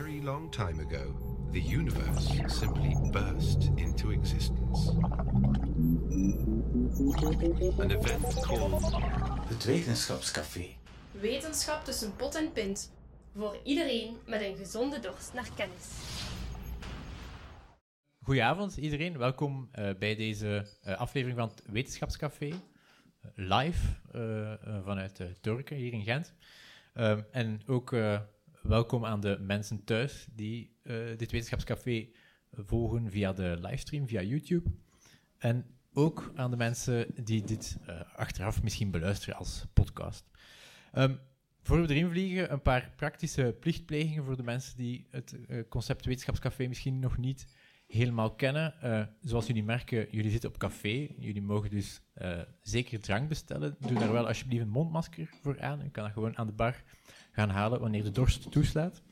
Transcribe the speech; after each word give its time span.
very 0.00 0.20
long 0.22 0.50
time 0.50 0.80
ago, 0.80 1.04
the 1.50 1.60
universe 1.60 2.26
simply 2.48 2.94
burst 3.10 3.70
into 3.76 4.10
existence. 4.10 4.88
An 7.78 7.90
event 7.90 8.24
called 8.42 8.82
Het 9.48 9.64
Wetenschapscafé. 9.64 10.66
Wetenschap 11.10 11.84
tussen 11.84 12.16
pot 12.16 12.34
en 12.34 12.52
pint. 12.52 12.92
Voor 13.34 13.56
iedereen 13.64 14.16
met 14.26 14.40
een 14.40 14.56
gezonde 14.56 15.00
dorst 15.00 15.32
naar 15.34 15.48
kennis. 15.56 15.86
Goedenavond 18.24 18.76
iedereen, 18.76 19.18
welkom 19.18 19.68
eh, 19.72 19.90
bij 19.98 20.16
deze 20.16 20.66
eh, 20.82 20.98
aflevering 20.98 21.38
van 21.38 21.48
het 21.48 21.62
Wetenschapscafé. 21.66 22.48
eh, 22.48 22.54
live 23.34 23.86
vanuit 24.84 25.20
uh, 25.20 25.26
Turken 25.40 25.76
hier 25.76 25.92
in 25.92 26.02
Gent. 26.02 26.34
Ehm, 26.94 27.20
en 27.30 27.62
ook 27.66 27.92
eh, 27.92 28.20
welkom 28.62 29.04
aan 29.04 29.20
de 29.20 29.38
mensen 29.40 29.84
thuis 29.84 30.26
die 30.34 30.76
eh, 30.82 30.94
dit 31.16 31.30
Wetenschapscafé 31.30 32.08
volgen 32.52 33.10
via 33.10 33.32
de 33.32 33.56
livestream, 33.60 34.08
via 34.08 34.22
YouTube. 34.22 34.70
En 35.38 35.66
ook 35.92 36.32
aan 36.34 36.50
de 36.50 36.56
mensen 36.56 37.06
die 37.24 37.44
dit 37.44 37.78
eh, 37.86 38.00
achteraf 38.16 38.62
misschien 38.62 38.90
beluisteren 38.90 39.36
als 39.36 39.64
podcast. 39.72 40.24
Ehm, 40.92 41.14
voor 41.62 41.82
we 41.82 41.94
erin 41.94 42.10
vliegen, 42.10 42.52
een 42.52 42.62
paar 42.62 42.92
praktische 42.96 43.56
plichtplegingen 43.60 44.24
voor 44.24 44.36
de 44.36 44.42
mensen 44.42 44.76
die 44.76 45.06
het 45.10 45.36
eh, 45.48 45.62
concept 45.68 46.04
Wetenschapscafé 46.04 46.66
misschien 46.66 46.98
nog 46.98 47.18
niet 47.18 47.46
helemaal 47.86 48.34
kennen. 48.34 48.74
Zoals 49.20 49.46
jullie 49.46 49.64
merken, 49.64 50.06
jullie 50.10 50.30
zitten 50.30 50.50
op 50.50 50.58
café. 50.58 51.08
Jullie 51.18 51.42
mogen 51.42 51.70
dus 51.70 52.02
zeker 52.60 53.00
drank 53.00 53.28
bestellen. 53.28 53.76
Doe 53.78 53.98
daar 53.98 54.12
wel 54.12 54.26
alsjeblieft 54.26 54.62
een 54.62 54.70
mondmasker 54.70 55.30
voor 55.42 55.60
aan. 55.60 55.80
Je 55.82 55.90
kan 55.90 56.04
dat 56.04 56.12
gewoon 56.12 56.36
aan 56.36 56.46
de 56.46 56.52
bar 56.52 56.82
gaan 57.32 57.50
halen 57.50 57.80
wanneer 57.80 58.02
de 58.02 58.10
dorst 58.10 58.50
toeslaat. 58.50 59.02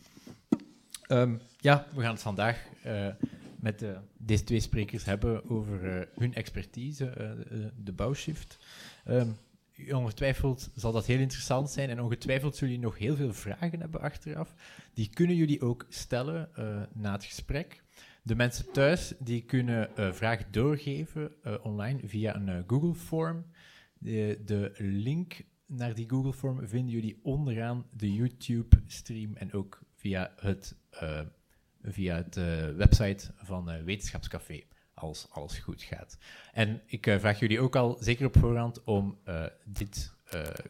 Ehm, 1.06 1.36
ja, 1.58 1.86
we 1.94 2.00
gaan 2.00 2.12
het 2.12 2.22
vandaag 2.22 2.66
eh, 2.82 3.06
met 3.60 3.82
eh, 3.82 3.98
deze 4.18 4.44
twee 4.44 4.60
sprekers 4.60 5.04
hebben 5.04 5.50
over 5.50 5.96
eh, 5.96 6.06
hun 6.14 6.34
expertise, 6.34 7.36
de, 7.76 7.92
bouwshift. 7.92 8.58
Ehm, 9.04 9.28
ongetwijfeld 9.90 10.70
zal 10.74 10.92
dat 10.92 11.06
heel 11.06 11.18
interessant 11.18 11.70
zijn 11.70 11.90
en 11.90 12.00
ongetwijfeld 12.00 12.56
zullen 12.56 12.74
jullie 12.74 12.88
nog 12.88 12.98
heel 12.98 13.16
veel 13.16 13.32
vragen 13.32 13.80
hebben 13.80 14.00
achteraf. 14.00 14.54
Die 14.94 15.10
kunnen 15.10 15.36
jullie 15.36 15.60
ook 15.60 15.86
stellen 15.88 16.48
na 16.92 17.12
het 17.12 17.24
gesprek. 17.24 17.82
De 18.22 18.34
mensen 18.34 18.72
thuis 18.72 19.14
die 19.18 19.42
kunnen 19.42 19.96
eh, 19.96 20.12
vragen 20.12 20.46
doorgeven 20.50 21.32
online 21.62 22.00
via 22.04 22.36
een 22.36 22.64
Google 22.66 22.94
Form. 22.94 23.44
De, 23.98 24.42
de 24.44 24.72
link 24.78 25.44
naar 25.70 25.94
die 25.94 26.08
Google 26.08 26.32
Form 26.32 26.68
vinden 26.68 26.90
jullie 26.90 27.18
onderaan 27.22 27.86
de 27.96 28.14
YouTube-stream 28.14 29.36
en 29.36 29.52
ook 29.52 29.80
via 29.94 30.32
het, 30.36 30.74
eh, 30.90 31.20
via 31.82 32.16
het 32.16 32.36
eh, 32.36 32.68
website 32.76 33.30
van 33.36 33.70
eh, 33.70 33.82
Wetenschapscafé, 33.82 34.62
als 34.94 35.26
alles 35.30 35.58
goed 35.58 35.82
gaat. 35.82 36.18
En 36.52 36.80
ik 36.86 37.16
vraag 37.18 37.38
jullie 37.38 37.60
ook 37.60 37.76
al 37.76 37.96
zeker 38.00 38.26
op 38.26 38.38
voorhand 38.38 38.84
om 38.84 39.18
dit 39.64 40.12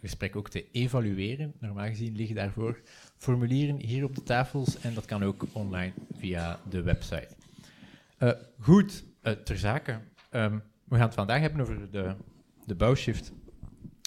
gesprek 0.01 0.37
ook 0.37 0.51
te 0.51 0.71
evalueren. 0.71 1.53
Normaal 1.59 1.87
gezien 1.87 2.17
liggen 2.17 2.37
daarvoor 2.37 2.81
formulieren 3.17 3.77
hier 3.77 4.05
op 4.05 4.15
de 4.15 4.23
tafels 4.23 4.81
en 4.81 4.95
dat 4.95 5.05
kan 5.05 5.23
ook 5.23 5.47
online 5.53 5.93
via 6.17 6.61
de 6.69 6.83
website. 6.83 7.29
Goed, 8.59 9.05
ter 9.45 9.59
zake. 9.59 10.01
Ehm, 10.31 10.59
we 10.85 10.97
gaan 10.97 11.07
het 11.07 11.15
vandaag 11.15 11.41
hebben 11.41 11.61
over 11.61 11.91
de, 11.91 12.15
de 12.67 12.75
bouwshift. 12.75 13.33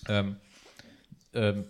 Ehm, 0.03 0.31
ehm, 1.33 1.61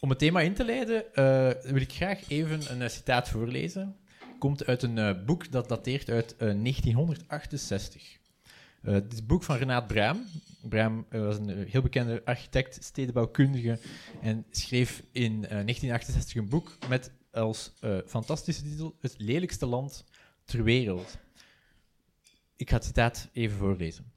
om 0.00 0.08
het 0.08 0.18
thema 0.18 0.40
in 0.40 0.54
te 0.54 0.64
leiden, 0.64 1.14
eh, 1.14 1.50
wil 1.72 1.80
ik 1.80 1.92
graag 1.92 2.28
even 2.28 2.70
een 2.70 2.82
eh, 2.82 2.88
citaat 2.88 3.28
voorlezen. 3.28 3.96
Komt 4.38 4.66
uit 4.66 4.82
een 4.82 4.98
eh, 4.98 5.24
boek 5.24 5.50
dat 5.50 5.68
dateert 5.68 6.08
uit 6.10 6.32
eh, 6.32 6.38
1968. 6.38 8.18
Eh, 8.82 8.92
dit 8.92 9.12
is 9.12 9.18
het 9.18 9.26
boek 9.26 9.42
van 9.42 9.56
Renaat 9.56 9.86
Braam. 9.86 10.24
Braam 10.68 11.06
was 11.10 11.36
een 11.36 11.66
heel 11.68 11.82
bekende 11.82 12.22
architect, 12.24 12.84
stedenbouwkundige 12.84 13.78
en 14.22 14.44
schreef 14.50 15.02
in 15.12 15.32
eh, 15.32 15.50
1968 15.50 16.36
een 16.36 16.48
boek 16.48 16.76
met 16.88 17.12
als 17.32 17.72
fantastische 18.06 18.62
titel 18.62 18.96
Het 19.00 19.14
lelijkste 19.18 19.66
land 19.66 20.04
ter 20.44 20.62
wereld. 20.62 21.18
Ik 22.56 22.70
ga 22.70 22.76
het 22.76 22.84
citaat 22.84 23.28
even 23.32 23.56
voorlezen. 23.56 24.12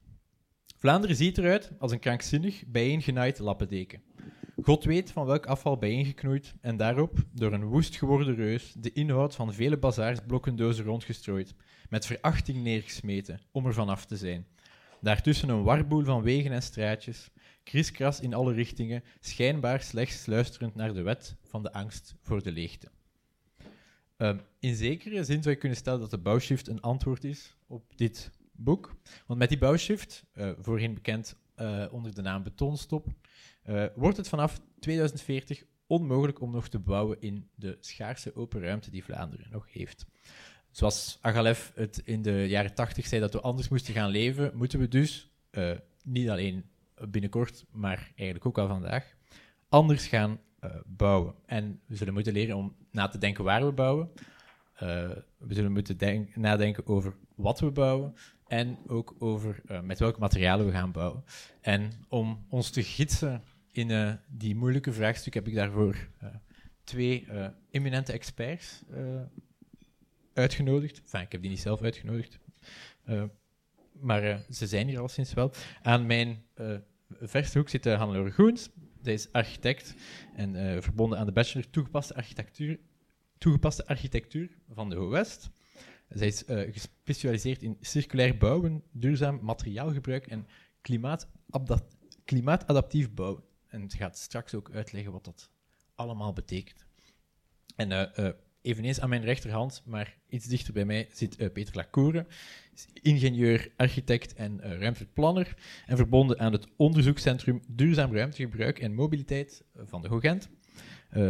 Vlaanderen 0.78 1.16
ziet 1.16 1.38
eruit 1.38 1.70
als 1.78 1.92
een 1.92 1.98
krankzinnig, 1.98 2.64
bijeengenaaid 2.66 3.38
lappendeken. 3.38 4.02
God 4.62 4.84
weet 4.84 5.10
van 5.10 5.26
welk 5.26 5.46
afval 5.46 5.76
bijeengeknoeid 5.76 6.54
en 6.60 6.76
daarop, 6.76 7.18
door 7.32 7.52
een 7.52 7.64
woest 7.64 7.96
geworden 7.96 8.34
reus, 8.34 8.72
de 8.78 8.92
inhoud 8.92 9.34
van 9.34 9.54
vele 9.54 9.78
bazaars 9.78 10.18
blokkendozen 10.26 10.84
rondgestrooid, 10.84 11.54
met 11.88 12.06
verachting 12.06 12.62
neergesmeten, 12.62 13.40
om 13.52 13.66
er 13.66 13.74
vanaf 13.74 14.04
te 14.04 14.16
zijn. 14.16 14.46
Daartussen 15.00 15.48
een 15.48 15.62
warboel 15.62 16.04
van 16.04 16.22
wegen 16.22 16.52
en 16.52 16.62
straatjes, 16.62 17.30
kriskras 17.64 18.20
in 18.20 18.34
alle 18.34 18.52
richtingen, 18.52 19.04
schijnbaar 19.20 19.80
slechts 19.80 20.26
luisterend 20.26 20.74
naar 20.74 20.94
de 20.94 21.02
wet 21.02 21.36
van 21.42 21.62
de 21.62 21.72
angst 21.72 22.14
voor 22.22 22.42
de 22.42 22.52
leegte. 22.52 22.88
Ehm, 24.16 24.38
in 24.58 24.74
zekere 24.74 25.24
zin 25.24 25.42
zou 25.42 25.54
je 25.54 25.60
kunnen 25.60 25.78
stellen 25.78 26.00
dat 26.00 26.10
de 26.10 26.18
bouwshift 26.18 26.68
een 26.68 26.80
antwoord 26.80 27.24
is 27.24 27.56
op 27.66 27.96
dit 27.96 28.30
boek. 28.52 28.96
Want 29.26 29.38
met 29.38 29.48
die 29.48 29.58
bouwshift, 29.58 30.24
eh, 30.32 30.50
voorheen 30.58 30.94
bekend 30.94 31.36
eh, 31.58 31.84
onder 31.90 32.14
de 32.14 32.22
naam 32.22 32.42
betonstop, 32.42 33.06
eh, 33.62 33.84
wordt 33.94 34.16
het 34.16 34.28
vanaf 34.28 34.60
2040 34.78 35.64
onmogelijk 35.86 36.40
om 36.40 36.50
nog 36.50 36.68
te 36.68 36.78
bouwen 36.78 37.16
in 37.20 37.48
de 37.54 37.76
schaarse 37.80 38.36
open 38.36 38.60
ruimte 38.60 38.90
die 38.90 39.04
Vlaanderen 39.04 39.46
nog 39.50 39.72
heeft. 39.72 40.06
Zoals 40.70 41.18
Agalef 41.20 41.72
het 41.74 42.00
in 42.04 42.22
de 42.22 42.48
jaren 42.48 42.74
80 42.74 43.06
zei 43.06 43.20
dat 43.20 43.32
we 43.32 43.40
anders 43.40 43.68
moesten 43.68 43.94
gaan 43.94 44.10
leven, 44.10 44.56
moeten 44.56 44.78
we 44.78 44.88
dus, 44.88 45.30
eh, 45.50 45.70
niet 46.04 46.28
alleen 46.28 46.64
binnenkort, 47.08 47.64
maar 47.70 48.12
eigenlijk 48.16 48.46
ook 48.46 48.58
al 48.58 48.68
vandaag, 48.68 49.14
anders 49.68 50.06
gaan 50.06 50.40
bouwen. 50.86 51.34
En 51.46 51.80
we 51.86 51.96
zullen 51.96 52.14
moeten 52.14 52.32
leren 52.32 52.56
om 52.56 52.76
na 52.90 53.08
te 53.08 53.18
denken 53.18 53.44
waar 53.44 53.66
we 53.66 53.72
bouwen. 53.72 54.10
We 55.38 55.54
zullen 55.54 55.72
moeten 55.72 55.96
denk- 55.96 56.36
nadenken 56.36 56.86
over 56.86 57.16
wat 57.34 57.60
we 57.60 57.70
bouwen 57.70 58.14
en 58.48 58.78
ook 58.86 59.14
over 59.18 59.60
eh, 59.66 59.80
met 59.80 59.98
welke 59.98 60.20
materialen 60.20 60.66
we 60.66 60.72
gaan 60.72 60.92
bouwen. 60.92 61.24
En 61.60 61.92
om 62.08 62.46
ons 62.48 62.70
te 62.70 62.82
gidsen 62.82 63.42
in 63.72 63.90
eh, 63.90 64.12
die 64.28 64.54
moeilijke 64.54 64.92
vraagstuk 64.92 65.34
heb 65.34 65.46
ik 65.46 65.54
daarvoor 65.54 65.96
eh, 66.18 66.28
twee 66.84 67.26
eminente 67.70 68.12
experts 68.12 68.82
uitgenodigd. 70.34 71.00
Enfin, 71.00 71.20
ik 71.20 71.32
heb 71.32 71.40
die 71.40 71.50
niet 71.50 71.60
zelf 71.60 71.82
uitgenodigd. 71.82 72.38
Maar 73.92 74.44
ze 74.50 74.66
zijn 74.66 74.88
hier 74.88 75.00
al 75.00 75.08
sinds 75.08 75.34
wel. 75.34 75.52
Aan 75.82 76.06
mijn 76.06 76.42
verste 77.20 77.58
hoek 77.58 77.68
zit 77.68 77.84
Hannelore 77.84 78.30
Groens. 78.30 78.70
Zij 79.02 79.12
is 79.12 79.32
architect 79.32 79.94
en 80.36 80.82
verbonden 80.82 81.18
aan 81.18 81.26
de 81.26 81.32
bachelor 81.32 81.70
toegepaste 81.70 82.14
architectuur, 82.14 82.78
toegepaste 83.38 83.86
architectuur 83.86 84.50
van 84.68 84.88
de 84.88 84.96
HOWEST. 84.96 85.50
Zij 86.08 86.26
is 86.26 86.44
eh, 86.44 86.72
gespecialiseerd 86.72 87.62
in 87.62 87.76
circulair 87.80 88.38
bouwen, 88.38 88.82
duurzaam 88.92 89.38
materiaalgebruik 89.42 90.26
en 90.26 90.46
klimaatadap- 90.80 91.96
klimaatadaptief 92.24 93.14
bouwen. 93.14 93.42
En 93.68 93.90
ze 93.90 93.96
gaat 93.96 94.18
straks 94.18 94.54
ook 94.54 94.70
uitleggen 94.70 95.12
wat 95.12 95.24
dat 95.24 95.50
allemaal 95.94 96.32
betekent. 96.32 96.86
En 97.76 97.92
eh, 97.92 98.26
eh, 98.26 98.34
eveneens 98.62 99.00
aan 99.00 99.08
mijn 99.08 99.24
rechterhand, 99.24 99.82
maar 99.84 100.16
iets 100.28 100.46
dichter 100.46 100.72
bij 100.72 100.84
mij, 100.84 101.08
zit 101.12 101.52
Peter 101.52 101.76
Lacoure. 101.76 102.26
Ingenieur, 103.02 103.72
architect 103.76 104.34
en 104.34 104.60
eh, 104.60 104.78
ruimtelijk 104.78 105.12
planner. 105.12 105.56
En 105.86 105.96
verbonden 105.96 106.38
aan 106.38 106.52
het 106.52 106.66
onderzoekscentrum 106.76 107.62
Duurzaam 107.68 108.14
Ruimtegebruik 108.14 108.78
en 108.78 108.94
Mobiliteit 108.94 109.64
van 109.74 110.02
de 110.02 110.08
HOGENT. 110.08 110.48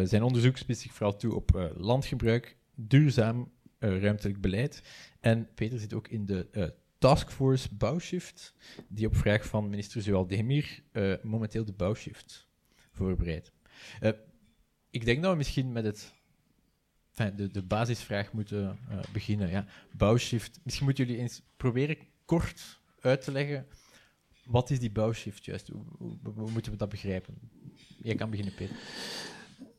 Zijn 0.05 0.23
onderzoek 0.23 0.57
spitst 0.57 0.83
zich 0.83 0.93
vooral 0.93 1.17
toe 1.17 1.35
op 1.35 1.73
landgebruik, 1.77 2.57
duurzaam 2.75 3.53
ruimtelijk 3.79 4.41
beleid. 4.41 4.83
En 5.21 5.49
Peter 5.55 5.79
zit 5.79 5.95
ook 5.95 6.09
in 6.09 6.27
de 6.27 6.49
eh, 6.51 6.65
Taskforce 6.99 7.69
Bouwshift, 7.75 8.55
die 8.89 9.07
op 9.07 9.17
vraag 9.17 9.47
van 9.47 9.69
minister 9.69 10.03
Zoal 10.03 10.27
Demir 10.27 10.83
eh, 10.93 11.15
momenteel 11.23 11.65
de 11.65 11.73
bouwshift 11.73 12.49
voorbereidt. 12.93 13.53
Eh, 14.01 14.11
ik 14.91 15.05
denk 15.05 15.23
dat 15.23 15.31
we 15.31 15.37
misschien 15.37 15.73
met 15.73 15.85
het, 15.85 16.13
de, 17.37 17.47
de 17.51 17.63
basisvraag 17.63 18.33
moeten 18.33 18.79
eh, 18.89 18.99
beginnen. 19.13 19.51
Ja. 19.51 19.67
Bouwshift. 19.97 20.61
Misschien 20.63 20.87
moeten 20.87 21.07
jullie 21.07 21.21
eens 21.21 21.43
proberen 21.57 21.97
kort 22.25 22.81
uit 23.01 23.23
te 23.23 23.33
leggen. 23.33 23.67
Wat 24.45 24.71
is 24.71 24.81
die 24.81 24.91
bouwshift 24.91 25.45
juist? 25.45 25.69
Hoe 25.99 26.51
moeten 26.51 26.73
we 26.73 26.79
dat 26.79 26.89
begrijpen? 26.89 27.35
Jij 28.03 28.15
kan 28.15 28.31
beginnen, 28.31 28.55
Peter. 28.55 28.77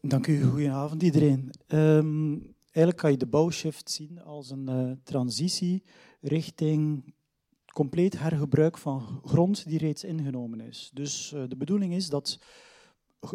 Dank 0.01 0.27
u, 0.27 0.43
goedenavond 0.43 1.03
iedereen. 1.03 1.51
Ehm, 1.67 2.37
eigenlijk 2.71 2.97
kan 2.97 3.11
je 3.11 3.17
de 3.17 3.25
bouwshift 3.25 3.91
zien 3.91 4.21
als 4.21 4.49
een 4.49 4.67
eh, 4.67 4.91
transitie 5.03 5.83
richting 6.21 7.13
compleet 7.73 8.19
hergebruik 8.19 8.77
van 8.77 9.21
grond 9.25 9.67
die 9.67 9.77
reeds 9.77 10.03
ingenomen 10.03 10.61
is. 10.61 10.91
Dus 10.93 11.33
eh, 11.33 11.43
de 11.47 11.55
bedoeling 11.55 11.93
is 11.93 12.09
dat 12.09 12.39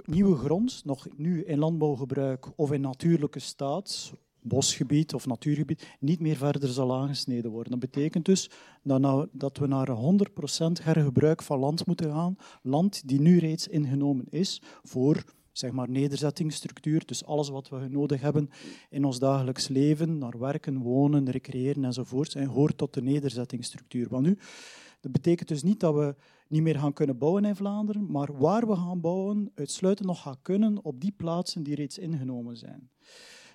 nieuwe 0.05 0.37
grond, 0.37 0.83
nog 0.85 1.07
nu 1.17 1.45
in 1.45 1.59
landbouwgebruik 1.59 2.59
of 2.59 2.73
in 2.73 2.81
natuurlijke 2.81 3.39
staat, 3.39 4.13
bosgebied 4.41 5.15
of 5.15 5.27
natuurgebied 5.27 5.97
niet 6.01 6.21
meer 6.21 6.37
verder 6.37 6.69
zal 6.69 6.95
aangesneden 6.95 7.51
worden. 7.51 7.71
Dat 7.71 7.91
betekent 7.91 8.25
dus 8.25 8.51
dat, 8.83 9.01
nou, 9.01 9.29
dat 9.33 9.59
we 9.59 9.67
naar 9.67 9.89
100% 9.89 10.83
hergebruik 10.83 11.43
van 11.43 11.59
land 11.59 11.87
moeten 11.87 12.11
gaan, 12.11 12.37
land 12.63 13.09
die 13.09 13.21
nu 13.21 13.39
reeds 13.39 13.69
ingenomen 13.69 14.27
is 14.31 14.63
voor 14.83 15.25
zeg 15.57 15.73
maar, 15.73 15.91
nederzettingsstructuur. 15.91 17.07
Dus 17.07 17.25
alles 17.25 17.49
wat 17.49 17.69
we 17.69 17.87
nodig 17.89 18.21
hebben 18.21 18.51
in 18.91 19.05
ons 19.05 19.19
dagelijks 19.19 19.69
leven, 19.69 20.19
naar 20.19 20.39
werken, 20.39 20.79
wonen, 20.79 21.31
recreëren 21.31 21.85
enzovoort, 21.85 22.35
en 22.35 22.47
hoort 22.47 22.79
tot 22.79 22.95
de 22.95 23.03
nederzettingsstructuur. 23.03 24.09
Want 24.09 24.27
nu, 24.27 24.39
dat 25.01 25.13
betekent 25.13 25.49
dus 25.49 25.63
niet 25.63 25.81
dat 25.81 25.95
we 25.95 26.15
niet 26.49 26.63
meer 26.63 26.79
gaan 26.79 26.93
kunnen 26.93 27.19
bouwen 27.19 27.45
in 27.45 27.57
Vlaanderen, 27.57 28.11
maar 28.11 28.39
waar 28.39 28.67
we 28.67 28.77
gaan 28.77 29.01
bouwen, 29.01 29.51
uitsluitend 29.55 30.09
nog 30.09 30.23
gaan 30.23 30.43
kunnen 30.43 30.85
op 30.85 31.01
die 31.01 31.13
plaatsen 31.17 31.63
die 31.63 31.75
reeds 31.75 31.99
ingenomen 31.99 32.57
zijn. 32.57 32.91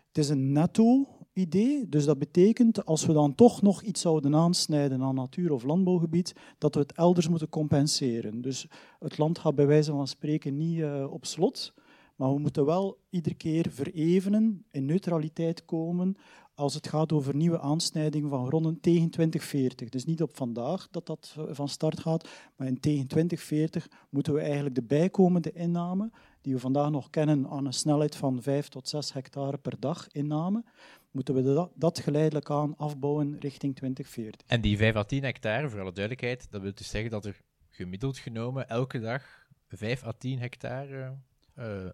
Het 0.08 0.18
is 0.18 0.30
een 0.30 0.52
netto-idee, 0.52 1.90
dus 1.90 2.06
dat 2.06 2.20
betekent 2.20 2.86
als 2.86 3.06
we 3.06 3.14
dan 3.14 3.36
toch 3.36 3.62
nog 3.62 3.82
iets 3.82 4.02
zouden 4.02 4.36
aansnijden 4.36 5.02
aan 5.02 5.16
natuur- 5.16 5.52
of 5.52 5.64
landbouwgebied, 5.64 6.34
dat 6.58 6.76
we 6.76 6.82
het 6.82 6.92
elders 6.92 7.28
moeten 7.28 7.50
compenseren. 7.50 8.42
Dus 8.42 8.68
het 9.00 9.18
land 9.18 9.40
gaat 9.40 9.56
bij 9.56 9.68
wijze 9.68 9.92
van 9.92 10.08
spreken 10.08 10.58
niet 10.58 10.78
uh, 10.78 11.12
op 11.12 11.26
slot, 11.26 11.74
maar 12.20 12.34
we 12.34 12.40
moeten 12.40 12.66
wel 12.66 12.98
iedere 13.10 13.36
keer 13.36 13.66
verevenen, 13.70 14.66
in 14.72 14.86
neutraliteit 14.86 15.66
komen, 15.66 16.18
als 16.54 16.74
het 16.74 16.88
gaat 16.88 17.12
over 17.12 17.36
nieuwe 17.36 17.60
aansnijding 17.60 18.30
van 18.30 18.48
gronden 18.48 18.80
tegen 18.80 19.10
2040. 19.10 19.90
Dus 19.90 20.06
niet 20.06 20.22
op 20.22 20.36
vandaag 20.36 20.88
dat 20.92 21.06
dat 21.06 21.36
van 21.50 21.70
start 21.70 22.00
gaat, 22.00 22.30
maar 22.56 22.68
in 22.68 22.80
tegen 22.80 23.08
2040 23.08 23.88
moeten 24.10 24.34
we 24.34 24.40
eigenlijk 24.40 24.76
de 24.76 24.84
bijkomende 24.84 25.52
inname, 25.52 26.12
die 26.42 26.54
we 26.54 26.60
vandaag 26.60 26.90
nog 26.90 27.10
kennen 27.10 27.50
aan 27.50 27.66
een 27.66 27.74
snelheid 27.74 28.16
van 28.16 28.42
5 28.42 28.68
tot 28.68 28.90
6 28.90 29.14
hectare 29.14 29.58
per 29.58 29.80
dag 29.80 30.08
inname, 30.12 30.64
moeten 31.12 31.36
we 31.36 31.70
dat, 31.76 32.00
geleidelijk 32.00 32.50
aan 32.50 32.78
afbouwen 32.78 33.40
richting 33.40 33.76
2040. 33.76 34.48
En 34.48 34.62
die 34.62 34.78
5 34.78 34.96
à 34.96 35.04
10 35.04 35.24
hectare, 35.24 35.70
voor 35.70 35.80
alle 35.80 35.94
duidelijkheid, 35.94 36.48
dat 36.52 36.62
wil 36.62 36.72
dus 36.76 36.90
zeggen 36.90 37.12
dat 37.12 37.26
er 37.26 37.42
gemiddeld 37.70 38.18
genomen 38.18 38.70
elke 38.70 39.00
dag 39.00 39.48
5 39.68 40.04
à 40.04 40.12
10 40.12 40.40
hectare 40.40 41.18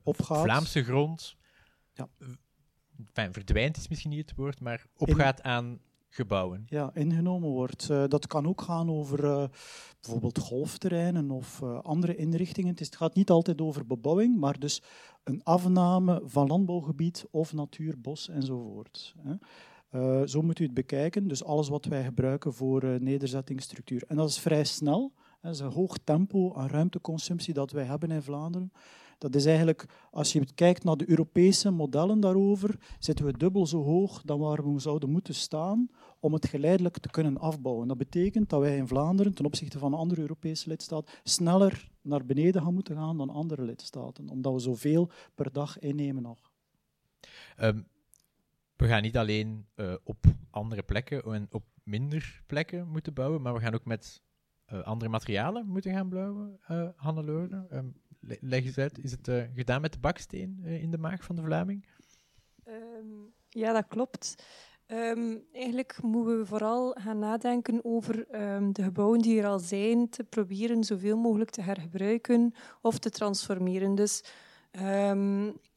Opgaat. 0.03 0.43
Vlaamse 0.43 0.83
grond 0.83 1.35
ja 1.95 2.09
enfin, 2.97 3.33
verdwijnt 3.33 3.77
is 3.77 3.87
misschien 3.87 4.09
niet 4.09 4.29
het 4.29 4.37
woord, 4.37 4.59
maar 4.59 4.85
opgaat 4.97 5.41
aan 5.41 5.79
gebouwen. 6.09 6.65
Ja, 6.69 6.91
ingenomen 6.93 7.49
wordt. 7.49 7.89
Uh, 7.91 8.03
dat 8.07 8.27
kan 8.27 8.47
ook 8.47 8.61
gaan 8.61 8.89
over 8.89 9.23
uh, 9.23 9.45
bijvoorbeeld 10.01 10.39
golfterreinen 10.39 11.31
of 11.31 11.61
uh, 11.63 11.79
andere 11.79 12.15
inrichtingen. 12.15 12.69
Het, 12.69 12.79
is, 12.79 12.85
het, 12.85 12.95
gaat 12.95 13.15
niet 13.15 13.29
altijd 13.29 13.61
over 13.61 13.85
bebouwing, 13.85 14.37
maar 14.37 14.59
dus 14.59 14.81
een 15.23 15.43
afname 15.43 16.21
van 16.25 16.47
landbouwgebied 16.47 17.25
of 17.31 17.53
natuur, 17.53 18.01
bos 18.01 18.29
enzovoort. 18.29 19.15
Hè. 19.17 20.27
zo 20.27 20.41
moet 20.41 20.59
u 20.59 20.63
het 20.63 20.73
bekijken. 20.73 21.27
Dus 21.27 21.43
alles 21.43 21.69
wat 21.69 21.85
wij 21.85 22.03
gebruiken 22.03 22.53
voor 22.53 23.01
nederzettingsstructuur. 23.01 24.03
En 24.07 24.15
dat 24.15 24.29
is 24.29 24.39
vrij 24.39 24.63
snel. 24.63 25.13
Dat 25.41 25.53
is 25.53 25.59
een 25.59 25.71
hoog 25.71 25.97
tempo 26.03 26.53
aan 26.53 26.67
ruimteconsumptie 26.67 27.53
dat 27.53 27.71
wij 27.71 27.83
hebben 27.83 28.11
in 28.11 28.21
Vlaanderen. 28.21 28.71
Dat 29.17 29.35
is 29.35 29.45
eigenlijk, 29.45 29.85
als 30.11 30.33
je 30.33 30.53
kijkt 30.53 30.83
naar 30.83 30.97
de 30.97 31.09
Europese 31.09 31.71
modellen 31.71 32.19
daarover, 32.19 32.79
zitten 32.99 33.25
we 33.25 33.37
dubbel 33.37 33.67
zo 33.67 33.83
hoog 33.83 34.21
dan 34.21 34.39
waar 34.39 34.73
we 34.73 34.79
zouden 34.79 35.09
moeten 35.09 35.35
staan 35.35 35.89
om 36.19 36.33
het 36.33 36.47
geleidelijk 36.47 36.97
te 36.97 37.09
kunnen 37.09 37.37
afbouwen. 37.37 37.87
Dat 37.87 37.97
betekent 37.97 38.49
dat 38.49 38.59
wij 38.59 38.77
in 38.77 38.87
Vlaanderen, 38.87 39.33
ten 39.33 39.45
opzichte 39.45 39.79
van 39.79 39.93
andere 39.93 40.21
Europese 40.21 40.69
lidstaten, 40.69 41.13
sneller 41.23 41.89
naar 42.01 42.25
beneden 42.25 42.61
gaan 42.61 42.73
moeten 42.73 42.95
gaan 42.95 43.17
dan 43.17 43.29
andere 43.29 43.61
lidstaten, 43.61 44.29
omdat 44.29 44.53
we 44.53 44.59
zoveel 44.59 45.09
per 45.35 45.51
dag 45.51 45.79
innemen 45.79 46.23
nog. 46.23 46.51
Ehm, 47.55 47.81
we 48.75 48.87
gaan 48.87 49.01
niet 49.01 49.17
alleen 49.17 49.65
uh, 49.75 49.95
op 50.03 50.25
andere 50.49 50.83
plekken 50.83 51.23
en 51.23 51.47
op 51.51 51.63
minder 51.83 52.43
plekken 52.45 52.87
moeten 52.87 53.13
bouwen, 53.13 53.41
maar 53.41 53.53
we 53.53 53.59
gaan 53.59 53.73
ook 53.73 53.85
met 53.85 54.23
uh, 54.73 54.81
andere 54.81 55.11
materialen 55.11 55.67
moeten 55.67 55.91
gaan 55.93 56.09
bouwen, 56.09 56.59
uh, 56.71 56.87
Hannelore. 56.95 57.67
Um, 57.71 57.95
leg 58.39 58.65
eens 58.65 58.77
uit, 58.77 59.03
is 59.03 59.11
het 59.11 59.27
uh, 59.27 59.43
gedaan 59.55 59.81
met 59.81 59.93
de 59.93 59.99
baksteen 59.99 60.59
uh, 60.63 60.81
in 60.81 60.91
de 60.91 60.97
maag 60.97 61.23
van 61.23 61.35
de 61.35 61.41
Vlaming? 61.41 61.85
Um, 62.67 63.33
ja, 63.49 63.73
dat 63.73 63.87
klopt. 63.87 64.35
Um, 64.87 65.43
eigenlijk 65.51 66.01
moeten 66.01 66.39
we 66.39 66.45
vooral 66.45 66.95
gaan 66.99 67.19
nadenken 67.19 67.79
over 67.83 68.35
um, 68.41 68.73
de 68.73 68.83
gebouwen 68.83 69.21
die 69.21 69.39
er 69.39 69.47
al 69.47 69.59
zijn, 69.59 70.09
te 70.09 70.23
proberen 70.23 70.83
zoveel 70.83 71.17
mogelijk 71.17 71.49
te 71.49 71.61
hergebruiken 71.61 72.53
of 72.81 72.99
te 72.99 73.09
transformeren. 73.09 73.95
Dus 73.95 74.23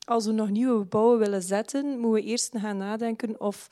als 0.05 0.27
we 0.27 0.33
nog 0.33 0.51
nieuwe 0.51 0.79
gebouwen 0.79 1.19
willen 1.19 1.43
zetten, 1.43 1.87
moeten 1.87 2.11
we 2.11 2.23
eerst 2.23 2.59
gaan 2.59 2.77
nadenken 2.77 3.41
of 3.41 3.69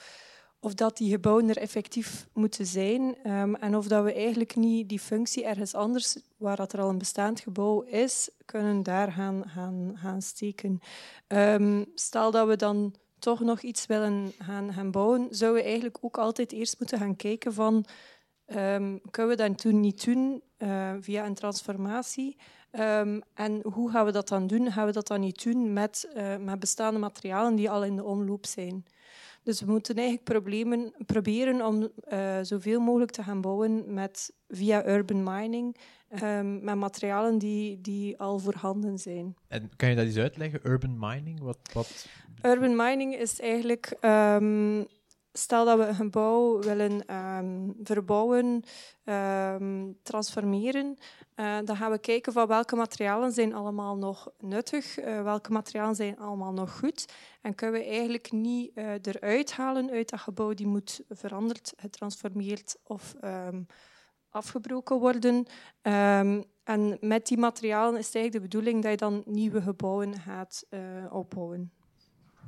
of 0.61 0.75
dat 0.75 0.97
die 0.97 1.11
gebouwen 1.11 1.49
er 1.49 1.59
effectief 1.59 2.27
moeten 2.33 2.67
zijn 2.67 3.31
um, 3.31 3.55
en 3.55 3.77
of 3.77 3.87
dat 3.87 4.05
we 4.05 4.13
eigenlijk 4.13 4.57
niet 4.57 4.89
die 4.89 4.99
functie 4.99 5.45
ergens 5.45 5.75
anders, 5.75 6.19
waar 6.37 6.57
dat 6.57 6.73
er 6.73 6.81
al 6.81 6.89
een 6.89 6.99
bestaand 6.99 7.41
gebouw 7.41 7.83
is, 7.83 8.31
kunnen 8.45 8.83
daar 8.83 9.13
gaan, 9.13 9.43
gaan, 9.47 9.93
gaan 9.95 10.23
steken. 10.23 10.81
Um, 11.29 11.87
stel 11.95 12.31
dat 12.31 12.49
we 12.49 12.57
dan 12.57 12.95
toch 13.19 13.41
nog 13.41 13.61
iets 13.61 13.87
willen 13.87 14.33
gaan, 14.39 14.73
gaan 14.73 14.91
bouwen, 14.91 15.27
zouden 15.31 15.61
we 15.61 15.67
eigenlijk 15.69 15.99
ook 16.01 16.19
altijd 16.19 16.53
eerst 16.53 16.79
moeten 16.79 16.99
gaan 16.99 17.17
kijken 17.17 17.53
van 17.53 17.85
um, 18.47 19.01
kunnen 19.11 19.37
we 19.37 19.43
dat 19.43 19.59
toen 19.59 19.81
niet 19.81 20.05
doen 20.05 20.43
uh, 20.59 20.93
via 21.01 21.27
een 21.27 21.35
transformatie? 21.35 22.37
En 23.35 23.61
hoe 23.63 23.91
gaan 23.91 24.05
we 24.05 24.13
dat 24.13 24.29
dan 24.29 24.47
doen? 24.47 24.73
Gaan 24.73 24.87
we 24.87 24.93
dat 24.93 25.07
dan 25.07 25.21
niet 25.21 25.43
doen 25.43 25.73
met, 25.73 26.09
uh, 26.17 26.37
met 26.37 26.61
bestaande 26.61 26.99
materialen 26.99 27.55
die 27.55 27.71
al 27.71 27.85
in 27.85 27.97
de 27.97 28.05
omloop 28.05 28.47
zijn? 28.47 28.85
Dus 29.47 29.61
we 29.61 29.71
moeten 29.71 29.95
eigenlijk 29.95 30.25
problemen, 30.25 30.93
proberen 31.07 31.67
om 31.67 31.89
uh, 32.13 32.39
zoveel 32.43 32.81
mogelijk 32.81 33.11
te 33.11 33.23
gaan 33.23 33.41
bouwen 33.41 33.95
met, 33.95 34.33
via 34.49 34.87
urban 34.87 35.23
mining, 35.23 35.77
um, 36.23 36.65
met 36.65 36.75
materialen 36.75 37.39
die, 37.39 37.81
die 37.81 38.19
al 38.19 38.39
voorhanden 38.39 38.99
zijn. 38.99 39.37
En 39.49 39.71
kan 39.77 39.89
je 39.89 39.95
dat 39.97 40.05
eens 40.05 40.17
uitleggen, 40.17 40.61
urban 40.63 40.97
mining? 40.99 41.41
Wat, 41.41 41.59
wat... 41.73 42.07
Urban 42.43 42.77
mining 42.77 43.15
is 43.15 43.41
eigenlijk 43.41 43.97
um, 44.01 44.87
stel 45.39 45.65
dat 45.65 45.79
we 45.79 45.85
een 45.85 45.95
gebouw 45.95 46.61
willen 46.61 47.15
um, 47.15 47.75
verbouwen, 47.83 48.63
um, 49.05 49.97
transformeren, 50.03 50.97
uh, 51.37 51.59
dan 51.65 51.77
gaan 51.77 51.91
we 51.91 51.99
kijken 51.99 52.33
van 52.33 52.47
welke 52.47 52.77
materialen 52.77 53.33
zijn 53.33 53.55
allemaal 53.55 53.97
nog 53.97 54.29
nuttig, 54.39 54.99
uh, 54.99 55.23
welke 55.23 55.53
materialen 55.53 55.95
zijn 55.95 56.19
allemaal 56.19 56.53
nog 56.53 56.79
goed. 56.79 57.13
En 57.43 57.55
kunnen 57.55 57.81
we 57.81 57.87
eigenlijk 57.87 58.33
niet 58.33 58.71
uh, 58.75 58.93
eruit 59.03 59.53
halen 59.53 59.91
uit 59.91 60.11
dat 60.11 60.21
gebouw 60.21 60.55
die 60.55 60.67
moet 60.67 61.01
veranderd, 61.09 61.73
getransformeerd 61.77 62.77
of 62.83 63.15
um, 63.25 63.67
afgebroken 64.31 64.99
worden. 64.99 65.47
en 66.65 66.99
met 67.01 67.27
die 67.27 67.39
materialen 67.39 67.99
is 67.99 68.07
het 68.07 68.15
eigenlijk 68.15 68.33
de 68.33 68.41
bedoeling 68.51 68.83
dat 68.83 68.91
je 68.91 68.97
dan 68.97 69.23
nieuwe 69.27 69.63
gebouwen 69.63 70.19
gaat 70.19 70.67
opbouwen. 71.11 71.73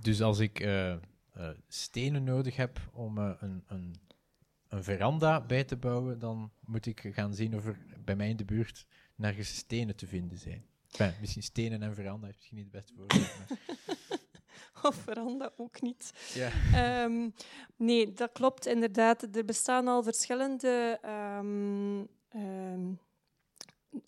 Dus 0.02 0.23
als 0.23 0.38
ik 0.38 0.61
uh, 1.38 1.49
stenen 1.68 2.25
nodig 2.25 2.57
heb 2.57 2.80
om 2.92 3.18
uh, 3.18 3.30
een, 3.38 3.64
een, 3.66 3.95
een, 4.68 4.85
veranda 4.85 5.40
bij 5.40 5.64
te 5.64 5.76
bouwen, 5.76 6.18
dan 6.18 6.52
moet 6.61 6.87
ik 6.87 7.11
gaan 7.12 7.35
zien 7.35 7.57
of 7.57 7.66
er 7.66 7.78
bij 8.04 8.16
mij 8.16 8.28
in 8.28 8.37
de 8.37 8.45
buurt 8.45 8.87
nergens 9.14 9.57
stenen 9.57 9.97
te 9.97 10.07
vinden 10.07 10.38
zijn. 10.38 10.66
Enfin, 10.90 11.14
misschien 11.21 11.42
stenen 11.42 11.83
en 11.83 11.95
veranda 11.95 12.28
is 12.28 12.35
misschien 12.35 12.57
niet 12.57 12.73
het 12.73 12.75
beste 12.75 12.95
voorbeeld. 12.97 13.30
of 14.88 14.95
veranda 14.95 15.52
ook 15.57 15.80
niet. 15.80 16.12
Ja. 16.35 17.04
Um, 17.04 17.35
nee, 17.76 18.12
dat 18.12 18.33
klopt 18.33 18.66
inderdaad. 18.66 19.37
Er 19.37 19.45
bestaan 19.45 19.88
al 19.88 20.02
verschillende 20.02 21.00
um, 21.38 22.09
um, 22.35 22.99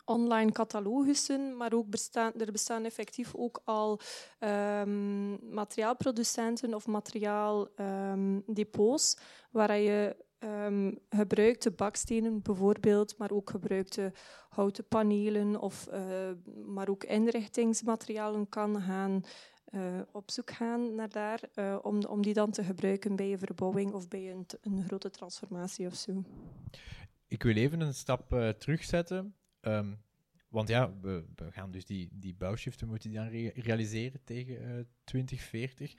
online 0.05 0.53
catalogussen, 0.53 1.57
maar 1.57 1.73
ook 1.73 1.91
bestaan, 1.91 2.33
er 2.35 2.53
bestaan 2.53 2.85
effectief 2.85 3.35
ook 3.35 3.61
al 3.65 4.01
um, 4.41 5.55
materiaalproducenten 5.55 6.75
of 6.75 6.87
materiaaldepots 6.87 9.17
um, 9.17 9.23
waar 9.51 9.79
je 9.79 10.17
um, 10.39 10.99
gebruikte 11.09 11.71
bakstenen 11.71 12.43
bijvoorbeeld, 12.43 13.19
maar 13.19 13.31
ook 13.31 13.51
gebruikte 13.51 14.13
houten 14.49 14.89
panelen 14.89 15.61
of 15.61 15.89
uh, 15.93 16.31
maar 16.67 16.89
ook 16.89 17.05
inrichtingsmaterialen 17.05 18.49
kan 18.49 18.83
gaan 18.83 19.25
uh, 19.71 20.01
op 20.13 20.31
zoek 20.31 20.51
gaan 20.51 20.95
naar 20.95 21.09
daar, 21.09 21.41
uh, 21.55 21.79
om, 21.83 22.05
om 22.05 22.23
die 22.23 22.35
dan 22.35 22.51
te 22.51 22.65
gebruiken 22.65 23.17
bij 23.17 23.29
je 23.29 23.39
verbouwing 23.39 23.93
of 23.93 24.09
bij 24.09 24.31
een, 24.31 24.47
een 24.61 24.85
grote 24.87 25.11
transformatie 25.11 25.87
of 25.87 25.95
zo. 25.95 26.25
Ik 27.29 27.43
wil 27.43 27.57
even 27.57 27.81
een 27.81 27.95
stap 27.95 28.33
uh, 28.33 28.49
terugzetten. 28.49 29.35
Um, 29.61 30.03
want 30.49 30.69
ja, 30.69 30.99
we, 31.01 31.25
we, 31.35 31.53
gaan 31.53 31.71
dus 31.71 31.85
die, 31.85 32.09
die 32.13 32.35
bouwshiften 32.35 32.89
moeten 32.89 33.11
die 33.11 33.19
dan 33.19 33.29
re 33.29 33.53
realiseren 33.55 34.25
tegen 34.25 34.63
uh, 34.63 34.85
2040. 35.05 35.95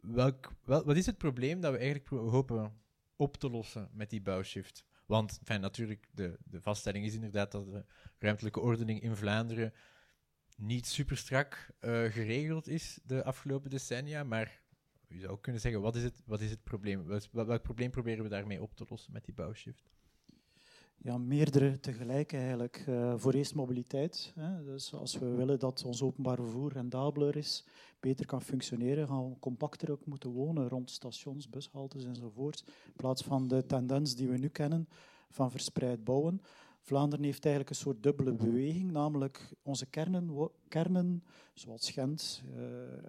Welk, 0.00 0.52
wel, 0.64 0.84
wat 0.84 0.96
is 0.96 1.06
het 1.06 1.18
probleem 1.18 1.60
dat 1.60 1.72
we 1.72 1.78
eigenlijk 1.78 2.08
hopen 2.08 2.80
op 3.16 3.36
te 3.36 3.50
lossen 3.50 3.88
met 3.92 4.10
die 4.10 4.22
bouwshift? 4.22 4.84
Want 5.06 5.38
enfin, 5.38 5.60
natuurlijk, 5.60 6.08
de, 6.12 6.38
de 6.44 6.60
vaststelling 6.60 7.04
is 7.04 7.14
inderdaad 7.14 7.52
dat 7.52 7.72
de 7.72 7.84
ruimtelijke 8.18 8.60
ordening 8.60 9.02
in 9.02 9.16
Vlaanderen 9.16 9.72
niet 10.56 10.86
super 10.86 11.16
strak 11.16 11.70
uh, 11.80 12.04
geregeld 12.04 12.68
is 12.68 12.98
de 13.04 13.24
afgelopen 13.24 13.70
decennia, 13.70 14.24
maar 14.24 14.60
je 15.08 15.18
zou 15.18 15.32
ook 15.32 15.42
kunnen 15.42 15.60
zeggen, 15.60 15.80
wat 15.80 15.96
is 15.96 16.02
het, 16.02 16.22
wat 16.24 16.40
is 16.40 16.50
het 16.50 16.64
probleem? 16.64 17.06
Welk 17.30 17.62
probleem 17.62 17.90
proberen 17.90 18.22
we 18.22 18.30
daarmee 18.30 18.62
op 18.62 18.74
te 18.74 18.86
lossen 18.88 19.12
met 19.12 19.24
die 19.24 19.34
bouwshift? 19.34 19.90
Ja, 20.98 21.18
meerdere 21.18 21.80
tegelijk 21.80 22.32
eigenlijk. 22.32 22.84
Uh, 22.88 23.14
voor 23.16 23.32
eerst 23.32 23.54
mobiliteit. 23.54 24.32
Hè. 24.34 24.64
Dus 24.64 24.94
als 24.94 25.18
we 25.18 25.26
willen 25.26 25.58
dat 25.58 25.84
ons 25.84 26.02
openbaar 26.02 26.36
vervoer 26.36 26.72
rendabeler 26.72 27.36
is, 27.36 27.64
beter 28.00 28.26
kan 28.26 28.42
functioneren, 28.42 29.08
gaan 29.08 29.30
we 29.30 29.38
compacter 29.38 29.90
ook 29.90 30.06
moeten 30.06 30.30
wonen 30.30 30.68
rond 30.68 30.90
stations, 30.90 31.48
bushaltes 31.48 32.04
enzovoort. 32.04 32.64
In 32.86 32.92
plaats 32.96 33.22
van 33.22 33.48
de 33.48 33.66
tendens 33.66 34.14
die 34.14 34.28
we 34.28 34.38
nu 34.38 34.48
kennen 34.48 34.88
van 35.30 35.50
verspreid 35.50 36.04
bouwen. 36.04 36.40
Vlaanderen 36.80 37.24
heeft 37.24 37.44
eigenlijk 37.44 37.74
een 37.74 37.80
soort 37.80 38.02
dubbele 38.02 38.32
beweging, 38.32 38.90
namelijk 38.90 39.54
onze 39.62 39.86
kernen, 39.86 40.50
kernen 40.68 41.24
zoals 41.54 41.90
Gent 41.90 42.42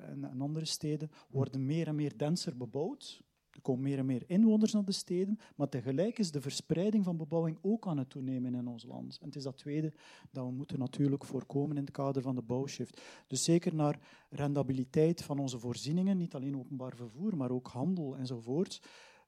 en, 0.01 0.23
en 0.23 0.41
andere 0.41 0.65
steden, 0.65 1.11
worden 1.29 1.65
meer 1.65 1.87
en 1.87 1.95
meer 1.95 2.17
denser 2.17 2.57
bebouwd. 2.57 3.21
Er 3.57 3.63
komen 3.63 3.83
meer 3.83 3.97
en 3.97 4.05
meer 4.05 4.23
inwoners 4.27 4.73
naar 4.73 4.85
de 4.85 4.91
steden, 4.91 5.39
maar 5.55 5.69
tegelijk 5.69 6.17
is 6.17 6.31
de 6.31 6.41
verspreiding 6.41 7.03
van 7.03 7.17
bebouwing 7.17 7.57
ook 7.61 7.87
aan 7.87 7.97
het 7.97 8.09
toenemen 8.09 8.55
in 8.55 8.67
ons 8.67 8.83
land. 8.83 9.17
En 9.19 9.25
het 9.25 9.35
is 9.35 9.43
dat 9.43 9.57
tweede 9.57 9.93
dat 10.31 10.45
we 10.45 10.51
moeten 10.51 10.79
natuurlijk 10.79 11.25
voorkomen 11.25 11.77
in 11.77 11.83
het 11.83 11.91
kader 11.91 12.21
van 12.21 12.35
de 12.35 12.41
bouwshift. 12.41 13.01
Dus 13.27 13.43
zeker 13.43 13.75
naar 13.75 13.99
rendabiliteit 14.29 15.23
van 15.23 15.39
onze 15.39 15.59
voorzieningen, 15.59 16.17
niet 16.17 16.35
alleen 16.35 16.57
openbaar 16.57 16.95
vervoer, 16.95 17.37
maar 17.37 17.51
ook 17.51 17.67
handel 17.67 18.17
enzovoort. 18.17 18.81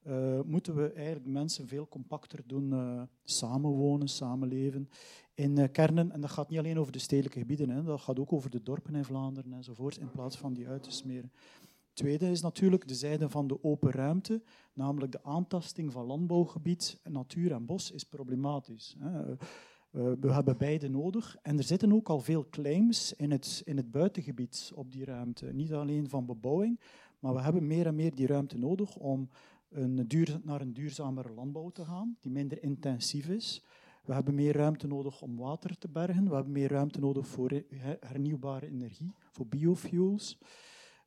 Uh, 0.08 0.40
moeten 0.46 0.76
we 0.76 0.92
eigenlijk 0.92 1.26
mensen 1.26 1.68
veel 1.68 1.88
compacter 1.88 2.44
doen 2.46 2.72
uh, 2.72 3.02
samenwonen, 3.24 4.08
samenleven 4.08 4.90
in 5.34 5.60
uh, 5.60 5.66
kernen. 5.72 6.12
En 6.12 6.22
dat 6.22 6.30
gaat 6.30 6.50
niet 6.50 6.60
alleen 6.60 6.80
over 6.80 6.92
de 6.92 7.00
stedelijke 7.00 7.40
gebieden, 7.40 7.70
hè, 7.70 7.84
dat 7.84 8.02
gaat 8.02 8.20
ook 8.20 8.34
over 8.34 8.50
de 8.50 8.64
dorpen 8.64 8.96
in 8.96 9.06
Vlaanderen 9.06 9.54
enzovoort, 9.54 9.98
in 9.98 10.12
plaats 10.12 10.38
van 10.38 10.54
die 10.54 10.68
uit 10.68 10.84
te 10.84 10.92
smeren 10.92 11.32
tweede 12.00 12.30
is 12.30 12.42
natuurlijk 12.42 12.88
de 12.88 12.96
zijde 12.96 13.30
van 13.30 13.48
de 13.48 13.64
open 13.64 13.92
ruimte, 13.92 14.42
namelijk 14.74 15.12
de 15.12 15.24
aantasting 15.24 15.92
van 15.92 16.06
landbouwgebied, 16.06 17.00
natuur 17.04 17.52
en 17.52 17.66
bos, 17.66 17.92
is 17.92 18.04
problematisch. 18.04 18.96
Eh, 19.00 20.12
we 20.20 20.34
hebben 20.34 20.58
beide 20.58 20.90
nodig. 20.90 21.38
En 21.42 21.58
er 21.58 21.64
zitten 21.64 21.94
ook 21.94 22.10
al 22.10 22.20
veel 22.20 22.50
claims 22.50 23.14
in 23.14 23.32
het, 23.32 23.62
in 23.66 23.78
het 23.78 23.92
buitengebied 23.92 24.72
op 24.76 24.92
die 24.92 25.06
ruimte. 25.06 25.54
Niet 25.54 25.74
alleen 25.74 26.10
van 26.10 26.26
bebouwing, 26.26 26.80
maar 27.20 27.34
we 27.34 27.42
hebben 27.42 27.68
meer 27.68 27.86
en 27.86 27.96
meer 27.96 28.16
die 28.16 28.28
ruimte 28.28 28.58
nodig 28.58 28.96
om 28.96 29.30
een 29.70 30.08
duur, 30.08 30.40
naar 30.44 30.62
een 30.62 30.74
duurzamere 30.74 31.34
landbouw 31.34 31.70
te 31.70 31.86
gaan, 31.86 32.18
die 32.20 32.32
minder 32.32 32.64
intensief 32.64 33.30
is. 33.30 33.64
We 34.06 34.14
hebben 34.14 34.36
meer 34.36 34.56
ruimte 34.56 34.88
nodig 34.88 35.22
om 35.22 35.38
water 35.38 35.78
te 35.78 35.88
bergen. 35.88 36.30
We 36.30 36.36
hebben 36.36 36.54
meer 36.54 36.72
ruimte 36.72 37.00
nodig 37.00 37.28
voor 37.28 37.64
hernieuwbare 38.00 38.68
energie, 38.68 39.12
voor 39.32 39.48
biofuels. 39.48 40.38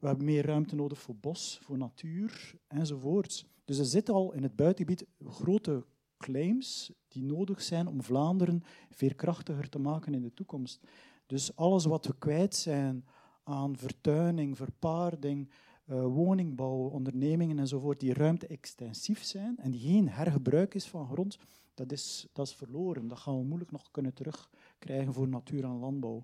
We 0.03 0.09
hebben 0.09 0.27
meer 0.27 0.47
ruimte 0.47 0.75
nodig 0.75 1.01
voor 1.01 1.17
bos, 1.17 1.59
voor 1.63 1.79
natuur 1.79 2.55
enzovoort. 2.67 3.47
Dus 3.65 3.79
er 3.79 3.85
zitten 3.85 4.15
al 4.15 4.33
in 4.33 4.43
het 4.43 4.57
buitengebied 4.57 5.07
grote 5.25 5.85
claims 6.19 6.93
die 7.09 7.23
nodig 7.23 7.63
zijn 7.63 7.87
om 7.87 8.03
Vlaanderen 8.03 8.63
veerkrachtiger 8.91 9.69
te 9.69 9.79
maken 9.79 10.15
in 10.15 10.23
de 10.23 10.35
toekomst. 10.35 10.81
Dus 11.27 11.57
alles 11.57 11.85
wat 11.85 12.07
we 12.07 12.19
kwijt 12.19 12.55
zijn 12.55 13.05
aan 13.43 13.77
vertuining, 13.77 14.57
verpaarding, 14.57 15.51
uh, 15.87 16.05
woningbouw, 16.05 16.89
ondernemingen 16.89 17.59
enzovoort, 17.59 18.01
die 18.01 18.15
ruimte-extensief 18.15 19.23
zijn 19.23 19.57
en 19.59 19.71
die 19.71 19.81
geen 19.81 20.09
hergebruik 20.09 20.75
is 20.75 20.89
van 20.89 21.07
grond, 21.07 21.39
dat 21.75 21.93
is, 21.93 22.27
dat 22.33 22.47
is 22.47 22.55
verloren. 22.55 23.09
Dat 23.09 23.19
gaan 23.19 23.39
we 23.39 23.45
moeilijk 23.45 23.71
nog 23.71 23.91
kunnen 23.91 24.15
terugkrijgen 24.15 25.13
voor 25.13 25.29
natuur 25.29 25.65
en 25.65 25.79
landbouw. 25.79 26.23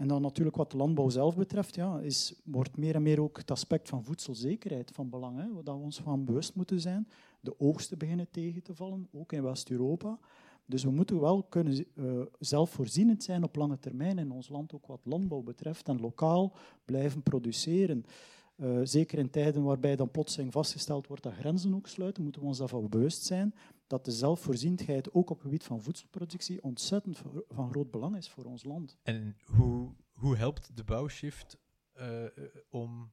En 0.00 0.08
dan 0.08 0.22
natuurlijk 0.22 0.56
wat 0.56 0.70
de 0.70 0.76
landbouw 0.76 1.08
zelf 1.08 1.36
betreft, 1.36 1.74
ja, 1.74 1.98
is, 1.98 2.34
wordt 2.44 2.76
meer 2.76 2.94
en 2.94 3.02
meer 3.02 3.20
ook 3.20 3.36
het 3.36 3.50
aspect 3.50 3.88
van 3.88 4.04
voedselzekerheid 4.04 4.90
van 4.94 5.10
belang. 5.10 5.38
Hè, 5.38 5.62
dat 5.62 5.76
we 5.76 5.82
ons 5.82 6.00
van 6.00 6.24
bewust 6.24 6.54
moeten 6.54 6.80
zijn. 6.80 7.08
De 7.40 7.60
oogsten 7.60 7.98
beginnen 7.98 8.30
tegen 8.30 8.62
te 8.62 8.74
vallen, 8.74 9.08
ook 9.12 9.32
in 9.32 9.42
West-Europa. 9.42 10.18
Dus 10.66 10.84
we 10.84 10.90
moeten 10.90 11.20
wel 11.20 11.42
kunnen 11.42 11.86
uh, 11.94 12.20
zelfvoorzienend 12.38 13.22
zijn 13.22 13.44
op 13.44 13.56
lange 13.56 13.78
termijn 13.78 14.18
in 14.18 14.30
ons 14.30 14.48
land, 14.48 14.74
ook 14.74 14.86
wat 14.86 15.00
landbouw 15.02 15.42
betreft, 15.42 15.88
en 15.88 16.00
lokaal 16.00 16.52
blijven 16.84 17.22
produceren. 17.22 18.04
Uh, 18.56 18.80
zeker 18.82 19.18
in 19.18 19.30
tijden 19.30 19.62
waarbij 19.62 19.96
dan 19.96 20.10
plotseling 20.10 20.52
vastgesteld 20.52 21.06
wordt 21.06 21.22
dat 21.22 21.32
grenzen 21.32 21.74
ook 21.74 21.86
sluiten, 21.86 22.22
moeten 22.22 22.40
we 22.40 22.46
ons 22.46 22.58
daarvan 22.58 22.88
bewust 22.88 23.24
zijn 23.24 23.54
dat 23.90 24.04
de 24.04 24.12
zelfvoorzienendheid 24.12 25.12
ook 25.12 25.30
op 25.30 25.36
het 25.36 25.44
gebied 25.44 25.64
van 25.64 25.82
voedselproductie 25.82 26.62
ontzettend 26.62 27.22
van 27.48 27.70
groot 27.70 27.90
belang 27.90 28.16
is 28.16 28.28
voor 28.28 28.44
ons 28.44 28.64
land. 28.64 28.98
En 29.02 29.36
hoe, 29.44 29.92
hoe 30.12 30.36
helpt 30.36 30.76
de 30.76 30.84
bouwshift 30.84 31.58
uh, 32.00 32.24
om 32.68 33.10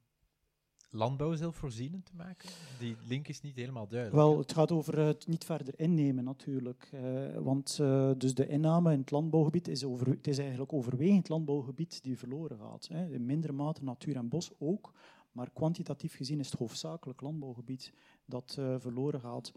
landbouw 0.89 1.35
zelfvoorzienend 1.35 2.05
te 2.05 2.15
maken? 2.15 2.49
Die 2.79 2.95
link 3.07 3.27
is 3.27 3.41
niet 3.41 3.55
helemaal 3.55 3.87
duidelijk. 3.87 4.21
Wel, 4.21 4.37
het 4.37 4.53
gaat 4.53 4.71
over 4.71 4.99
het 4.99 5.27
niet 5.27 5.45
verder 5.45 5.79
innemen 5.79 6.23
natuurlijk. 6.23 6.89
Uh, 6.93 7.37
want 7.37 7.77
uh, 7.81 8.11
dus 8.17 8.33
de 8.33 8.47
inname 8.47 8.93
in 8.93 8.99
het 8.99 9.11
landbouwgebied 9.11 9.67
is, 9.67 9.83
over, 9.83 10.07
het 10.07 10.27
is 10.27 10.37
eigenlijk 10.37 10.73
overwegend 10.73 11.29
landbouwgebied 11.29 12.03
die 12.03 12.17
verloren 12.17 12.57
gaat. 12.57 12.87
Hè. 12.87 13.09
In 13.09 13.25
mindere 13.25 13.53
mate 13.53 13.83
natuur 13.83 14.15
en 14.15 14.29
bos 14.29 14.51
ook, 14.57 14.93
maar 15.31 15.51
kwantitatief 15.51 16.15
gezien 16.15 16.39
is 16.39 16.51
het 16.51 16.59
hoofdzakelijk 16.59 17.21
landbouwgebied 17.21 17.93
dat 18.25 18.53
verloren 18.79 19.19
gaat. 19.19 19.51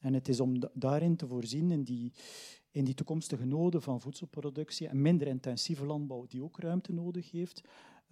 En 0.00 0.14
het 0.14 0.28
is 0.28 0.40
om 0.40 0.62
daarin 0.72 1.16
te 1.16 1.26
voorzien 1.26 1.70
in 1.70 1.82
die, 1.82 2.12
in 2.70 2.84
die 2.84 2.94
toekomstige 2.94 3.44
noden 3.44 3.82
van 3.82 4.00
voedselproductie 4.00 4.88
en 4.88 5.02
minder 5.02 5.26
intensieve 5.26 5.86
landbouw 5.86 6.26
die 6.26 6.42
ook 6.42 6.58
ruimte 6.58 6.92
nodig 6.92 7.30
heeft, 7.30 7.62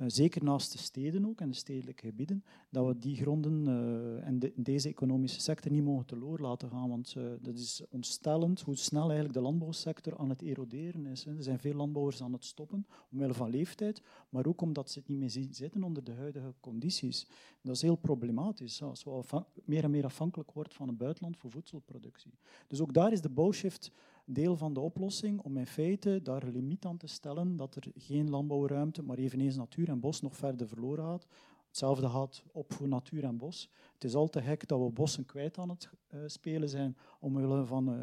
zeker 0.07 0.45
naast 0.45 0.73
de 0.73 0.78
steden 0.78 1.26
ook 1.26 1.40
en 1.40 1.49
de 1.49 1.57
stedelijke 1.57 2.07
gebieden, 2.07 2.45
dat 2.71 2.87
we 2.87 2.99
die 2.99 3.17
gronden 3.17 3.69
uh, 3.69 4.26
en 4.26 4.38
de, 4.38 4.52
deze 4.57 4.88
economische 4.88 5.40
sector 5.40 5.73
niet 5.73 5.85
mogen 5.85 6.07
teloor 6.07 6.38
laten 6.40 6.71
gaan. 6.71 6.88
Want 6.88 7.14
uh, 7.19 7.25
dat 7.40 7.59
is 7.59 7.83
ontstellend 7.90 8.61
hoe 8.61 8.76
snel 8.76 9.05
eigenlijk 9.05 9.35
de 9.35 9.40
landbouwsector 9.40 10.19
aan 10.19 10.28
het 10.28 10.43
eroderen 10.43 11.07
is. 11.07 11.26
Er 11.26 11.43
zijn 11.43 11.59
veel 11.59 11.75
landbouwers 11.75 12.23
aan 12.23 12.33
het 12.33 12.45
stoppen, 12.45 12.87
omwille 13.11 13.35
van 13.35 13.50
leeftijd, 13.50 14.02
maar 14.28 14.47
ook 14.47 14.61
omdat 14.61 14.90
ze 14.90 14.99
het 14.99 15.09
niet 15.09 15.19
meer 15.19 15.31
zien 15.31 15.55
zitten 15.55 15.83
onder 15.83 16.05
de 16.05 16.12
huidige 16.12 16.55
condities. 16.61 17.26
Dat 17.62 17.75
is 17.75 17.83
heel 17.83 17.97
problematisch, 17.97 18.83
als 18.83 19.05
we 19.05 19.45
meer 19.64 19.85
en 19.85 19.90
meer 19.90 20.05
afhankelijk 20.05 20.52
worden 20.52 20.73
van 20.73 20.88
het 20.88 20.99
buitenland 20.99 21.37
voor 21.37 21.50
voedselproductie. 21.50 22.33
Dus 22.67 22.81
ook 22.81 22.93
daar 22.95 23.12
is 23.12 23.21
de 23.21 23.28
bouwshift 23.28 23.93
deel 24.31 24.57
van 24.57 24.73
de 24.73 24.81
oplossing 24.81 25.41
om 25.41 25.57
in 25.57 25.67
feite 25.67 26.21
daar 26.23 26.43
een 26.43 26.53
limiet 26.53 26.85
aan 26.85 26.97
te 26.97 27.07
stellen 27.07 27.57
dat 27.57 27.75
er 27.75 27.93
geen 27.95 28.31
landbouwruimte, 28.31 29.03
maar 29.03 29.19
eveneens 29.19 29.57
natuur 29.57 29.89
en 29.89 30.01
bos 30.01 30.21
nog 30.21 30.37
verder 30.37 30.69
verloren 30.69 31.05
gaat. 31.05 31.27
Hetzelfde 31.67 32.09
gaat 32.09 32.45
op 32.53 32.73
voor 32.73 32.89
natuur 32.89 33.25
en 33.25 33.37
bos. 33.37 33.71
Het 33.95 34.05
is 34.05 34.15
al 34.15 34.29
te 34.29 34.43
gek 34.43 34.69
dat 34.69 34.81
we 34.81 34.91
bossen 34.91 35.27
kwijt 35.27 35.59
aan 35.59 35.69
het 35.69 35.91
uh, 36.15 36.21
spelen 36.27 36.69
zijn 36.69 36.97
omwille 37.21 37.65
van 37.65 37.95
uh, 37.95 38.01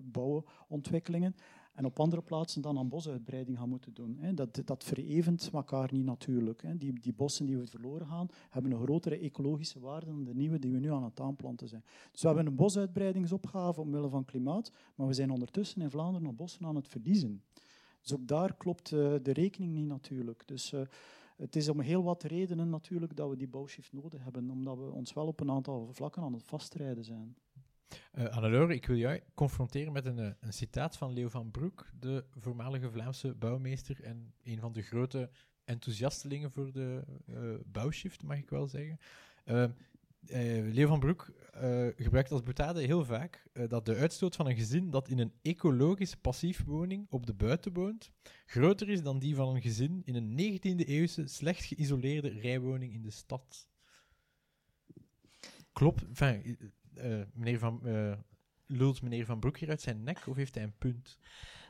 bouwontwikkelingen 0.00 1.34
en 1.78 1.84
op 1.84 2.00
andere 2.00 2.22
plaatsen 2.22 2.62
dan 2.62 2.78
aan 2.78 2.88
bosuitbreiding 2.88 3.58
gaan 3.58 3.68
moeten 3.68 3.94
doen. 3.94 4.18
Dat, 4.34 4.62
dat 4.64 4.84
verevent 4.84 5.50
elkaar 5.52 5.88
niet 5.92 6.04
natuurlijk. 6.04 6.62
Die, 6.76 7.00
die 7.00 7.12
bossen 7.12 7.46
die 7.46 7.58
we 7.58 7.66
verloren 7.66 8.06
gaan, 8.06 8.28
hebben 8.50 8.72
een 8.72 8.82
grotere 8.82 9.18
ecologische 9.18 9.80
waarde 9.80 10.06
dan 10.06 10.24
de 10.24 10.34
nieuwe 10.34 10.58
die 10.58 10.72
we 10.72 10.78
nu 10.78 10.92
aan 10.92 11.04
het 11.04 11.20
aanplanten 11.20 11.68
zijn. 11.68 11.84
Dus 12.12 12.20
we 12.20 12.26
hebben 12.26 12.46
een 12.46 12.54
bosuitbreidingsopgave 12.54 13.80
omwille 13.80 14.08
van 14.08 14.24
klimaat, 14.24 14.72
maar 14.94 15.06
we 15.06 15.12
zijn 15.12 15.30
ondertussen 15.30 15.82
in 15.82 15.90
Vlaanderen 15.90 16.22
nog 16.22 16.34
bossen 16.34 16.66
aan 16.66 16.76
het 16.76 16.88
verliezen. 16.88 17.42
Dus 18.00 18.14
ook 18.14 18.26
daar 18.26 18.56
klopt 18.56 18.90
uh, 18.90 19.14
de 19.22 19.32
rekening 19.32 19.72
niet 19.72 19.86
natuurlijk. 19.88 20.42
Dus 20.46 20.72
uh, 20.72 20.80
het 21.36 21.56
is 21.56 21.68
om 21.68 21.80
heel 21.80 22.02
wat 22.02 22.22
redenen 22.22 22.68
natuurlijk 22.68 23.16
dat 23.16 23.28
we 23.28 23.36
die 23.36 23.48
bouwshift 23.48 23.92
nodig 23.92 24.24
hebben, 24.24 24.50
omdat 24.50 24.76
we 24.76 24.90
ons 24.90 25.12
wel 25.12 25.26
op 25.26 25.40
een 25.40 25.50
aantal 25.50 25.88
vlakken 25.92 26.22
aan 26.22 26.32
het 26.32 26.44
vastrijden 26.44 27.04
zijn. 27.04 27.36
Uh, 28.18 28.28
Annelore, 28.28 28.74
ik 28.74 28.86
wil 28.86 28.96
jou 28.96 29.20
confronteren 29.34 29.92
met 29.92 30.06
een, 30.06 30.18
eh, 30.18 30.30
een, 30.40 30.52
citaat 30.52 30.96
van 30.96 31.12
Leo 31.12 31.28
van 31.28 31.50
Broek, 31.50 31.90
de 32.00 32.24
voormalige 32.36 32.90
Vlaamse 32.90 33.34
bouwmeester 33.34 34.02
en 34.02 34.34
een 34.42 34.60
van 34.60 34.72
de 34.72 34.82
grote 34.82 35.30
enthousiastelingen 35.64 36.50
voor 36.50 36.72
de 36.72 37.04
uh, 37.26 37.54
bouwshift, 37.66 38.22
mag 38.22 38.36
ik 38.36 38.50
wel 38.50 38.66
zeggen. 38.66 38.98
Uh, 39.44 39.64
Leo 40.72 40.86
van 40.86 41.00
Broek 41.00 41.32
gebruikt 41.96 42.30
als 42.30 42.42
boetade 42.42 42.82
heel 42.82 43.04
vaak 43.04 43.46
dat 43.68 43.86
de 43.86 43.94
uitstoot 43.94 44.36
van 44.36 44.46
een 44.46 44.56
gezin 44.56 44.90
dat 44.90 45.08
in 45.08 45.18
een 45.18 45.32
ecologisch 45.42 46.14
passief 46.14 46.64
woning 46.64 47.06
op 47.10 47.26
de 47.26 47.34
buiten 47.34 47.72
woont, 47.72 48.10
groter 48.46 48.88
is 48.88 49.02
dan 49.02 49.18
die 49.18 49.34
van 49.34 49.54
een 49.54 49.62
gezin 49.62 50.02
in 50.04 50.14
een 50.14 50.30
19e-eeuwse 50.30 51.24
slecht 51.24 51.64
geïsoleerde 51.64 52.28
rijwoning 52.28 52.92
in 52.92 53.02
de 53.02 53.10
stad. 53.10 53.68
Klopt, 55.72 56.04
enfin, 56.04 56.58
uh, 57.04 57.22
meneer 57.32 57.58
Van, 57.58 57.80
uh, 57.84 58.12
lult 58.66 59.02
meneer 59.02 59.24
Van 59.24 59.40
Broek 59.40 59.58
hier 59.58 59.68
uit 59.68 59.80
zijn 59.80 60.02
nek 60.02 60.26
of 60.26 60.36
heeft 60.36 60.54
hij 60.54 60.64
een 60.64 60.78
punt? 60.78 61.18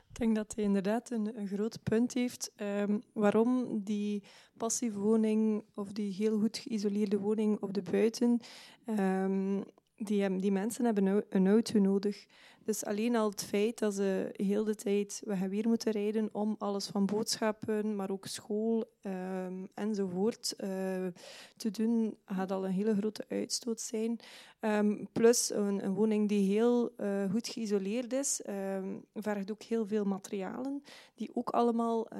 Ik 0.09 0.19
denk 0.19 0.35
dat 0.35 0.55
hij 0.55 0.63
inderdaad 0.63 1.11
een, 1.11 1.47
groot 1.47 1.83
punt 1.83 2.13
heeft. 2.13 2.51
Um, 2.61 3.03
waarom 3.13 3.83
die 3.83 4.23
passieve 4.57 4.99
woning 4.99 5.63
of 5.73 5.91
die 5.91 6.13
heel 6.13 6.39
goed 6.39 6.57
geïsoleerde 6.57 7.19
woning 7.19 7.59
op 7.59 7.73
de 7.73 7.81
buiten, 7.81 8.39
um, 8.85 9.63
die, 9.95 10.35
die 10.35 10.51
mensen 10.51 10.85
hebben 10.85 11.25
een 11.29 11.47
auto 11.47 11.79
nodig. 11.79 12.25
Dus 12.69 12.85
alleen 12.85 13.15
al 13.15 13.29
het 13.29 13.43
feit 13.43 13.79
dat 13.79 13.93
ze 13.93 14.29
heel 14.33 14.63
de 14.63 14.75
tijd 14.75 15.21
we 15.25 15.35
gaan 15.35 15.49
weer 15.49 15.67
moeten 15.67 15.91
rijden 15.91 16.29
om 16.31 16.55
alles 16.59 16.87
van 16.87 17.05
boodschappen, 17.05 17.95
maar 17.95 18.09
ook 18.09 18.25
school 18.25 18.91
um, 19.01 19.67
enzovoort 19.73 20.53
uh, 20.57 20.69
te 21.57 21.71
doen, 21.71 22.17
gaat 22.25 22.51
al 22.51 22.65
een 22.65 22.71
hele 22.71 22.95
grote 22.95 23.25
uitstoot 23.27 23.81
zijn. 23.81 24.19
Um, 24.61 25.07
plus 25.11 25.53
een, 25.53 25.85
een, 25.85 25.93
woning 25.93 26.27
die 26.27 26.53
heel 26.53 26.91
uh, 26.97 27.31
goed 27.31 27.47
geïsoleerd 27.47 28.13
is, 28.13 28.41
um, 28.49 29.05
vergt 29.13 29.51
ook 29.51 29.63
heel 29.63 29.85
veel 29.85 30.05
materialen, 30.05 30.83
die 31.15 31.29
ook 31.33 31.49
allemaal 31.49 32.07
uh, 32.13 32.19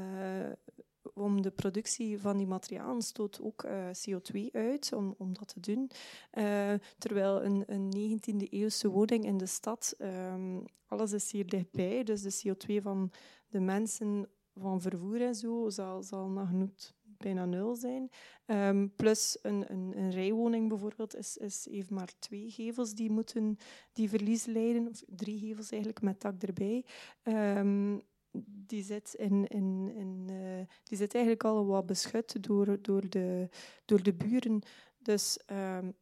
om 1.19 1.41
de 1.41 1.51
productie 1.51 2.19
van 2.19 2.37
die 2.37 2.47
materialen 2.47 3.01
stoot 3.01 3.41
ook 3.41 3.63
uh, 3.63 3.87
CO2 3.87 4.51
uit 4.51 4.93
om, 4.93 5.15
om 5.17 5.33
dat 5.33 5.47
te 5.47 5.59
doen. 5.59 5.91
Uh, 6.33 6.73
terwijl 6.97 7.43
een, 7.43 7.63
een 7.67 8.19
19e 8.19 8.49
eeuwse 8.49 8.89
woning 8.89 9.25
in 9.25 9.37
de 9.37 9.45
stad, 9.45 9.95
um, 9.99 10.65
alles 10.87 11.11
is 11.11 11.31
hier 11.31 11.47
dichtbij, 11.47 12.03
dus 12.03 12.21
de 12.21 12.41
CO2 12.47 12.83
van 12.83 13.11
de 13.47 13.59
mensen 13.59 14.29
van 14.55 14.81
vervoer 14.81 15.21
en 15.21 15.35
zo 15.35 15.69
zal, 15.69 16.03
zal 16.03 16.27
nagenoeg 16.27 16.69
bijna 17.17 17.45
nul 17.45 17.75
zijn. 17.75 18.09
Um, 18.45 18.95
plus 18.95 19.37
een, 19.41 19.71
een, 19.71 19.93
een, 19.97 20.11
rijwoning 20.11 20.69
bijvoorbeeld 20.69 21.15
is, 21.15 21.37
is, 21.37 21.67
heeft 21.71 21.89
maar 21.89 22.09
twee 22.19 22.49
gevels 22.49 22.93
die 22.93 23.09
moeten 23.09 23.57
die 23.93 24.09
verlies 24.09 24.45
leiden, 24.45 24.87
of 24.87 25.03
drie 25.07 25.39
gevels 25.39 25.71
eigenlijk 25.71 26.01
met 26.01 26.21
dak 26.21 26.41
erbij. 26.41 26.85
Um, 27.23 28.01
die 28.31 28.83
zit, 28.83 29.13
in, 29.13 29.47
in, 29.47 29.91
in, 29.95 30.27
uh, 30.31 30.65
die 30.83 30.97
zit 30.97 31.13
eigenlijk 31.13 31.43
al 31.43 31.65
wat 31.65 31.85
beschut 31.85 32.43
door, 32.43 32.81
door, 32.81 33.09
de, 33.09 33.49
door 33.85 34.03
de 34.03 34.13
buren. 34.13 34.61
Dus 34.97 35.39
um, 35.51 35.93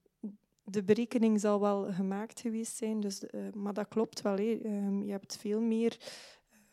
de 0.63 0.83
berekening 0.83 1.39
zal 1.39 1.59
wel 1.59 1.93
gemaakt 1.93 2.39
geweest 2.39 2.75
zijn, 2.75 2.99
dus, 2.99 3.23
uh, 3.23 3.51
maar 3.53 3.73
dat 3.73 3.87
klopt 3.87 4.21
wel. 4.21 4.39
Um, 4.39 5.03
je 5.03 5.11
hebt 5.11 5.37
veel 5.37 5.61
meer 5.61 5.97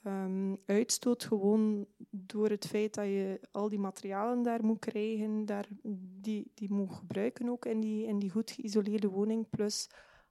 um, 0.05 0.59
uitstoot 0.67 1.25
gewoon 1.25 1.87
door 2.11 2.49
het 2.49 2.67
feit 2.67 2.95
dat 2.95 3.05
je 3.05 3.41
al 3.51 3.69
die 3.69 3.79
materialen 3.79 4.43
daar 4.43 4.65
moet 4.65 4.79
krijgen, 4.79 5.45
daar, 5.45 5.69
die, 6.21 6.51
die 6.55 6.73
moet 6.73 6.93
gebruiken 6.93 7.49
ook 7.49 7.65
in 7.65 7.81
die, 7.81 8.07
in 8.07 8.19
die 8.19 8.31
goed 8.31 8.51
geïsoleerde 8.51 9.09
woning, 9.09 9.49
plus 9.51 9.89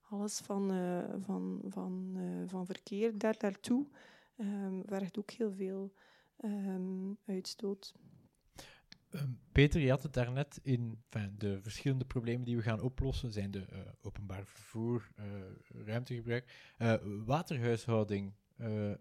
alles 0.09 0.39
van, 0.39 0.73
uh, 0.73 1.03
van, 1.19 1.61
van, 1.67 2.17
van 2.47 2.65
verkeer 2.65 3.17
daar 3.17 3.37
daartoe 3.37 3.87
um, 4.37 4.83
vergt 4.85 5.17
ook 5.17 5.31
heel 5.31 5.51
veel 5.51 5.93
um, 6.43 7.17
uitstoot. 7.25 7.95
Um, 9.09 9.39
Peter, 9.51 9.81
je 9.81 9.89
had 9.89 10.03
het 10.03 10.13
daarnet 10.13 10.59
in 10.63 11.03
enfin, 11.09 11.35
de 11.37 11.61
verschillende 11.61 12.05
problemen 12.05 12.45
die 12.45 12.55
we 12.55 12.61
gaan 12.61 12.81
oplossen, 12.81 13.31
zijn 13.31 13.51
de 13.51 13.65
uh, 13.73 13.79
openbaar 14.01 14.45
vervoer, 14.45 15.09
uh, 15.19 15.25
ruimtegebruik, 15.85 16.73
uh, 16.77 16.93
waterhuishouding 17.25 18.33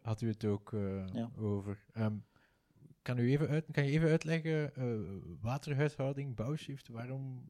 had 0.03 0.21
u 0.21 0.29
het 0.29 0.45
ook 0.45 0.71
ja. 1.13 1.31
over. 1.37 1.85
Kan, 3.03 3.19
u 3.19 3.31
even 3.31 3.65
kan 3.71 3.85
je 3.85 3.91
even 3.91 4.09
uitleggen, 4.09 4.73
waterhuishouding, 5.41 6.35
bouwshift, 6.35 6.89
waarom 6.89 7.45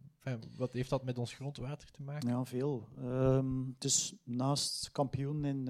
wat 0.56 0.72
heeft 0.72 0.90
dat 0.90 1.04
met 1.04 1.18
ons 1.18 1.34
grondwater 1.34 1.90
te 1.90 2.02
maken? 2.02 2.28
Ja, 2.28 2.44
veel. 2.44 2.88
Dus 3.78 4.14
naast 4.24 4.90
kampioen 4.92 5.44
in 5.44 5.58
uh, 5.58 5.64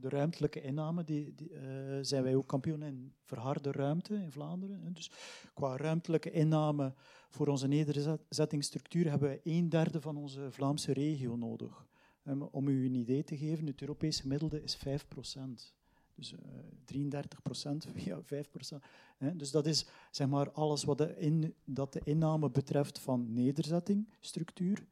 de 0.00 0.08
ruimtelijke 0.08 0.60
inname 0.60 1.04
die, 1.04 1.34
die, 1.34 1.50
uh, 1.50 1.60
zijn 2.00 2.22
wij 2.22 2.34
ook 2.34 2.46
kampioen 2.46 2.82
in 2.82 3.14
verharde 3.24 3.72
ruimte 3.72 4.14
in 4.14 4.32
Vlaanderen. 4.32 4.92
Dus 4.92 5.10
qua 5.54 5.76
ruimtelijke 5.76 6.30
inname 6.30 6.94
voor 7.30 7.46
onze 7.46 7.66
nederzettingsstructuur 7.66 9.10
hebben 9.10 9.28
wij 9.28 9.40
een 9.42 9.68
derde 9.68 10.00
van 10.00 10.16
onze 10.16 10.50
Vlaamse 10.50 10.92
regio 10.92 11.36
nodig. 11.36 11.86
Um, 12.24 12.42
om 12.42 12.68
u 12.68 12.84
een 12.84 12.94
idee 12.94 13.24
te 13.24 13.36
geven, 13.36 13.66
het 13.66 13.80
Europese 13.80 14.20
gemiddelde 14.20 14.62
is 14.62 14.74
5 14.74 15.08
procent. 15.08 15.74
Dus 16.14 16.32
uh, 16.32 16.38
eh, 16.38 16.64
33 16.84 17.42
procent 17.42 17.86
via 17.94 18.22
5 18.22 18.50
procent. 18.50 18.82
Dus 19.34 19.50
dat 19.50 19.66
is 19.66 19.86
zeg 20.10 20.28
maar 20.28 20.50
alles 20.52 20.84
wat 20.84 20.98
de, 20.98 21.16
in, 21.18 21.54
dat 21.64 21.92
de 21.92 22.00
inname 22.04 22.50
betreft 22.50 22.98
van 22.98 23.32
nederzetting, 23.32 24.08
structuur. 24.20 24.86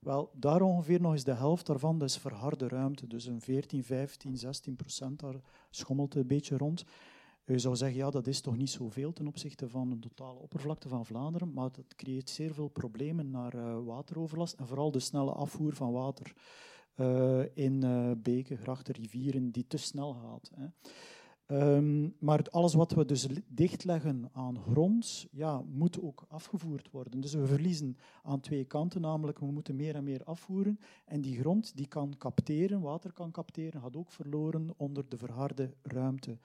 Wel, 0.00 0.30
daar 0.32 0.62
ongeveer 0.62 1.00
nog 1.00 1.12
eens 1.12 1.24
de 1.24 1.34
helft 1.34 1.66
daarvan, 1.66 1.98
dat 1.98 2.08
is 2.08 2.18
verharde 2.18 2.68
ruimte. 2.68 3.06
Dus 3.06 3.26
een 3.26 3.40
14, 3.40 3.84
15, 3.84 4.36
16 4.36 4.76
procent, 4.76 5.20
daar 5.20 5.40
schommelt 5.70 6.12
het 6.12 6.22
een 6.22 6.28
beetje 6.28 6.56
rond. 6.56 6.84
Je 7.46 7.58
zou 7.58 7.76
zeggen, 7.76 7.98
ja, 7.98 8.10
dat 8.10 8.26
is 8.26 8.40
toch 8.40 8.56
niet 8.56 8.70
zoveel 8.70 9.12
ten 9.12 9.26
opzichte 9.26 9.68
van 9.68 9.90
de 9.90 9.98
totale 9.98 10.38
oppervlakte 10.38 10.88
van 10.88 11.06
Vlaanderen, 11.06 11.52
maar 11.52 11.72
dat 11.72 11.94
creëert 11.96 12.30
zeer 12.30 12.54
veel 12.54 12.68
problemen 12.68 13.30
naar 13.30 13.54
uh, 13.54 13.78
wateroverlast 13.84 14.54
en 14.58 14.66
vooral 14.66 14.90
de 14.90 15.00
snelle 15.00 15.32
afvoer 15.32 15.74
van 15.74 15.92
water 15.92 16.34
uh, 16.96 17.42
in 17.54 17.84
uh, 17.84 18.10
beken, 18.22 18.58
grachten, 18.58 18.94
rivieren, 18.94 19.50
die 19.50 19.66
te 19.66 19.76
snel 19.76 20.12
gaat. 20.12 20.50
Hè. 20.54 20.66
Um, 21.46 22.14
maar 22.18 22.46
alles 22.50 22.74
wat 22.74 22.92
we 22.92 23.04
dus 23.04 23.26
dichtleggen 23.48 24.28
aan 24.32 24.58
grond, 24.58 25.26
ja, 25.30 25.62
moet 25.72 26.00
ook 26.00 26.24
afgevoerd 26.28 26.90
worden. 26.90 27.20
Dus 27.20 27.34
we 27.34 27.46
verliezen 27.46 27.96
aan 28.22 28.40
twee 28.40 28.64
kanten, 28.64 29.00
namelijk 29.00 29.38
we 29.38 29.46
moeten 29.46 29.76
meer 29.76 29.94
en 29.94 30.04
meer 30.04 30.24
afvoeren. 30.24 30.78
En 31.04 31.20
die 31.20 31.38
grond 31.38 31.76
die 31.76 31.86
kan 31.86 32.14
capteren, 32.18 32.80
water 32.80 33.12
kan 33.12 33.30
capteren, 33.30 33.80
gaat 33.80 33.96
ook 33.96 34.10
verloren 34.10 34.74
onder 34.76 35.08
de 35.08 35.16
verharde 35.16 35.74
ruimte. 35.82 36.38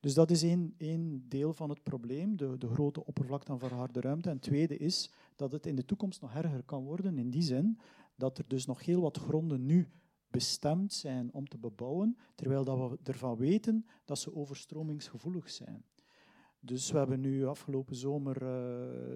Dus 0.00 0.14
dat 0.14 0.30
is 0.30 0.42
één, 0.42 1.24
deel 1.28 1.52
van 1.52 1.68
het 1.68 1.82
probleem, 1.82 2.36
de, 2.36 2.58
de 2.58 2.68
grote 2.68 3.06
oppervlakte 3.06 3.46
van 3.46 3.58
verharde 3.58 4.00
ruimte. 4.00 4.28
En 4.28 4.34
het 4.34 4.44
tweede 4.44 4.76
is 4.76 5.10
dat 5.36 5.52
het 5.52 5.66
in 5.66 5.76
de 5.76 5.84
toekomst 5.84 6.20
nog 6.20 6.34
erger 6.34 6.62
kan 6.62 6.84
worden, 6.84 7.18
in 7.18 7.30
die 7.30 7.42
zin 7.42 7.78
dat 8.18 8.38
er 8.38 8.44
dus 8.46 8.66
nog 8.66 8.84
heel 8.84 9.00
wat 9.00 9.18
gronden 9.18 9.66
nu 9.66 9.88
bestemd 10.30 10.92
zijn 10.92 11.32
om 11.32 11.48
te 11.48 11.58
bebouwen, 11.58 12.16
terwijl 12.34 12.64
dat 12.64 12.90
we 12.90 12.98
ervan 13.02 13.36
weten 13.36 13.86
dat 14.04 14.18
ze 14.18 14.34
overstromingsgevoelig 14.34 15.50
zijn. 15.50 15.84
Dus 16.60 16.90
we 16.90 16.98
hebben 16.98 17.20
nu 17.20 17.46
afgelopen 17.46 17.96
zomer 17.96 18.34
uh, 18.34 18.48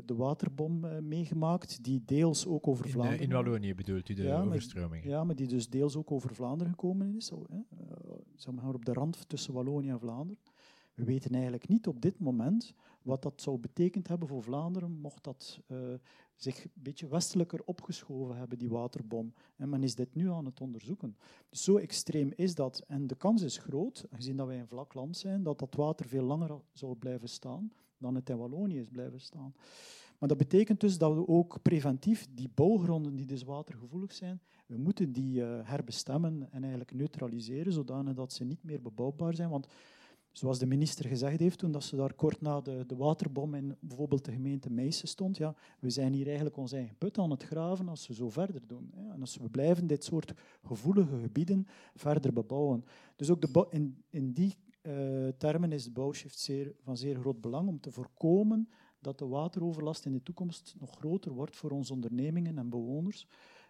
de 0.05 0.15
waterbom 0.15 0.85
uh, 0.85 0.99
meegemaakt, 0.99 1.85
die 1.85 2.03
deels 2.05 2.47
ook 2.47 2.69
over 2.69 2.85
in, 2.85 2.91
eh, 2.91 2.97
Vlaanderen... 2.97 3.25
In 3.25 3.33
Wallonië 3.33 3.75
bedoelt 3.75 4.09
u 4.09 4.15
de 4.15 4.23
ja, 4.23 4.43
overstroming? 4.43 5.05
Ja, 5.05 5.25
maar 5.25 5.35
die 5.35 5.49
dus 5.49 5.69
deels 5.69 5.97
ook 5.97 6.11
over 6.11 6.35
Vlaanderen 6.35 6.73
gekomen 6.73 7.15
is. 7.15 7.27
Zo, 7.27 7.47
hè. 7.49 7.59
zeg 8.35 8.55
maar 8.55 8.75
op 8.75 8.85
de 8.85 8.93
rand 8.93 9.29
tussen 9.29 9.55
Wallonië 9.55 9.89
en 9.89 9.99
Vlaanderen. 9.99 10.43
We 10.95 11.05
weten 11.05 11.33
eigenlijk 11.33 11.69
niet 11.69 11.87
op 11.87 12.01
dit 12.01 12.19
moment 12.19 12.75
wat 13.05 13.23
dat 13.23 13.43
zou 13.43 13.59
betekend 13.59 14.09
hebben 14.09 14.29
voor 14.29 14.43
Vlaanderen, 14.43 14.91
mocht 15.01 15.25
dat 15.25 15.61
uh, 15.69 15.79
zich 16.37 16.65
een 16.65 16.71
beetje 16.75 17.09
westelijker 17.09 17.61
opgeschoven 17.65 18.37
hebben, 18.37 18.59
die 18.59 18.71
waterbom. 18.71 19.35
En 19.57 19.69
men 19.69 19.83
is 19.83 19.95
dit 19.95 20.15
nu 20.15 20.31
aan 20.31 20.45
het 20.45 20.61
onderzoeken. 20.61 21.17
Dus 21.49 21.65
zo 21.65 21.77
extreem 21.77 22.33
is 22.37 22.55
dat. 22.55 22.85
En 22.87 23.07
de 23.07 23.15
kans 23.15 23.43
is 23.43 23.59
groot, 23.59 24.07
gezien 24.11 24.37
dat 24.37 24.47
wij 24.47 24.61
een 24.61 24.69
vlak 24.69 24.95
land 24.95 25.17
zijn, 25.17 25.43
dat 25.43 25.59
dat 25.59 25.75
water 25.75 26.09
veel 26.09 26.25
langer 26.25 26.61
zou 26.73 26.97
blijven 26.97 27.29
staan 27.29 27.73
dan 28.03 28.15
het 28.15 28.31
in 28.31 28.37
Wallonië 28.37 28.79
is 28.79 28.89
blijven 28.89 29.21
staan. 29.21 29.55
Maar 30.19 30.29
dat 30.29 30.39
betekent 30.39 30.81
dus 30.81 30.99
dat 30.99 31.15
we 31.15 31.29
ook 31.29 31.63
preventief 31.63 32.29
die 32.35 32.51
bouwgronden 32.55 33.15
die 33.15 33.27
dus 33.27 33.43
watergevoelig 33.43 34.13
zijn, 34.13 34.41
we 34.67 34.77
moeten 34.77 35.13
die 35.13 35.41
uh, 35.41 35.59
herbestemmen 35.63 36.49
en 36.51 36.61
eigenlijk 36.61 36.93
neutraliseren, 36.93 37.73
zodanig 37.73 38.15
dat 38.15 38.33
ze 38.33 38.45
niet 38.45 38.63
meer 38.65 38.81
bebouwbaar 38.81 39.35
zijn. 39.35 39.51
Want 39.51 39.67
zoals 40.33 40.59
de 40.59 40.67
minister 40.67 41.09
gezegd 41.09 41.39
heeft 41.39 41.59
toen 41.59 41.73
dat 41.73 41.85
ze 41.85 41.97
daar 41.97 42.15
kort 42.15 42.41
na 42.41 42.61
de, 42.61 42.85
de 42.87 42.97
waterbom 42.97 43.55
in 43.55 43.77
bijvoorbeeld 43.81 44.25
de 44.25 44.33
gemeente 44.33 44.71
Meissen 44.71 45.09
stond, 45.09 45.37
ja, 45.37 45.55
we 45.81 45.91
zijn 45.91 46.13
hier 46.13 46.27
eigenlijk 46.27 46.57
ons 46.57 46.73
eigen 46.73 46.97
put 46.99 47.19
aan 47.19 47.31
het 47.31 47.43
graven 47.43 47.89
als 47.89 48.07
we 48.07 48.15
zo 48.15 48.31
verder 48.31 48.67
doen. 48.67 48.91
Hè. 48.95 49.13
En 49.13 49.21
als 49.21 49.37
we 49.37 49.49
blijven 49.49 49.87
dit 49.87 50.05
soort 50.05 50.33
gevoelige 50.63 51.19
gebieden 51.19 51.67
verder 51.95 52.33
bebouwen. 52.33 52.85
Dus 53.17 53.31
ook 53.31 53.41
de 53.41 53.67
in, 53.71 54.03
in 54.11 54.33
die 54.33 54.57
uh, 54.83 55.29
termen 55.29 55.73
is 55.73 55.85
de 55.85 55.91
bouwshift 55.91 56.39
zeer, 56.39 56.75
van 56.83 56.97
zeer 56.97 57.17
groot 57.17 57.41
belang 57.41 57.69
om 57.69 57.81
te 57.81 57.91
voorkomen 57.91 58.69
dat 59.01 59.19
de 59.19 59.27
wateroverlast 59.27 60.05
in 60.07 60.13
de 60.13 60.23
toekomst 60.23 60.75
nog 60.79 60.91
groter 60.91 61.33
wordt 61.33 61.57
voor 61.57 61.71
onze 61.71 61.93
ondernemingen 61.93 62.59
en 62.59 62.69
bewoners. 62.69 63.27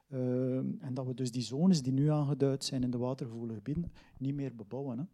Uh, 0.09 0.57
en 0.57 0.95
dat 0.95 1.07
we 1.07 1.15
dus 1.15 1.31
die 1.31 1.43
zones 1.43 1.83
die 1.83 1.93
nu 1.93 2.11
aangeduid 2.11 2.65
zijn 2.65 2.83
in 2.83 2.91
de 2.91 2.99
watergevoelige 2.99 3.55
gebieden 3.57 3.93
niet 4.19 4.35
meer 4.35 4.55
bebouwen. 4.55 4.99
Hè. 4.99 5.05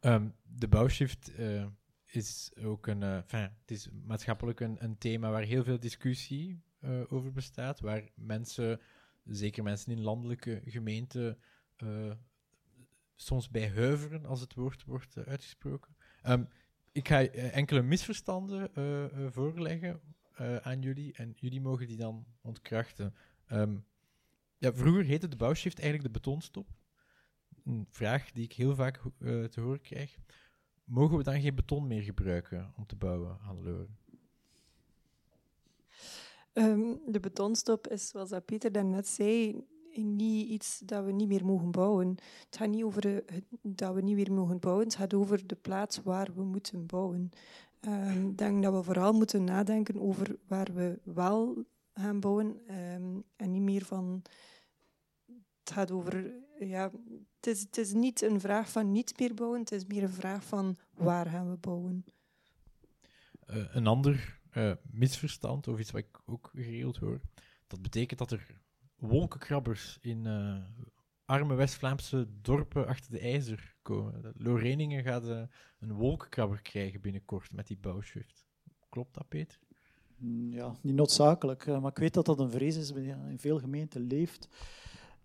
Um, 0.00 0.34
de 0.42 0.68
bouwshift 0.68 1.38
uh, 1.38 1.66
is 2.06 2.50
ook 2.62 2.86
een, 2.86 3.02
enfin, 3.02 3.40
het 3.40 3.70
is 3.70 3.88
maatschappelijk 4.04 4.60
een, 4.60 4.84
een, 4.84 4.98
thema 4.98 5.30
waar 5.30 5.42
heel 5.42 5.64
veel 5.64 5.80
discussie 5.80 6.62
uh, 6.80 7.12
over 7.12 7.32
bestaat, 7.32 7.80
waar 7.80 8.08
mensen, 8.14 8.80
zeker 9.24 9.62
mensen 9.62 9.92
in 9.92 10.00
landelijke 10.00 10.62
gemeenten, 10.64 11.38
soms 13.14 13.50
bij 13.50 13.70
huiveren 13.70 14.26
als 14.26 14.40
het 14.40 14.54
woord 14.54 14.84
wordt 14.84 15.16
uitgesproken. 15.16 15.96
Um, 16.26 16.48
ik 16.92 17.08
ga 17.08 17.26
enkele 17.28 17.82
misverstanden 17.82 18.70
voorleggen 19.32 20.00
aan 20.62 20.80
jullie 20.80 21.12
en 21.12 21.32
jullie 21.36 21.60
mogen 21.60 21.86
die 21.86 21.96
dan 21.96 22.26
ontkrachten. 22.40 23.14
Um, 23.52 23.84
ja, 24.58 24.72
vroeger 24.74 25.04
heette 25.04 25.28
de 25.28 25.36
bouwshift 25.36 25.78
eigenlijk 25.78 26.12
de 26.12 26.20
betonstop 26.20 26.77
een 27.68 27.86
vraag 27.90 28.32
die 28.32 28.44
ik 28.44 28.52
heel 28.52 28.74
vaak 28.74 29.00
uh, 29.18 29.44
te 29.44 29.60
horen 29.60 29.80
krijg. 29.80 30.16
Mogen 30.84 31.16
we 31.16 31.22
dan 31.22 31.40
geen 31.40 31.54
beton 31.54 31.86
meer 31.86 32.02
gebruiken 32.02 32.72
om 32.76 32.86
te 32.86 32.96
bouwen, 32.96 33.36
Hannelore? 33.40 33.86
Um, 36.52 37.00
de 37.06 37.20
betonstop 37.20 37.86
is, 37.88 38.08
zoals 38.08 38.28
dat 38.30 38.44
Pieter 38.44 38.72
daarnet 38.72 39.08
zei, 39.08 39.64
niet 39.94 40.48
iets 40.48 40.78
dat 40.84 41.04
we 41.04 41.12
niet 41.12 41.28
meer 41.28 41.44
mogen 41.44 41.70
bouwen. 41.70 42.08
Het 42.46 42.56
gaat 42.56 42.68
niet 42.68 42.82
over 42.84 43.00
de, 43.00 43.22
het- 43.26 43.44
dat 43.62 43.94
we 43.94 44.00
niet 44.02 44.14
meer 44.16 44.32
mogen 44.32 44.58
bouwen, 44.58 44.84
het 44.84 44.94
gaat 44.94 45.14
over 45.14 45.46
de 45.46 45.54
plaats 45.56 46.02
waar 46.02 46.28
we 46.34 46.42
moeten 46.44 46.86
bouwen. 46.86 47.30
Ehm, 47.80 48.28
Ik 48.28 48.38
denk 48.38 48.62
dat 48.62 48.74
we 48.74 48.82
vooral 48.82 49.12
moeten 49.12 49.44
nadenken 49.44 50.00
over 50.00 50.36
waar 50.46 50.68
we 50.74 50.98
wel 51.04 51.64
gaan 51.94 52.20
bouwen 52.20 52.60
ehm, 52.66 53.20
en 53.36 53.50
niet 53.50 53.62
meer 53.62 53.84
van. 53.84 54.22
Het 55.68 55.76
gaat 55.76 55.90
over. 55.90 56.32
Ja, 56.58 56.90
het, 57.36 57.46
is, 57.46 57.60
het 57.60 57.76
is 57.76 57.92
niet 57.92 58.22
een 58.22 58.40
vraag 58.40 58.70
van 58.70 58.92
niet 58.92 59.18
meer 59.18 59.34
bouwen, 59.34 59.60
het 59.60 59.72
is 59.72 59.86
meer 59.86 60.02
een 60.02 60.08
vraag 60.12 60.44
van 60.44 60.78
waar 60.94 61.26
gaan 61.26 61.50
we 61.50 61.56
bouwen. 61.56 62.04
Eh, 63.46 63.74
een 63.74 63.86
ander 63.86 64.40
eh, 64.50 64.72
misverstand, 64.90 65.68
of 65.68 65.78
iets 65.78 65.90
wat 65.90 66.00
ik 66.00 66.20
ook 66.26 66.50
geregeld 66.54 66.96
hoor, 66.96 67.20
dat 67.66 67.82
betekent 67.82 68.18
dat 68.18 68.30
er 68.30 68.60
wolkenkrabbers 68.96 69.98
in 70.00 70.26
eh, 70.26 70.64
arme 71.24 71.54
West-Vlaamse 71.54 72.28
dorpen 72.40 72.86
achter 72.86 73.10
de 73.10 73.20
ijzer 73.20 73.76
komen. 73.82 74.22
Dat 74.22 74.34
Loreningen 74.36 75.02
gaat 75.02 75.48
een 75.78 75.92
wolkenkrabber 75.92 76.62
krijgen 76.62 77.00
binnenkort 77.00 77.52
met 77.52 77.66
die 77.66 77.78
bouwshift. 77.78 78.46
Klopt 78.88 79.14
dat, 79.14 79.28
Peter? 79.28 79.58
Mm, 80.16 80.52
Ja, 80.52 80.74
niet 80.82 80.94
noodzakelijk. 80.94 81.66
Maar 81.66 81.90
ik 81.90 81.98
weet 81.98 82.14
dat 82.14 82.26
dat 82.26 82.38
een 82.38 82.50
vrees 82.50 82.76
is 82.76 82.92
die 82.92 83.14
in 83.28 83.38
veel 83.38 83.58
gemeenten 83.58 84.00
leeft. 84.00 84.48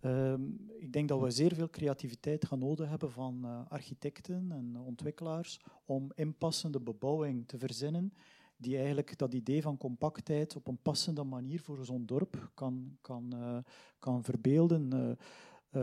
Ehm, 0.04 0.42
ik 0.78 0.94
denk 0.94 1.08
dat 1.08 1.22
we 1.22 1.32
zeer 1.32 1.56
veel 1.56 1.70
creativiteit 1.70 2.46
gaan 2.46 2.60
nodig 2.60 2.90
hebben 2.90 3.12
van 3.12 3.40
eh, 3.44 3.60
architecten 3.68 4.52
en 4.52 4.78
ontwikkelaars 4.86 5.60
om 5.86 6.12
inpassende 6.16 6.80
bebouwing 6.80 7.48
te 7.48 7.58
verzinnen 7.58 8.14
die 8.58 8.78
eigenlijk 8.78 9.18
dat 9.18 9.34
idee 9.34 9.62
van 9.62 9.78
compactheid 9.78 10.56
op 10.56 10.68
een 10.68 10.82
passende 10.82 11.24
manier 11.24 11.60
voor 11.60 11.86
zo'n 11.86 12.06
dorp 12.06 12.52
kan, 12.54 12.98
kan, 13.02 13.34
eh, 13.34 13.58
kan 14.00 14.24
verbeelden. 14.24 15.18
Eh, 15.70 15.82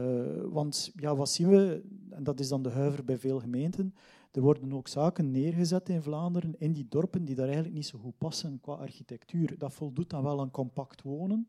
want 0.48 0.90
ja, 0.94 1.16
wat 1.16 1.30
zien 1.30 1.48
we, 1.48 1.82
en 2.10 2.24
dat 2.24 2.40
is 2.40 2.48
dan 2.48 2.62
de 2.62 2.70
huiver 2.70 3.04
bij 3.04 3.18
veel 3.18 3.40
gemeenten, 3.40 3.94
er 4.30 4.40
worden 4.40 4.72
ook 4.72 4.88
zaken 4.88 5.30
neergezet 5.30 5.88
in 5.88 6.02
Vlaanderen, 6.02 6.54
in 6.58 6.72
die 6.72 6.86
dorpen, 6.88 7.24
die 7.24 7.34
daar 7.34 7.44
eigenlijk 7.44 7.74
niet 7.74 7.86
zo 7.86 7.98
goed 7.98 8.18
passen 8.18 8.60
qua 8.60 8.74
architectuur. 8.74 9.58
Dat 9.58 9.72
voldoet 9.72 10.10
dan 10.10 10.22
wel 10.22 10.40
aan 10.40 10.50
compact 10.50 11.02
wonen 11.02 11.48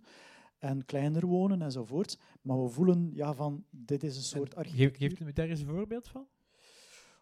en 0.61 0.85
kleiner 0.85 1.25
wonen 1.25 1.61
enzovoort. 1.61 2.17
Maar 2.41 2.63
we 2.63 2.69
voelen 2.69 3.11
ja, 3.13 3.33
van, 3.33 3.63
dit 3.69 4.03
is 4.03 4.15
een 4.15 4.23
soort 4.23 4.55
architectuur. 4.55 5.09
geeft 5.09 5.19
u 5.19 5.33
daar 5.33 5.47
eens 5.47 5.61
een 5.61 5.67
voorbeeld 5.67 6.07
van? 6.07 6.27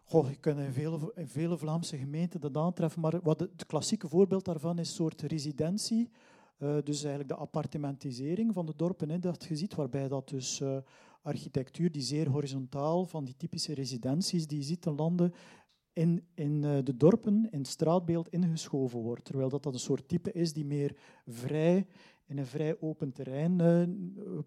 Goh, 0.04 0.28
je 0.28 0.36
kunt 0.36 0.58
in 0.58 0.72
vele, 0.72 1.12
in 1.14 1.28
vele 1.28 1.58
Vlaamse 1.58 1.96
gemeenten 1.96 2.40
dat 2.40 2.56
aantreffen, 2.56 3.00
maar 3.00 3.20
wat 3.22 3.40
het 3.40 3.66
klassieke 3.66 4.08
voorbeeld 4.08 4.44
daarvan 4.44 4.78
is 4.78 4.88
een 4.88 4.94
soort 4.94 5.22
residentie. 5.22 6.10
Eh, 6.58 6.76
dus 6.84 7.02
eigenlijk 7.02 7.28
de 7.28 7.40
appartementisering 7.40 8.54
van 8.54 8.66
de 8.66 8.72
dorpen, 8.76 9.10
hè, 9.10 9.18
dat 9.18 9.44
je 9.44 9.56
ziet, 9.56 9.74
waarbij 9.74 10.08
dat 10.08 10.28
dus 10.28 10.60
eh, 10.60 10.76
architectuur 11.22 11.92
die 11.92 12.02
zeer 12.02 12.28
horizontaal 12.28 13.04
van 13.04 13.24
die 13.24 13.36
typische 13.36 13.74
residenties 13.74 14.46
die 14.46 14.58
je 14.58 14.64
ziet 14.64 14.82
te 14.82 14.92
landen 14.92 15.32
in, 15.92 16.26
in 16.34 16.64
eh, 16.64 16.78
de 16.84 16.96
dorpen, 16.96 17.48
in 17.50 17.58
het 17.58 17.66
straatbeeld 17.66 18.28
ingeschoven 18.28 19.00
wordt. 19.00 19.24
Terwijl 19.24 19.48
dat, 19.48 19.62
dat 19.62 19.74
een 19.74 19.80
soort 19.80 20.08
type 20.08 20.32
is 20.32 20.52
die 20.52 20.64
meer 20.64 20.96
vrij 21.26 21.86
in 22.30 22.38
een 22.38 22.46
vrij 22.46 22.80
open 22.80 23.12
terrein 23.12 23.60
eh, 23.60 23.82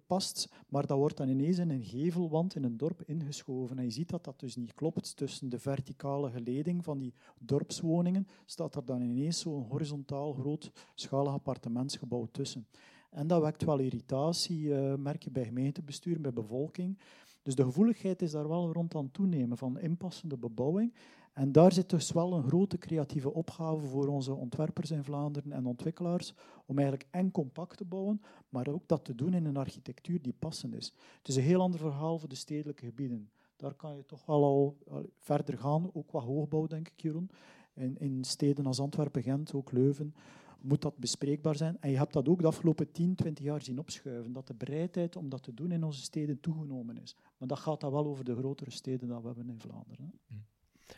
past, 0.07 0.49
maar 0.69 0.87
dat 0.87 0.97
wordt 0.97 1.17
dan 1.17 1.29
ineens 1.29 1.57
in 1.57 1.69
een 1.69 1.83
gevelwand 1.83 2.55
in 2.55 2.63
een 2.63 2.77
dorp 2.77 3.01
ingeschoven. 3.05 3.77
En 3.77 3.83
je 3.83 3.91
ziet 3.91 4.09
dat 4.09 4.23
dat 4.23 4.39
dus 4.39 4.55
niet 4.55 4.73
klopt. 4.73 5.15
Tussen 5.15 5.49
de 5.49 5.59
verticale 5.59 6.29
geleding 6.29 6.83
van 6.83 6.99
die 6.99 7.13
dorpswoningen 7.39 8.27
staat 8.45 8.75
er 8.75 8.85
dan 8.85 9.01
ineens 9.01 9.39
zo'n 9.39 9.65
horizontaal 9.69 10.33
grootschalig 10.33 11.33
appartementsgebouw 11.33 12.27
tussen. 12.31 12.67
En 13.09 13.27
dat 13.27 13.41
wekt 13.41 13.63
wel 13.63 13.79
irritatie, 13.79 14.75
eh, 14.75 14.95
merk 14.95 15.23
je 15.23 15.31
bij 15.31 15.45
gemeentebestuur, 15.45 16.21
bij 16.21 16.33
bevolking. 16.33 16.97
Dus 17.41 17.55
de 17.55 17.63
gevoeligheid 17.63 18.21
is 18.21 18.31
daar 18.31 18.47
wel 18.47 18.71
rond 18.71 18.95
aan 18.95 19.11
toenemen 19.11 19.57
van 19.57 19.79
inpassende 19.79 20.37
bebouwing. 20.37 20.93
En 21.33 21.51
daar 21.51 21.71
zit 21.71 21.89
dus 21.89 22.11
wel 22.11 22.33
een 22.33 22.43
grote 22.43 22.77
creatieve 22.77 23.33
opgave 23.33 23.85
voor 23.85 24.07
onze 24.07 24.33
ontwerpers 24.33 24.91
in 24.91 25.03
Vlaanderen 25.03 25.51
en 25.51 25.65
ontwikkelaars, 25.65 26.33
om 26.65 26.77
eigenlijk 26.77 27.09
en 27.11 27.31
compact 27.31 27.77
te 27.77 27.85
bouwen, 27.85 28.21
maar 28.49 28.67
ook 28.67 28.87
dat 28.87 29.05
te 29.05 29.15
doen 29.15 29.33
in 29.33 29.45
een 29.45 29.57
architectuur 29.57 30.21
die 30.21 30.35
passend 30.39 30.75
is. 30.75 30.93
Het 31.17 31.27
is 31.27 31.35
een 31.35 31.43
heel 31.43 31.61
ander 31.61 31.79
verhaal 31.79 32.19
voor 32.19 32.29
de 32.29 32.35
stedelijke 32.35 32.85
gebieden. 32.85 33.29
Daar 33.55 33.73
kan 33.73 33.95
je 33.95 34.05
toch 34.05 34.25
wel 34.25 34.43
al, 34.43 34.77
verder 35.17 35.57
gaan, 35.57 35.89
ook 35.93 36.07
qua 36.07 36.19
hoogbouw, 36.19 36.67
denk 36.67 36.87
ik, 36.87 37.01
Jeroen. 37.01 37.29
In, 37.73 37.97
in 37.99 38.23
steden 38.23 38.65
als 38.65 38.79
Antwerpen, 38.79 39.23
Gent, 39.23 39.53
ook 39.53 39.71
Leuven, 39.71 40.15
moet 40.61 40.81
dat 40.81 40.97
bespreekbaar 40.97 41.55
zijn. 41.55 41.77
En 41.79 41.89
je 41.89 41.97
hebt 41.97 42.13
dat 42.13 42.27
ook 42.27 42.41
de 42.41 42.47
afgelopen 42.47 42.91
10, 42.91 43.15
20 43.15 43.43
jaar 43.45 43.61
zien 43.61 43.79
opschuiven, 43.79 44.33
dat 44.33 44.47
de 44.47 44.53
bereidheid 44.53 45.15
om 45.15 45.29
dat 45.29 45.43
te 45.43 45.53
doen 45.53 45.71
in 45.71 45.83
onze 45.83 46.01
steden 46.01 46.39
toegenomen 46.39 46.97
is. 46.97 47.15
Maar 47.37 47.47
dat 47.47 47.59
gaat 47.59 47.81
dan 47.81 47.91
wel 47.91 48.05
over 48.05 48.23
de 48.23 48.35
grotere 48.35 48.71
steden 48.71 49.07
dat 49.07 49.21
we 49.21 49.27
hebben 49.27 49.49
in 49.49 49.59
Vlaanderen. 49.59 50.13
hè. 50.27 50.35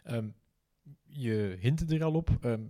Ehm, 0.04 0.30
je 1.04 1.58
hintte 1.60 1.96
er 1.96 2.04
al 2.04 2.14
op, 2.14 2.30
ehm, 2.42 2.64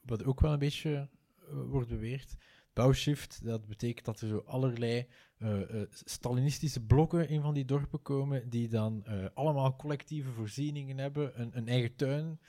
wat 0.00 0.24
ook 0.24 0.40
wel 0.40 0.52
een 0.52 0.58
beetje 0.58 1.08
eh, 1.48 1.54
wordt 1.68 1.88
beweerd. 1.88 2.34
Bouwshift, 2.72 3.44
dat 3.44 3.66
betekent 3.66 4.04
dat 4.04 4.20
er 4.20 4.28
zo 4.28 4.42
allerlei 4.46 5.06
eh, 5.38 5.80
eh, 5.80 5.88
Stalinistische 5.90 6.80
blokken 6.80 7.28
in 7.28 7.40
van 7.40 7.54
die 7.54 7.64
dorpen 7.64 8.02
komen, 8.02 8.48
die 8.48 8.68
dan 8.68 9.04
allemaal 9.34 9.76
collectieve 9.76 10.30
voorzieningen 10.30 10.98
hebben, 10.98 11.40
een, 11.40 11.56
een 11.56 11.68
eigen 11.68 11.94
tuin. 11.94 12.40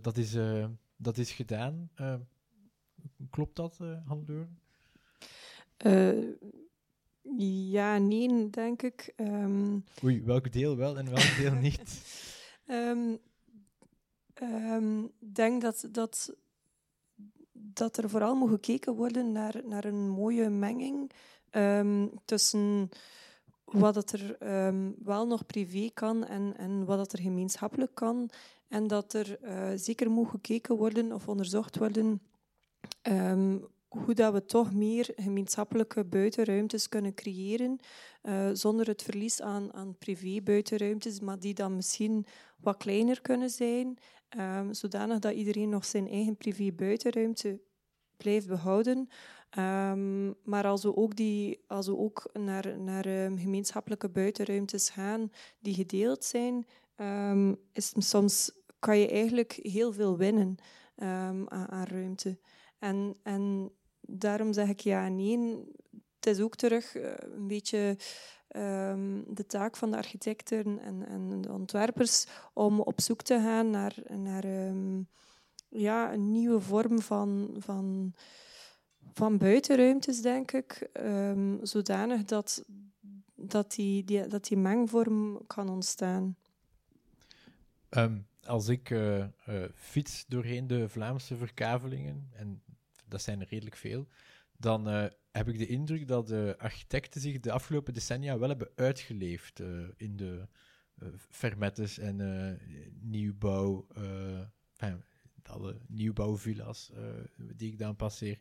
Dat, 0.00 0.16
is, 0.16 0.36
dat 0.96 1.18
is 1.18 1.32
gedaan. 1.32 1.90
Eh, 1.94 2.14
klopt 3.30 3.56
dat, 3.56 3.78
uh, 3.82 3.96
ja, 7.70 7.98
nee, 7.98 8.50
denk 8.50 8.82
ik. 8.82 9.12
Ehm, 9.16 9.78
Oei, 10.04 10.22
welk 10.22 10.52
deel 10.52 10.76
wel 10.76 10.98
en 10.98 11.04
welk 11.04 11.36
deel 11.36 11.54
niet? 11.54 11.82
Ehm, 12.66 13.16
Ik 14.40 15.34
denk 15.34 15.62
dat, 15.62 15.88
dat, 15.90 16.34
dat 17.52 17.96
er 17.96 18.10
vooral 18.10 18.34
moet 18.34 18.50
gekeken 18.50 18.94
worden 18.94 19.32
naar, 19.32 19.60
naar 19.64 19.84
een 19.84 20.08
mooie 20.08 20.48
menging 20.48 21.10
ehm, 21.50 22.06
tussen 22.24 22.88
wat 23.64 23.94
het 23.94 24.12
er 24.12 24.36
ehm, 24.36 24.90
wel 25.04 25.26
nog 25.26 25.46
privé 25.46 25.90
kan 25.94 26.24
en, 26.24 26.56
en 26.56 26.84
wat 26.84 26.98
het 26.98 27.12
er 27.12 27.20
gemeenschappelijk 27.20 27.94
kan. 27.94 28.30
En 28.68 28.86
dat 28.86 29.12
er 29.12 29.40
eh, 29.40 29.70
zeker 29.74 30.10
moet 30.10 30.28
gekeken 30.28 30.76
worden 30.76 31.12
of 31.12 31.28
onderzocht 31.28 31.76
worden 31.76 32.20
hoe 33.90 34.14
dat 34.14 34.32
we 34.32 34.44
toch 34.44 34.72
meer 34.72 35.12
gemeenschappelijke 35.16 36.04
buitenruimtes 36.04 36.88
kunnen 36.88 37.14
creëren, 37.14 37.78
eh, 38.22 38.48
zonder 38.52 38.86
het 38.86 39.02
verlies 39.02 39.40
aan, 39.40 39.72
aan 39.72 39.96
privé-buitenruimtes, 39.98 41.20
maar 41.20 41.38
die 41.38 41.54
dan 41.54 41.76
misschien 41.76 42.26
wat 42.62 42.76
kleiner 42.76 43.20
kunnen 43.20 43.50
zijn, 43.50 43.98
ehm, 44.28 44.72
zodanig 44.72 45.18
dat 45.18 45.32
iedereen 45.34 45.68
nog 45.68 45.84
zijn 45.84 46.08
eigen 46.08 46.36
privé-buitenruimte 46.36 47.60
blijft 48.16 48.46
behouden. 48.46 49.08
Ehm, 49.50 50.26
maar 50.42 50.66
als 50.66 50.82
we 50.82 50.96
ook, 50.96 51.16
die, 51.16 51.64
als 51.66 51.86
we 51.86 51.96
ook 51.96 52.30
naar, 52.32 52.80
naar 52.80 53.06
ehm, 53.06 53.36
gemeenschappelijke 53.36 54.08
buitenruimtes 54.08 54.90
gaan 54.90 55.32
die 55.58 55.74
gedeeld 55.74 56.24
zijn, 56.24 56.66
is 57.72 57.92
soms 57.96 58.52
kan 58.78 58.98
je 58.98 59.08
eigenlijk 59.08 59.52
heel 59.52 59.92
veel 59.92 60.16
winnen 60.16 60.56
aan, 60.96 61.50
aan 61.50 61.84
ruimte. 61.84 62.38
En, 62.78 63.16
en 63.22 63.72
daarom 64.00 64.52
zeg 64.52 64.68
ik 64.68 64.80
ja 64.80 65.04
en 65.04 65.16
nee. 65.16 65.64
Het 66.20 66.36
is 66.36 66.40
ook 66.40 66.56
terug 66.56 66.94
eh, 66.94 67.12
een 67.18 67.46
beetje 67.46 67.96
ehm, 68.50 69.20
de 69.26 69.46
taak 69.46 69.76
van 69.76 69.90
de 69.90 69.96
architecten 69.96 70.78
en, 70.78 71.06
en 71.06 71.40
de 71.40 71.52
ontwerpers 71.52 72.26
om 72.52 72.80
op 72.80 73.00
zoek 73.00 73.22
te 73.22 73.34
gaan 73.34 73.70
naar, 73.70 73.94
naar 74.08 74.44
ehm, 74.44 75.02
ja, 75.68 76.12
een 76.12 76.30
nieuwe 76.30 76.60
vorm 76.60 77.00
van, 77.00 77.56
van, 77.58 78.14
van 79.12 79.38
buitenruimtes, 79.38 80.22
denk 80.22 80.52
ik. 80.52 80.88
ehm, 80.92 81.64
zodanig 81.64 82.24
dat, 82.24 82.64
dat, 83.34 83.72
die, 83.72 84.26
dat 84.26 84.44
die 84.44 84.56
mengvorm 84.56 85.46
kan 85.46 85.68
ontstaan. 85.68 86.36
Als 88.44 88.68
ik 88.68 88.90
eh, 88.90 89.22
eh, 89.22 89.28
fiets 89.74 90.24
doorheen 90.28 90.66
de 90.66 90.88
Vlaamse 90.88 91.36
verkavelingen, 91.36 92.30
en 92.32 92.62
dat 93.06 93.22
zijn 93.22 93.40
er 93.40 93.46
redelijk 93.48 93.76
veel, 93.76 94.06
dan 94.60 94.88
eh, 94.88 95.04
heb 95.30 95.48
ik 95.48 95.58
de 95.58 95.66
indruk 95.66 96.08
dat 96.08 96.26
de 96.28 96.54
architecten 96.58 97.20
zich 97.20 97.40
de 97.40 97.52
afgelopen 97.52 97.94
decennia 97.94 98.38
wel 98.38 98.48
hebben 98.48 98.70
uitgeleefd 98.74 99.60
eh, 99.60 99.68
in 99.96 100.16
de 100.16 100.48
uh, 101.02 101.08
fermettes 101.28 101.98
en 101.98 102.58
nieuwbouw, 103.00 103.86
alle 105.42 105.80
nieuwbouwvilla's 105.86 106.92
die 107.36 107.72
ik 107.72 107.78
dan 107.78 107.96
passeer. 107.96 108.38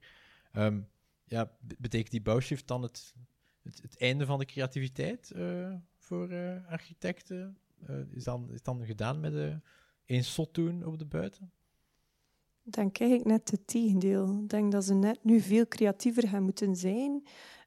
Um, 0.53 0.87
ja, 1.25 1.51
betekent 1.77 2.11
die 2.11 2.21
bouwshift 2.21 2.67
dan 2.67 2.81
het, 2.81 3.15
het, 3.61 3.81
het, 3.81 3.97
einde 3.97 4.25
van 4.25 4.39
de 4.39 4.45
creativiteit 4.45 5.31
voor 5.97 6.29
architecten? 6.67 7.57
is, 8.11 8.23
dan, 8.23 8.51
is 8.51 8.63
dan 8.63 8.85
gedaan 8.85 9.19
met 9.19 9.61
een 10.05 10.23
zot 10.23 10.53
doen 10.53 10.85
op 10.85 10.99
de 10.99 11.05
buiten? 11.05 11.51
Ik 12.69 12.75
denk 12.75 12.99
eigenlijk 12.99 13.29
net 13.29 13.51
het 13.51 13.67
tegendeel. 13.67 14.39
Ik 14.41 14.49
denk 14.49 14.71
dat 14.71 14.85
ze 14.85 14.93
net 14.93 15.23
nu 15.23 15.39
veel 15.39 15.67
creatiever 15.67 16.27
gaan 16.27 16.43
moeten 16.43 16.75
zijn. 16.75 17.23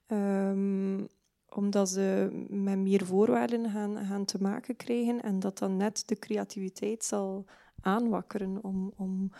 Um, 0.07 1.07
omdat 1.49 1.89
ze 1.89 2.29
met 2.49 2.77
meer 2.77 3.05
voorwaarden 3.05 3.69
gaan, 3.69 4.05
gaan 4.05 4.25
te 4.25 4.41
maken 4.41 4.75
krijgen 4.75 5.21
en 5.21 5.39
dat 5.39 5.57
dan 5.57 5.77
net 5.77 6.03
de 6.07 6.15
creativiteit 6.15 7.03
zal 7.03 7.45
aanwakkeren 7.81 8.63
om, 8.63 8.93
om 8.95 9.31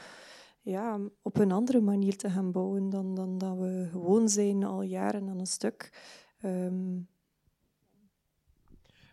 ja, 0.62 1.00
op 1.22 1.38
een 1.38 1.52
andere 1.52 1.82
manier 1.82 2.18
te 2.18 2.30
gaan 2.30 2.52
bouwen 2.52 2.90
dan, 2.90 3.16
dan 3.16 3.38
dat 3.38 3.58
we 3.58 3.88
gewoon 3.92 4.30
zijn 4.30 4.64
al 4.64 4.82
jaren 4.82 5.30
aan 5.30 5.40
een 5.40 5.46
stuk. 5.46 5.92
Ehm, 6.40 7.00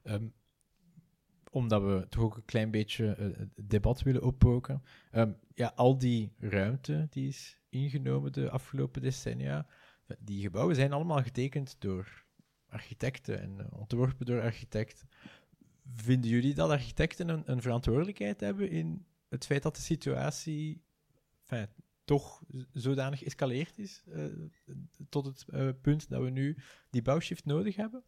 Ehm, 0.02 0.26
omdat 1.50 1.82
we 1.82 2.06
toch 2.08 2.22
ook 2.22 2.36
een 2.36 2.44
klein 2.44 2.70
beetje 2.70 3.14
eh, 3.14 3.26
het 3.36 3.70
debat 3.70 4.02
willen 4.02 4.22
oppoken. 4.22 4.82
Ehm, 5.10 5.32
ja, 5.54 5.72
al 5.74 5.98
die 5.98 6.32
ruimte 6.38 7.06
die 7.10 7.28
is 7.28 7.60
ingenomen 7.68 8.32
de 8.32 8.50
afgelopen 8.50 9.02
decennia, 9.02 9.66
die 10.18 10.42
gebouwen 10.42 10.74
zijn 10.74 10.92
allemaal 10.92 11.22
getekend 11.22 11.76
door 11.78 12.24
architecten 12.68 13.40
en 13.40 13.60
eh, 13.60 13.78
ontworpen 13.78 14.26
door 14.26 14.40
architecten. 14.40 15.08
Vinden 15.94 16.30
jullie 16.30 16.54
dat 16.54 16.70
architecten 16.70 17.28
een, 17.28 17.42
een 17.46 17.62
verantwoordelijkheid 17.62 18.40
hebben 18.40 18.70
in 18.70 19.06
het 19.28 19.46
feit 19.46 19.62
dat 19.62 19.74
de 19.74 19.82
situatie 19.82 20.82
toch 22.04 22.42
zodanig 22.72 23.24
escaleerd 23.24 23.78
is 23.78 24.02
eh, 24.06 24.24
tot 25.08 25.24
het 25.26 25.44
eh, 25.48 25.68
punt 25.80 26.08
dat 26.08 26.22
we 26.22 26.30
nu 26.30 26.56
die 26.90 27.02
bouwshift 27.02 27.44
nodig 27.44 27.76
hebben? 27.76 28.04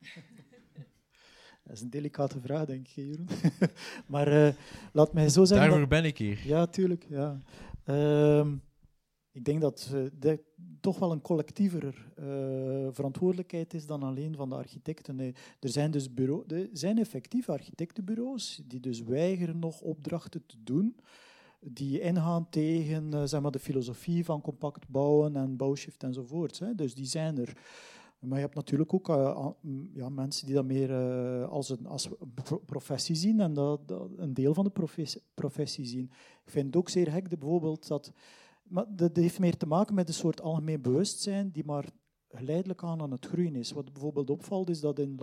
Dat 1.64 1.76
is 1.76 1.82
een 1.82 1.90
delicate 1.90 2.40
vraag, 2.40 2.64
denk 2.66 2.88
ik, 2.88 2.94
Jeroen. 2.94 3.28
maar 4.06 4.46
eh, 4.46 4.54
laat 4.92 5.12
mij 5.12 5.28
zo 5.28 5.44
zeggen... 5.44 5.56
Daarvoor 5.68 5.78
dat- 5.88 5.88
ben 5.88 6.04
ik 6.04 6.18
hier. 6.18 6.40
Ja, 6.46 6.66
tuurlijk. 6.66 7.06
Ja. 7.08 7.40
Ehm, 7.84 8.54
ik 9.32 9.44
denk 9.44 9.60
dat 9.60 9.90
eh, 9.94 10.00
dat 10.12 10.40
toch 10.80 10.98
wel 10.98 11.12
een 11.12 11.20
collectiever 11.20 12.12
eh, 12.16 12.24
verantwoordelijkheid 12.90 13.74
is 13.74 13.86
dan 13.86 14.02
alleen 14.02 14.34
van 14.36 14.48
de 14.48 14.54
architecten. 14.54 15.20
Eh, 15.20 15.26
Er 15.60 15.68
zijn 15.68 15.90
dus 15.90 16.14
bureau, 16.14 16.44
er 16.54 16.68
zijn 16.72 16.98
effectief 16.98 17.48
architectenbureaus 17.48 18.62
die 18.66 18.80
dus 18.80 19.00
weigeren 19.02 19.58
nog 19.58 19.80
opdrachten 19.80 20.46
te 20.46 20.56
doen 20.62 20.96
die 21.60 22.00
ingaan 22.00 22.48
tegen 22.50 23.14
eh, 23.14 23.22
zeg 23.24 23.40
maar, 23.40 23.50
de 23.50 23.58
filosofie 23.58 24.24
van 24.24 24.40
compact 24.40 24.88
bouwen 24.88 25.36
en 25.36 25.56
bouwshift 25.56 26.02
enzovoort. 26.02 26.58
Hè. 26.58 26.74
Dus 26.74 26.94
die 26.94 27.06
zijn 27.06 27.38
er. 27.38 27.56
Maar 28.18 28.38
je 28.38 28.44
hebt 28.44 28.54
natuurlijk 28.54 28.94
ook 28.94 29.08
eh, 29.08 29.14
a- 29.16 29.54
m, 29.60 29.82
ja, 29.92 30.08
mensen 30.08 30.46
die 30.46 30.54
dat 30.54 30.64
meer 30.64 30.90
eh, 30.90 31.48
als 31.48 31.68
een 31.68 31.86
als 31.86 32.08
professie 32.66 33.14
zien 33.14 33.40
en 33.40 33.54
dat, 33.54 33.80
een 34.16 34.34
deel 34.34 34.54
van 34.54 34.64
de 34.64 34.70
professie, 35.34 35.86
zien. 35.86 36.10
Ik 36.44 36.50
vind 36.50 36.66
het 36.66 36.76
ook 36.76 36.88
zeer 36.88 37.10
gek 37.10 37.28
bijvoorbeeld 37.28 37.88
dat... 37.88 38.12
Maar 38.62 38.84
dat 38.88 39.16
heeft 39.16 39.38
meer 39.38 39.56
te 39.56 39.66
maken 39.66 39.94
met 39.94 40.08
een 40.08 40.14
soort 40.14 40.40
algemeen 40.40 40.80
bewustzijn 40.80 41.50
die 41.50 41.64
maar 41.64 41.84
geleidelijk 42.30 42.82
aan 42.82 43.00
aan 43.00 43.10
het 43.10 43.26
groeien 43.26 43.56
is. 43.56 43.72
Wat 43.72 43.92
bijvoorbeeld 43.92 44.30
opvalt 44.30 44.70
is 44.70 44.80
dat 44.80 44.98
in 44.98 45.16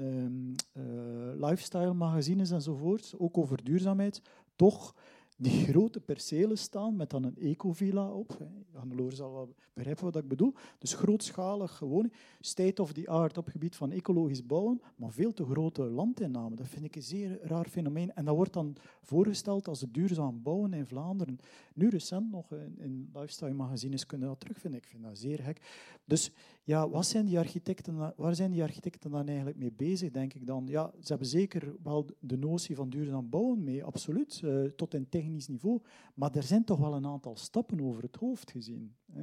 ehm, 0.00 0.54
eh, 0.72 1.48
lifestyle 1.48 1.94
magazines 1.94 2.50
enzovoort, 2.50 3.14
ook 3.18 3.38
over 3.38 3.64
duurzaamheid, 3.64 4.22
toch 4.56 4.94
die 5.36 5.64
grote 5.66 6.00
percelen 6.00 6.58
staan 6.58 6.96
met 6.96 7.10
dan 7.10 7.24
een 7.24 7.36
ecovilla 7.36 8.10
op. 8.10 8.38
Hannelore 8.72 9.14
zal 9.14 9.32
wel 9.32 9.54
begrijpen 9.72 10.04
wat 10.04 10.16
ik 10.16 10.28
bedoel. 10.28 10.52
Dus 10.78 10.94
grootschalig 10.94 11.76
gewoon, 11.76 12.12
state 12.40 12.82
of 12.82 12.92
the 12.92 13.08
art 13.08 13.38
op 13.38 13.44
het 13.44 13.52
gebied 13.52 13.76
van 13.76 13.90
ecologisch 13.90 14.46
bouwen, 14.46 14.80
maar 14.96 15.12
veel 15.12 15.32
te 15.32 15.44
grote 15.44 15.82
landinname. 15.82 16.56
Dat 16.56 16.68
vind 16.68 16.84
ik 16.84 16.96
een 16.96 17.02
zeer 17.02 17.38
raar 17.42 17.68
fenomeen. 17.68 18.14
En 18.14 18.24
dat 18.24 18.34
wordt 18.34 18.52
dan 18.52 18.76
voorgesteld 19.00 19.68
als 19.68 19.80
het 19.80 19.94
duurzaam 19.94 20.42
bouwen 20.42 20.72
in 20.72 20.86
Vlaanderen. 20.86 21.38
Nu 21.74 21.88
recent 21.88 22.30
nog 22.30 22.52
in, 22.52 22.78
in 22.78 23.10
lifestyle 23.14 23.54
magazines 23.54 24.06
kunnen 24.06 24.28
dat 24.28 24.40
terugvinden. 24.40 24.80
Ik 24.80 24.86
vind 24.86 25.02
dat 25.02 25.18
zeer 25.18 25.38
gek. 25.38 25.60
Dus 26.04 26.32
ja, 26.66 26.88
wat 26.88 27.06
zijn 27.06 27.26
die 27.26 27.38
architecten, 27.38 28.12
waar 28.16 28.34
zijn 28.34 28.50
die 28.50 28.62
architecten 28.62 29.10
dan 29.10 29.26
eigenlijk 29.26 29.56
mee 29.56 29.72
bezig, 29.72 30.10
denk 30.10 30.34
ik 30.34 30.46
dan? 30.46 30.66
Ja, 30.66 30.92
ze 31.00 31.08
hebben 31.08 31.26
zeker 31.26 31.74
wel 31.82 32.06
de 32.20 32.38
notie 32.38 32.76
van 32.76 32.90
duurzaam 32.90 33.30
bouwen 33.30 33.64
mee, 33.64 33.84
absoluut, 33.84 34.40
eh, 34.44 34.62
tot 34.62 34.94
een 34.94 35.08
technisch 35.08 35.48
niveau. 35.48 35.80
Maar 36.14 36.34
er 36.34 36.42
zijn 36.42 36.64
toch 36.64 36.78
wel 36.78 36.94
een 36.94 37.06
aantal 37.06 37.36
stappen 37.36 37.80
over 37.80 38.02
het 38.02 38.16
hoofd 38.16 38.50
gezien. 38.50 38.94
Hè? 39.12 39.22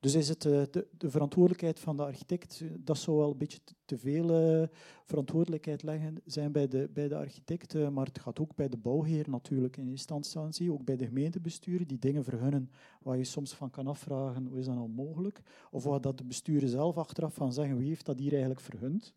Dus 0.00 0.14
is 0.14 0.28
het 0.28 0.44
eh, 0.44 0.62
de, 0.70 0.86
de 0.96 1.10
verantwoordelijkheid 1.10 1.80
van 1.80 1.96
de 1.96 2.02
architect, 2.02 2.60
eh, 2.62 2.68
dat 2.78 2.98
zou 2.98 3.16
wel 3.16 3.30
een 3.30 3.38
beetje 3.38 3.58
te, 3.84 3.98
veel 3.98 4.30
eh, 4.30 4.68
verantwoordelijkheid 5.04 5.82
leggen 5.82 6.20
zijn 6.24 6.52
bij 6.52 6.68
de, 6.68 6.90
bij 6.92 7.08
de 7.08 7.16
architect, 7.16 7.90
maar 7.90 8.06
het 8.06 8.18
gaat 8.18 8.40
ook 8.40 8.54
bij 8.54 8.68
de 8.68 8.76
bouwheer 8.76 9.30
natuurlijk 9.30 9.76
in 9.76 9.88
eerste 9.88 10.14
instantie, 10.14 10.72
ook 10.72 10.84
bij 10.84 10.96
de 10.96 11.06
gemeentebesturen 11.06 11.86
die 11.86 11.98
dingen 11.98 12.24
vergunnen 12.24 12.70
waar 13.02 13.16
je 13.16 13.24
soms 13.24 13.52
van 13.54 13.70
kan 13.70 13.86
afvragen, 13.86 14.46
hoe 14.46 14.58
is 14.58 14.66
dat 14.66 14.74
nou 14.74 14.88
mogelijk? 14.88 15.40
Of 15.70 15.84
wat 15.84 16.02
dat 16.02 16.18
de 16.18 16.24
besturen 16.24 16.68
zelf 16.68 16.96
achteraf 16.96 17.34
van 17.34 17.52
zeggen, 17.52 17.76
wie 17.76 17.88
heeft 17.88 18.06
dat 18.06 18.18
hier 18.18 18.30
eigenlijk 18.30 18.60
vergund? 18.60 19.14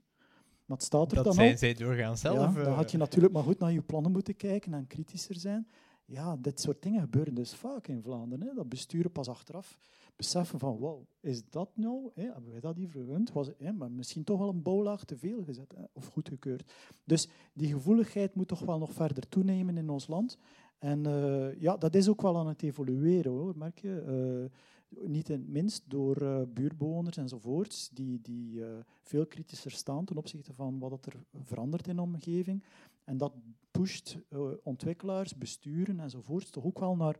Maar 0.66 0.78
het 0.78 0.86
staat 0.86 1.10
er 1.10 1.16
Dat 1.16 1.24
dan 1.24 1.34
zijn 1.34 1.58
zij 1.58 1.74
doorgaans 1.74 2.22
zelf. 2.22 2.56
Ja, 2.56 2.64
dan 2.64 2.74
had 2.74 2.92
je 2.92 2.98
natuurlijk 2.98 3.34
maar 3.34 3.44
goed 3.44 3.60
naar 3.60 3.72
je 3.72 3.82
plannen 3.82 4.12
moeten 4.12 4.36
kijken 4.36 4.74
en 4.74 4.88
kritischer 4.88 5.36
zijn. 5.36 5.68
Ja, 6.06 6.38
dit 6.40 6.60
soort 6.60 6.82
dingen 6.82 7.02
gebeuren 7.02 7.34
dus 7.34 7.54
vaak 7.54 7.88
in 7.88 8.02
Vlaanderen. 8.02 8.48
Hè. 8.48 8.54
Dat 8.54 8.70
besturen 8.70 9.12
pas 9.12 9.28
achteraf 9.28 9.78
beseffen 10.16 10.60
van, 10.60 10.80
wauw, 10.80 11.06
is 11.20 11.50
dat 11.50 11.70
nou? 11.74 12.10
Hè? 12.14 12.24
Hebben 12.24 12.52
wij 12.52 12.60
dat 12.60 12.76
hier 12.76 12.90
vergund? 12.90 13.32
Was, 13.32 13.50
hè? 13.58 13.72
Maar 13.72 13.92
misschien 13.92 14.24
toch 14.24 14.40
wel 14.40 14.50
een 14.50 14.62
bouwlaag 14.62 15.04
te 15.04 15.18
veel 15.18 15.44
gezet 15.44 15.74
hè? 15.76 15.84
of 15.94 16.08
goedgekeurd. 16.08 16.72
Dus 17.04 17.28
die 17.54 17.74
gevoeligheid 17.74 18.36
moet 18.36 18.48
toch 18.48 18.60
wel 18.60 18.78
nog 18.78 18.94
verder 18.94 19.30
toenemen 19.30 19.78
in 19.78 19.90
ons 19.90 20.08
land. 20.08 20.38
En 20.84 21.06
eh, 21.06 21.62
ja, 21.62 21.78
dat 21.78 21.96
is 21.96 22.10
ook 22.10 22.22
wel 22.22 22.38
aan 22.38 22.48
het 22.48 22.62
evolueren, 22.62 23.32
hoor, 23.32 23.58
merk 23.58 23.80
je. 23.80 24.02
Eh, 24.02 24.60
niet 25.08 25.30
in 25.30 25.40
het 25.40 25.50
minst 25.50 25.84
door 25.88 26.16
eh, 26.16 26.42
buurtbewoners 26.48 27.18
enzovoorts, 27.18 27.90
die, 27.90 28.22
die 28.22 28.64
veel 29.02 29.26
kritischer 29.26 29.72
staan 29.72 30.06
ten 30.06 30.18
opzichte 30.18 30.54
van 30.54 30.80
wat 30.80 31.06
er 31.06 31.14
verandert 31.44 31.88
in 31.88 31.96
de 31.96 32.02
omgeving. 32.02 32.64
En 33.04 33.18
dat 33.18 33.34
pusht 33.72 34.18
ontwikkelaars, 34.64 35.38
besturen 35.38 36.00
enzovoorts 36.00 36.50
toch 36.50 36.66
ook 36.66 36.80
wel 36.80 36.96
naar 36.96 37.20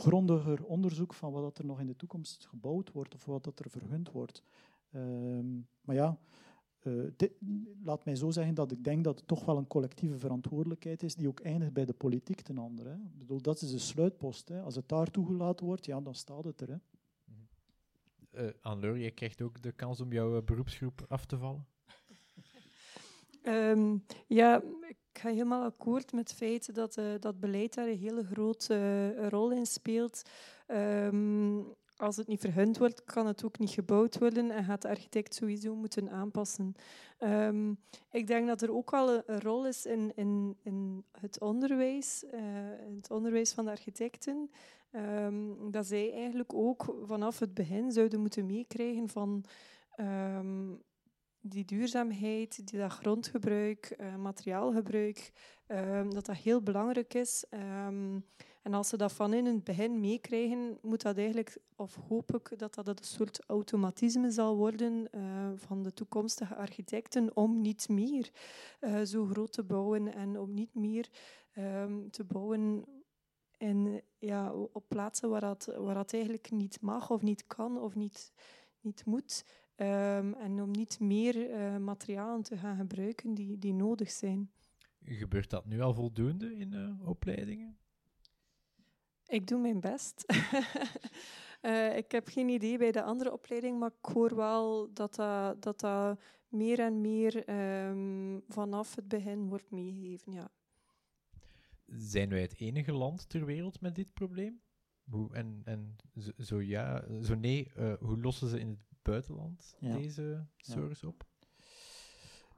grondiger 0.00 0.64
onderzoek 0.64 1.14
van 1.14 1.32
wat 1.32 1.58
er 1.58 1.66
nog 1.66 1.80
in 1.80 1.86
de 1.86 1.96
toekomst 1.96 2.46
gebouwd 2.46 2.92
wordt 2.92 3.14
of 3.14 3.24
wat 3.24 3.44
dat 3.44 3.58
er 3.58 3.70
vergund 3.70 4.10
wordt. 4.10 4.42
Ehm, 4.92 5.54
maar 5.80 5.94
ja, 5.96 6.18
eh, 6.78 6.92
dit- 7.16 7.32
laat 7.82 8.04
mij 8.04 8.16
zo 8.16 8.30
zeggen 8.30 8.54
dat 8.54 8.72
ik 8.72 8.84
denk 8.84 9.04
dat 9.04 9.18
het 9.18 9.26
toch 9.28 9.44
wel 9.44 9.56
een 9.56 9.66
collectieve 9.66 10.18
verantwoordelijkheid 10.18 11.02
is 11.02 11.14
die 11.14 11.28
ook 11.28 11.40
eindigt 11.40 11.72
bij 11.72 11.84
de 11.84 11.92
politiek 11.92 12.40
ten 12.40 12.58
andere. 12.58 12.88
Hè. 12.88 12.94
Ik 12.94 13.18
bedoel, 13.18 13.40
dat 13.42 13.60
is 13.62 13.70
de 13.70 13.78
sluitpost. 13.78 14.48
Hè. 14.48 14.62
Als 14.62 14.74
het 14.74 14.88
daar 14.88 15.10
toegelaten 15.10 15.66
wordt, 15.66 15.86
ja, 15.86 16.00
dan 16.00 16.14
staat 16.14 16.44
het 16.44 16.60
er. 16.60 16.68
Hè. 16.68 16.76
eh, 18.30 18.52
Anne-Laure, 18.60 19.00
jij 19.00 19.10
krijgt 19.10 19.42
ook 19.42 19.62
de 19.62 19.72
kans 19.72 20.00
om 20.00 20.12
jouw 20.12 20.36
eh, 20.36 20.44
beroepsgroep 20.44 21.04
af 21.08 21.26
te 21.26 21.38
vallen. 21.38 21.66
Ehm, 23.42 23.96
ja, 24.26 24.62
ik 25.12 25.18
ga 25.18 25.28
helemaal 25.28 25.64
akkoord 25.64 26.12
met 26.12 26.28
het 26.28 26.38
feit 26.38 26.74
dat, 26.74 26.96
eh, 26.96 27.04
dat 27.20 27.40
beleid 27.40 27.74
daar 27.74 27.88
een 27.88 27.98
hele 27.98 28.24
grote 28.24 28.74
eh, 29.16 29.28
rol 29.28 29.50
in 29.50 29.66
speelt. 29.66 30.22
Ehm, 30.66 31.58
als 31.96 32.16
het 32.16 32.26
niet 32.26 32.40
vergund 32.40 32.78
wordt, 32.78 33.04
kan 33.04 33.26
het 33.26 33.44
ook 33.44 33.58
niet 33.58 33.70
gebouwd 33.70 34.18
worden 34.18 34.50
en 34.50 34.64
gaat 34.64 34.82
de 34.82 34.88
architect 34.88 35.34
sowieso 35.34 35.74
moeten 35.74 36.10
aanpassen. 36.10 36.74
Ehm, 37.18 37.70
ik 38.10 38.26
denk 38.26 38.46
dat 38.46 38.62
er 38.62 38.74
ook 38.74 38.90
wel 38.90 39.22
een, 39.26 39.40
rol 39.40 39.66
is 39.66 39.86
in, 39.86 40.12
in, 40.14 40.56
in 40.62 41.04
het 41.20 41.40
onderwijs, 41.40 42.24
eh, 42.30 42.40
het 42.96 43.10
onderwijs 43.10 43.52
van 43.52 43.64
de 43.64 43.70
architecten. 43.70 44.50
Ehm, 44.90 45.70
dat 45.70 45.86
zij 45.86 46.12
eigenlijk 46.12 46.54
ook 46.54 46.96
vanaf 47.04 47.38
het 47.38 47.54
begin 47.54 47.92
zouden 47.92 48.20
moeten 48.20 48.46
meekrijgen 48.46 49.08
van 49.08 49.44
die 51.40 51.64
duurzaamheid, 51.64 52.70
die 52.70 52.78
dat 52.78 52.92
grondgebruik, 52.92 53.84
eh, 53.84 54.16
materiaalgebruik, 54.16 55.32
ehm, 55.66 56.10
dat 56.10 56.26
dat 56.26 56.36
heel 56.36 56.62
belangrijk 56.62 57.14
is. 57.14 57.44
Ehm, 57.50 58.18
en 58.62 58.74
als 58.74 58.88
ze 58.88 58.96
dat 58.96 59.12
van 59.12 59.32
in 59.32 59.46
het 59.46 59.64
begin 59.64 60.00
meekrijgen, 60.00 60.78
moet 60.82 61.02
dat 61.02 61.16
eigenlijk, 61.16 61.58
of 61.76 61.94
hoop 62.08 62.34
ik 62.34 62.58
dat 62.58 62.74
dat 62.74 62.88
een 62.88 62.96
soort 63.00 63.40
automatisme 63.46 64.30
zal 64.30 64.56
worden 64.56 65.12
eh, 65.12 65.50
van 65.54 65.82
de 65.82 65.92
toekomstige 65.92 66.54
architecten 66.54 67.36
om 67.36 67.60
niet 67.60 67.88
meer 67.88 68.30
eh, 68.80 69.00
zo 69.02 69.26
groot 69.26 69.52
te 69.52 69.62
bouwen 69.62 70.14
en 70.14 70.38
om 70.38 70.54
niet 70.54 70.74
meer 70.74 71.08
ehm, 71.50 72.08
te 72.10 72.24
bouwen 72.24 72.84
in, 73.58 74.02
ja, 74.18 74.52
op 74.52 74.84
plaatsen 74.88 75.30
waar 75.30 75.40
dat, 75.40 75.64
waar 75.78 75.94
dat 75.94 76.12
eigenlijk 76.12 76.50
niet 76.50 76.80
mag 76.80 77.10
of 77.10 77.22
niet 77.22 77.46
kan 77.46 77.78
of 77.78 77.94
niet, 77.94 78.32
niet 78.80 79.04
moet. 79.04 79.44
Ehm, 79.80 80.32
en 80.32 80.62
om 80.62 80.70
niet 80.70 81.00
meer 81.00 81.50
eh, 81.50 81.76
materialen 81.76 82.42
te 82.42 82.56
gaan 82.56 82.76
gebruiken 82.76 83.34
die, 83.34 83.58
die 83.58 83.72
nodig 83.72 84.10
zijn. 84.10 84.50
Gebeurt 85.04 85.50
dat 85.50 85.66
nu 85.66 85.80
al 85.80 85.94
voldoende 85.94 86.56
in 86.56 86.72
eh, 86.72 87.08
opleidingen? 87.08 87.78
Ik 89.26 89.46
doe 89.46 89.60
mijn 89.60 89.80
best. 89.80 90.24
Eh, 91.60 91.96
ik 91.96 92.12
heb 92.12 92.28
geen 92.28 92.48
idee 92.48 92.78
bij 92.78 92.92
de 92.92 93.02
andere 93.02 93.32
opleiding, 93.32 93.78
maar 93.78 93.90
ik 94.00 94.12
hoor 94.12 94.36
wel 94.36 94.92
dat 94.92 95.14
dat, 95.14 95.62
dat, 95.62 95.80
dat 95.80 96.20
meer 96.48 96.80
en 96.80 97.00
meer 97.00 97.44
ehm, 97.44 98.38
vanaf 98.48 98.94
het 98.94 99.08
begin 99.08 99.48
wordt 99.48 99.70
meegegeven. 99.70 100.32
Ja. 100.32 100.50
Zijn 101.86 102.28
wij 102.28 102.40
het 102.40 102.56
enige 102.56 102.92
land 102.92 103.28
ter 103.28 103.44
wereld 103.44 103.80
met 103.80 103.94
dit 103.94 104.12
probleem? 104.12 104.60
hoe, 105.10 105.34
en 105.34 105.60
en 105.64 105.96
zo, 106.38 106.60
ja, 106.62 107.04
zo 107.22 107.34
nee, 107.34 107.70
hoe 108.00 108.20
lossen 108.20 108.48
ze 108.48 108.60
in 108.60 108.68
het 108.68 108.89
buitenland 109.02 109.76
Ja. 109.78 109.96
deze 109.96 110.46
stories 110.56 111.04
op? 111.04 111.24
Eh, 111.24 111.26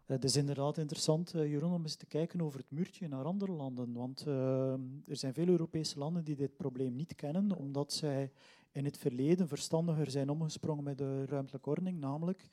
Het 0.06 0.24
is 0.24 0.36
inderdaad 0.36 0.78
interessant, 0.78 1.34
eh, 1.34 1.46
Jeroen, 1.50 1.72
om 1.72 1.82
eens 1.82 1.96
te 1.96 2.06
kijken 2.06 2.40
over 2.40 2.58
het 2.60 2.70
muurtje 2.70 3.08
naar 3.08 3.24
andere 3.24 3.52
landen. 3.52 3.92
Want 3.92 4.26
eh, 4.26 4.72
er 5.06 5.16
zijn 5.16 5.34
veel 5.34 5.46
Europese 5.48 5.98
landen 5.98 6.24
die 6.24 6.36
dit 6.36 6.56
probleem 6.56 6.94
niet 6.96 7.14
kennen, 7.14 7.56
omdat 7.56 7.92
zij 7.92 8.32
in 8.72 8.84
het 8.84 8.98
verleden 8.98 9.48
verstandiger 9.48 10.10
zijn 10.10 10.30
omgesprongen 10.30 10.84
met 10.84 10.98
de 10.98 11.24
ruimtelijke 11.26 11.68
ordening. 11.70 11.98
Namelijk, 12.00 12.50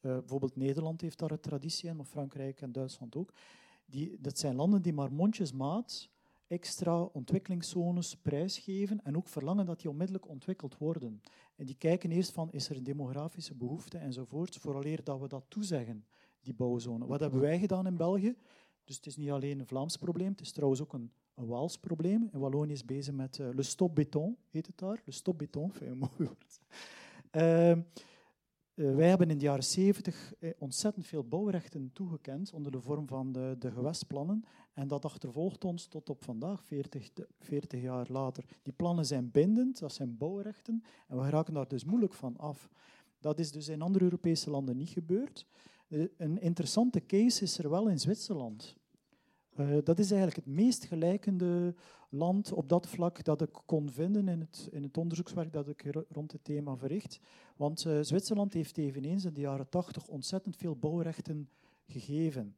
bijvoorbeeld 0.00 0.56
Nederland 0.56 1.00
heeft 1.00 1.18
daar 1.18 1.30
een 1.30 1.40
traditie 1.40 1.88
in, 1.88 1.96
maar 1.96 2.04
Frankrijk 2.06 2.60
en 2.60 2.72
Duitsland 2.72 3.16
ook. 3.16 3.32
Die, 3.86 4.20
dat 4.20 4.38
zijn 4.38 4.54
landen 4.54 4.82
die 4.82 4.92
maar 4.92 5.12
mondjesmaat 5.12 6.08
extra 6.54 7.02
ontwikkelingszones 7.02 8.16
prijsgeven 8.16 9.04
en 9.04 9.16
ook 9.16 9.28
verlangen 9.28 9.66
dat 9.66 9.80
die 9.80 9.90
onmiddellijk 9.90 10.28
ontwikkeld 10.28 10.78
worden. 10.78 11.20
En 11.56 11.66
die 11.66 11.76
kijken 11.76 12.10
eerst 12.10 12.32
van, 12.32 12.52
is 12.52 12.68
er 12.68 12.76
een 12.76 12.84
demografische 12.84 13.54
behoefte 13.54 13.98
enzovoort, 13.98 14.56
vooraleer 14.56 15.04
dat 15.04 15.20
we 15.20 15.28
dat 15.28 15.44
toezeggen 15.48 16.04
die 16.40 16.54
bouwzone. 16.54 17.06
Wat 17.06 17.20
hebben 17.20 17.40
wij 17.40 17.58
gedaan 17.58 17.86
in 17.86 17.96
België? 17.96 18.36
Dus 18.84 18.96
het 18.96 19.06
is 19.06 19.16
niet 19.16 19.30
alleen 19.30 19.60
een 19.60 19.66
Vlaams 19.66 19.96
probleem, 19.96 20.30
het 20.30 20.40
is 20.40 20.52
trouwens 20.52 20.80
ook 20.80 20.92
een, 20.92 21.12
een 21.34 21.46
Waals 21.46 21.78
probleem. 21.78 22.28
En 22.32 22.40
Wallonië 22.40 22.72
is 22.72 22.84
bezig 22.84 23.14
met 23.14 23.38
eh, 23.38 23.48
le 23.54 23.62
stop 23.62 23.94
béton, 23.94 24.36
heet 24.50 24.66
het 24.66 24.78
daar. 24.78 25.02
Le 25.04 25.12
stop 25.12 25.38
béton, 25.38 25.72
vind 25.72 25.98
mooi 25.98 26.12
woord. 26.16 26.60
Ehm, 27.30 27.80
eh, 28.74 28.94
wij 28.94 29.08
hebben 29.08 29.30
in 29.30 29.38
de 29.38 29.44
jaren 29.44 29.64
70 29.64 30.34
eh, 30.38 30.50
ontzettend 30.58 31.06
veel 31.06 31.24
bouwrechten 31.24 31.90
toegekend 31.92 32.52
onder 32.52 32.72
de 32.72 32.80
vorm 32.80 33.06
van 33.08 33.32
de, 33.32 33.56
de 33.58 33.70
gewestplannen. 33.70 34.44
En 34.74 34.88
dat 34.88 35.04
achtervolgt 35.04 35.64
ons 35.64 35.86
tot 35.86 36.10
op 36.10 36.24
vandaag, 36.24 36.64
40, 36.64 37.12
de- 37.12 37.28
40 37.38 37.80
jaar 37.82 38.06
later. 38.10 38.44
Die 38.62 38.72
plannen 38.72 39.06
zijn 39.06 39.30
bindend, 39.30 39.78
dat 39.78 39.92
zijn 39.92 40.16
bouwrechten. 40.16 40.82
En 41.08 41.16
we 41.22 41.28
raken 41.30 41.54
daar 41.54 41.68
dus 41.68 41.84
moeilijk 41.84 42.14
van 42.14 42.36
af. 42.36 42.68
Dat 43.20 43.38
is 43.38 43.52
dus 43.52 43.68
in 43.68 43.82
andere 43.82 44.04
Europese 44.04 44.50
landen 44.50 44.76
niet 44.76 44.88
gebeurd. 44.88 45.46
Eh, 45.88 46.04
Een 46.16 46.38
interessante 46.40 47.06
case 47.06 47.42
is 47.42 47.58
er 47.58 47.70
wel 47.70 47.88
in 47.88 47.98
Zwitserland. 48.00 48.76
Eh, 49.54 49.76
dat 49.84 49.98
is 49.98 50.10
eigenlijk 50.10 50.46
het 50.46 50.54
meest 50.54 50.84
gelijkende 50.84 51.74
land 52.08 52.52
op 52.52 52.68
dat 52.68 52.88
vlak 52.88 53.24
dat 53.24 53.42
ik 53.42 53.62
kon 53.66 53.90
vinden 53.90 54.28
in 54.28 54.40
het, 54.40 54.68
in 54.72 54.82
het 54.82 54.96
onderzoekswerk 54.98 55.52
dat 55.52 55.68
ik 55.68 55.84
ro- 55.84 56.04
rond 56.08 56.32
het 56.32 56.44
thema 56.44 56.76
verricht. 56.76 57.20
Want 57.56 57.84
eh, 57.84 57.98
Zwitserland 58.00 58.52
heeft 58.52 58.78
eveneens 58.78 59.24
in 59.24 59.32
de 59.32 59.40
jaren 59.40 59.68
80 59.68 60.06
ontzettend 60.08 60.56
veel 60.56 60.76
bouwrechten 60.76 61.48
gegeven. 61.86 62.54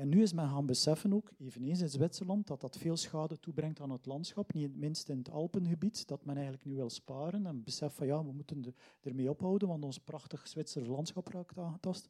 En 0.00 0.08
nu 0.08 0.22
is 0.22 0.32
men 0.32 0.48
gaan 0.48 0.66
beseffen 0.66 1.12
ook, 1.12 1.30
eveneens 1.38 1.80
in 1.80 1.88
Zwitserland, 1.88 2.46
dat 2.46 2.60
dat 2.60 2.76
veel 2.76 2.96
schade 2.96 3.38
toebrengt 3.38 3.80
aan 3.80 3.90
het 3.90 4.06
landschap, 4.06 4.52
niet 4.52 4.76
minst 4.76 5.08
in 5.08 5.18
het 5.18 5.30
Alpengebied, 5.30 6.08
dat 6.08 6.24
men 6.24 6.34
eigenlijk 6.34 6.64
nu 6.64 6.74
wil 6.74 6.90
sparen 6.90 7.46
en 7.46 7.62
beseft 7.62 7.94
van 7.94 8.06
ja, 8.06 8.24
we 8.24 8.32
moeten 8.32 8.74
ermee 9.00 9.30
ophouden, 9.30 9.68
want 9.68 9.84
ons 9.84 9.98
prachtig 9.98 10.48
Zwitserse 10.48 10.90
landschap 10.90 11.28
raakt 11.28 11.58
aangetast. 11.58 12.08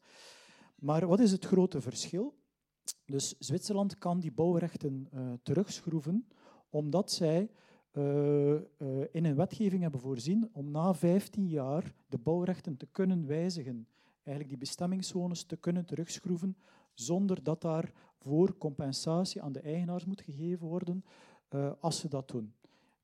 Maar 0.75 1.07
wat 1.07 1.19
is 1.19 1.31
het 1.31 1.45
grote 1.45 1.81
verschil? 1.81 2.35
Dus 3.05 3.35
Zwitserland 3.39 3.97
kan 3.97 4.19
die 4.19 4.31
bouwrechten 4.31 5.07
eh, 5.11 5.33
terugschroeven, 5.43 6.27
omdat 6.69 7.11
zij 7.11 7.49
eh, 7.91 8.55
eh, 8.55 8.61
in 9.11 9.25
een 9.25 9.35
wetgeving 9.35 9.81
hebben 9.81 9.99
voorzien 9.99 10.49
om 10.51 10.71
na 10.71 10.93
15 10.93 11.47
jaar 11.47 11.93
de 12.07 12.17
bouwrechten 12.17 12.77
te 12.77 12.87
kunnen 12.91 13.27
wijzigen. 13.27 13.87
Eigenlijk 14.23 14.49
die 14.49 14.57
bestemmingszones 14.57 15.43
te 15.43 15.57
kunnen 15.57 15.85
terugschroeven, 15.85 16.55
zonder 16.93 17.43
dat 17.43 17.61
daar 17.61 17.91
voor 18.17 18.57
compensatie 18.57 19.41
aan 19.41 19.51
de 19.51 19.59
eigenaars 19.59 20.05
moet 20.05 20.21
gegeven 20.21 20.67
worden 20.67 21.03
eh, 21.47 21.71
als 21.79 21.99
ze 21.99 22.07
dat 22.07 22.27
doen. 22.27 22.53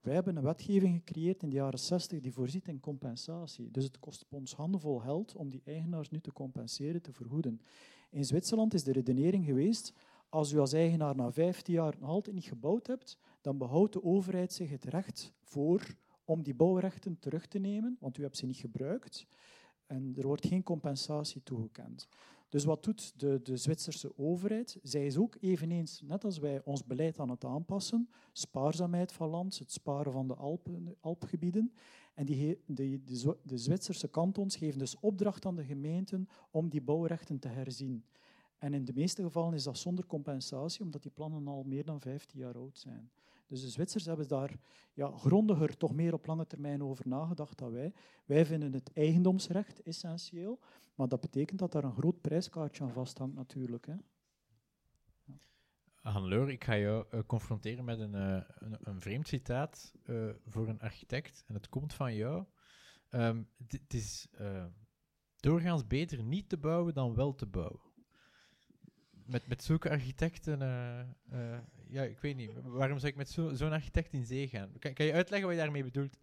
Wij 0.01 0.13
hebben 0.13 0.35
een 0.35 0.43
wetgeving 0.43 0.95
gecreëerd 0.95 1.43
in 1.43 1.49
de 1.49 1.55
jaren 1.55 1.79
60 1.79 2.21
die 2.21 2.33
voorziet 2.33 2.67
in 2.67 2.79
compensatie. 2.79 3.71
Dus 3.71 3.83
het 3.83 3.99
kost 3.99 4.25
ons 4.29 4.53
handenvol 4.53 4.99
geld 4.99 5.35
om 5.35 5.49
die 5.49 5.61
eigenaars 5.65 6.09
nu 6.09 6.19
te 6.19 6.33
compenseren, 6.33 7.01
te 7.01 7.13
vergoeden. 7.13 7.61
In 8.09 8.25
Zwitserland 8.25 8.73
is 8.73 8.83
de 8.83 8.91
redenering 8.91 9.45
geweest, 9.45 9.93
als 10.29 10.51
u 10.51 10.59
als 10.59 10.73
eigenaar 10.73 11.15
na 11.15 11.31
15 11.31 11.73
jaar 11.73 11.95
nog 11.99 12.09
altijd 12.09 12.35
niet 12.35 12.45
gebouwd 12.45 12.87
hebt, 12.87 13.17
dan 13.41 13.57
behoudt 13.57 13.93
de 13.93 14.03
overheid 14.03 14.53
zich 14.53 14.69
het 14.69 14.83
recht 14.83 15.33
voor 15.43 15.95
om 16.25 16.43
die 16.43 16.55
bouwrechten 16.55 17.19
terug 17.19 17.47
te 17.47 17.59
nemen, 17.59 17.97
want 17.99 18.17
u 18.17 18.21
hebt 18.21 18.37
ze 18.37 18.45
niet 18.45 18.57
gebruikt. 18.57 19.27
En 19.85 20.13
er 20.17 20.27
wordt 20.27 20.47
geen 20.47 20.63
compensatie 20.63 21.43
toegekend. 21.43 22.07
Dus 22.49 22.63
wat 22.63 22.83
doet 22.83 23.19
de, 23.19 23.39
de 23.43 23.57
Zwitserse 23.57 24.17
overheid? 24.17 24.77
Zij 24.83 25.05
is 25.05 25.17
ook 25.17 25.37
eveneens, 25.39 26.01
net 26.01 26.23
als 26.23 26.37
wij, 26.37 26.61
ons 26.63 26.85
beleid 26.85 27.19
aan 27.19 27.29
het 27.29 27.45
aanpassen. 27.45 28.09
Spaarzaamheid 28.31 29.11
van 29.11 29.29
land, 29.29 29.59
het 29.59 29.71
sparen 29.71 30.11
van 30.11 30.27
de 30.27 30.35
Alpen, 30.35 30.95
Alpgebieden. 30.99 31.73
En 32.13 32.25
die, 32.25 32.61
de, 32.65 33.03
de, 33.03 33.37
de 33.43 33.57
Zwitserse 33.57 34.07
kantons 34.07 34.55
geven 34.55 34.79
dus 34.79 34.99
opdracht 34.99 35.45
aan 35.45 35.55
de 35.55 35.63
gemeenten 35.63 36.29
om 36.51 36.69
die 36.69 36.81
bouwrechten 36.81 37.39
te 37.39 37.47
herzien. 37.47 38.03
En 38.57 38.73
in 38.73 38.85
de 38.85 38.93
meeste 38.93 39.21
gevallen 39.21 39.53
is 39.53 39.63
dat 39.63 39.77
zonder 39.77 40.05
compensatie, 40.05 40.81
omdat 40.81 41.01
die 41.01 41.11
plannen 41.11 41.47
al 41.47 41.63
meer 41.63 41.85
dan 41.85 42.01
15 42.01 42.39
jaar 42.39 42.55
oud 42.55 42.77
zijn. 42.77 43.11
Dus 43.47 43.61
de 43.61 43.69
Zwitsers 43.69 44.05
hebben 44.05 44.27
daar 44.27 44.59
ja, 44.93 45.11
grondiger 45.11 45.77
toch 45.77 45.93
meer 45.93 46.13
op 46.13 46.25
lange 46.25 46.47
termijn 46.47 46.83
over 46.83 47.07
nagedacht 47.07 47.57
dan 47.57 47.71
wij. 47.71 47.93
Wij 48.25 48.45
vinden 48.45 48.73
het 48.73 48.93
eigendomsrecht 48.93 49.81
essentieel, 49.81 50.59
maar 50.95 51.07
dat 51.07 51.21
betekent 51.21 51.59
dat 51.59 51.71
daar 51.71 51.83
een 51.83 51.95
groot 51.95 52.21
prijskaartje 52.21 52.83
aan 52.83 52.91
vasthangt 52.91 53.35
natuurlijk. 53.35 53.85
Hè. 53.85 53.95
Hannelore, 56.01 56.51
ik 56.51 56.63
ga 56.63 56.77
jou 56.77 57.05
eh, 57.09 57.19
confronteren 57.25 57.85
met 57.85 57.99
een, 57.99 58.15
eh, 58.15 58.41
een, 58.47 58.77
een 58.79 59.01
vreemd 59.01 59.27
citaat 59.27 59.93
eh, 60.03 60.29
voor 60.45 60.67
een 60.67 60.79
architect. 60.79 61.43
En 61.47 61.53
het 61.53 61.69
komt 61.69 61.93
van 61.93 62.15
jou. 62.15 62.45
Ehm, 63.09 63.43
het- 63.67 63.93
is 63.93 64.27
doorgaans 65.35 65.87
beter 65.87 66.23
niet 66.23 66.49
te 66.49 66.57
bouwen 66.57 66.93
dan 66.93 67.15
wel 67.15 67.35
te 67.35 67.45
bouwen. 67.45 67.81
Met, 69.25 69.47
met 69.47 69.63
zulke 69.63 69.89
architecten, 69.89 70.59
ja, 71.89 72.03
ik 72.03 72.19
weet 72.19 72.35
niet. 72.35 72.51
Waarom 72.63 72.97
zou 72.99 73.11
ik 73.11 73.17
met 73.17 73.29
zo- 73.29 73.53
zo'n 73.53 73.71
architect 73.71 74.13
in 74.13 74.25
zee 74.25 74.47
gaan? 74.47 74.71
Kan, 74.79 74.93
kan 74.93 75.05
je 75.05 75.13
uitleggen 75.13 75.47
wat 75.47 75.57
je 75.57 75.63
daarmee 75.63 75.83
bedoelt? 75.83 76.17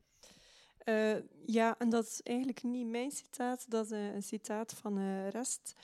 Eh, 0.78 1.16
ja, 1.46 1.78
en 1.78 1.88
dat 1.88 2.04
is 2.06 2.20
eigenlijk 2.22 2.62
niet 2.62 2.86
mijn 2.86 3.10
citaat, 3.10 3.70
dat 3.70 3.84
is 3.84 3.90
eh, 3.90 4.14
een 4.14 4.22
citaat 4.22 4.74
van 4.74 4.98
eh, 4.98 5.28
Rest. 5.28 5.74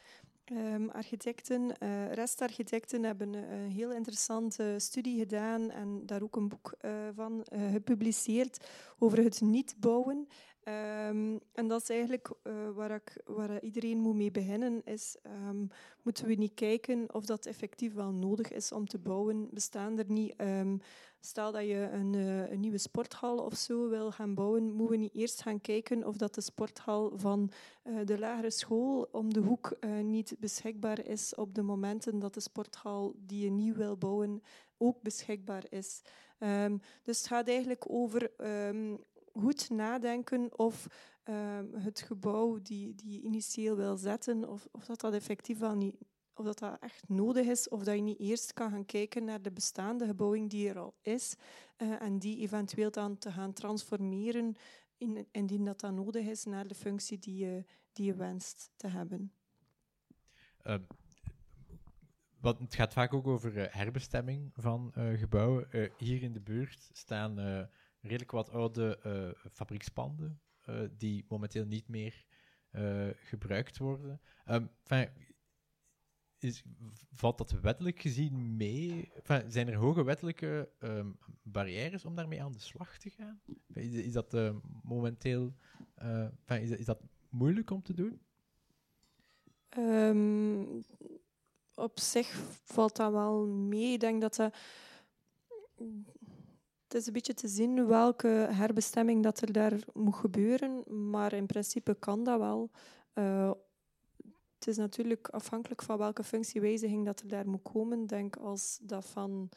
Ehm, 0.45 0.89
architecten, 0.89 1.79
eh, 1.79 2.13
restarchitecten 2.13 3.03
hebben 3.03 3.35
een 3.35 3.71
heel 3.71 3.93
interessante 3.93 4.75
studie 4.79 5.19
gedaan 5.19 5.71
en 5.71 6.07
daar 6.07 6.23
ook 6.23 6.37
een 6.37 6.49
boek 6.49 6.75
van 7.15 7.47
gepubliceerd 7.51 8.67
over 8.99 9.19
het 9.23 9.41
niet 9.41 9.75
bouwen. 9.79 10.29
Ehm, 10.63 11.39
en 11.53 11.69
dat 11.69 11.83
is 11.83 11.89
eigenlijk 11.89 12.31
eh, 12.43 12.71
waar, 12.75 12.91
ik, 12.91 13.17
waar 13.25 13.63
iedereen 13.63 13.99
moet 13.99 14.15
mee 14.15 14.31
beginnen, 14.31 14.85
is 14.85 15.17
ehm, 15.23 15.67
moeten 16.03 16.27
we 16.27 16.35
niet 16.35 16.55
kijken 16.55 17.15
of 17.15 17.25
dat 17.25 17.47
effectief 17.47 17.95
wel 17.95 18.13
nodig 18.13 18.53
is 18.53 18.73
om 18.73 18.87
te 18.87 18.99
bouwen. 18.99 19.49
Bestaan 19.53 19.99
er 19.99 20.11
niet... 20.11 20.35
ehm, 20.37 20.77
Stel 21.23 21.53
dat 21.53 21.63
je 21.63 21.89
een, 21.93 22.15
eh, 22.15 22.51
een 22.51 22.61
nieuwe 22.61 22.79
sporthal 22.79 23.39
of 23.39 23.55
zo 23.55 23.89
wil 23.89 24.11
gaan 24.13 24.35
bouwen, 24.35 24.63
moeten 24.63 24.89
we 24.89 24.97
niet 24.97 25.15
eerst 25.15 25.43
gaan 25.43 25.61
kijken 25.61 26.07
of 26.07 26.17
dat 26.17 26.35
de 26.35 26.41
sporthal 26.41 27.13
van 27.17 27.51
eh, 27.83 27.95
de 28.05 28.19
lagere 28.19 28.51
school 28.51 29.09
om 29.13 29.33
de 29.33 29.41
hoek 29.41 29.77
niet 30.03 30.37
beschikbaar 30.39 31.07
is 31.07 31.35
op 31.35 31.55
de 31.55 31.63
momenten 31.63 32.19
dat 32.19 32.35
de 32.35 32.41
sporthal 32.41 33.15
die 33.19 33.45
je 33.45 33.51
nieuw 33.51 33.75
wil 33.75 33.97
bouwen 33.97 34.43
ook 34.79 35.03
beschikbaar 35.03 35.65
is. 35.71 36.03
Dus 37.03 37.19
het 37.19 37.27
gaat 37.27 37.49
eigenlijk 37.49 37.85
over 37.89 38.31
goed 39.33 39.71
nadenken 39.71 40.59
of 40.59 40.87
ehm, 41.23 41.73
het 41.73 42.01
gebouw 42.01 42.59
die, 42.63 42.95
die 42.95 43.13
je 43.13 43.21
initieel 43.21 43.77
wil 43.77 43.97
zetten, 43.97 44.49
of, 44.49 44.69
of 44.71 44.85
dat 44.85 45.01
dat 45.01 45.15
effectief 45.15 45.59
wel 45.59 45.75
niet 45.75 45.95
of 46.41 46.47
dat, 46.47 46.59
dat 46.59 46.77
echt 46.81 47.09
nodig 47.09 47.47
is, 47.47 47.69
of 47.69 47.85
dat 47.85 47.95
je 47.95 48.03
niet 48.03 48.21
eerst 48.21 48.53
kan 48.53 48.71
gaan 48.71 48.85
kijken 48.85 49.25
naar 49.25 49.43
de 49.43 49.53
bestaande 49.53 50.07
gebouwing 50.07 50.51
die 50.51 50.69
er 50.69 50.79
al 50.79 50.95
is, 51.03 51.37
eh, 51.77 52.03
en 52.03 52.19
die 52.19 52.39
eventueel 52.39 52.91
dan 52.91 53.19
te 53.19 53.33
gaan 53.33 53.53
transformeren, 53.53 54.55
in, 54.97 55.27
indien 55.31 55.65
dat 55.65 55.81
dan 55.81 55.95
nodig 55.95 56.27
is, 56.27 56.45
naar 56.45 56.67
de 56.67 56.75
functie 56.75 57.19
die 57.19 57.37
je, 57.37 57.65
die 57.93 58.07
je 58.07 58.15
wenst 58.15 58.71
te 58.77 58.87
hebben. 58.87 59.33
Ehm, 60.63 60.83
wat, 62.41 62.59
het 62.59 62.75
gaat 62.75 62.93
vaak 62.93 63.15
ook 63.15 63.27
over 63.27 63.59
eh, 63.59 63.75
herbestemming 63.75 64.53
van 64.55 64.91
eh, 64.95 65.19
gebouwen. 65.19 65.93
Hier 65.97 66.23
in 66.23 66.33
de 66.33 66.41
buurt 66.41 66.91
staan 66.93 67.69
redelijk 68.01 68.31
wat 68.31 68.51
oude 68.51 68.99
eh, 68.99 69.49
fabriekspanden 69.53 70.41
eh, 70.61 70.83
die 70.97 71.25
momenteel 71.29 71.65
niet 71.65 71.89
meer 71.89 72.25
eh, 72.71 73.09
gebruikt 73.15 73.79
worden. 73.79 74.21
Enfin, 74.45 75.09
is, 76.39 76.63
valt 77.13 77.39
dat 77.39 77.51
wettelijk 77.51 78.01
gezien 78.01 78.57
mee? 78.57 79.11
Enfin, 79.15 79.51
zijn 79.51 79.69
er 79.69 79.75
hoge 79.75 80.05
wettelijke 80.05 80.73
ehm, 80.79 81.11
barrières 81.43 82.05
om 82.05 82.15
daarmee 82.15 82.43
aan 82.43 82.53
de 82.53 82.61
slag 82.61 82.99
te 82.99 83.11
gaan? 83.11 83.41
Is, 83.73 84.13
dat 84.13 84.37
momenteel 84.83 85.55
enfin, 85.95 86.63
is, 86.63 86.71
is 86.71 86.85
dat 86.85 87.03
moeilijk 87.29 87.71
om 87.71 87.83
te 87.83 87.95
doen? 87.95 88.21
Ehm, 89.69 90.65
op 91.75 91.99
zich 91.99 92.29
valt 92.65 92.97
dat 92.97 93.13
wel 93.13 93.47
mee. 93.47 93.93
Ik 93.93 94.01
denk 94.01 94.21
dat 94.21 94.35
dat... 94.35 94.55
het 96.93 97.01
is 97.01 97.07
een 97.07 97.13
beetje 97.13 97.35
te 97.35 97.49
zien 97.49 97.87
welke 97.87 98.29
herbestemming 98.51 99.23
dat 99.23 99.41
er 99.41 99.53
daar 99.53 99.79
moet 99.93 100.15
gebeuren, 100.15 100.83
maar 101.11 101.33
in 101.33 101.47
principe 101.47 101.95
kan 101.95 102.25
dat 102.25 102.39
wel. 102.39 102.71
Uh, 103.15 103.51
het 104.55 104.67
is 104.67 104.77
natuurlijk 104.77 105.29
afhankelijk 105.29 105.83
van 105.83 105.99
welke 105.99 106.25
functiewijziging 106.25 107.05
dat 107.05 107.21
er 107.21 107.29
daar 107.29 107.49
moet 107.49 107.63
komen. 107.63 108.07
Denk 108.07 108.37
als 108.37 108.79
dat 108.83 109.07
van 109.07 109.49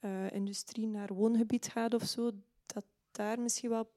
uh, 0.00 0.30
industrie 0.30 0.86
naar 0.86 1.14
woongebied 1.14 1.68
gaat 1.68 1.94
of 1.94 2.04
zo, 2.04 2.30
dat 2.66 2.84
daar 3.10 3.40
misschien 3.40 3.70
wel 3.70 3.90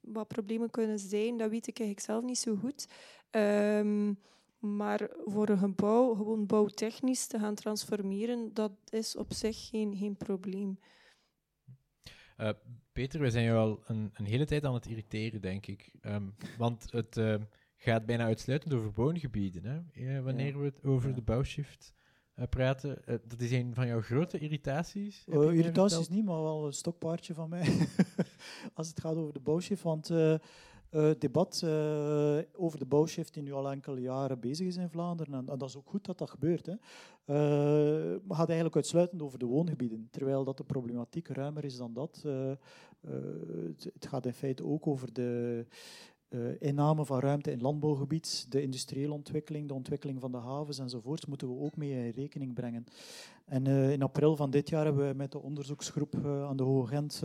wat 0.00 0.28
problemen 0.28 0.70
kunnen 0.70 0.98
zijn. 0.98 1.36
Dat 1.36 1.50
weet 1.50 1.66
ik 1.66 1.78
eigenlijk 1.78 2.08
zelf 2.10 2.24
niet 2.24 2.38
zo 2.38 2.56
goed. 2.56 2.86
Um, 3.30 4.18
maar 4.58 5.10
voor 5.24 5.48
een 5.48 5.58
gebouw, 5.58 6.14
gewoon 6.14 6.46
bouwtechnisch 6.46 7.26
te 7.26 7.38
gaan 7.38 7.54
transformeren, 7.54 8.54
dat 8.54 8.72
is 8.88 9.16
op 9.16 9.32
zich 9.32 9.68
geen, 9.68 9.96
geen 9.96 10.16
probleem. 10.16 10.78
Uh, 12.42 12.48
Peter, 12.92 13.20
we 13.20 13.30
zijn 13.30 13.44
jou 13.44 13.58
al 13.58 13.82
een, 13.86 14.10
een, 14.14 14.24
hele 14.24 14.44
tijd 14.44 14.64
aan 14.64 14.74
het 14.74 14.86
irriteren, 14.86 15.40
denk 15.40 15.66
ik. 15.66 15.92
Um, 16.02 16.34
want 16.58 16.86
het 16.90 17.16
uh, 17.16 17.34
gaat 17.76 18.06
bijna 18.06 18.24
uitsluitend 18.24 18.74
over 18.74 18.92
woongebieden. 18.94 19.64
Hè? 19.94 20.22
wanneer 20.22 20.58
we 20.58 20.64
het 20.64 20.84
over 20.84 21.14
de 21.14 21.22
bouwshift 21.22 21.94
praten. 22.48 23.02
dat 23.04 23.40
is 23.40 23.50
een 23.50 23.74
van 23.74 23.86
jouw 23.86 24.00
grote 24.00 24.38
irritaties. 24.38 25.24
irritaties 25.26 26.08
niet, 26.08 26.24
maar 26.24 26.42
wel 26.42 26.66
een 26.66 26.72
stokpaardje 26.72 27.34
van 27.34 27.48
mij. 27.48 27.88
Als 28.74 28.88
het 28.88 29.00
gaat 29.00 29.16
over 29.16 29.32
de 29.32 29.40
bouwshift. 29.40 29.82
Want 29.82 30.10
het 30.92 31.20
debat 31.20 31.64
over 32.56 32.78
de 32.78 32.86
bouwshift 32.88 33.34
die 33.34 33.42
nu 33.42 33.52
al 33.52 33.70
enkele 33.70 34.00
jaren 34.00 34.40
bezig 34.40 34.66
is 34.66 34.76
in 34.76 34.88
Vlaanderen. 34.88 35.34
En, 35.34 35.44
dat 35.44 35.68
is 35.68 35.76
ook 35.76 35.88
goed 35.88 36.04
dat 36.04 36.18
dat 36.18 36.30
gebeurt. 36.30 36.66
Hè. 36.66 36.74
Uh, 37.26 38.18
gaat 38.28 38.46
eigenlijk 38.46 38.76
uitsluitend 38.76 39.22
over 39.22 39.38
de 39.38 39.46
woongebieden, 39.46 40.08
terwijl 40.10 40.44
dat 40.44 40.56
de 40.56 40.64
problematiek 40.64 41.28
ruimer 41.28 41.64
is 41.64 41.76
dan 41.76 41.92
dat. 41.92 42.24
het, 43.82 44.06
gaat 44.08 44.26
in 44.26 44.32
feite 44.32 44.64
ook 44.64 44.86
over 44.86 45.12
de 45.12 45.66
uh, 46.34 46.50
inname 46.58 47.04
van 47.04 47.20
ruimte 47.20 47.50
in 47.50 47.60
landbouwgebied, 47.60 48.46
de 48.48 48.62
industriële 48.62 49.12
ontwikkeling, 49.12 49.68
de 49.68 49.74
ontwikkeling 49.74 50.20
van 50.20 50.32
de 50.32 50.38
havens 50.38 50.78
enzovoort, 50.78 51.26
moeten 51.26 51.48
we 51.48 51.60
ook 51.60 51.76
mee 51.76 51.90
in 51.90 52.10
rekening 52.10 52.54
brengen. 52.54 52.84
En 53.44 53.68
uh, 53.68 53.92
in 53.92 54.02
april 54.02 54.36
van 54.36 54.50
dit 54.50 54.68
jaar 54.68 54.84
hebben 54.84 55.08
we 55.08 55.14
met 55.14 55.32
de 55.32 55.42
onderzoeksgroep 55.42 56.14
uh, 56.14 56.44
aan 56.44 56.56
de 56.56 56.62
Hoge 56.62 56.86
Gent 56.86 57.22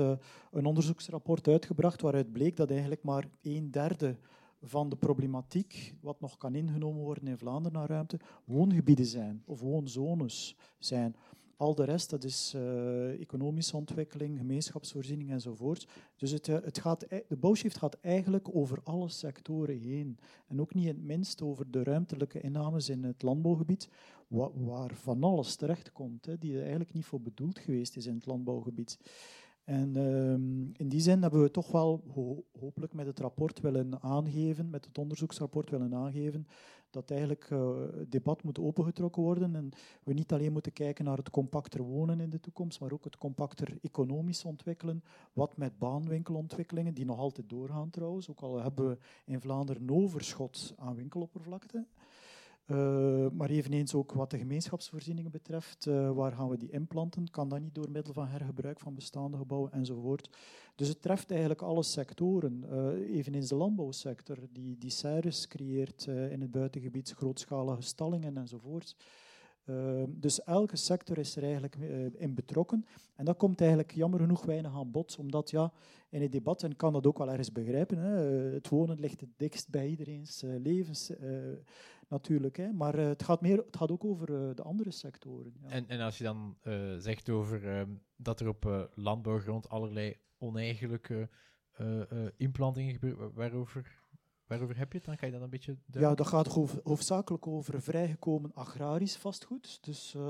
een 0.51 0.65
onderzoeksrapport 0.65 1.47
uitgebracht 1.47 2.01
waaruit 2.01 2.31
bleek 2.31 2.55
dat 2.55 2.69
eigenlijk 2.69 3.03
maar 3.03 3.27
een 3.41 3.71
derde 3.71 4.17
van 4.61 4.89
de 4.89 4.95
problematiek, 4.95 5.95
wat 6.01 6.21
nog 6.21 6.37
kan 6.37 6.55
ingenomen 6.55 7.03
worden 7.03 7.27
in 7.27 7.37
Vlaanderen 7.37 7.77
naar 7.79 7.89
ruimte, 7.89 8.19
woongebieden 8.45 9.05
zijn 9.05 9.41
of 9.45 9.59
woonzones 9.59 10.55
zijn. 10.79 11.15
Al 11.57 11.75
de 11.75 11.83
rest, 11.83 12.09
dat 12.09 12.23
is 12.23 12.53
uh, 12.55 13.21
economische 13.21 13.75
ontwikkeling, 13.75 14.37
gemeenschapsvoorziening 14.37 15.31
enzovoort. 15.31 15.87
Dus 16.15 16.31
het, 16.31 16.47
eh, 16.47 16.57
het 16.63 16.79
gaat, 16.79 17.05
de 17.27 17.37
bouwshift 17.39 17.77
gaat 17.77 17.97
eigenlijk 18.01 18.55
over 18.55 18.79
alle 18.83 19.09
sectoren 19.09 19.79
heen. 19.79 20.17
En 20.47 20.61
ook 20.61 20.73
niet 20.73 20.85
in 20.85 20.95
het 20.95 21.03
minst 21.03 21.41
over 21.41 21.71
de 21.71 21.83
ruimtelijke 21.83 22.41
innames 22.41 22.89
in 22.89 23.03
het 23.03 23.21
landbouwgebied, 23.21 23.89
waar 24.27 24.95
van 24.95 25.23
alles 25.23 25.55
terechtkomt, 25.55 26.25
hè, 26.25 26.37
die 26.37 26.53
er 26.53 26.61
eigenlijk 26.61 26.93
niet 26.93 27.05
voor 27.05 27.21
bedoeld 27.21 27.59
geweest 27.59 27.95
is 27.95 28.05
in 28.05 28.15
het 28.15 28.25
landbouwgebied. 28.25 28.99
En 29.63 29.95
um, 29.95 30.71
in 30.73 30.89
die 30.89 30.99
zin 30.99 31.21
hebben 31.21 31.41
we 31.41 31.51
toch 31.51 31.71
wel 31.71 32.03
ho 32.13 32.43
hopelijk 32.59 32.93
met 32.93 33.05
het 33.05 33.19
rapport 33.19 33.59
willen 33.59 34.01
aangeven, 34.01 34.69
met 34.69 34.85
het 34.85 34.97
onderzoeksrapport 34.97 35.69
willen 35.69 35.93
aangeven, 35.93 36.47
dat 36.89 37.11
eigenlijk 37.11 37.49
uh, 37.49 37.79
het 37.97 38.11
debat 38.11 38.43
moet 38.43 38.59
opengetrokken 38.59 39.21
worden 39.21 39.55
en 39.55 39.71
we 40.03 40.13
niet 40.13 40.31
alleen 40.31 40.51
moeten 40.51 40.73
kijken 40.73 41.05
naar 41.05 41.17
het 41.17 41.29
compacter 41.29 41.81
wonen 41.81 42.19
in 42.19 42.29
de 42.29 42.39
toekomst, 42.39 42.79
maar 42.79 42.91
ook 42.91 43.03
het 43.03 43.17
compacter 43.17 43.77
economisch 43.81 44.45
ontwikkelen, 44.45 45.03
wat 45.33 45.57
met 45.57 45.77
baanwinkelontwikkelingen, 45.77 46.93
die 46.93 47.05
nog 47.05 47.19
altijd 47.19 47.49
doorgaan 47.49 47.89
trouwens, 47.89 48.29
ook 48.29 48.41
al 48.41 48.61
hebben 48.61 48.89
we 48.89 48.97
in 49.25 49.41
Vlaanderen 49.41 49.89
overschot 49.89 50.73
aan 50.77 50.95
winkeloppervlakte. 50.95 51.85
Uh, 52.67 53.27
maar 53.31 53.49
eveneens 53.49 53.93
ook 53.93 54.11
wat 54.11 54.31
de 54.31 54.37
gemeenschapsvoorzieningen 54.37 55.31
betreft, 55.31 55.85
uh, 55.85 56.11
waar 56.11 56.31
gaan 56.31 56.49
we 56.49 56.57
die 56.57 56.71
implanten? 56.71 57.29
Kan 57.29 57.49
dat 57.49 57.59
niet 57.59 57.75
door 57.75 57.91
middel 57.91 58.13
van 58.13 58.27
hergebruik 58.27 58.79
van 58.79 58.95
bestaande 58.95 59.37
gebouwen 59.37 59.71
enzovoort? 59.71 60.29
Dus 60.75 60.87
het 60.87 61.01
treft 61.01 61.31
eigenlijk 61.31 61.61
alle 61.61 61.83
sectoren. 61.83 62.63
Uh, 62.71 63.17
eveneens 63.17 63.49
de 63.49 63.55
landbouwsector, 63.55 64.37
die, 64.51 64.77
die 64.77 64.89
CERES 64.89 65.47
creëert 65.47 66.05
in 66.05 66.41
het 66.41 66.51
buitengebied 66.51 67.13
grootschalige 67.17 67.81
stallingen 67.81 68.37
enzovoort. 68.37 68.95
Ehm, 69.67 70.09
dus 70.09 70.43
elke 70.43 70.75
sector 70.75 71.17
is 71.17 71.35
er 71.35 71.43
eigenlijk 71.43 71.75
uh, 71.75 72.05
in 72.21 72.33
betrokken. 72.33 72.85
En 73.15 73.25
dat 73.25 73.37
komt 73.37 73.59
eigenlijk 73.59 73.91
jammer 73.91 74.19
genoeg 74.19 74.45
weinig 74.45 74.73
aan 74.73 74.91
bod, 74.91 75.17
omdat 75.19 75.49
ja, 75.49 75.71
in 76.09 76.21
het 76.21 76.31
debat, 76.31 76.63
en 76.63 76.71
ik 76.71 76.77
kan 76.77 76.93
dat 76.93 77.07
ook 77.07 77.17
wel 77.17 77.29
ergens 77.29 77.51
begrijpen, 77.51 77.97
hè, 77.97 78.47
eh, 78.47 78.53
het 78.53 78.69
wonen 78.69 78.99
ligt 78.99 79.21
het 79.21 79.29
dikst 79.37 79.69
bij 79.69 79.87
iedereen's 79.87 80.43
uh, 80.43 80.59
levens 80.59 81.11
natuurlijk. 82.07 82.57
Hè, 82.57 82.71
maar 82.71 82.97
het, 82.97 83.23
gaat 83.23 83.41
meer, 83.41 83.57
het 83.57 83.77
gaat 83.77 83.91
ook 83.91 84.05
over 84.05 84.55
de 84.55 84.63
andere 84.63 84.91
sectoren. 84.91 85.53
Ja. 85.61 85.69
En, 85.69 85.87
en 85.87 85.99
als 85.99 86.17
je 86.17 86.23
dan 86.23 86.57
zegt 86.97 87.29
over 87.29 87.67
ehm, 87.67 87.89
dat 88.15 88.39
er 88.39 88.47
op 88.47 88.89
landbouwgrond 88.95 89.69
allerlei 89.69 90.17
oneigenlijke 90.37 91.29
implantingen 92.37 92.93
gebeuren, 92.93 93.33
waarover 93.33 94.06
Waarover 94.47 94.77
heb 94.77 94.91
je 94.91 94.97
het 94.97 95.07
dan? 95.07 95.15
Kan 95.15 95.27
je 95.27 95.33
dat 95.33 95.43
een 95.43 95.49
beetje 95.49 95.77
Ja, 95.91 96.15
dat 96.15 96.27
gaat 96.27 96.47
hoofdzakelijk 96.83 97.47
over 97.47 97.81
vrijgekomen 97.81 98.51
agrarisch 98.53 99.17
vastgoed. 99.17 99.77
Dus 99.81 100.13
uh, 100.17 100.23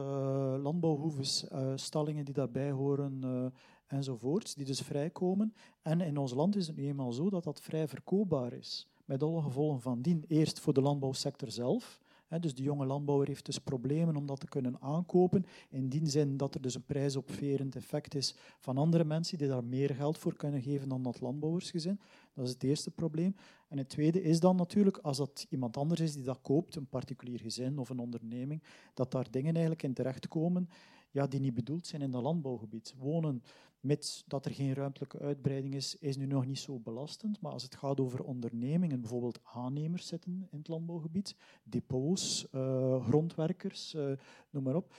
landbouwhoeves, 0.61 1.45
uh, 1.51 1.71
stallingen 1.75 2.25
die 2.25 2.33
daarbij 2.33 2.71
horen 2.71 3.21
uh, 3.25 3.45
enzovoorts, 3.87 4.55
die 4.55 4.65
dus 4.65 4.81
vrijkomen. 4.81 5.53
En 5.81 6.01
in 6.01 6.17
ons 6.17 6.33
land 6.33 6.55
is 6.55 6.67
het 6.67 6.75
nu 6.75 6.87
eenmaal 6.87 7.11
zo 7.11 7.29
dat 7.29 7.43
dat 7.43 7.61
vrij 7.61 7.87
verkoopbaar 7.87 8.53
is. 8.53 8.87
Met 9.05 9.23
alle 9.23 9.41
gevolgen 9.41 9.81
van 9.81 10.01
dien. 10.01 10.25
Eerst 10.27 10.59
voor 10.59 10.73
de 10.73 10.81
landbouwsector 10.81 11.51
zelf 11.51 12.01
dus 12.39 12.55
de 12.55 12.63
jonge 12.63 12.85
landbouwer 12.85 13.27
heeft 13.27 13.45
dus 13.45 13.59
problemen 13.59 14.15
om 14.15 14.25
dat 14.25 14.39
te 14.39 14.47
kunnen 14.47 14.81
aankopen. 14.81 15.45
In 15.69 15.89
die 15.89 16.09
zin 16.09 16.37
dat 16.37 16.55
er 16.55 16.61
dus 16.61 16.75
een 16.75 16.85
prijsopverend 16.85 17.75
effect 17.75 18.15
is 18.15 18.35
van 18.59 18.77
andere 18.77 19.03
mensen 19.03 19.37
die 19.37 19.47
daar 19.47 19.63
meer 19.63 19.95
geld 19.95 20.17
voor 20.17 20.35
kunnen 20.35 20.61
geven 20.61 20.89
dan 20.89 21.03
dat 21.03 21.21
landbouwersgezin. 21.21 21.99
Dat 22.33 22.45
is 22.45 22.51
het 22.51 22.63
eerste 22.63 22.91
probleem. 22.91 23.35
En 23.67 23.77
het 23.77 23.89
tweede 23.89 24.21
is 24.21 24.39
dan 24.39 24.55
natuurlijk, 24.55 24.97
als 24.97 25.17
dat 25.17 25.45
iemand 25.49 25.77
anders 25.77 25.99
is 25.99 26.13
die 26.13 26.23
dat 26.23 26.39
koopt, 26.41 26.75
een 26.75 26.87
particulier 26.87 27.39
gezin 27.39 27.77
of 27.77 27.89
een 27.89 27.99
onderneming, 27.99 28.63
dat 28.93 29.11
daar 29.11 29.31
dingen 29.31 29.51
eigenlijk 29.51 29.83
in 29.83 29.93
terechtkomen 29.93 30.69
ja, 31.11 31.27
die 31.27 31.39
niet 31.39 31.53
bedoeld 31.53 31.87
zijn 31.87 32.01
in 32.01 32.11
dat 32.11 32.21
landbouwgebied. 32.21 32.95
Wonen 32.97 33.43
met 33.79 34.23
dat 34.27 34.45
er 34.45 34.51
geen 34.51 34.73
ruimtelijke 34.73 35.19
uitbreiding 35.19 35.75
is, 35.75 35.95
is 35.95 36.17
nu 36.17 36.25
nog 36.25 36.45
niet 36.45 36.59
zo 36.59 36.79
belastend. 36.79 37.41
Maar 37.41 37.51
als 37.51 37.63
het 37.63 37.75
gaat 37.75 37.99
over 37.99 38.23
ondernemingen, 38.23 39.01
bijvoorbeeld 39.01 39.39
aannemers 39.43 40.07
zitten 40.07 40.47
in 40.51 40.57
het 40.57 40.67
landbouwgebied, 40.67 41.35
depots, 41.63 42.47
uh, 42.51 43.05
grondwerkers, 43.05 43.93
uh, 43.93 44.11
noem 44.49 44.63
maar 44.63 44.75
op. 44.75 44.95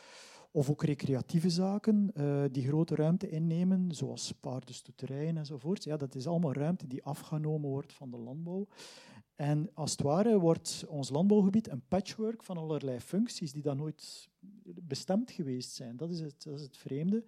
Of 0.51 0.71
ook 0.71 0.83
recreatieve 0.83 1.51
zaken 1.51 2.11
uh, 2.15 2.45
die 2.53 2.67
grote 2.67 2.95
ruimte 2.95 3.29
innemen, 3.29 3.95
zoals 3.95 4.33
paardenstoeterijen 4.33 5.37
enzovoort. 5.37 5.85
Ja, 5.85 5.97
dat 5.97 6.15
is 6.15 6.27
allemaal 6.27 6.53
ruimte 6.53 6.87
die 6.87 7.05
afgenomen 7.05 7.71
wordt 7.71 7.93
van 7.93 8.11
de 8.11 8.19
landbouw. 8.19 8.67
En 9.37 9.71
als 9.75 9.91
het 9.91 10.03
ware 10.03 10.39
wordt 10.39 10.85
ons 10.89 11.11
landbouwgebied 11.11 11.69
een 11.69 11.83
patchwork 11.89 12.43
van 12.43 12.57
allerlei 12.57 13.01
functies 13.01 13.53
die 13.53 13.63
dan 13.63 13.77
nooit 13.77 14.29
bestemd 14.83 15.31
geweest 15.31 15.71
zijn. 15.71 15.97
Dat 15.97 16.11
is 16.11 16.21
het, 16.21 16.43
dat 16.43 16.55
is 16.55 16.63
het 16.63 16.77
vreemde. 16.77 17.25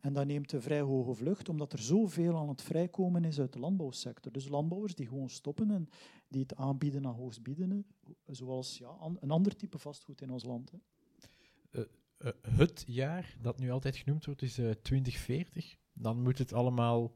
En 0.00 0.12
dat 0.12 0.26
neemt 0.26 0.52
een 0.52 0.62
vrij 0.62 0.80
hoge 0.80 1.14
vlucht, 1.14 1.48
omdat 1.48 1.72
er 1.72 1.78
zoveel 1.78 2.36
aan 2.36 2.48
het 2.48 2.62
vrijkomen 2.62 3.24
is 3.24 3.40
uit 3.40 3.52
de 3.52 3.58
landbouwsector. 3.58 4.32
Dus 4.32 4.48
landbouwers 4.48 4.94
die 4.94 5.06
gewoon 5.06 5.30
stoppen 5.30 5.70
en 5.70 5.88
die 6.28 6.42
het 6.42 6.56
aanbieden 6.56 7.06
aan 7.06 7.14
hoogstbiedenden, 7.14 7.86
zoals 8.26 8.78
ja, 8.78 8.96
een 9.20 9.30
ander 9.30 9.56
type 9.56 9.78
vastgoed 9.78 10.20
in 10.20 10.30
ons 10.30 10.44
land. 10.44 10.70
Hè. 10.70 10.78
Uh, 11.70 11.84
uh, 12.18 12.58
het 12.58 12.84
jaar 12.86 13.36
dat 13.40 13.58
nu 13.58 13.70
altijd 13.70 13.96
genoemd 13.96 14.24
wordt 14.24 14.42
is 14.42 14.58
uh, 14.58 14.70
eh, 14.70 14.76
2040. 14.82 15.76
Dan 15.92 16.22
moet 16.22 16.38
het 16.38 16.52
allemaal 16.52 17.14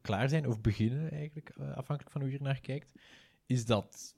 klaar 0.00 0.28
zijn 0.28 0.46
of 0.46 0.60
beginnen, 0.60 1.10
eigenlijk, 1.10 1.50
afhankelijk 1.50 2.10
van 2.10 2.20
hoe 2.20 2.30
je 2.30 2.36
er 2.36 2.42
naar 2.42 2.60
kijkt. 2.60 2.92
Is 3.46 3.66
dat, 3.66 4.14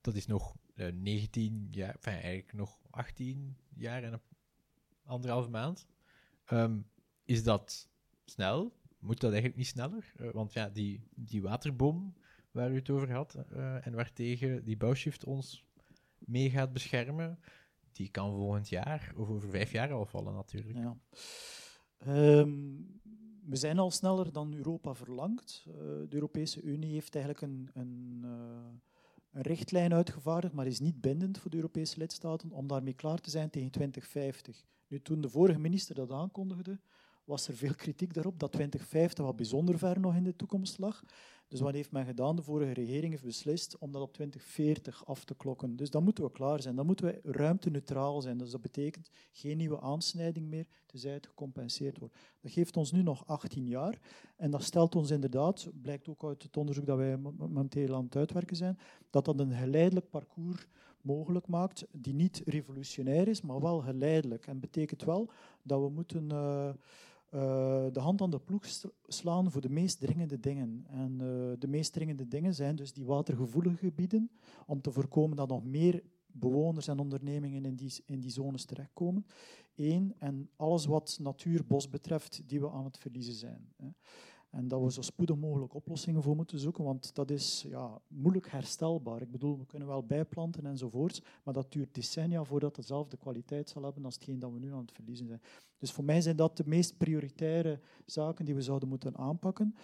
dat 0.00 0.14
is 0.14 0.26
nog 0.26 0.56
19 0.74 1.68
jaar, 1.70 1.96
eigenlijk 2.00 2.52
nog 2.52 2.78
18 2.98 3.56
jaar 3.74 4.02
en 4.02 4.12
een 4.12 4.20
anderhalve 5.04 5.48
maand. 5.48 5.86
Um, 6.52 6.86
is 7.24 7.42
dat 7.44 7.88
snel? 8.24 8.72
Moet 8.98 9.20
dat 9.20 9.30
eigenlijk 9.30 9.56
niet 9.56 9.66
sneller? 9.66 10.12
Uh, 10.20 10.30
want 10.30 10.52
ja, 10.52 10.68
die, 10.68 11.02
die 11.14 11.42
waterbom 11.42 12.14
waar 12.50 12.70
u 12.70 12.74
het 12.74 12.90
over 12.90 13.12
had 13.12 13.36
uh, 13.52 13.86
en 13.86 13.94
waartegen 13.94 14.64
die 14.64 14.76
bouwshift 14.76 15.24
ons 15.24 15.64
mee 16.18 16.50
gaat 16.50 16.72
beschermen, 16.72 17.38
die 17.92 18.10
kan 18.10 18.30
volgend 18.30 18.68
jaar 18.68 19.12
of 19.16 19.28
over 19.28 19.50
vijf 19.50 19.72
jaar 19.72 19.92
al 19.92 20.06
vallen 20.06 20.34
natuurlijk. 20.34 20.78
Ja. 20.78 20.96
Um, 22.06 23.00
we 23.44 23.56
zijn 23.56 23.78
al 23.78 23.90
sneller 23.90 24.32
dan 24.32 24.54
Europa 24.54 24.94
verlangt. 24.94 25.64
Uh, 25.68 25.74
de 25.74 26.06
Europese 26.10 26.62
Unie 26.62 26.92
heeft 26.92 27.14
eigenlijk 27.14 27.44
een, 27.44 27.70
een, 27.74 28.24
een 29.38 29.44
richtlijn 29.44 29.94
uitgevaardigd, 29.94 30.54
maar 30.54 30.66
is 30.66 30.80
niet 30.80 31.00
bindend 31.00 31.38
voor 31.38 31.50
de 31.50 31.56
Europese 31.56 31.98
lidstaten 31.98 32.50
om 32.50 32.66
daarmee 32.66 32.94
klaar 32.94 33.18
te 33.18 33.30
zijn 33.30 33.50
tegen 33.50 33.70
2050. 33.70 34.64
Nu, 34.86 35.02
toen 35.02 35.20
de 35.20 35.28
vorige 35.28 35.58
minister 35.58 35.94
dat 35.94 36.10
aankondigde, 36.10 36.78
was 37.24 37.48
er 37.48 37.56
veel 37.56 37.74
kritiek 37.74 38.14
daarop 38.14 38.38
dat 38.38 38.52
2050 38.52 39.24
wat 39.24 39.36
bijzonder 39.36 39.78
ver 39.78 40.00
nog 40.00 40.14
in 40.14 40.24
de 40.24 40.36
toekomst 40.36 40.78
lag. 40.78 41.04
Dus 41.48 41.60
wat 41.60 41.74
heeft 41.74 41.92
men 41.92 42.04
gedaan? 42.04 42.36
De 42.36 42.42
vorige 42.42 42.72
regering 42.72 43.12
heeft 43.12 43.24
beslist 43.24 43.78
om 43.78 43.92
dat 43.92 44.02
op 44.02 44.12
2040 44.12 45.06
af 45.06 45.24
te 45.24 45.34
klokken. 45.34 45.76
Dus 45.76 45.90
dan 45.90 46.04
moeten 46.04 46.24
we 46.24 46.30
klaar 46.30 46.62
zijn. 46.62 46.76
Dan 46.76 46.86
moeten 46.86 47.06
we 47.06 47.20
ruimteneutraal 47.22 48.20
zijn. 48.20 48.38
Dus 48.38 48.50
dat 48.50 48.60
betekent 48.60 49.10
geen 49.32 49.56
nieuwe 49.56 49.80
aansnijding 49.80 50.48
meer, 50.48 50.66
tenzij 50.86 51.12
het 51.12 51.26
gecompenseerd 51.26 51.98
wordt. 51.98 52.14
Dat 52.40 52.52
geeft 52.52 52.76
ons 52.76 52.92
nu 52.92 53.02
nog 53.02 53.26
18 53.26 53.66
jaar. 53.66 53.98
En 54.36 54.50
dat 54.50 54.62
stelt 54.62 54.94
ons 54.94 55.10
inderdaad, 55.10 55.68
blijkt 55.82 56.08
ook 56.08 56.24
uit 56.24 56.42
het 56.42 56.56
onderzoek 56.56 56.86
dat 56.86 56.96
wij 56.96 57.16
momenteel 57.16 57.94
aan 57.94 58.04
het 58.04 58.16
uitwerken 58.16 58.56
zijn, 58.56 58.78
dat 59.10 59.24
dat 59.24 59.40
een 59.40 59.52
geleidelijk 59.52 60.10
parcours 60.10 60.66
mogelijk 61.00 61.46
maakt, 61.46 61.86
die 61.92 62.14
niet 62.14 62.42
revolutionair 62.44 63.28
is, 63.28 63.40
maar 63.40 63.60
wel 63.60 63.80
geleidelijk. 63.80 64.46
En 64.46 64.60
betekent 64.60 65.04
wel 65.04 65.30
dat 65.62 65.80
we 65.80 65.88
moeten 65.88 66.28
uh, 66.32 66.70
de 67.30 68.00
hand 68.00 68.20
aan 68.20 68.30
de 68.30 68.40
ploeg 68.40 68.64
slaan 69.06 69.50
voor 69.50 69.60
de 69.60 69.70
meest 69.70 70.00
dringende 70.00 70.40
dingen. 70.40 70.84
En 70.88 71.12
uh, 71.12 71.52
de 71.58 71.68
meest 71.68 71.92
dringende 71.92 72.28
dingen 72.28 72.54
zijn 72.54 72.76
dus 72.76 72.92
die 72.92 73.04
watergevoelige 73.04 73.76
gebieden, 73.76 74.30
om 74.66 74.80
te 74.80 74.92
voorkomen 74.92 75.36
dat 75.36 75.48
nog 75.48 75.64
meer 75.64 76.02
bewoners 76.26 76.88
en 76.88 76.98
ondernemingen 76.98 77.64
in 77.64 77.74
die, 77.74 77.92
in 78.04 78.20
die 78.20 78.30
zones 78.30 78.64
terechtkomen. 78.64 79.26
Eén, 79.74 80.14
en 80.18 80.50
alles 80.56 80.86
wat 80.86 81.18
natuur, 81.20 81.66
bos 81.66 81.88
betreft, 81.88 82.42
die 82.46 82.60
we 82.60 82.70
aan 82.70 82.84
het 82.84 82.98
verliezen 82.98 83.34
zijn. 83.34 83.72
En 84.58 84.68
dat 84.68 84.82
we 84.82 84.92
zo 84.92 85.02
spoedig 85.02 85.36
mogelijk 85.36 85.74
oplossingen 85.74 86.22
voor 86.22 86.36
moeten 86.36 86.58
zoeken, 86.58 86.84
want 86.84 87.14
dat 87.14 87.30
is 87.30 87.64
ja, 87.68 88.00
moeilijk 88.08 88.50
herstelbaar. 88.50 89.22
Ik 89.22 89.30
bedoel, 89.30 89.58
we 89.58 89.66
kunnen 89.66 89.88
wel 89.88 90.02
bijplanten 90.02 90.66
enzovoorts, 90.66 91.22
maar 91.44 91.54
dat 91.54 91.72
duurt 91.72 91.94
decennia 91.94 92.44
voordat 92.44 92.76
het 92.76 92.86
dezelfde 92.86 93.16
kwaliteit 93.16 93.68
zal 93.68 93.82
hebben 93.82 94.04
als 94.04 94.14
hetgeen 94.14 94.38
dat 94.38 94.52
we 94.52 94.58
nu 94.58 94.72
aan 94.72 94.80
het 94.80 94.92
verliezen 94.92 95.26
zijn. 95.26 95.40
Dus 95.78 95.92
voor 95.92 96.04
mij 96.04 96.20
zijn 96.20 96.36
dat 96.36 96.56
de 96.56 96.62
meest 96.66 96.96
prioritaire 96.96 97.80
zaken 98.06 98.44
die 98.44 98.54
we 98.54 98.62
zouden 98.62 98.88
moeten 98.88 99.16
aanpakken. 99.16 99.74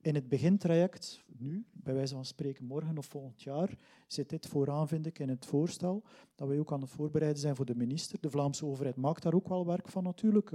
In 0.00 0.14
het 0.14 0.28
begintraject, 0.28 1.24
nu, 1.38 1.64
bij 1.72 1.94
wijze 1.94 2.14
van 2.14 2.24
spreken 2.24 2.64
morgen 2.64 2.98
of 2.98 3.06
volgend 3.06 3.42
jaar, 3.42 3.78
zit 4.06 4.28
dit 4.28 4.46
vooraan, 4.46 4.88
vind 4.88 5.06
ik, 5.06 5.18
in 5.18 5.28
het 5.28 5.46
voorstel, 5.46 6.02
dat 6.34 6.48
wij 6.48 6.58
ook 6.58 6.72
aan 6.72 6.80
het 6.80 6.90
voorbereiden 6.90 7.40
zijn 7.40 7.56
voor 7.56 7.64
de 7.64 7.76
minister. 7.76 8.20
De 8.20 8.30
Vlaamse 8.30 8.66
overheid 8.66 8.96
maakt 8.96 9.22
daar 9.22 9.34
ook 9.34 9.48
wel 9.48 9.66
werk 9.66 9.88
van 9.88 10.02
natuurlijk. 10.02 10.50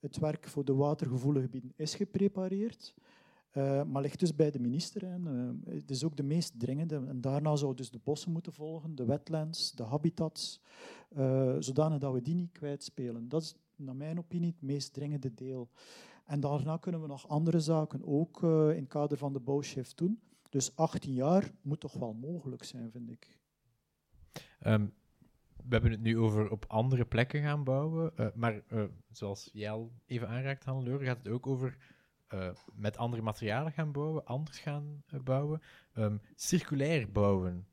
Eh, 0.00 0.10
het 0.10 0.18
werk 0.18 0.48
voor 0.48 0.64
de 0.64 0.74
watergevoelige 0.74 1.44
gebieden 1.44 1.72
is 1.76 1.94
geprepareerd, 1.94 2.94
uh, 3.52 3.84
maar 3.84 4.02
ligt 4.02 4.20
dus 4.20 4.34
bij 4.34 4.50
de 4.50 4.60
minister. 4.60 5.04
Hè. 5.04 5.18
Uh, 5.18 5.50
het 5.64 5.90
is 5.90 6.04
ook 6.04 6.16
de 6.16 6.22
meest 6.22 6.60
dringende. 6.60 6.94
En 6.94 7.20
daarna 7.20 7.56
zou 7.56 7.74
dus 7.74 7.90
de 7.90 8.00
bossen 8.04 8.32
moeten 8.32 8.52
volgen, 8.52 8.94
de 8.94 9.04
wetlands, 9.04 9.72
de 9.72 9.82
habitats, 9.82 10.60
uh, 11.16 11.56
zodanig 11.58 11.98
dat 11.98 12.12
we 12.12 12.22
die 12.22 12.34
niet 12.34 12.52
kwijtspelen. 12.52 13.28
Dat 13.28 13.42
is 13.42 13.54
naar 13.76 13.96
mijn 13.96 14.18
opinie 14.18 14.50
het 14.50 14.62
meest 14.62 14.92
dringende 14.92 15.34
deel. 15.34 15.70
En 16.24 16.40
daarna 16.40 16.76
kunnen 16.76 17.00
we 17.00 17.06
nog 17.06 17.28
andere 17.28 17.60
zaken 17.60 18.06
ook 18.06 18.42
in 18.42 18.80
het 18.80 18.88
kader 18.88 19.18
van 19.18 19.32
de 19.32 19.40
bouwshift 19.40 19.98
doen. 19.98 20.20
Dus 20.48 20.76
18 20.76 21.12
jaar 21.12 21.52
moet 21.62 21.80
toch 21.80 21.92
wel 21.92 22.12
mogelijk 22.12 22.64
zijn, 22.64 22.90
vind 22.90 23.10
ik. 23.10 23.38
Um, 24.66 24.92
we 25.68 25.68
hebben 25.68 25.90
het 25.90 26.00
nu 26.00 26.18
over 26.18 26.50
op 26.50 26.64
andere 26.68 27.04
plekken 27.04 27.42
gaan 27.42 27.64
bouwen. 27.64 28.12
Uh, 28.16 28.26
maar 28.34 28.62
uh, 28.68 28.84
zoals 29.10 29.50
jij 29.52 29.88
even 30.06 30.28
aanraakt, 30.28 30.64
Hanneleur, 30.64 31.00
gaat 31.00 31.18
het 31.18 31.28
ook 31.28 31.46
over 31.46 31.76
uh, 32.34 32.50
met 32.74 32.96
andere 32.96 33.22
materialen 33.22 33.72
gaan 33.72 33.92
bouwen, 33.92 34.24
anders 34.24 34.58
gaan 34.58 35.04
bouwen. 35.24 35.62
Um, 35.94 36.20
circulair 36.34 37.10
bouwen. 37.10 37.66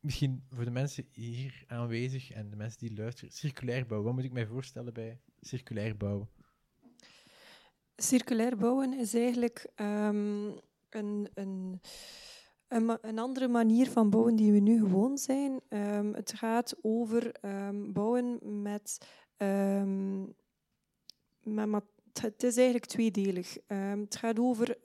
Misschien 0.00 0.44
voor 0.50 0.64
de 0.64 0.70
mensen 0.70 1.06
hier 1.12 1.64
aanwezig 1.66 2.30
en 2.30 2.50
de 2.50 2.56
mensen 2.56 2.78
die 2.78 2.96
luisteren, 2.96 3.32
circulair 3.32 3.86
bouwen. 3.86 4.06
Wat 4.06 4.16
moet 4.16 4.24
ik 4.24 4.32
mij 4.32 4.46
voorstellen 4.46 4.92
bij 4.92 5.20
circulair 5.40 5.96
bouwen? 5.96 6.28
Circulair 7.96 8.56
bouwen 8.56 8.98
is 8.98 9.14
eigenlijk 9.14 9.70
um, 9.76 10.60
een. 10.90 11.28
een 11.34 11.80
een, 12.74 13.18
andere 13.18 13.48
manier 13.48 13.90
van 13.90 14.10
bouwen 14.10 14.36
die 14.36 14.52
we 14.52 14.58
nu 14.58 14.78
gewoon 14.78 15.18
zijn. 15.18 15.60
Um, 15.68 16.14
het 16.14 16.32
gaat 16.32 16.74
over 16.82 17.34
um, 17.42 17.92
bouwen 17.92 18.38
met, 18.62 18.98
met, 21.42 21.82
Het 22.20 22.42
is 22.42 22.56
eigenlijk 22.56 22.86
tweedelig. 22.86 23.56
het 23.66 24.16
gaat 24.16 24.38
over 24.38 24.78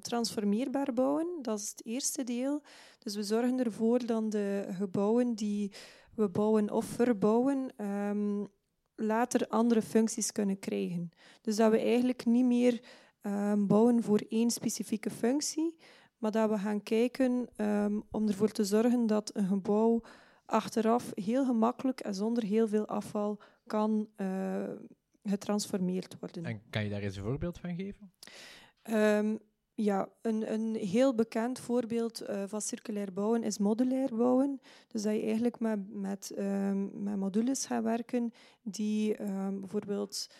transformeerbaar 0.00 0.92
bouwen. 0.92 1.26
Dat 1.42 1.58
is 1.58 1.70
het 1.70 1.84
eerste 1.84 2.24
deel. 2.24 2.62
Dus 2.98 3.14
we 3.14 3.22
zorgen 3.22 3.64
ervoor 3.64 4.06
dat 4.06 4.30
de 4.30 4.68
gebouwen 4.70 5.34
die 5.34 5.72
we 6.14 6.28
bouwen 6.28 6.70
of 6.70 6.84
verbouwen 6.84 7.72
later 8.94 9.48
andere 9.48 9.82
functies 9.82 10.32
kunnen 10.32 10.58
krijgen. 10.58 11.10
Dus 11.40 11.56
dat 11.56 11.70
we 11.70 11.78
eigenlijk 11.78 12.24
niet 12.24 12.44
meer 12.44 12.80
bouwen 13.66 14.02
voor 14.02 14.22
één 14.28 14.50
specifieke 14.50 15.10
functie, 15.10 15.76
maar 16.20 16.30
dat 16.30 16.50
we 16.50 16.58
gaan 16.58 16.82
kijken 16.82 17.48
um, 17.56 18.02
om 18.10 18.28
ervoor 18.28 18.50
te 18.50 18.64
zorgen 18.64 19.06
dat 19.06 19.36
een 19.36 19.46
gebouw 19.46 20.02
achteraf 20.44 21.10
heel 21.14 21.44
gemakkelijk 21.44 22.00
en 22.00 22.14
zonder 22.14 22.44
heel 22.44 22.68
veel 22.68 22.86
afval 22.86 23.40
kan 23.66 24.08
uh, 24.16 24.62
getransformeerd 25.24 26.16
worden. 26.20 26.44
En 26.44 26.62
kan 26.70 26.84
je 26.84 26.90
daar 26.90 27.00
eens 27.00 27.16
een 27.16 27.22
voorbeeld 27.22 27.58
van 27.58 27.74
geven? 27.74 28.12
Um, 28.90 29.38
ja, 29.74 30.08
een, 30.22 30.52
een 30.52 30.74
heel 30.74 31.14
bekend 31.14 31.58
voorbeeld 31.60 32.22
uh, 32.22 32.42
van 32.46 32.60
circulair 32.60 33.12
bouwen 33.12 33.42
is 33.42 33.58
modulair 33.58 34.16
bouwen. 34.16 34.60
Dus 34.88 35.02
dat 35.02 35.14
je 35.14 35.22
eigenlijk 35.22 35.60
met, 35.60 35.94
met, 35.94 36.34
um, 36.38 37.02
met 37.02 37.16
modules 37.16 37.66
gaat 37.66 37.82
werken 37.82 38.32
die 38.62 39.16
bijvoorbeeld 39.60 40.30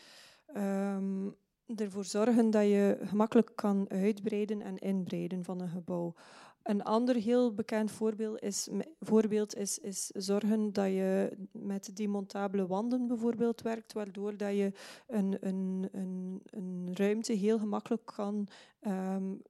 ervoor 1.77 2.05
zorgen 2.05 2.51
dat 2.51 2.65
je 2.65 2.99
gemakkelijk 3.03 3.53
kan 3.55 3.87
uitbreiden 3.89 4.63
en 4.63 4.79
inbreiden 4.79 5.45
van 5.45 5.61
een 5.61 5.69
gebouw. 5.69 6.15
Een 6.63 6.83
ander 6.83 7.15
heel 7.15 7.55
bekend 7.55 7.91
voorbeeld 7.91 8.43
is, 8.43 8.69
voorbeeld 9.01 9.57
is, 9.57 9.79
is 9.79 10.07
zorgen 10.07 10.73
dat 10.73 10.87
je 10.87 11.37
met 11.53 11.97
demontabele 11.97 12.67
wanden 12.67 13.07
bijvoorbeeld 13.07 13.63
werkt, 13.63 13.93
waardoor 13.93 14.37
dat 14.37 14.57
je 14.57 14.73
een, 15.07 15.37
een, 15.41 15.89
een, 15.93 16.43
een 16.45 16.91
ruimte 16.93 17.33
heel 17.33 17.59
gemakkelijk 17.59 18.07
kan 18.07 18.49
um, 18.87 19.43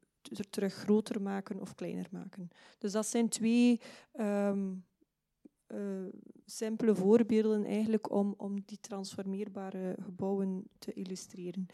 terug 0.50 0.74
groter 0.74 1.22
maken 1.22 1.60
of 1.60 1.74
kleiner 1.74 2.06
maken. 2.10 2.50
Dus 2.78 2.92
dat 2.92 3.06
zijn 3.06 3.28
twee 3.28 3.80
um, 4.20 4.84
uh, 5.74 5.78
simpele 6.46 6.94
voorbeelden 6.94 7.64
eigenlijk 7.64 8.10
om, 8.10 8.34
om 8.36 8.60
die 8.64 8.80
transformeerbare 8.80 9.96
gebouwen 10.02 10.68
te 10.78 10.92
illustreren. 10.92 11.66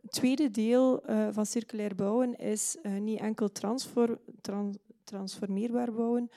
Het 0.00 0.12
tweede 0.12 0.50
deel 0.50 1.10
uh, 1.10 1.28
van 1.30 1.46
circulair 1.46 1.94
bouwen 1.94 2.36
is 2.36 2.76
uh, 2.82 2.98
niet 2.98 3.20
enkel 3.20 3.48
transformeerbaar 5.04 5.92
bouwen, 5.92 6.30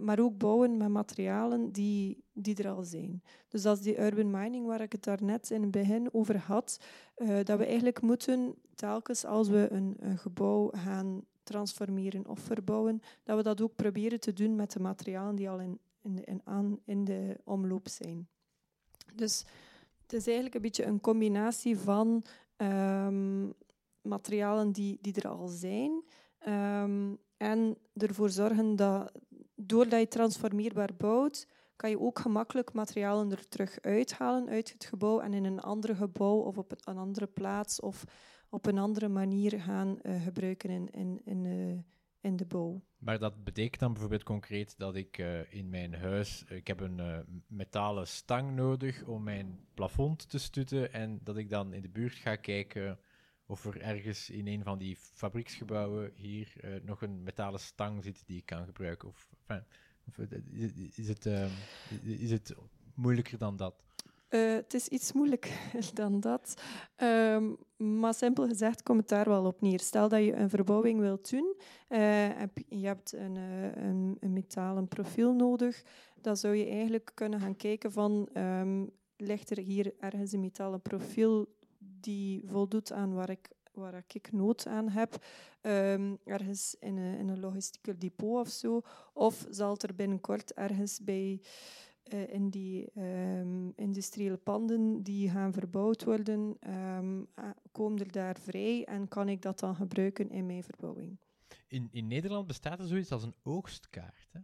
maar 0.00 0.20
ook 0.20 0.38
bouwen 0.38 0.76
met 0.76 0.88
materialen 0.88 1.70
die, 1.70 2.24
die 2.32 2.56
er 2.56 2.70
al 2.70 2.82
zijn. 2.82 3.22
Dus 3.48 3.62
dat 3.62 3.76
is 3.76 3.82
die 3.82 4.00
urban 4.00 4.30
mining 4.30 4.66
waar 4.66 4.80
ik 4.80 4.92
het 4.92 5.04
daarnet 5.04 5.50
in 5.50 5.62
het 5.62 5.70
begin 5.70 6.14
over 6.14 6.38
had, 6.38 6.80
dat 7.44 7.58
we 7.58 7.64
eigenlijk 7.64 8.00
moeten 8.00 8.54
telkens 8.74 9.24
als 9.24 9.48
we 9.48 9.66
een, 9.70 9.96
een 9.98 10.18
gebouw 10.18 10.70
gaan 10.72 11.24
transformeren 11.42 12.28
of 12.28 12.40
verbouwen, 12.40 13.02
dat 13.22 13.36
we 13.36 13.42
dat 13.42 13.60
ook 13.60 13.76
proberen 13.76 14.20
te 14.20 14.32
doen 14.32 14.56
met 14.56 14.72
de 14.72 14.80
materialen 14.80 15.34
die 15.34 15.50
al 15.50 15.60
in, 15.60 15.78
in 16.02 16.14
de, 16.14 16.24
in, 16.24 16.40
aan, 16.44 16.78
in 16.84 17.04
de 17.04 17.40
omloop 17.44 17.88
zijn. 17.88 18.28
Dus 19.14 19.44
het 20.02 20.12
is 20.12 20.26
eigenlijk 20.26 20.54
een 20.54 20.62
beetje 20.62 20.84
een 20.84 21.00
combinatie 21.00 21.78
van 21.78 22.24
um, 22.56 23.52
materialen 24.02 24.72
die, 24.72 24.98
die 25.00 25.14
er 25.14 25.28
al 25.28 25.48
zijn 25.48 26.02
um, 26.46 27.18
en 27.36 27.76
ervoor 27.96 28.30
zorgen 28.30 28.76
dat 28.76 29.12
doordat 29.54 30.00
je 30.00 30.08
transformeerbaar 30.08 30.90
bouwt, 30.96 31.46
kan 31.76 31.90
je 31.90 32.00
ook 32.00 32.18
gemakkelijk 32.18 32.72
materialen 32.72 33.30
er 33.30 33.48
terug 33.48 33.80
uithalen 33.80 34.48
uit 34.48 34.72
het 34.72 34.84
gebouw 34.84 35.20
en 35.20 35.34
in 35.34 35.44
een 35.44 35.60
ander 35.60 35.96
gebouw 35.96 36.38
of 36.38 36.58
op 36.58 36.72
een 36.84 36.98
andere 36.98 37.26
plaats 37.26 37.80
of 37.80 38.04
op 38.48 38.66
een 38.66 38.78
andere 38.78 39.08
manier 39.08 39.60
gaan 39.60 39.98
uh, 40.02 40.22
gebruiken 40.22 40.70
in, 40.70 40.90
in, 40.90 41.20
in, 41.24 41.44
uh, 41.44 41.78
in 42.20 42.36
de 42.36 42.46
bouw. 42.46 42.80
Maar 43.02 43.18
dat 43.18 43.44
betekent 43.44 43.80
dan 43.80 43.92
bijvoorbeeld 43.92 44.22
concreet 44.22 44.78
dat 44.78 44.94
ik 44.94 45.18
uh, 45.18 45.52
in 45.52 45.68
mijn 45.70 45.94
huis, 45.94 46.44
uh, 46.44 46.56
ik 46.56 46.66
heb 46.66 46.80
een 46.80 46.98
uh, 46.98 47.18
metalen 47.46 48.06
stang 48.06 48.54
nodig 48.54 49.04
om 49.04 49.22
mijn 49.22 49.66
plafond 49.74 50.28
te 50.28 50.38
stutten 50.38 50.92
en 50.92 51.20
dat 51.22 51.36
ik 51.36 51.50
dan 51.50 51.72
in 51.72 51.82
de 51.82 51.88
buurt 51.88 52.14
ga 52.14 52.36
kijken 52.36 52.98
of 53.46 53.64
er 53.64 53.80
ergens 53.80 54.30
in 54.30 54.46
een 54.46 54.62
van 54.62 54.78
die 54.78 54.96
fabrieksgebouwen 54.96 56.12
hier 56.14 56.80
nog 56.84 57.02
een 57.02 57.22
metalen 57.22 57.60
stang 57.60 58.02
zit 58.02 58.26
die 58.26 58.36
ik 58.36 58.46
kan 58.46 58.64
gebruiken. 58.64 59.08
Of, 59.08 59.28
of 60.04 60.18
is, 60.90 61.08
het, 61.08 61.26
is 62.02 62.30
het 62.30 62.54
moeilijker 62.94 63.38
dan 63.38 63.56
dat? 63.56 63.74
Uh, 64.34 64.54
het 64.54 64.74
is 64.74 64.88
iets 64.88 65.12
moeilijker 65.12 65.52
dan 65.94 66.20
dat. 66.20 66.62
Um, 66.96 67.56
maar 67.76 68.14
simpel 68.14 68.46
gezegd 68.46 68.82
komt 68.82 69.00
het 69.00 69.08
daar 69.08 69.28
wel 69.28 69.44
op 69.44 69.60
neer. 69.60 69.80
Stel 69.80 70.08
dat 70.08 70.24
je 70.24 70.32
een 70.32 70.50
verbouwing 70.50 71.00
wilt 71.00 71.30
doen, 71.30 71.54
uh, 71.88 72.28
je 72.68 72.86
hebt 72.86 73.12
een, 73.12 73.36
uh, 73.36 73.64
een, 73.64 74.16
een, 74.20 74.32
metalen 74.32 74.88
profiel 74.88 75.32
nodig, 75.32 75.82
dan 76.20 76.36
zou 76.36 76.54
je 76.54 76.66
eigenlijk 76.66 77.10
kunnen 77.14 77.40
gaan 77.40 77.56
kijken 77.56 77.92
van... 77.92 78.28
Um, 78.34 78.90
ligt 79.22 79.50
er 79.50 79.58
hier 79.58 79.94
ergens 79.98 80.32
een 80.32 80.40
metalen 80.40 80.80
profiel 80.80 81.46
die 81.78 82.42
voldoet 82.46 82.92
aan 82.92 83.14
waar 83.14 83.30
ik, 83.30 83.50
waar 83.72 84.04
ik 84.12 84.32
nood 84.32 84.66
aan 84.66 84.88
heb, 84.88 85.24
um, 85.62 86.18
ergens 86.24 86.76
in 86.80 86.96
een, 86.96 87.18
in 87.18 87.28
een 87.28 87.40
logistieke 87.40 87.98
depot 87.98 88.40
of 88.40 88.48
zo, 88.48 88.80
of 89.12 89.46
zal 89.50 89.72
het 89.72 89.82
er 89.82 89.94
binnenkort 89.94 90.52
ergens 90.52 91.00
bij 91.04 91.40
uh, 92.04 92.32
in 92.32 92.50
die 92.50 92.90
um, 92.96 93.72
industriële 93.76 94.36
panden 94.36 95.02
die 95.02 95.30
gaan 95.30 95.52
verbouwd 95.52 96.04
worden, 96.04 96.56
um, 96.68 97.28
komen 97.72 97.98
er 97.98 98.12
daar 98.12 98.38
vrij 98.38 98.84
en 98.84 99.08
kan 99.08 99.28
ik 99.28 99.42
dat 99.42 99.58
dan 99.58 99.76
gebruiken 99.76 100.30
in 100.30 100.46
mijn 100.46 100.62
verbouwing. 100.62 101.18
In, 101.66 101.88
in 101.90 102.06
Nederland 102.06 102.46
bestaat 102.46 102.78
er 102.78 102.86
zoiets 102.86 103.12
als 103.12 103.22
een 103.22 103.34
oogstkaart. 103.42 104.28
Hè? 104.32 104.40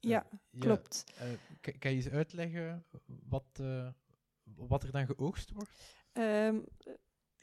Ja, 0.00 0.26
uh, 0.50 0.60
klopt. 0.60 1.04
Ja, 1.18 1.24
kan, 1.60 1.78
kan, 1.78 1.90
je 1.90 1.96
eens 1.96 2.08
uitleggen 2.08 2.84
wat, 3.28 3.62
wat 4.54 4.82
er 4.82 4.92
dan 4.92 5.06
geoogst 5.06 5.50
wordt? 5.50 5.96
Um, 6.12 6.64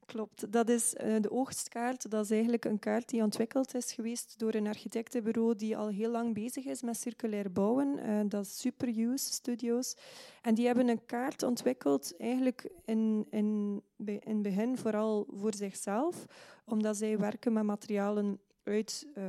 Klopt, 0.06 0.52
dat 0.52 0.70
is 0.70 0.96
uh, 1.04 1.16
de 1.22 1.32
oogstkaart. 1.32 2.10
Dat 2.10 2.24
is 2.24 2.32
eigenlijk 2.32 2.66
een 2.66 2.80
kaart 2.80 3.10
die 3.10 3.24
ontwikkeld 3.24 3.76
is 3.76 3.92
geweest 3.92 4.40
door 4.40 4.54
een 4.54 4.68
architectenbureau 4.68 5.56
die 5.56 5.78
al 5.78 5.88
heel 5.88 6.12
lang 6.12 6.34
bezig 6.34 6.66
is 6.66 6.82
met 6.82 6.98
circulair 6.98 7.52
bouwen. 7.52 8.00
Uh, 8.00 8.20
dat 8.28 8.46
is 8.46 8.60
Superuse 8.60 9.34
Studios. 9.34 9.96
En 10.42 10.56
die 10.56 10.66
hebben 10.66 10.88
een 10.88 11.06
kaart 11.06 11.44
ontwikkeld, 11.44 12.14
eigenlijk 12.18 12.70
in, 12.86 13.28
in, 13.30 13.82
in 14.06 14.22
het 14.24 14.42
begin 14.42 14.78
vooral 14.78 15.28
voor 15.34 15.54
zichzelf, 15.54 16.26
omdat 16.66 16.98
zij 16.98 17.18
werken 17.18 17.54
met 17.54 17.64
materialen 17.64 18.40
uit, 18.64 19.08
uh, 19.18 19.24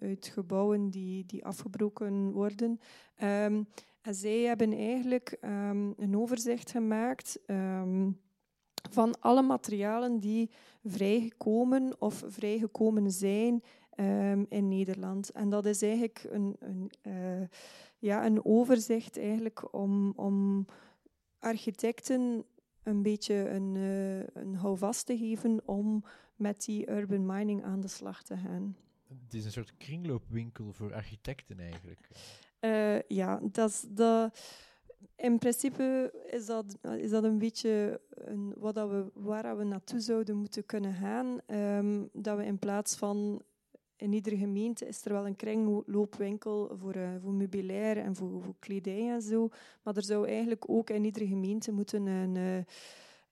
uit 0.00 0.26
gebouwen 0.26 0.90
die, 0.90 1.26
die 1.26 1.44
afgebroken 1.44 2.32
worden. 2.32 2.80
Um, 3.22 3.68
en 4.00 4.14
zij 4.14 4.40
hebben 4.40 4.72
eigenlijk 4.72 5.36
um, 5.40 5.94
een 5.96 6.16
overzicht 6.16 6.70
gemaakt. 6.70 7.38
Um, 7.46 8.24
van 8.90 9.20
alle 9.20 9.42
materialen 9.42 10.18
die 10.18 10.50
vrijgekomen 10.84 11.94
of 11.98 12.24
vrijgekomen 12.26 13.10
zijn 13.10 13.62
um, 13.96 14.46
in 14.48 14.68
Nederland. 14.68 15.30
En 15.30 15.50
dat 15.50 15.66
is 15.66 15.82
eigenlijk 15.82 16.26
een, 16.30 16.56
een, 16.58 16.90
uh, 17.02 17.46
ja, 17.98 18.26
een 18.26 18.44
overzicht 18.44 19.18
eigenlijk 19.18 19.74
om, 19.74 20.12
om 20.16 20.66
architecten 21.38 22.44
een 22.82 23.02
beetje 23.02 23.48
een, 23.48 23.74
uh, 23.74 24.42
een 24.42 24.54
houvast 24.54 25.06
te 25.06 25.16
geven 25.16 25.60
om 25.64 26.04
met 26.36 26.64
die 26.64 26.90
urban 26.90 27.26
mining 27.26 27.64
aan 27.64 27.80
de 27.80 27.88
slag 27.88 28.22
te 28.22 28.36
gaan. 28.36 28.76
Het 29.08 29.34
is 29.34 29.44
een 29.44 29.52
soort 29.52 29.76
kringloopwinkel 29.76 30.72
voor 30.72 30.94
architecten 30.94 31.60
eigenlijk. 31.60 32.08
Uh, 32.60 33.02
ja, 33.02 33.40
dat 33.42 33.70
is 33.70 33.84
de 33.88 34.30
in 35.16 35.38
principe 35.38 36.12
is 36.30 36.46
dat, 36.46 36.76
is 36.96 37.10
dat 37.10 37.24
een 37.24 37.38
beetje 37.38 38.00
een, 38.10 38.54
wat 38.56 38.74
dat 38.74 38.90
we, 38.90 39.04
waar 39.14 39.56
we 39.56 39.64
naartoe 39.64 40.00
zouden 40.00 40.36
moeten 40.36 40.66
kunnen 40.66 40.92
gaan. 40.92 41.40
Um, 41.46 42.08
dat 42.12 42.36
we 42.36 42.44
in 42.44 42.58
plaats 42.58 42.96
van 42.96 43.42
in 43.96 44.12
iedere 44.12 44.36
gemeente 44.36 44.86
is 44.86 45.04
er 45.04 45.12
wel 45.12 45.26
een 45.26 45.36
kringloopwinkel 45.36 46.76
voor, 46.80 46.96
uh, 46.96 47.08
voor 47.22 47.32
meubilair 47.32 47.98
en 47.98 48.16
voor, 48.16 48.42
voor 48.42 48.54
kledij 48.58 49.10
en 49.10 49.22
zo. 49.22 49.48
Maar 49.82 49.96
er 49.96 50.02
zou 50.02 50.28
eigenlijk 50.28 50.70
ook 50.70 50.90
in 50.90 51.04
iedere 51.04 51.26
gemeente 51.26 51.72
moeten 51.72 52.06
een, 52.06 52.34
uh, 52.34 52.64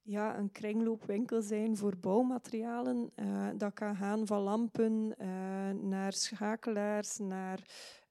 ja, 0.03 0.39
een 0.39 0.53
kringloopwinkel 0.53 1.43
zijn 1.43 1.77
voor 1.77 1.97
bouwmaterialen. 2.01 3.11
Uh, 3.17 3.49
dat 3.57 3.75
kan 3.75 3.97
gaan 3.97 4.27
van 4.27 4.41
lampen 4.41 5.15
naar 5.89 6.13
schakelaars, 6.13 7.19
naar 7.19 7.61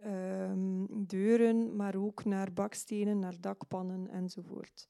um, 0.05 1.05
deuren, 1.07 1.75
maar 1.75 1.95
ook 1.95 2.25
naar 2.25 2.53
bakstenen, 2.53 3.19
naar 3.19 3.41
dakpannen 3.41 4.09
enzovoort. 4.09 4.89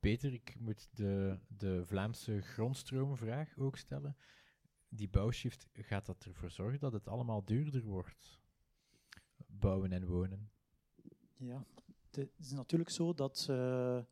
Peter, 0.00 0.32
ik 0.32 0.56
moet 0.58 0.88
de, 0.92 1.38
de 1.48 1.84
Vlaamse 1.84 2.40
grondstroomvraag 2.40 3.58
ook 3.58 3.76
stellen. 3.76 4.16
Die 4.88 5.08
bouwshift, 5.08 5.68
gaat 5.72 6.06
dat 6.06 6.24
ervoor 6.24 6.50
zorgen 6.50 6.80
dat 6.80 6.92
het 6.92 7.08
allemaal 7.08 7.44
duurder 7.44 7.84
wordt? 7.84 8.40
Bouwen 9.46 9.92
en 9.92 10.06
wonen. 10.06 10.50
Ja, 11.36 11.64
het 12.10 12.30
is 12.38 12.52
natuurlijk 12.52 12.90
zo 12.90 13.14
dat 13.14 13.46
uh, 13.50 13.56
uh, 13.56 14.02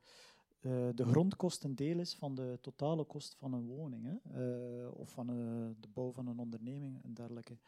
de 0.95 1.05
grondkost 1.05 1.65
een 1.65 1.75
deel 1.75 1.99
is 1.99 2.15
van 2.15 2.35
de 2.35 2.59
totale 2.61 3.05
kost 3.05 3.37
van 3.37 3.53
een 3.53 3.67
woning, 3.67 4.05
hè? 4.05 4.41
Uh, 4.85 4.95
of 4.95 5.11
van 5.11 5.27
de 5.81 5.89
bouw 5.89 6.13
van 6.13 6.27
een 6.27 6.39
onderneming 6.39 7.03
en 7.03 7.15
dergelijke. 7.15 7.59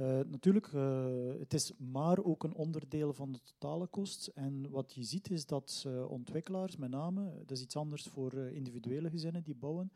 Uh, 0.00 0.20
natuurlijk, 0.26 0.66
uh, 0.66 1.04
het 1.38 1.54
is 1.54 1.72
maar 1.76 2.24
ook 2.24 2.44
een 2.44 2.54
onderdeel 2.54 3.12
van 3.12 3.32
de 3.32 3.40
totale 3.42 3.86
kost. 3.86 4.26
En 4.26 4.70
wat 4.70 4.94
je 4.94 5.02
ziet 5.02 5.30
is 5.30 5.46
dat 5.46 5.84
uh, 5.86 6.10
ontwikkelaars, 6.10 6.76
met 6.76 6.90
name, 6.90 7.32
dat 7.38 7.50
is 7.50 7.62
iets 7.62 7.76
anders 7.76 8.02
voor 8.02 8.34
individuele 8.34 9.10
gezinnen 9.10 9.42
die 9.42 9.54
bouwen, 9.54 9.92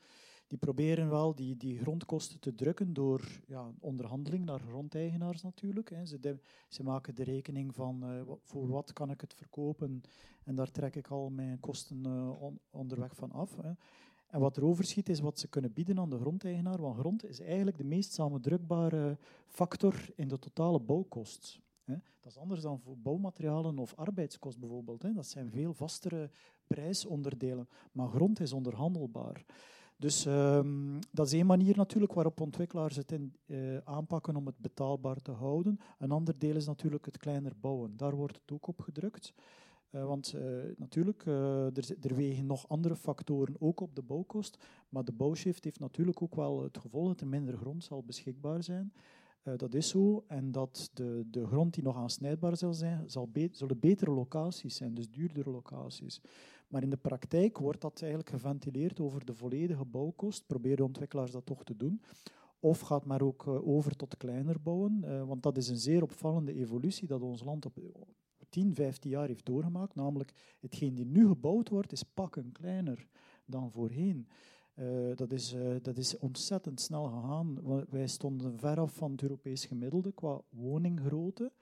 die 0.47 0.59
proberen 0.59 1.11
wel 1.11 1.35
die, 1.35 1.57
die 1.57 1.79
grondkosten 1.79 2.41
te 2.41 2.55
drukken 2.55 2.93
door 2.93 3.41
ja, 3.47 3.73
onderhandeling 3.81 4.45
naar 4.45 4.61
grondeigenaars 4.61 5.43
natuurlijk. 5.43 5.91
Hè. 5.91 6.07
Ze, 6.07 6.39
ze, 6.69 6.83
maken 6.83 7.15
de 7.15 7.25
rekening 7.25 7.75
van 7.75 8.25
voor 8.43 8.69
wat 8.69 8.93
kan 8.93 9.11
ik 9.11 9.21
het 9.21 9.35
verkopen 9.35 10.03
en 10.45 10.55
daar 10.55 10.71
trek 10.71 10.97
ik 10.97 11.09
al 11.09 11.31
mijn 11.31 11.61
kosten 11.61 12.07
on, 12.41 12.59
onderweg 12.71 13.17
van 13.17 13.33
af. 13.33 13.57
Hè. 13.57 13.73
En 14.31 14.41
wat 14.41 14.57
er 14.57 14.65
overschiet 14.65 15.09
is 15.09 15.21
wat 15.21 15.39
ze 15.39 15.49
kunnen 15.49 15.73
bieden 15.73 15.99
aan 15.99 16.11
de 16.11 16.19
grondeigenaar, 16.19 16.81
want 16.81 16.99
grond 16.99 17.25
is 17.25 17.41
eigenlijk 17.41 17.77
de 17.79 17.85
meest 17.85 18.13
samendrukbare 18.13 19.19
factor 19.47 19.95
in 20.15 20.29
de 20.29 20.39
totale 20.39 20.81
bouwkost. 20.81 21.61
Dat 22.21 22.33
is 22.33 22.39
anders 22.39 22.61
dan 22.61 22.81
voor 22.81 22.99
bouwmaterialen 22.99 23.79
of 23.79 23.95
arbeidskost 23.95 24.59
bijvoorbeeld. 24.59 25.15
Dat 25.15 25.27
zijn 25.27 25.51
veel 25.51 25.73
vastere 25.73 26.31
prijsonderdelen, 26.67 27.69
maar 27.93 28.09
grond 28.09 28.41
is 28.41 28.53
onderhandelbaar. 28.53 29.45
Dus 29.97 30.25
um, 30.25 30.99
dat 31.11 31.27
is 31.27 31.33
één 31.33 31.47
manier 31.47 31.77
natuurlijk 31.77 32.13
waarop 32.13 32.41
ontwikkelaars 32.41 32.97
het 32.97 33.13
in, 33.13 33.35
uh, 33.47 33.77
aanpakken 33.85 34.37
om 34.37 34.47
het 34.47 34.59
betaalbaar 34.59 35.23
te 35.23 35.31
houden. 35.31 35.81
Een 35.99 36.11
ander 36.11 36.39
deel 36.39 36.57
is 36.57 36.67
natuurlijk 36.67 37.05
het 37.05 37.17
kleiner 37.17 37.53
bouwen. 37.61 37.97
Daar 37.97 38.17
wordt 38.17 38.39
het 38.41 38.53
ook 38.53 38.67
op 38.67 38.81
gedrukt. 38.81 39.33
Uh, 39.91 40.05
want 40.05 40.35
uh, 40.37 40.43
natuurlijk, 40.77 41.25
uh, 41.25 41.77
er, 41.77 41.97
er, 42.01 42.15
wegen 42.15 42.47
nog 42.47 42.69
andere 42.69 42.97
factoren 42.97 43.55
ook 43.59 43.81
op 43.81 43.95
de 43.95 44.03
bouwkost. 44.03 44.65
Maar 44.89 45.05
de 45.05 45.13
bouwshift 45.13 45.65
heeft 45.65 45.81
natuurlijk 45.81 46.23
ook 46.23 46.35
wel 46.35 46.63
het 46.63 46.79
gevolg 46.79 47.09
dat 47.09 47.21
er 47.21 47.27
minder 47.27 47.57
grond 47.57 47.85
zal 47.85 48.03
beschikbaar 48.03 48.63
zijn. 48.63 48.93
dat 49.57 49.75
is 49.75 49.89
zo. 49.89 50.25
En 50.27 50.53
dat 50.53 50.91
de, 50.95 51.27
de 51.31 51.47
grond 51.47 51.75
die 51.75 51.83
nog 51.83 51.97
aansnijdbaar 51.97 52.57
zal 52.57 52.75
zijn, 52.75 53.11
zal 53.11 53.29
be 53.29 53.49
zullen 53.53 53.79
betere 53.79 54.11
locaties 54.11 54.77
zijn, 54.77 54.95
dus 54.95 55.11
duurdere 55.11 55.51
locaties. 55.51 56.21
Maar 56.69 56.83
in 56.83 56.91
de 56.91 56.97
praktijk 56.97 57.59
wordt 57.59 57.81
dat 57.81 58.01
eigenlijk 58.01 58.31
geventileerd 58.31 59.01
over 59.01 59.25
de 59.25 59.35
volledige 59.35 59.85
bouwkost. 59.85 60.47
Proberen 60.47 60.85
ontwikkelaars 60.85 61.31
dat 61.31 61.47
toch 61.47 61.65
te 61.65 61.77
doen. 61.77 62.03
Of 62.61 62.81
gaat 62.81 63.05
maar 63.05 63.23
ook 63.23 63.47
over 63.47 63.97
tot 63.97 64.17
kleiner 64.17 64.61
bouwen. 64.63 65.27
want 65.27 65.43
dat 65.43 65.57
is 65.57 65.69
een 65.69 65.77
zeer 65.79 66.03
opvallende 66.03 66.55
evolutie 66.55 67.07
dat 67.07 67.23
ons 67.23 67.45
land 67.45 67.67
op 67.67 67.79
10, 68.51 68.75
15 68.75 69.11
jaar 69.11 69.27
heeft 69.27 69.47
doorgemaakt. 69.47 69.95
Namelijk, 69.95 70.33
hetgeen 70.61 70.95
die 70.95 71.07
nu 71.07 71.27
gebouwd 71.27 71.69
wordt, 71.69 71.93
is 71.93 72.03
pakken 72.03 72.53
kleiner 72.53 73.07
dan 73.45 73.71
voorheen. 73.71 74.29
Uh, 74.75 75.17
dat, 75.17 75.33
is, 75.33 75.55
uh, 75.55 75.77
dat 75.83 75.97
is 75.97 76.19
ontzettend 76.19 76.81
snel 76.81 77.05
gegaan. 77.05 77.59
Wij 77.91 78.07
stonden 78.07 78.59
ver 78.59 78.81
af 78.81 78.95
van 78.95 79.11
het 79.11 79.23
Europees 79.23 79.65
gemiddelde 79.65 80.13
qua 80.13 80.41
woninggrootte. 80.49 81.53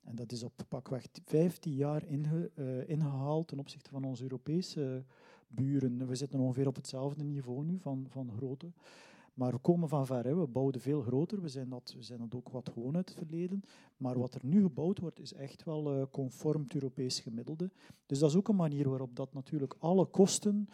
En 0.00 0.14
dat 0.16 0.32
is 0.32 0.42
op 0.42 0.52
pakweg 0.68 1.06
15 1.24 1.74
jaar 1.74 2.06
inge, 2.06 2.50
uh, 2.54 2.88
ingehaald 2.88 3.48
ten 3.48 3.58
opzichte 3.58 3.90
van 3.90 4.04
onze 4.04 4.22
Europese 4.22 5.04
buren. 5.48 6.06
We 6.06 6.14
zitten 6.14 6.40
ongeveer 6.40 6.66
op 6.66 6.76
hetzelfde 6.76 7.24
niveau 7.24 7.64
nu 7.64 7.78
van, 7.78 8.06
van 8.08 8.32
grootte. 8.36 8.72
Maar 9.36 9.52
we 9.52 9.58
komen 9.58 9.88
van 9.88 10.06
ver. 10.06 10.40
We 10.40 10.46
bouwden 10.46 10.80
veel 10.80 11.02
groter. 11.02 11.40
We 11.40 11.48
zijn, 11.48 11.68
dat, 11.68 11.92
we 11.96 12.02
zijn 12.02 12.18
dat 12.18 12.34
ook 12.34 12.48
wat 12.48 12.70
gewoon 12.72 12.96
uit 12.96 13.08
het 13.08 13.18
verleden. 13.18 13.62
Maar 13.96 14.18
wat 14.18 14.34
er 14.34 14.40
nu 14.44 14.62
gebouwd 14.62 14.98
wordt, 14.98 15.20
is 15.20 15.32
echt 15.32 15.64
wel 15.64 15.96
uh, 15.96 16.02
conform 16.10 16.62
het 16.62 16.74
Europees 16.74 17.20
gemiddelde. 17.20 17.70
Dus 18.06 18.18
dat 18.18 18.30
is 18.30 18.36
ook 18.36 18.48
een 18.48 18.56
manier 18.56 18.88
waarop 18.88 19.16
dat 19.16 19.34
natuurlijk 19.34 19.74
alle 19.78 20.06
kosten, 20.06 20.68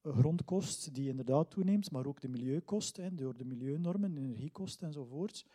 eh, 0.00 0.16
grondkost 0.18 0.94
die 0.94 1.08
inderdaad 1.08 1.50
toeneemt, 1.50 1.90
maar 1.90 2.06
ook 2.06 2.20
de 2.20 2.28
milieukost, 2.28 2.96
hè, 2.96 3.14
door 3.14 3.36
de 3.36 3.44
milieunormen, 3.44 4.16
energiekost 4.16 4.82
enzovoorts, 4.82 5.46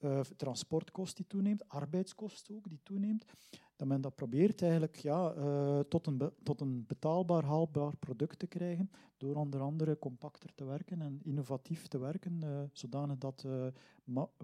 uh, 0.00 0.20
transportkost 0.20 1.16
die 1.16 1.26
toeneemt, 1.26 1.68
arbeidskost 1.68 2.50
ook 2.50 2.68
die 2.68 2.80
toeneemt, 2.82 3.24
dat 3.76 3.88
men 3.88 4.00
dat 4.00 4.14
probeert 4.14 4.62
eigenlijk 4.62 4.96
ja, 4.96 5.34
uh, 5.34 5.80
tot, 5.80 6.06
een 6.06 6.30
tot 6.42 6.60
een 6.60 6.84
betaalbaar, 6.86 7.44
haalbaar 7.44 7.96
product 7.96 8.38
te 8.38 8.46
krijgen, 8.46 8.90
door 9.16 9.34
onder 9.34 9.60
andere 9.60 9.98
compacter 9.98 10.54
te 10.54 10.64
werken 10.64 11.02
en 11.02 11.20
innovatief 11.22 11.86
te 11.86 11.98
werken, 11.98 12.40
uh, 12.44 12.62
zodanig 12.72 13.18
dat 13.18 13.46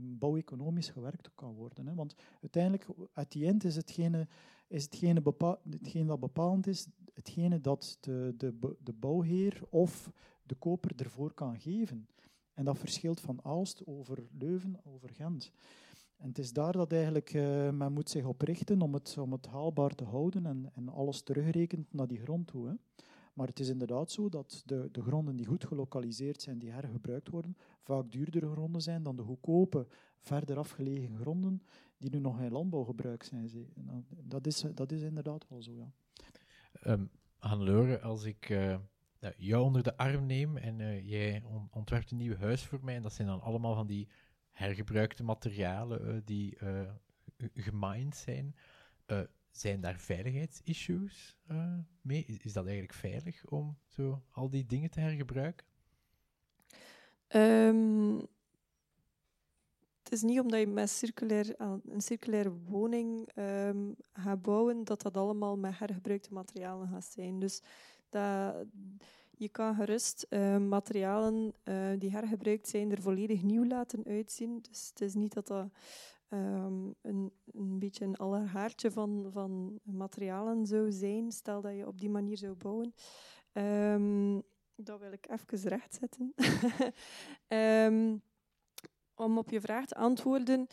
bouweconomisch 0.00 0.88
gewerkt 0.88 1.30
kan 1.34 1.54
worden. 1.54 1.86
Hè. 1.86 1.94
Want 1.94 2.14
uiteindelijk, 2.40 2.86
at 3.12 3.30
the 3.30 3.46
end, 3.46 3.64
is 3.64 3.76
hetgene, 3.76 4.28
is 4.66 4.82
hetgene 4.82 6.06
dat 6.06 6.20
bepalend 6.20 6.66
is, 6.66 6.88
hetgene 7.14 7.60
dat 7.60 7.98
de, 8.00 8.34
de, 8.36 8.76
de 8.82 8.92
bouwheer 8.92 9.62
of 9.70 10.12
de 10.42 10.54
koper 10.54 10.92
ervoor 10.96 11.34
kan 11.34 11.60
geven. 11.60 12.08
En 12.54 12.64
dat 12.64 12.78
verschilt 12.78 13.20
van 13.20 13.40
Aalst 13.42 13.86
over 13.86 14.26
Leuven, 14.38 14.80
over 14.84 15.10
Gent. 15.10 15.52
En 16.22 16.28
het 16.28 16.38
is 16.38 16.52
daar 16.52 16.72
dat 16.72 16.92
eigenlijk 16.92 17.34
uh, 17.34 17.70
men 17.70 17.92
moet 17.92 18.10
zich 18.10 18.24
op 18.24 18.40
richten 18.40 18.82
om 18.82 18.94
het, 18.94 19.18
om 19.18 19.32
het 19.32 19.46
haalbaar 19.46 19.94
te 19.94 20.04
houden 20.04 20.46
en, 20.46 20.70
en 20.74 20.88
alles 20.88 21.22
terugrekent 21.22 21.92
naar 21.92 22.06
die 22.06 22.20
grond 22.20 22.46
toe. 22.46 22.68
Hè. 22.68 22.74
Maar 23.34 23.46
het 23.46 23.60
is 23.60 23.68
inderdaad 23.68 24.10
zo 24.10 24.28
dat 24.28 24.62
de, 24.66 24.88
de 24.92 25.02
gronden 25.02 25.36
die 25.36 25.46
goed 25.46 25.64
gelokaliseerd 25.64 26.42
zijn, 26.42 26.58
die 26.58 26.70
hergebruikt 26.70 27.28
worden, 27.28 27.56
vaak 27.80 28.10
duurdere 28.10 28.50
gronden 28.50 28.82
zijn 28.82 29.02
dan 29.02 29.16
de 29.16 29.22
goedkope, 29.22 29.86
verder 30.18 30.58
afgelegen 30.58 31.16
gronden 31.16 31.62
die 31.98 32.10
nu 32.10 32.18
nog 32.18 32.40
in 32.40 32.52
landbouwgebruik 32.52 33.22
zijn. 33.22 33.50
Dat 34.24 34.46
is, 34.46 34.64
dat 34.74 34.92
is 34.92 35.02
inderdaad 35.02 35.48
wel 35.48 35.62
zo, 35.62 35.72
ja. 35.72 35.92
Um, 36.86 37.10
als 38.02 38.24
ik 38.24 38.48
uh, 38.48 38.76
jou 39.36 39.64
onder 39.64 39.82
de 39.82 39.96
arm 39.96 40.26
neem 40.26 40.56
en 40.56 40.78
uh, 40.78 41.08
jij 41.08 41.42
ontwerpt 41.70 42.10
een 42.10 42.16
nieuw 42.16 42.36
huis 42.36 42.64
voor 42.64 42.80
mij, 42.82 42.96
en 42.96 43.02
dat 43.02 43.12
zijn 43.12 43.28
dan 43.28 43.40
allemaal 43.40 43.74
van 43.74 43.86
die 43.86 44.08
hergebruikte 44.52 45.22
materialen 45.22 46.14
uh, 46.14 46.20
die 46.24 46.56
gemined 47.54 48.16
zijn, 48.16 48.54
zijn 49.50 49.80
daar 49.80 49.98
veiligheidsissues 49.98 51.38
mee? 52.00 52.24
Is, 52.24 52.52
dat 52.52 52.64
eigenlijk 52.64 52.94
veilig 52.94 53.46
om 53.46 53.78
zo 53.86 54.22
al 54.30 54.50
die 54.50 54.66
dingen 54.66 54.90
te 54.90 55.00
hergebruiken? 55.00 55.66
Um, 57.28 58.26
het 60.02 60.12
is 60.12 60.22
niet 60.22 60.40
omdat 60.40 60.60
je 60.60 60.66
met 60.66 60.90
circulair, 60.90 61.60
een 61.86 62.00
circulaire 62.00 62.52
woning 62.52 63.28
um, 63.36 63.96
gaat 64.12 64.42
bouwen, 64.42 64.84
dat 64.84 65.02
dat 65.02 65.16
allemaal 65.16 65.56
met 65.56 65.78
hergebruikte 65.78 66.32
materialen 66.32 66.88
gaat 66.88 67.04
zijn. 67.04 67.38
Dus 67.38 67.62
dat, 68.08 68.54
je 69.42 69.48
kan 69.48 69.74
gerust 69.74 70.26
uh, 70.30 70.56
materialen 70.56 71.54
uh, 71.64 71.90
die 71.98 72.10
hergebruikt 72.10 72.68
zijn 72.68 72.90
er 72.90 73.02
volledig 73.02 73.42
nieuw 73.42 73.64
laten 73.64 74.04
uitzien. 74.04 74.62
Dus 74.68 74.88
het 74.88 75.00
is 75.00 75.14
niet 75.14 75.32
dat 75.32 75.46
dat 75.46 75.68
um, 76.28 76.94
een, 77.00 77.32
een 77.52 77.78
beetje 77.78 78.04
een 78.04 78.16
allerhaartje 78.16 78.90
van, 78.90 79.28
van 79.32 79.80
materialen 79.82 80.66
zou 80.66 80.92
zijn, 80.92 81.32
stel 81.32 81.60
dat 81.60 81.76
je 81.76 81.86
op 81.86 82.00
die 82.00 82.10
manier 82.10 82.36
zou 82.36 82.54
bouwen. 82.54 82.94
Um, 83.52 84.42
dat 84.74 85.00
wil 85.00 85.12
ik 85.12 85.28
even 85.28 85.68
rechtzetten. 85.68 86.34
um, 87.48 88.22
om 89.24 89.38
op 89.38 89.50
je 89.50 89.60
vraag 89.60 89.86
te 89.86 89.94
antwoorden. 89.94 90.66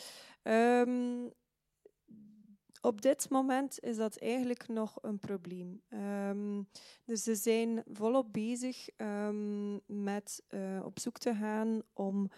Op 2.81 3.01
dit 3.01 3.29
moment 3.29 3.79
is 3.79 3.97
dat 3.97 4.17
eigenlijk 4.17 4.67
nog 4.67 4.97
een 5.01 5.19
probleem. 5.19 5.81
Um, 5.89 6.67
dus 7.05 7.23
ze 7.23 7.35
zijn 7.35 7.83
volop 7.91 8.33
bezig 8.33 8.89
um, 8.97 9.79
met 9.85 10.43
uh, 10.49 10.81
op 10.83 10.99
zoek 10.99 11.17
te 11.17 11.33
gaan 11.33 11.81
om 11.93 12.31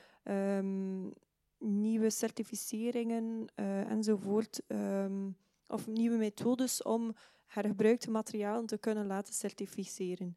nieuwe 1.57 2.09
certificeringen 2.09 3.47
uh, 3.55 3.91
enzovoort, 3.91 4.61
of 5.67 5.87
nieuwe 5.87 6.17
methodes 6.17 6.83
om 6.83 7.15
hergebruikte 7.45 8.11
materialen 8.11 8.65
te 8.65 8.77
kunnen 8.77 9.05
laten 9.05 9.33
certificeren. 9.33 10.35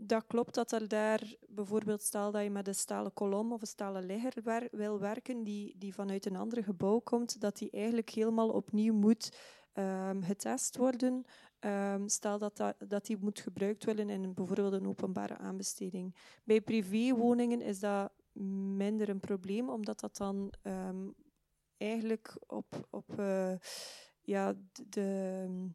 Dat 0.00 0.26
klopt 0.26 0.54
dat 0.54 0.72
er 0.72 0.88
daar 0.88 1.34
bijvoorbeeld, 1.48 2.02
stel 2.02 2.30
dat 2.30 2.42
je 2.42 2.50
met 2.50 2.68
een 2.68 2.74
stalen 2.74 3.12
kolom 3.12 3.52
of 3.52 3.60
een 3.60 3.66
stalen 3.66 4.06
ligger 4.06 4.68
wil 4.70 4.98
werken, 4.98 5.44
die, 5.44 5.74
die 5.78 5.94
vanuit 5.94 6.26
een 6.26 6.36
ander 6.36 6.64
gebouw 6.64 6.98
komt, 6.98 7.40
dat 7.40 7.56
die 7.56 7.70
eigenlijk 7.70 8.10
helemaal 8.10 8.48
opnieuw 8.48 8.94
moet 8.94 9.38
um, 9.74 10.22
getest 10.22 10.76
worden. 10.76 11.24
Um, 11.60 12.08
stel 12.08 12.38
dat, 12.38 12.56
dat, 12.56 12.76
dat 12.88 13.06
die 13.06 13.16
moet 13.20 13.40
gebruikt 13.40 13.84
worden 13.84 14.10
in 14.10 14.34
bijvoorbeeld 14.34 14.72
een 14.72 14.88
openbare 14.88 15.36
aanbesteding. 15.36 16.14
Bij 16.44 16.60
privéwoningen 16.60 17.60
is 17.60 17.80
dat 17.80 18.12
minder 18.76 19.08
een 19.08 19.20
probleem, 19.20 19.68
omdat 19.68 20.00
dat 20.00 20.16
dan 20.16 20.52
um, 20.62 21.14
eigenlijk 21.76 22.36
op, 22.46 22.86
op 22.90 23.18
uh, 23.18 23.54
ja, 24.22 24.54
de 24.88 25.70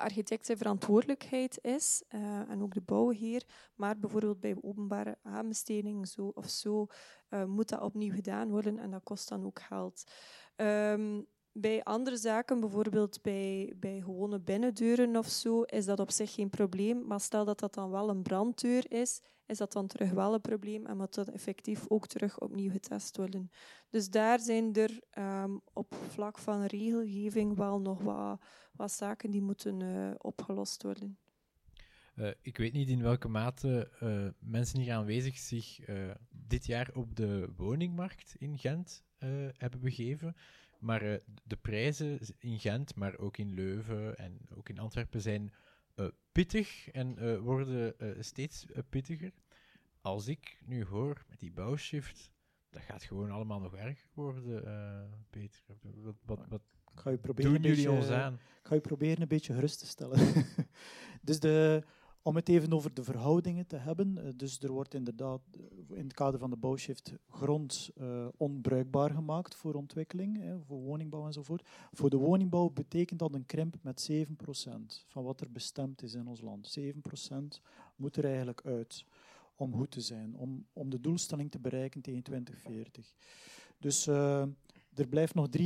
architect 0.00 0.46
zijn 0.46 0.58
verantwoordelijkheid 0.58 1.58
is 1.62 2.02
uh, 2.14 2.50
en 2.50 2.62
ook 2.62 2.74
de 2.74 2.80
bouwheer. 2.80 3.42
Maar 3.74 3.98
bijvoorbeeld 3.98 4.40
bij 4.40 4.56
openbare 4.60 5.18
aanbestedingen 5.22 6.06
zo 6.06 6.32
of 6.34 6.48
zo 6.48 6.86
uh, 7.30 7.44
moet 7.44 7.68
dat 7.68 7.80
opnieuw 7.80 8.14
gedaan 8.14 8.50
worden 8.50 8.78
en 8.78 8.90
dat 8.90 9.02
kost 9.02 9.28
dan 9.28 9.44
ook 9.44 9.60
geld. 9.60 10.04
Um, 10.56 11.26
bij 11.52 11.84
andere 11.84 12.16
zaken, 12.16 12.60
bijvoorbeeld 12.60 13.22
bij, 13.22 13.72
bij 13.76 14.00
gewone 14.00 14.40
binnendeuren 14.40 15.16
of 15.16 15.26
zo, 15.28 15.62
is 15.62 15.84
dat 15.84 16.00
op 16.00 16.10
zich 16.10 16.34
geen 16.34 16.50
probleem. 16.50 17.06
Maar 17.06 17.20
stel 17.20 17.44
dat 17.44 17.58
dat 17.58 17.74
dan 17.74 17.90
wel 17.90 18.08
een 18.08 18.22
branddeur 18.22 18.92
is, 18.92 19.20
is 19.46 19.58
dat 19.58 19.72
dan 19.72 19.86
terug 19.86 20.10
wel 20.10 20.34
een 20.34 20.40
probleem 20.40 20.86
en 20.86 20.96
moet 20.96 21.14
dat 21.14 21.28
effectief 21.28 21.84
ook 21.88 22.06
terug 22.06 22.40
opnieuw 22.40 22.70
getest 22.70 23.16
worden. 23.16 23.50
Dus 23.90 24.10
daar 24.10 24.40
zijn 24.40 24.74
er 24.74 25.00
um, 25.18 25.60
op 25.72 25.94
vlak 26.08 26.38
van 26.38 26.64
regelgeving 26.64 27.56
wel 27.56 27.80
nog 27.80 28.02
wat, 28.02 28.40
wat 28.72 28.92
zaken 28.92 29.30
die 29.30 29.42
moeten 29.42 29.80
uh, 29.80 30.10
opgelost 30.18 30.82
worden. 30.82 31.18
Uh, 32.14 32.30
ik 32.42 32.56
weet 32.56 32.72
niet 32.72 32.88
in 32.88 33.02
welke 33.02 33.28
mate 33.28 33.90
uh, 34.02 34.28
mensen 34.38 34.80
hier 34.80 34.92
aanwezig 34.92 35.36
zich 35.36 35.80
dit 36.30 36.66
jaar 36.66 36.90
op 36.94 37.16
de 37.16 37.52
woningmarkt 37.56 38.34
in 38.38 38.58
Gent 38.58 39.04
hebben 39.56 39.80
begeven. 39.80 40.36
Maar 40.78 41.20
de 41.44 41.56
prijzen 41.56 42.18
in 42.38 42.58
Gent, 42.58 42.94
maar 42.94 43.18
ook 43.18 43.36
in 43.36 43.54
Leuven 43.54 44.18
en 44.18 44.38
ook 44.56 44.68
in 44.68 44.78
Antwerpen 44.78 45.20
zijn 45.20 45.52
pittig 46.36 46.90
en 46.90 47.16
uh, 47.18 47.38
worden 47.38 47.94
steeds 48.24 48.66
pittiger. 48.88 49.32
Als 50.00 50.28
ik 50.28 50.58
nu 50.64 50.84
hoor 50.84 51.24
met 51.28 51.40
die 51.40 51.52
bouwshift, 51.52 52.32
dat 52.70 52.82
gaat 52.82 53.02
gewoon 53.02 53.30
allemaal 53.30 53.60
nog 53.60 53.76
erger 53.76 54.08
worden, 54.14 54.62
Peter. 55.30 55.60
Wat, 56.02 56.16
wat, 56.24 56.46
wat 56.48 56.62
ga 56.94 57.10
je 57.10 57.18
proberen 57.18 57.52
doen 57.52 57.62
jullie 57.62 57.76
beetje, 57.76 57.90
ons 57.90 58.08
aan? 58.08 58.34
Ik 58.34 58.66
ga 58.66 58.74
je 58.74 58.80
proberen 58.80 59.22
een 59.22 59.28
beetje 59.28 59.52
gerust 59.52 59.78
te 59.78 59.86
stellen. 59.86 60.46
dus 61.22 61.40
de 61.40 61.84
om 62.26 62.36
het 62.36 62.48
even 62.48 62.72
over 62.72 62.94
de 62.94 63.04
verhoudingen 63.04 63.66
te 63.66 63.76
hebben. 63.76 64.18
Eh, 64.18 64.32
dus 64.36 64.60
er 64.60 64.72
wordt 64.72 64.94
inderdaad 64.94 65.40
eh, 65.52 65.96
in 65.98 66.04
het 66.04 66.12
kader 66.12 66.40
van 66.40 66.50
de 66.50 66.56
bouwshift 66.56 67.12
grond 67.30 67.90
uh, 68.00 68.26
onbruikbaar 68.36 69.10
gemaakt 69.10 69.54
voor 69.54 69.74
ontwikkeling, 69.74 70.36
hè, 70.36 70.60
voor 70.60 70.80
woningbouw 70.80 71.26
enzovoort. 71.26 71.68
Voor 71.92 72.10
de 72.10 72.16
woningbouw 72.16 72.70
betekent 72.70 73.18
dat 73.18 73.34
een 73.34 73.46
krimp 73.46 73.76
met 73.80 74.10
7% 74.12 74.16
van 75.06 75.24
wat 75.24 75.40
er 75.40 75.52
bestemd 75.52 76.02
is 76.02 76.14
in 76.14 76.26
ons 76.26 76.40
land. 76.40 76.78
7% 76.80 76.82
moet 77.96 78.16
er 78.16 78.24
eigenlijk 78.24 78.62
uit 78.64 79.04
om 79.56 79.74
goed 79.74 79.90
te 79.90 80.00
zijn, 80.00 80.36
om, 80.36 80.66
om 80.72 80.90
de 80.90 81.00
doelstelling 81.00 81.50
te 81.50 81.58
bereiken 81.58 82.00
tegen 82.00 82.22
2040. 82.22 83.14
Dus 83.78 84.08
er 84.98 85.08
blijft 85.08 85.34
nog 85.34 85.48
93% 85.60 85.62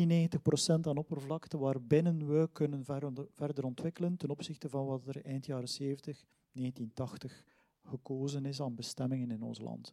aan 0.80 0.96
oppervlakte 0.96 1.58
waarbinnen 1.58 2.26
we 2.26 2.48
kunnen 2.52 2.84
verder 3.34 3.64
ontwikkelen 3.64 4.16
ten 4.16 4.30
opzichte 4.30 4.68
van 4.68 4.86
wat 4.86 5.06
er 5.06 5.24
eind 5.24 5.46
jaren 5.46 5.68
70 5.68 6.24
1980 6.52 7.44
gekozen 7.84 8.44
is 8.44 8.60
aan 8.60 8.74
bestemmingen 8.74 9.30
in 9.30 9.42
ons 9.42 9.60
land. 9.60 9.92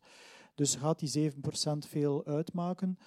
Dus 0.55 0.75
gaat 0.75 0.99
die 0.99 1.31
7% 1.31 1.33
veel 1.77 2.25
uitmaken? 2.25 2.97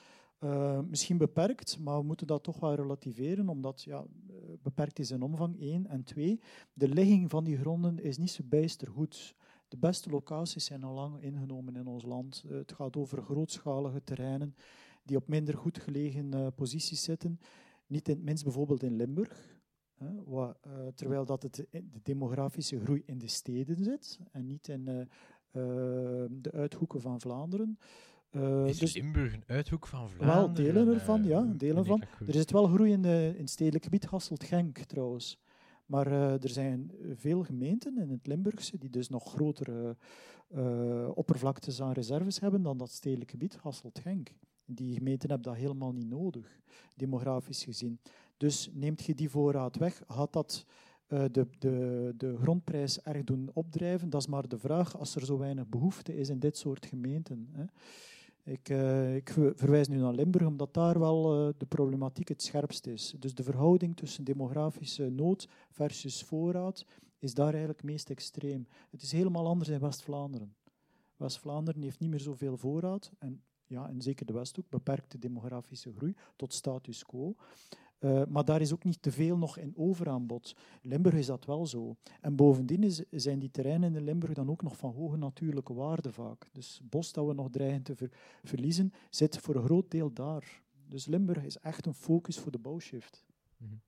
Uh, 0.40 0.80
misschien 0.80 1.18
beperkt, 1.18 1.78
maar 1.78 1.98
we 1.98 2.04
moeten 2.04 2.26
dat 2.26 2.42
toch 2.42 2.60
wel 2.60 2.74
relativeren, 2.74 3.48
omdat 3.48 3.82
ja, 3.82 3.98
eh, 3.98 4.36
beperkt 4.62 4.98
is 4.98 5.10
in 5.10 5.22
omvang, 5.22 5.60
één. 5.60 5.86
En 5.86 6.04
twee, 6.04 6.40
de 6.72 6.88
ligging 6.88 7.30
van 7.30 7.44
die 7.44 7.58
gronden 7.58 8.02
is 8.02 8.18
niet 8.18 8.30
zo 8.30 8.42
bijster 8.46 8.88
goed. 8.88 9.34
De 9.68 9.76
beste 9.76 10.10
locaties 10.10 10.64
zijn 10.64 10.84
al 10.84 10.94
lang 10.94 11.22
ingenomen 11.22 11.76
in 11.76 11.86
ons 11.86 12.04
land. 12.04 12.44
Uh, 12.46 12.52
het 12.56 12.72
gaat 12.72 12.96
over 12.96 13.22
grootschalige 13.22 14.04
terreinen 14.04 14.54
die 15.02 15.16
op 15.16 15.28
minder 15.28 15.56
goed 15.56 15.78
gelegen 15.78 16.34
uh, 16.34 16.46
posities 16.54 17.02
zitten. 17.02 17.40
Niet 17.86 18.08
in 18.08 18.14
het 18.14 18.24
minst 18.24 18.44
bijvoorbeeld 18.44 18.82
in 18.82 18.96
Limburg, 18.96 19.58
uh, 20.00 20.50
terwijl 20.94 21.24
dat 21.24 21.42
het, 21.42 21.66
de 21.70 22.00
demografische 22.02 22.80
groei 22.80 23.02
in 23.06 23.18
de 23.18 23.28
steden 23.28 23.84
zit 23.84 24.18
en 24.32 24.46
niet 24.46 24.68
in 24.68 24.88
uh, 24.88 25.04
de 26.30 26.50
uithoeken 26.52 27.00
van 27.00 27.20
Vlaanderen. 27.20 27.78
is 28.66 28.78
dus, 28.78 28.94
Limburg 28.94 29.32
een 29.32 29.44
uithoek 29.46 29.86
van 29.86 30.08
Vlaanderen? 30.08 30.64
Wel, 30.64 30.72
delen 30.72 30.94
ervan, 30.94 31.24
ja. 31.24 31.42
Delen 31.56 31.84
van. 31.84 32.02
Er 32.26 32.32
zit 32.32 32.50
wel 32.50 32.66
groei 32.66 32.92
in, 32.92 33.04
in 33.04 33.40
het 33.40 33.50
stedelijk 33.50 33.84
gebied, 33.84 34.04
Hasselt-Genk 34.04 34.78
trouwens. 34.78 35.40
Maar 35.86 36.06
er 36.12 36.48
zijn 36.48 36.92
veel 37.14 37.42
gemeenten 37.42 37.98
in 37.98 38.10
het 38.10 38.26
Limburgse 38.26 38.78
die 38.78 38.90
dus 38.90 39.08
nog 39.08 39.32
grotere 39.32 39.96
oppervlaktes 41.14 41.82
aan 41.82 41.92
reserves 41.92 42.40
hebben 42.40 42.62
dan 42.62 42.76
dat 42.76 42.90
stedelijk 42.90 43.30
gebied, 43.30 43.56
Hasselt-Genk. 43.56 44.30
Die 44.74 44.94
gemeenten 44.94 45.28
hebben 45.30 45.52
dat 45.52 45.60
helemaal 45.60 45.92
niet 45.92 46.08
nodig, 46.08 46.60
demografisch 46.96 47.64
gezien. 47.64 48.00
Dus 48.36 48.70
neemt 48.72 49.04
je 49.04 49.14
die 49.14 49.30
voorraad 49.30 49.76
weg, 49.76 50.02
gaat 50.08 50.32
dat 50.32 50.64
uh, 51.08 51.24
de, 51.32 51.46
de, 51.58 52.14
de 52.16 52.36
grondprijs 52.36 53.02
erg 53.02 53.24
doen 53.24 53.50
opdrijven? 53.52 54.10
Dat 54.10 54.20
is 54.20 54.26
maar 54.26 54.48
de 54.48 54.58
vraag 54.58 54.98
als 54.98 55.14
er 55.14 55.24
zo 55.24 55.38
weinig 55.38 55.68
behoefte 55.68 56.16
is 56.16 56.28
in 56.28 56.38
dit 56.38 56.56
soort 56.56 56.86
gemeenten. 56.86 57.70
Ik, 58.44 58.68
uh, 58.68 59.16
ik, 59.16 59.30
verwijs 59.54 59.88
nu 59.88 59.96
naar 59.96 60.12
Limburg, 60.12 60.46
omdat 60.46 60.74
daar 60.74 60.98
wel 60.98 61.46
uh, 61.46 61.52
de 61.58 61.66
problematiek 61.66 62.28
het 62.28 62.42
scherpst 62.42 62.86
is. 62.86 63.14
Dus 63.18 63.34
de 63.34 63.42
verhouding 63.42 63.96
tussen 63.96 64.24
demografische 64.24 65.10
nood 65.10 65.48
versus 65.70 66.22
voorraad 66.22 66.86
is 67.18 67.34
daar 67.34 67.50
eigenlijk 67.50 67.82
meest 67.82 68.10
extreem. 68.10 68.66
Het 68.90 69.02
is 69.02 69.12
helemaal 69.12 69.46
anders 69.46 69.68
in 69.68 69.80
West-Vlaanderen. 69.80 70.54
West-Vlaanderen 71.16 71.82
heeft 71.82 71.98
niet 71.98 72.10
meer 72.10 72.20
zoveel 72.20 72.56
voorraad 72.56 73.12
en 73.18 73.42
ja, 73.70 73.88
en 73.88 74.02
zeker 74.02 74.26
de 74.26 74.32
Westhoek, 74.32 74.68
beperkte 74.68 75.18
demografische 75.18 75.92
groei 75.92 76.14
tot 76.36 76.52
status 76.52 77.04
quo. 77.04 77.34
Uh, 78.00 78.22
maar 78.28 78.44
daar 78.44 78.60
is 78.60 78.72
ook 78.72 78.84
niet 78.84 79.02
te 79.02 79.12
veel 79.12 79.38
nog 79.38 79.58
in 79.58 79.76
overaanbod. 79.76 80.56
Limburg 80.82 81.14
is 81.14 81.26
dat 81.26 81.44
wel 81.44 81.66
zo. 81.66 81.96
En 82.20 82.36
bovendien 82.36 83.06
zijn 83.10 83.38
die 83.38 83.50
terreinen 83.50 83.94
in 83.94 84.04
Limburg 84.04 84.32
dan 84.32 84.50
ook 84.50 84.62
nog 84.62 84.76
van 84.76 84.92
hoge 84.92 85.16
natuurlijke 85.16 85.74
waarde 85.74 86.12
vaak. 86.12 86.48
Dus 86.52 86.80
bos 86.84 87.12
dat 87.12 87.26
we 87.26 87.34
nog 87.34 87.50
dreigen 87.50 87.82
te 87.82 87.96
ver, 87.96 88.12
verliezen, 88.42 88.92
zit 89.10 89.38
voor 89.38 89.54
een 89.54 89.64
groot 89.64 89.90
deel 89.90 90.12
daar. 90.12 90.62
Dus 90.86 91.06
Limburg 91.06 91.44
is 91.44 91.58
echt 91.58 91.86
een 91.86 91.94
focus 91.94 92.38
voor 92.38 92.52
de 92.52 92.58
bouwshift. 92.58 93.24
-hmm. 93.56 93.80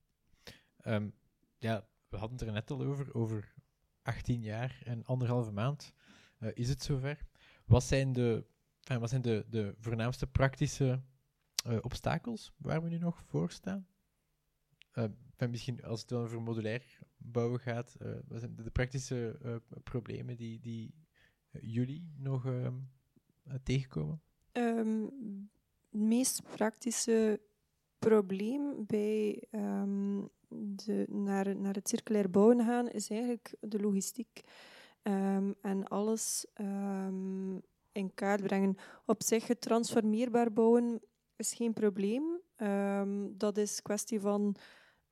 um, 0.84 1.14
ja, 1.58 1.86
we 2.08 2.16
hadden 2.16 2.38
het 2.38 2.46
er 2.46 2.52
net 2.52 2.70
al 2.70 2.82
over, 2.82 3.14
over 3.14 3.54
18 4.02 4.42
jaar 4.42 4.82
en 4.84 5.04
anderhalve 5.04 5.52
maand. 5.52 5.92
Uh, 6.38 6.50
is 6.54 6.68
het 6.68 6.82
zover? 6.82 7.26
Wat 7.64 7.84
zijn 7.84 8.12
de, 8.12 8.44
enfin, 8.82 9.00
wat 9.00 9.08
zijn 9.08 9.22
de, 9.22 9.46
de 9.48 9.74
voornaamste 9.78 10.26
praktische 10.26 11.02
uh, 11.66 11.78
obstakels 11.80 12.52
waar 12.56 12.82
we 12.82 12.88
nu 12.88 12.98
nog 12.98 13.22
voor 13.22 13.50
staan? 13.50 13.86
Uh, 14.94 15.04
misschien 15.50 15.82
als 15.82 16.00
het 16.00 16.08
dan 16.08 16.22
over 16.22 16.42
modulair 16.42 16.98
bouwen 17.16 17.60
gaat, 17.60 17.96
wat 18.28 18.40
zijn 18.40 18.56
de, 18.56 18.70
praktische 18.70 19.40
problemen 19.84 20.36
die, 20.36 20.60
die 20.60 20.94
jullie 21.60 22.12
nog 22.16 22.46
ehm, 22.46 22.74
tegenkomen? 23.62 24.22
Het 24.52 25.12
meest 25.90 26.42
praktische 26.42 27.40
probleem 27.98 28.86
bij 28.86 29.44
um, 29.50 30.28
de, 30.48 31.06
naar, 31.08 31.56
naar 31.56 31.74
het 31.74 31.88
circulair 31.88 32.30
bouwen 32.30 32.64
gaan 32.64 32.88
is 32.88 33.10
eigenlijk 33.10 33.54
de 33.60 33.80
logistiek. 33.80 34.40
en 35.62 35.88
alles 35.88 36.46
in 37.92 38.14
kaart 38.14 38.42
brengen. 38.42 38.76
Op 39.06 39.22
zich, 39.22 39.46
het 39.46 39.60
transformeerbaar 39.60 40.52
bouwen 40.52 41.00
is 41.36 41.54
geen 41.54 41.72
probleem. 41.72 42.40
dat 43.36 43.56
is 43.56 43.82
kwestie 43.82 44.20
van 44.20 44.56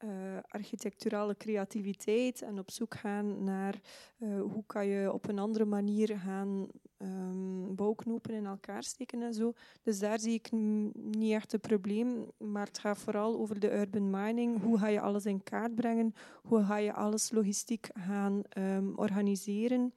uh, 0.04 0.10
architecturale 0.48 1.36
creativiteit 1.36 2.42
en 2.42 2.58
op 2.58 2.70
zoek 2.70 2.94
gaan 2.94 3.44
naar 3.44 3.80
uh, 4.18 4.40
hoe 4.40 4.64
kan 4.66 4.86
je 4.86 5.12
op 5.12 5.28
een 5.28 5.38
andere 5.38 5.64
manier 5.64 6.18
gaan 6.18 6.68
um, 6.98 7.74
bouwknopen 7.74 8.34
in 8.34 8.46
elkaar 8.46 8.82
steken 8.82 9.22
en 9.22 9.34
zo. 9.34 9.52
Dus 9.82 9.98
daar 9.98 10.18
zie 10.18 10.34
ik 10.34 10.52
niet 10.92 11.32
echt 11.32 11.52
een 11.52 11.60
probleem, 11.60 12.30
maar 12.38 12.66
het 12.66 12.78
gaat 12.78 12.98
vooral 12.98 13.38
over 13.38 13.60
de 13.60 13.72
urban 13.72 14.10
mining. 14.10 14.62
Hoe 14.62 14.78
ga 14.78 14.86
je 14.86 15.00
alles 15.00 15.26
in 15.26 15.42
kaart 15.42 15.74
brengen? 15.74 16.14
Hoe 16.42 16.64
ga 16.64 16.76
je 16.76 16.92
alles 16.92 17.30
logistiek 17.30 17.88
gaan 17.92 18.42
um, 18.58 18.98
organiseren? 18.98 19.92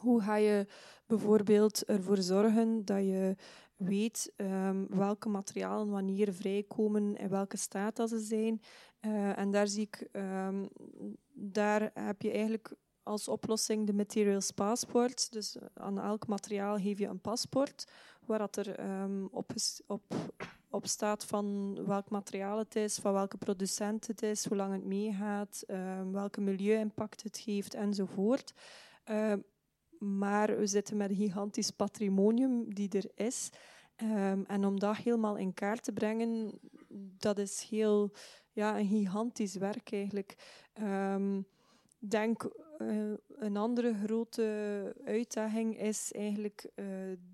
Hoe 0.00 0.20
ga 0.20 0.36
je 0.36 0.66
bijvoorbeeld 1.06 1.84
ervoor 1.84 2.16
zorgen 2.16 2.84
dat 2.84 2.98
je 2.98 3.36
weet 3.76 4.32
um, 4.36 4.86
welke 4.88 5.28
materialen 5.28 5.90
wanneer 5.90 6.32
vrijkomen 6.32 7.16
en 7.16 7.30
welke 7.30 7.56
staat 7.56 7.96
dat 7.96 8.08
ze 8.08 8.18
zijn. 8.18 8.60
Uh, 9.00 9.38
en 9.38 9.50
daar 9.50 9.66
zie 9.66 9.82
ik, 9.82 10.08
um, 10.12 10.68
daar 11.32 11.90
heb 11.94 12.22
je 12.22 12.30
eigenlijk 12.30 12.72
als 13.02 13.28
oplossing 13.28 13.86
de 13.86 13.92
materials 13.92 14.50
passport. 14.50 15.32
Dus 15.32 15.56
aan 15.74 16.00
elk 16.00 16.26
materiaal 16.26 16.78
geef 16.78 16.98
je 16.98 17.06
een 17.06 17.20
paspoort, 17.20 17.86
waar 18.26 18.38
dat 18.38 18.56
er 18.56 19.00
um, 19.02 19.28
op, 19.30 19.52
op, 20.70 20.86
staat 20.86 21.24
van 21.24 21.78
welk 21.86 22.10
materiaal 22.10 22.58
het 22.58 22.76
is, 22.76 22.98
van 22.98 23.12
welke 23.12 23.36
producent 23.36 24.06
het 24.06 24.22
is, 24.22 24.44
hoe 24.44 24.56
lang 24.56 24.72
het 24.72 24.84
meegaat, 24.84 25.64
welke 26.12 26.40
milieu-impact 26.40 27.22
het 27.22 27.38
geeft 27.38 27.74
enzovoort. 27.74 28.54
Uh, 29.10 29.32
maar 30.04 30.58
we 30.58 30.66
zitten 30.66 30.96
met 30.96 31.10
een 31.10 31.16
gigantisch 31.16 31.70
patrimonium 31.70 32.74
die 32.74 32.88
er 32.88 33.10
is. 33.26 33.50
Um, 34.02 34.44
en 34.46 34.64
om 34.64 34.78
dat 34.78 34.96
helemaal 34.96 35.36
in 35.36 35.54
kaart 35.54 35.84
te 35.84 35.92
brengen, 35.92 36.58
dat 37.18 37.38
is 37.38 37.66
heel, 37.70 38.10
ja, 38.52 38.78
een 38.78 38.88
gigantisch 38.88 39.54
werk 39.54 39.92
eigenlijk. 39.92 40.36
Um, 40.82 41.46
denk 41.98 42.48
uh, 42.78 43.12
een 43.28 43.56
andere 43.56 43.94
grote 44.04 44.96
uitdaging 45.04 45.80
is 45.80 46.12
eigenlijk 46.12 46.70
uh, 46.74 46.86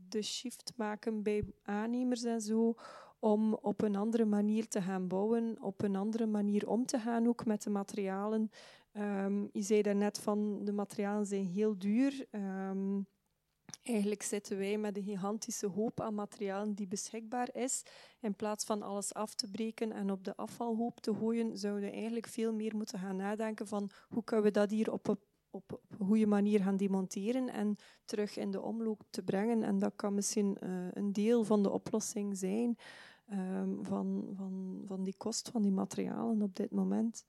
de 0.09 0.23
shift 0.23 0.73
maken 0.77 1.23
bij 1.23 1.45
aannemers 1.63 2.25
en 2.25 2.41
zo 2.41 2.75
om 3.19 3.55
op 3.55 3.83
een 3.83 3.97
andere 3.97 4.25
manier 4.25 4.69
te 4.69 4.83
gaan 4.83 5.09
bouwen, 5.09 5.57
op 5.61 5.83
een 5.83 5.97
andere 5.97 6.27
manier 6.27 6.69
om 6.69 6.87
te 6.87 6.99
gaan 6.99 7.29
ook 7.29 7.47
met 7.47 7.63
de 7.63 7.71
materialen. 7.71 8.51
Um, 8.93 9.49
je 9.53 9.63
zei 9.63 9.83
daarnet 9.83 10.19
van 10.19 10.65
de 10.65 10.73
materialen 10.73 11.27
zijn 11.27 11.47
heel 11.47 11.79
duur. 11.79 12.27
Um, 12.31 13.07
Eigenlijk 13.83 14.23
zitten 14.23 14.59
wij 14.59 14.79
met 14.79 14.97
een 14.97 15.03
gigantische 15.03 15.67
hoop 15.67 16.01
aan 16.01 16.15
materialen 16.15 16.75
die 16.75 16.87
beschikbaar 16.87 17.55
is. 17.55 17.83
In 18.21 18.35
plaats 18.35 18.65
van 18.65 18.83
alles 18.83 19.15
af 19.15 19.35
te 19.35 19.51
breken 19.51 19.93
en 19.93 20.11
op 20.11 20.25
de 20.25 20.37
afvalhoop 20.37 21.01
te 21.01 21.15
gooien, 21.15 21.59
zouden 21.59 21.91
we 21.91 21.97
eigenlijk 21.97 22.27
veel 22.27 22.53
meer 22.53 22.77
moeten 22.77 22.99
gaan 22.99 23.17
nadenken 23.17 23.67
van 23.67 23.91
hoe 24.09 24.25
kunnen 24.25 24.45
we 24.45 24.51
dat 24.51 24.71
hier 24.71 24.93
op 24.93 25.09
een, 25.09 25.19
op 25.51 25.81
goede 25.99 26.27
manier 26.27 26.61
gaan 26.61 26.77
demonteren 26.77 27.49
en 27.49 27.77
terug 28.05 28.37
in 28.37 28.51
de 28.51 28.61
omloop 28.61 29.03
te 29.11 29.23
brengen. 29.23 29.63
En 29.63 29.79
dat 29.79 29.93
kan 29.97 30.15
misschien 30.15 30.57
uh, 30.63 30.87
een 30.93 31.13
deel 31.13 31.45
van 31.45 31.63
de 31.63 31.71
oplossing 31.71 32.39
zijn 32.39 32.79
um, 33.33 33.85
van, 33.85 34.33
van, 34.37 34.83
van 34.85 35.05
die 35.05 35.15
kost 35.17 35.49
van 35.49 35.63
die 35.63 35.73
materialen 35.73 36.43
op 36.43 36.57
dit 36.57 36.71
moment. 36.71 37.25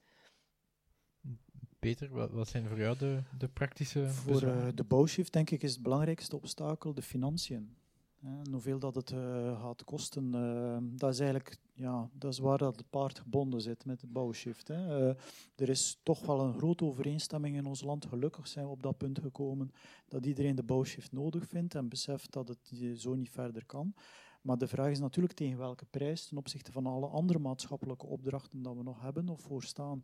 Peter, 1.82 2.10
wat, 2.10 2.32
wat 2.32 2.48
zijn 2.48 2.68
voor 2.68 2.80
jou 2.80 2.98
de, 2.98 3.22
de 3.38 3.48
praktische 3.48 4.10
Voor 4.10 4.44
uh, 4.44 4.68
de 4.76 4.84
bouwshift 4.84 5.34
denk 5.34 5.50
ik 5.50 5.64
is 5.64 5.74
het 5.74 5.82
belangrijkste 5.82 6.36
obstakel 6.36 6.94
de 6.94 7.02
financiën. 7.02 7.76
En 8.22 8.52
hoeveel 8.52 8.80
dat 8.80 8.96
het 8.96 9.12
uh, 9.12 9.62
gaat 9.62 9.84
kosten, 9.84 10.36
uh, 10.36 10.78
dat 10.82 11.14
is 11.14 11.20
eigenlijk 11.20 11.58
ja, 11.74 12.10
dat 12.14 12.34
is 12.34 12.40
waar 12.40 12.58
dat 12.58 12.76
het 12.76 12.90
paard 12.90 13.20
gebonden 13.20 13.62
zit 13.62 13.86
met 13.86 14.00
de 14.00 14.08
bouwshift. 14.08 14.68
Hè. 14.68 15.08
Uh, 15.08 15.16
er 15.56 15.70
is 15.70 16.00
toch 16.04 16.26
wel 16.26 16.40
een 16.42 16.54
grote 16.54 16.84
overeenstemming 16.84 17.56
in 17.56 17.66
ons 17.66 17.82
land. 17.82 18.06
Gelukkig 18.06 18.48
zijn 18.48 18.66
we 18.66 18.72
op 18.72 18.84
dat 18.84 18.98
punt 18.98 19.20
gekomen 19.20 19.72
dat 20.08 20.26
iedereen 20.26 20.56
de 20.56 20.64
bouwshift 20.64 21.12
nodig 21.12 21.48
vindt 21.48 21.76
en 21.76 21.90
beseft 21.90 22.32
dat 22.32 22.48
het 22.48 22.72
zo 22.96 23.14
niet 23.16 23.30
verder 23.30 23.66
kan. 23.66 23.94
Maar 24.42 24.58
de 24.58 24.68
vraag 24.68 24.90
is 24.90 25.00
natuurlijk 25.00 25.36
tegen 25.36 25.58
welke 25.58 25.86
prijs 25.86 26.26
ten 26.26 26.38
opzichte 26.38 26.72
van 26.72 26.86
alle 26.86 27.08
andere 27.08 27.40
maatschappelijke 27.40 28.06
opdrachten 28.06 28.62
dat 28.62 28.76
we 28.76 28.84
nog 28.84 29.02
hebben 29.02 29.30
of 29.30 29.42
voorstaan. 29.42 30.04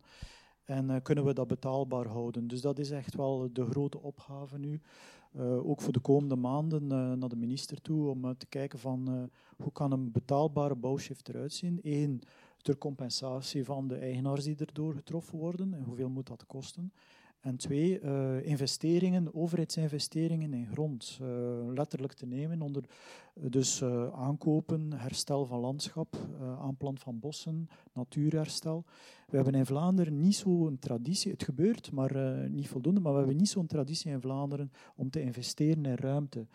En 0.68 0.90
uh, 0.90 0.96
kunnen 1.02 1.24
we 1.24 1.32
dat 1.32 1.46
betaalbaar 1.46 2.06
houden? 2.06 2.48
Dus 2.48 2.60
dat 2.60 2.78
is 2.78 2.90
echt 2.90 3.14
wel 3.14 3.48
de 3.52 3.64
grote 3.64 3.98
opgave 3.98 4.58
nu. 4.58 4.80
Uh, 5.36 5.68
ook 5.68 5.80
voor 5.80 5.92
de 5.92 6.00
komende 6.00 6.36
maanden 6.36 6.82
uh, 6.82 7.12
naar 7.12 7.28
de 7.28 7.36
minister 7.36 7.80
toe 7.80 8.08
om 8.08 8.36
te 8.36 8.46
kijken 8.46 8.78
van 8.78 9.30
hoe 9.56 9.72
kan 9.72 9.92
een 9.92 10.12
betaalbare 10.12 10.74
bouwshift 10.74 11.28
eruit 11.28 11.52
zien. 11.52 11.80
Eén, 11.82 12.22
ter 12.62 12.78
compensatie 12.78 13.64
van 13.64 13.88
de 13.88 13.96
eigenaars 13.96 14.44
die 14.44 14.56
erdoor 14.56 14.94
getroffen 14.94 15.38
worden 15.38 15.74
en 15.74 15.82
hoeveel 15.82 16.08
moet 16.08 16.26
dat 16.26 16.46
kosten. 16.46 16.92
En 17.40 17.56
twee, 17.56 18.00
uh, 18.00 18.46
investeringen, 18.46 19.34
overheidsinvesteringen 19.34 20.54
in 20.54 20.66
grond, 20.66 21.18
uh, 21.22 21.28
letterlijk 21.74 22.12
te 22.12 22.26
nemen 22.26 22.62
onder 22.62 22.84
dus 23.34 23.80
uh, 23.80 24.12
aankopen, 24.12 24.92
herstel 24.92 25.46
van 25.46 25.60
landschap, 25.60 26.16
aanplant 26.60 27.00
van 27.00 27.18
bossen, 27.18 27.68
natuurherstel. 27.92 28.84
We 29.26 29.36
hebben 29.36 29.54
in 29.54 29.66
Vlaanderen 29.66 30.20
niet 30.20 30.36
zo'n 30.36 30.78
traditie, 30.78 31.32
het 31.32 31.42
gebeurt, 31.42 31.92
maar 31.92 32.14
niet 32.50 32.68
voldoende, 32.68 33.00
maar 33.00 33.12
we 33.12 33.18
hebben 33.18 33.36
niet 33.36 33.48
zo'n 33.48 33.66
traditie 33.66 34.10
in 34.10 34.20
Vlaanderen 34.20 34.72
om 34.96 35.10
te 35.10 35.20
investeren 35.20 35.86
in 35.86 35.94
ruimte. 35.94 36.46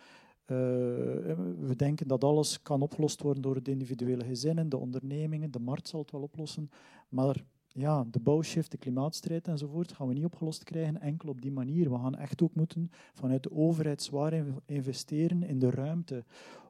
we 1.59 1.73
denken 1.75 2.07
dat 2.07 2.23
alles 2.23 2.61
kan 2.61 2.81
opgelost 2.81 3.21
worden 3.21 3.41
door 3.41 3.63
de 3.63 3.71
individuele 3.71 4.23
gezinnen, 4.23 4.69
de 4.69 4.77
ondernemingen, 4.77 5.51
de 5.51 5.59
markt 5.59 5.87
zal 5.87 5.99
het 5.99 6.11
wel 6.11 6.21
oplossen, 6.21 6.69
maar 7.09 7.43
ja, 7.73 8.05
de 8.11 8.19
bouwshift, 8.19 8.71
de 8.71 8.77
klimaatstrijd 8.77 9.47
enzovoort, 9.47 9.91
gaan 9.91 10.07
we 10.07 10.13
niet 10.13 10.25
opgelost 10.25 10.63
krijgen 10.63 11.01
enkel 11.01 11.29
op 11.29 11.41
die 11.41 11.51
manier. 11.51 11.89
We 11.91 11.97
gaan 11.97 12.15
echt 12.15 12.41
ook 12.41 12.55
moeten 12.55 12.91
vanuit 13.13 13.43
de 13.43 13.51
overheid 13.51 14.01
zwaar 14.01 14.43
investeren 14.65 15.43
in 15.43 15.59
de 15.59 15.69
ruimte 15.69 16.23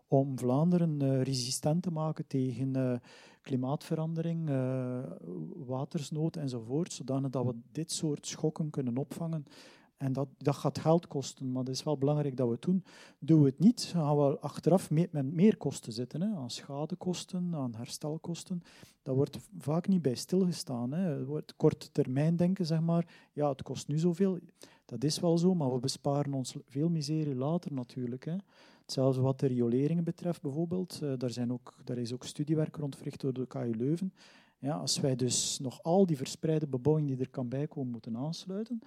om 0.07 0.39
Vlaanderen 0.39 1.03
uh, 1.03 1.21
resistent 1.21 1.83
te 1.83 1.91
maken 1.91 2.27
tegen 2.27 2.77
uh, 2.77 2.93
klimaatverandering, 3.41 4.49
uh, 4.49 4.99
watersnood 5.55 6.35
enzovoort, 6.35 6.93
zodanig 6.93 7.29
dat 7.29 7.45
we 7.45 7.55
dit 7.71 7.91
soort 7.91 8.27
schokken 8.27 8.69
kunnen 8.69 8.97
opvangen. 8.97 9.45
En 10.03 10.13
dat, 10.13 10.27
dat 10.37 10.55
gaat 10.55 10.79
geld 10.79 11.07
kosten, 11.07 11.51
maar 11.51 11.63
het 11.63 11.73
is 11.73 11.83
wel 11.83 11.97
belangrijk 11.97 12.37
dat 12.37 12.47
we 12.47 12.53
het 12.53 12.61
doen. 12.61 12.83
Doen 13.19 13.39
we 13.39 13.45
het 13.45 13.59
niet, 13.59 13.81
gaan 13.81 14.17
we 14.17 14.39
achteraf 14.39 14.89
met 14.89 15.33
meer 15.33 15.57
kosten 15.57 15.93
zitten. 15.93 16.21
Hè, 16.21 16.35
aan 16.35 16.49
schadekosten, 16.49 17.55
aan 17.55 17.75
herstelkosten. 17.75 18.63
Dat 19.01 19.15
wordt 19.15 19.37
vaak 19.57 19.87
niet 19.87 20.01
bij 20.01 20.15
stilgestaan. 20.15 20.91
Hè. 20.91 21.25
Wordt 21.25 21.55
korte 21.55 21.91
termijn 21.91 22.35
denken, 22.35 22.65
zeg 22.65 22.81
maar. 22.81 23.07
Ja, 23.33 23.49
het 23.49 23.61
kost 23.61 23.87
nu 23.87 23.97
zoveel. 23.97 24.39
Dat 24.85 25.03
is 25.03 25.19
wel 25.19 25.37
zo, 25.37 25.55
maar 25.55 25.73
we 25.73 25.79
besparen 25.79 26.33
ons 26.33 26.55
veel 26.67 26.89
miserie 26.89 27.35
later 27.35 27.73
natuurlijk. 27.73 28.25
Hè. 28.25 28.35
Hetzelfde 28.81 29.21
wat 29.21 29.39
de 29.39 29.47
rioleringen 29.47 30.03
betreft 30.03 30.41
bijvoorbeeld. 30.41 30.99
Uh, 31.03 31.13
daar, 31.17 31.31
zijn 31.31 31.53
ook, 31.53 31.73
daar 31.83 31.97
is 31.97 32.13
ook 32.13 32.23
studiewerk 32.23 32.75
rond 32.75 32.95
verricht 32.95 33.21
door 33.21 33.33
de 33.33 33.47
KU 33.47 33.73
Leuven. 33.77 34.13
Ja, 34.59 34.75
als 34.75 34.99
wij 34.99 35.15
dus 35.15 35.59
nog 35.59 35.83
al 35.83 36.05
die 36.05 36.17
verspreide 36.17 36.67
bebouwing 36.67 37.07
die 37.07 37.17
er 37.17 37.29
kan 37.29 37.49
bijkomen 37.49 37.91
moeten 37.91 38.17
aansluiten, 38.17 38.81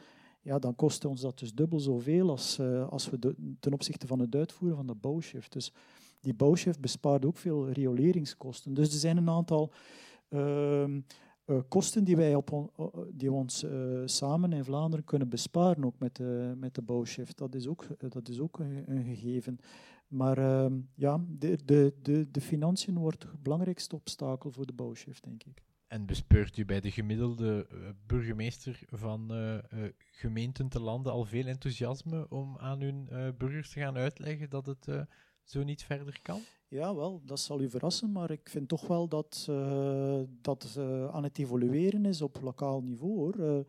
ja, 0.47 0.59
dan 0.59 0.75
kost 0.75 1.05
ons 1.05 1.21
dat 1.21 1.39
dus 1.39 1.55
dubbel 1.55 1.81
zoveel 1.81 2.31
als, 2.31 2.59
uh, 2.59 2.89
als 2.89 3.11
we 3.11 3.19
de, 3.19 3.55
ten 3.61 3.73
opzichte 3.73 4.07
van 4.07 4.19
het 4.19 4.35
uitvoeren 4.35 4.77
van 4.77 4.87
de 4.87 4.95
bouwshift. 4.95 5.53
Dus 5.53 5.73
die 6.21 6.35
bouwshift 6.35 6.81
bespaart 6.81 7.25
ook 7.25 7.37
veel 7.37 7.71
rioleringskosten. 7.71 8.75
Dus 8.75 8.93
er 8.93 8.99
zijn 8.99 9.17
een 9.17 9.29
aantal 9.29 9.73
ehm, 10.29 11.01
eh, 11.45 11.59
kosten 11.69 12.05
die 12.05 12.17
wij 12.17 12.35
op 12.35 12.71
die 13.13 13.33
ons 13.33 13.65
uh, 13.65 14.03
samen 14.05 14.53
in 14.53 14.65
Vlaanderen 14.65 15.05
kunnen 15.05 15.29
besparen, 15.29 15.85
ook 15.85 15.99
met 15.99 16.17
de, 16.17 16.55
met 16.57 16.75
de 16.75 16.83
bouwshift. 16.83 17.39
Dat 17.39 17.55
is 17.55 17.67
ook, 17.67 17.87
dat 18.09 18.29
is 18.29 18.41
ook 18.41 18.59
een, 18.59 18.85
een 18.87 19.05
gegeven. 19.05 19.59
Maar 20.09 20.39
ehm, 20.39 20.79
ja, 20.95 21.25
de, 21.29 21.59
de, 21.65 21.95
de, 22.03 22.31
de 22.31 22.41
financiën 22.41 22.99
wordt 22.99 23.23
het 23.23 23.43
belangrijkste 23.43 23.95
obstakel 23.95 24.51
voor 24.51 24.67
de 24.67 24.73
bouwshift, 24.73 25.25
denk 25.25 25.45
ik. 25.45 25.63
En 25.87 26.07
bespeurt 26.07 26.57
u 26.57 26.65
bij 26.65 26.81
de 26.81 26.91
gemiddelde 26.91 27.67
uh, 27.73 27.79
burgemeester 28.07 28.81
van 28.91 29.33
uh, 29.33 29.55
uh, 29.55 29.61
gemeenten 29.97 30.69
te 30.69 30.81
landen 30.81 31.13
al 31.13 31.25
veel 31.25 31.47
enthousiasme 31.47 32.27
om 32.29 32.57
aan 32.59 32.81
hun 32.81 33.09
burgers 33.39 33.71
te 33.71 33.81
gaan 33.81 33.97
uitleggen 33.97 34.51
dat 34.51 34.67
het 34.67 35.07
zo 35.45 35.63
niet 35.63 35.85
verder 35.85 36.19
kan? 36.23 36.41
Ja, 36.69 36.95
wel, 36.95 37.23
dat 37.25 37.41
zal 37.41 37.61
u 37.61 37.71
verrassen, 37.71 38.13
maar 38.13 38.31
ik 38.31 38.49
vind 38.49 38.69
toch 38.69 38.87
wel 38.87 39.09
dat 39.09 39.45
dat 40.41 40.79
aan 41.11 41.23
het 41.23 41.39
evolueren 41.39 42.05
is 42.05 42.23
op 42.23 42.39
lokaal 42.43 42.83
niveau. 42.83 43.65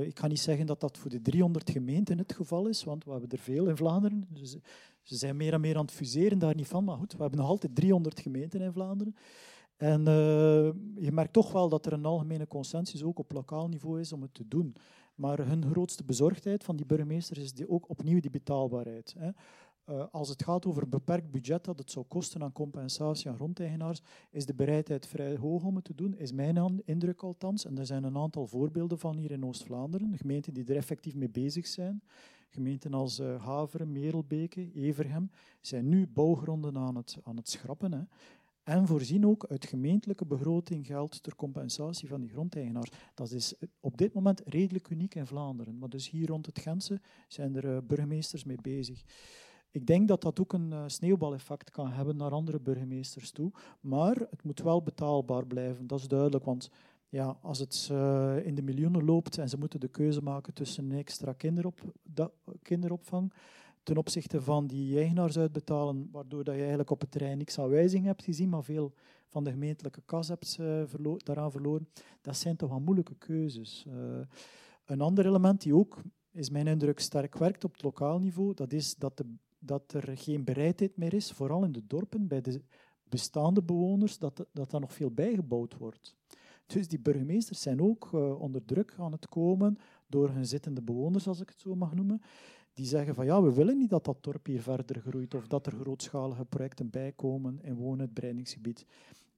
Ik 0.00 0.18
ga 0.18 0.26
niet 0.26 0.40
zeggen 0.40 0.66
dat 0.66 0.80
dat 0.80 0.98
voor 0.98 1.10
de 1.10 1.22
300 1.22 1.70
gemeenten 1.70 2.18
het 2.18 2.32
geval 2.32 2.66
is, 2.66 2.84
want 2.84 3.04
we 3.04 3.10
hebben 3.10 3.28
er 3.28 3.38
veel 3.38 3.68
in 3.68 3.76
Vlaanderen. 3.76 4.26
Dus 4.28 4.56
ze 5.02 5.16
zijn 5.16 5.36
meer 5.36 5.52
en 5.52 5.60
meer 5.60 5.76
aan 5.76 5.84
het 5.84 5.94
fuseren, 5.94 6.38
daar 6.38 6.54
niet 6.54 6.68
van. 6.68 6.84
Maar 6.84 6.96
goed, 6.96 7.12
we 7.12 7.20
hebben 7.20 7.38
nog 7.38 7.48
altijd 7.48 7.74
300 7.74 8.20
gemeenten 8.20 8.60
in 8.60 8.72
Vlaanderen. 8.72 9.16
En 9.76 10.00
uh, 10.00 10.06
je 11.04 11.12
merkt 11.12 11.32
toch 11.32 11.52
wel 11.52 11.68
dat 11.68 11.86
er 11.86 11.92
een 11.92 12.04
algemene 12.04 12.46
consensus 12.46 13.02
ook 13.02 13.18
op 13.18 13.32
lokaal 13.32 13.68
niveau 13.68 14.00
is 14.00 14.12
om 14.12 14.22
het 14.22 14.34
te 14.34 14.48
doen. 14.48 14.76
Maar 15.14 15.46
hun 15.46 15.70
grootste 15.70 16.04
bezorgdheid 16.04 16.64
van 16.64 16.76
die 16.76 16.86
burgemeesters 16.86 17.38
is 17.38 17.52
die 17.52 17.68
ook 17.68 17.88
opnieuw 17.88 18.20
die 18.20 18.30
betaalbaarheid. 18.30 19.14
Hè. 19.18 19.30
Uh, 19.90 20.04
als 20.10 20.28
het 20.28 20.42
gaat 20.42 20.66
over 20.66 20.82
een 20.82 20.88
beperkt 20.88 21.30
budget 21.30 21.64
dat 21.64 21.78
het 21.78 21.90
zou 21.90 22.04
kosten 22.08 22.42
aan 22.42 22.52
compensatie 22.52 23.30
aan 23.30 23.36
grondeigenaars, 23.36 24.02
is 24.30 24.46
de 24.46 24.54
bereidheid 24.54 25.06
vrij 25.06 25.36
hoog 25.36 25.64
om 25.64 25.74
het 25.74 25.84
te 25.84 25.94
doen, 25.94 26.16
is 26.16 26.32
mijn 26.32 26.82
indruk 26.84 27.22
althans. 27.22 27.64
En 27.64 27.78
er 27.78 27.86
zijn 27.86 28.04
een 28.04 28.16
aantal 28.16 28.46
voorbeelden 28.46 28.98
van 28.98 29.16
hier 29.16 29.30
in 29.30 29.44
Oost-Vlaanderen, 29.44 30.18
gemeenten 30.18 30.54
die 30.54 30.64
er 30.64 30.76
effectief 30.76 31.14
mee 31.14 31.30
bezig 31.30 31.66
zijn. 31.66 32.02
Gemeenten 32.48 32.94
als 32.94 33.20
uh, 33.20 33.44
Haveren, 33.44 33.92
Merelbeke, 33.92 34.72
Everhem 34.72 35.30
zijn 35.60 35.88
nu 35.88 36.06
bouwgronden 36.06 36.76
aan 36.76 36.96
het, 36.96 37.18
aan 37.22 37.36
het 37.36 37.48
schrappen. 37.48 37.92
Hè. 37.92 38.02
En 38.64 38.86
voorzien 38.86 39.26
ook 39.26 39.46
uit 39.46 39.66
gemeentelijke 39.66 40.24
begroting 40.24 40.86
geld 40.86 41.22
ter 41.22 41.36
compensatie 41.36 42.08
van 42.08 42.20
die 42.20 42.30
grondeigenaars. 42.30 42.90
Dat 43.14 43.30
is 43.30 43.54
op 43.80 43.96
dit 43.96 44.14
moment 44.14 44.42
redelijk 44.44 44.88
uniek 44.88 45.14
in 45.14 45.26
Vlaanderen. 45.26 45.78
Maar 45.78 45.88
dus 45.88 46.10
hier 46.10 46.28
rond 46.28 46.46
het 46.46 46.58
Gentse 46.58 47.00
zijn 47.28 47.56
er 47.56 47.64
uh, 47.64 47.78
burgemeesters 47.86 48.44
mee 48.44 48.58
bezig. 48.62 49.04
Ik 49.70 49.86
denk 49.86 50.08
dat 50.08 50.22
dat 50.22 50.40
ook 50.40 50.52
een 50.52 50.70
uh, 50.70 50.82
sneeuwbaleffect 50.86 51.70
kan 51.70 51.90
hebben 51.90 52.16
naar 52.16 52.30
andere 52.30 52.60
burgemeesters 52.60 53.30
toe. 53.30 53.52
Maar 53.80 54.16
het 54.16 54.42
moet 54.42 54.60
wel 54.60 54.82
betaalbaar 54.82 55.46
blijven, 55.46 55.86
dat 55.86 55.98
is 55.98 56.08
duidelijk. 56.08 56.44
Want 56.44 56.70
ja, 57.08 57.38
als 57.42 57.58
het 57.58 57.88
uh, 57.92 58.46
in 58.46 58.54
de 58.54 58.62
miljoenen 58.62 59.04
loopt 59.04 59.38
en 59.38 59.48
ze 59.48 59.58
moeten 59.58 59.80
de 59.80 59.88
keuze 59.88 60.22
maken 60.22 60.54
tussen 60.54 60.92
extra 60.92 61.34
kinderopvang 62.62 63.32
ten 63.84 63.96
opzichte 63.96 64.42
van 64.42 64.66
die 64.66 64.98
eigenaars 64.98 65.38
uitbetalen, 65.38 66.08
waardoor 66.12 66.44
dat 66.44 66.54
je 66.54 66.60
eigenlijk 66.60 66.90
op 66.90 67.00
het 67.00 67.10
terrein 67.10 67.38
niks 67.38 67.58
aan 67.58 67.68
wijziging 67.68 68.06
hebt 68.06 68.24
gezien, 68.24 68.48
maar 68.48 68.64
veel 68.64 68.92
van 69.28 69.44
de 69.44 69.50
gemeentelijke 69.50 70.02
kas 70.04 70.28
hebt 70.28 70.54
verlo 70.86 71.16
daaraan 71.16 71.50
verloren. 71.50 71.88
Dat 72.20 72.36
zijn 72.36 72.56
toch 72.56 72.70
wel 72.70 72.80
moeilijke 72.80 73.14
keuzes. 73.14 73.84
Uh, 73.88 73.94
een 74.84 75.00
ander 75.00 75.26
element 75.26 75.62
die 75.62 75.74
ook, 75.74 76.02
is 76.32 76.50
mijn 76.50 76.66
indruk, 76.66 77.00
sterk 77.00 77.36
werkt 77.36 77.64
op 77.64 77.72
het 77.72 77.82
lokaal 77.82 78.18
niveau, 78.18 78.54
dat 78.54 78.72
is 78.72 78.94
dat, 78.94 79.16
de, 79.16 79.34
dat 79.58 79.92
er 79.92 80.18
geen 80.18 80.44
bereidheid 80.44 80.96
meer 80.96 81.14
is, 81.14 81.32
vooral 81.32 81.64
in 81.64 81.72
de 81.72 81.86
dorpen, 81.86 82.26
bij 82.26 82.40
de 82.40 82.62
bestaande 83.08 83.62
bewoners, 83.62 84.18
dat, 84.18 84.46
dat 84.52 84.72
er 84.72 84.80
nog 84.80 84.92
veel 84.92 85.10
bijgebouwd 85.10 85.76
wordt. 85.76 86.14
Dus 86.66 86.88
die 86.88 87.00
burgemeesters 87.00 87.60
zijn 87.60 87.82
ook 87.82 88.10
uh, 88.14 88.40
onder 88.40 88.64
druk 88.64 88.94
aan 88.98 89.12
het 89.12 89.28
komen 89.28 89.78
door 90.06 90.30
hun 90.30 90.46
zittende 90.46 90.82
bewoners, 90.82 91.26
als 91.26 91.40
ik 91.40 91.48
het 91.48 91.60
zo 91.60 91.74
mag 91.74 91.94
noemen 91.94 92.22
die 92.74 92.86
zeggen 92.86 93.14
van 93.14 93.24
ja, 93.24 93.42
we 93.42 93.52
willen 93.52 93.78
niet 93.78 93.90
dat 93.90 94.04
dat 94.04 94.24
dorp 94.24 94.46
hier 94.46 94.62
verder 94.62 95.00
groeit 95.00 95.34
of 95.34 95.46
dat 95.46 95.66
er 95.66 95.72
grootschalige 95.72 96.44
projecten 96.44 96.90
bijkomen 96.90 97.58
in 97.62 97.74
woonuitbreidingsgebied. 97.74 98.86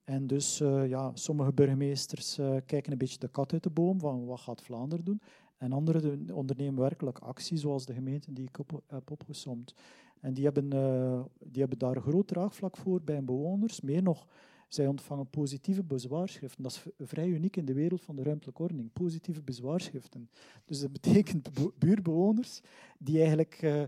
En 0.03 0.27
dus 0.27 0.61
uh, 0.61 0.87
ja, 0.87 1.11
sommige 1.13 1.53
burgemeesters 1.53 2.39
uh, 2.39 2.55
kijken 2.65 2.91
een 2.91 2.97
beetje 2.97 3.19
de 3.19 3.27
kat 3.27 3.53
uit 3.53 3.63
de 3.63 3.69
boom 3.69 3.99
van 3.99 4.25
wat 4.25 4.39
gaat 4.39 4.61
Vlaanderen 4.61 5.05
doen. 5.05 5.21
En 5.57 5.71
anderen 5.71 6.31
ondernemen 6.33 6.81
werkelijk 6.81 7.19
actie, 7.19 7.57
zoals 7.57 7.85
de 7.85 7.93
gemeenten 7.93 8.33
die 8.33 8.47
ik 8.47 8.59
op, 8.59 8.81
heb 8.87 9.11
opgesomd. 9.11 9.73
En 10.19 10.33
die 10.33 10.43
hebben, 10.43 10.73
uh, 10.73 11.21
die 11.39 11.59
hebben 11.59 11.77
daar 11.77 11.95
een 11.95 12.01
groot 12.01 12.27
draagvlak 12.27 12.77
voor 12.77 13.01
bij 13.01 13.23
bewoners. 13.23 13.81
Meer 13.81 14.03
nog, 14.03 14.27
zij 14.67 14.87
ontvangen 14.87 15.29
positieve 15.29 15.83
bezwaarschriften. 15.83 16.63
Dat 16.63 16.71
is 16.71 17.07
vrij 17.07 17.27
uniek 17.27 17.55
in 17.55 17.65
de 17.65 17.73
wereld 17.73 18.01
van 18.01 18.15
de 18.15 18.23
ruimtelijke 18.23 18.61
ordening. 18.61 18.93
Positieve 18.93 19.41
bezwaarschriften. 19.43 20.29
Dus 20.65 20.79
dat 20.79 20.91
betekent 20.91 21.49
buurbewoners 21.79 22.61
die 22.99 23.17
eigenlijk 23.17 23.61
uh, 23.61 23.83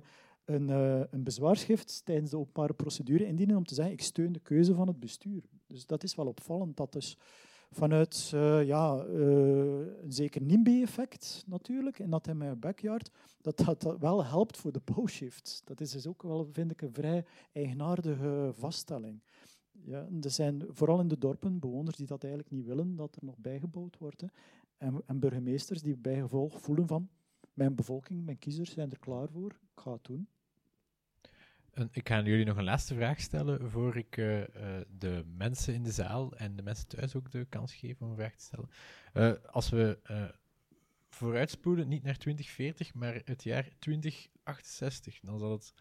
een, 0.45 0.69
uh, 0.69 1.01
een 1.09 1.23
bezwaarschrift 1.23 2.01
tijdens 2.05 2.31
de 2.31 2.37
openbare 2.37 2.73
procedure 2.73 3.25
indienen 3.25 3.57
om 3.57 3.65
te 3.65 3.73
zeggen 3.73 3.93
ik 3.93 4.01
steun 4.01 4.31
de 4.31 4.39
keuze 4.39 4.73
van 4.73 4.87
het 4.87 4.99
bestuur. 4.99 5.43
Dus 5.67 5.85
dat 5.85 6.03
is 6.03 6.15
wel 6.15 6.27
opvallend. 6.27 6.77
Dat 6.77 6.93
dus 6.93 7.17
vanuit 7.71 8.31
uh, 8.35 8.63
ja, 8.63 9.05
een 9.05 10.11
zeker 10.11 10.41
NIMBY-effect 10.41 11.43
natuurlijk, 11.47 11.99
en 11.99 12.09
dat 12.09 12.27
in 12.27 12.37
mijn 12.37 12.59
backyard, 12.59 13.09
dat, 13.41 13.57
dat 13.57 13.81
dat 13.81 13.99
wel 13.99 14.25
helpt 14.25 14.57
voor 14.57 14.71
de 14.71 14.81
bouwshift. 14.83 15.61
Dat 15.65 15.81
is 15.81 15.91
dus 15.91 16.07
ook 16.07 16.23
wel, 16.23 16.49
vind 16.51 16.71
ik, 16.71 16.81
een 16.81 16.93
vrij 16.93 17.25
eigenaardige 17.51 18.49
vaststelling. 18.53 19.21
Ja, 19.83 20.07
er 20.21 20.31
zijn 20.31 20.63
vooral 20.69 20.99
in 20.99 21.07
de 21.07 21.17
dorpen 21.17 21.59
bewoners 21.59 21.95
die 21.95 22.05
dat 22.05 22.23
eigenlijk 22.23 22.53
niet 22.53 22.65
willen, 22.65 22.95
dat 22.95 23.15
er 23.15 23.25
nog 23.25 23.37
bijgebouwd 23.37 23.97
wordt. 23.97 24.21
Hè. 24.21 24.27
En, 24.77 25.01
en, 25.05 25.19
burgemeesters 25.19 25.81
die 25.81 25.97
bijgevolg 25.97 26.61
voelen 26.61 26.87
van 26.87 27.09
mijn 27.53 27.75
bevolking, 27.75 28.25
mijn 28.25 28.39
kiezers 28.39 28.71
zijn 28.71 28.91
er 28.91 28.99
klaar 28.99 29.29
voor, 29.29 29.51
ik 29.51 29.81
ga 29.81 29.91
het 29.91 30.03
doen. 30.03 30.27
En 31.71 31.89
ik 31.91 32.07
ga 32.07 32.21
jullie 32.21 32.45
nog 32.45 32.57
een 32.57 32.63
laatste 32.63 32.95
vraag 32.95 33.19
stellen 33.19 33.69
voor 33.71 33.97
ik 33.97 34.17
uh, 34.17 34.39
uh, 34.39 34.45
de 34.97 35.23
mensen 35.37 35.73
in 35.73 35.83
de 35.83 35.91
zaal 35.91 36.35
en 36.35 36.55
de 36.55 36.61
mensen 36.61 36.87
thuis 36.87 37.15
ook 37.15 37.31
de 37.31 37.45
kans 37.45 37.73
geef 37.73 38.01
om 38.01 38.09
een 38.09 38.15
vraag 38.15 38.35
te 38.35 38.43
stellen. 38.43 38.69
Uh, 39.13 39.51
als 39.51 39.69
we 39.69 39.99
vooruitspoelen, 41.09 41.87
niet 41.87 42.03
naar 42.03 42.17
2040, 42.17 42.93
maar 42.93 43.21
het 43.25 43.43
jaar 43.43 43.69
2068, 43.79 45.19
dan 45.19 45.39
zal 45.39 45.51
het 45.51 45.73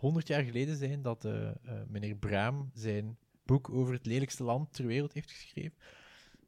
100 0.00 0.26
jaar 0.26 0.42
geleden 0.42 0.76
zijn 0.76 1.02
dat 1.02 1.24
uh, 1.24 1.32
uh, 1.32 1.50
meneer 1.88 2.16
Braam 2.16 2.70
zijn 2.74 3.18
boek 3.44 3.70
over 3.70 3.94
het 3.94 4.06
lelijkste 4.06 4.44
land 4.44 4.72
ter 4.72 4.86
wereld 4.86 5.12
heeft 5.12 5.30
geschreven. 5.30 5.78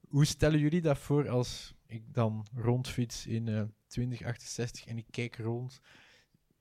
Hoe 0.09 0.25
stellen 0.25 0.59
jullie 0.59 0.81
dat 0.81 0.99
voor 0.99 1.29
als 1.29 1.75
ik 1.87 2.15
dan 2.15 2.47
rondfiets 2.55 3.27
in 3.27 3.47
uh, 3.47 3.63
2068 3.87 4.87
en 4.87 4.99
ik 4.99 5.07
kijk 5.11 5.37
rond? 5.37 5.81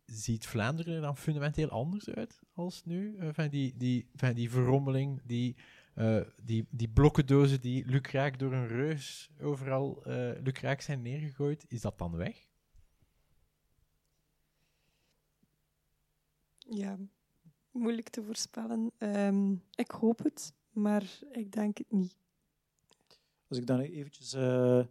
Ziet 0.05 0.47
Vlaanderen 0.47 0.95
er 0.95 1.01
dan 1.01 1.17
fundamenteel 1.17 1.69
anders 1.69 2.09
uit 2.09 2.39
als 2.53 2.85
nu? 2.85 3.17
van, 3.31 3.49
die, 3.49 3.77
die, 3.77 4.07
van 4.15 4.33
die 4.33 4.49
verrommeling, 4.49 5.21
die, 5.25 5.55
die, 6.43 6.67
die 6.69 6.89
blokkendozen 6.89 7.61
die 7.61 7.85
lukraak 7.85 8.39
door 8.39 8.53
een 8.53 8.67
reus 8.67 9.29
overal 9.41 10.03
lukraak 10.43 10.81
zijn 10.81 11.01
neergegooid, 11.01 11.65
is 11.67 11.81
dat 11.81 11.97
dan 11.97 12.15
weg? 12.15 12.50
Ja, 16.73 16.97
moeilijk 17.71 18.09
te 18.09 18.23
voorspellen. 18.23 18.91
Um, 18.97 19.63
ik 19.75 19.91
hoop 19.91 20.23
het, 20.23 20.53
maar 20.69 21.19
ik 21.31 21.51
denk 21.51 21.77
het 21.77 21.91
niet. 21.91 22.17
Als 23.47 23.57
ik 23.57 23.65
dan 23.65 23.79
eventjes 23.79 24.33
uh, 24.33 24.83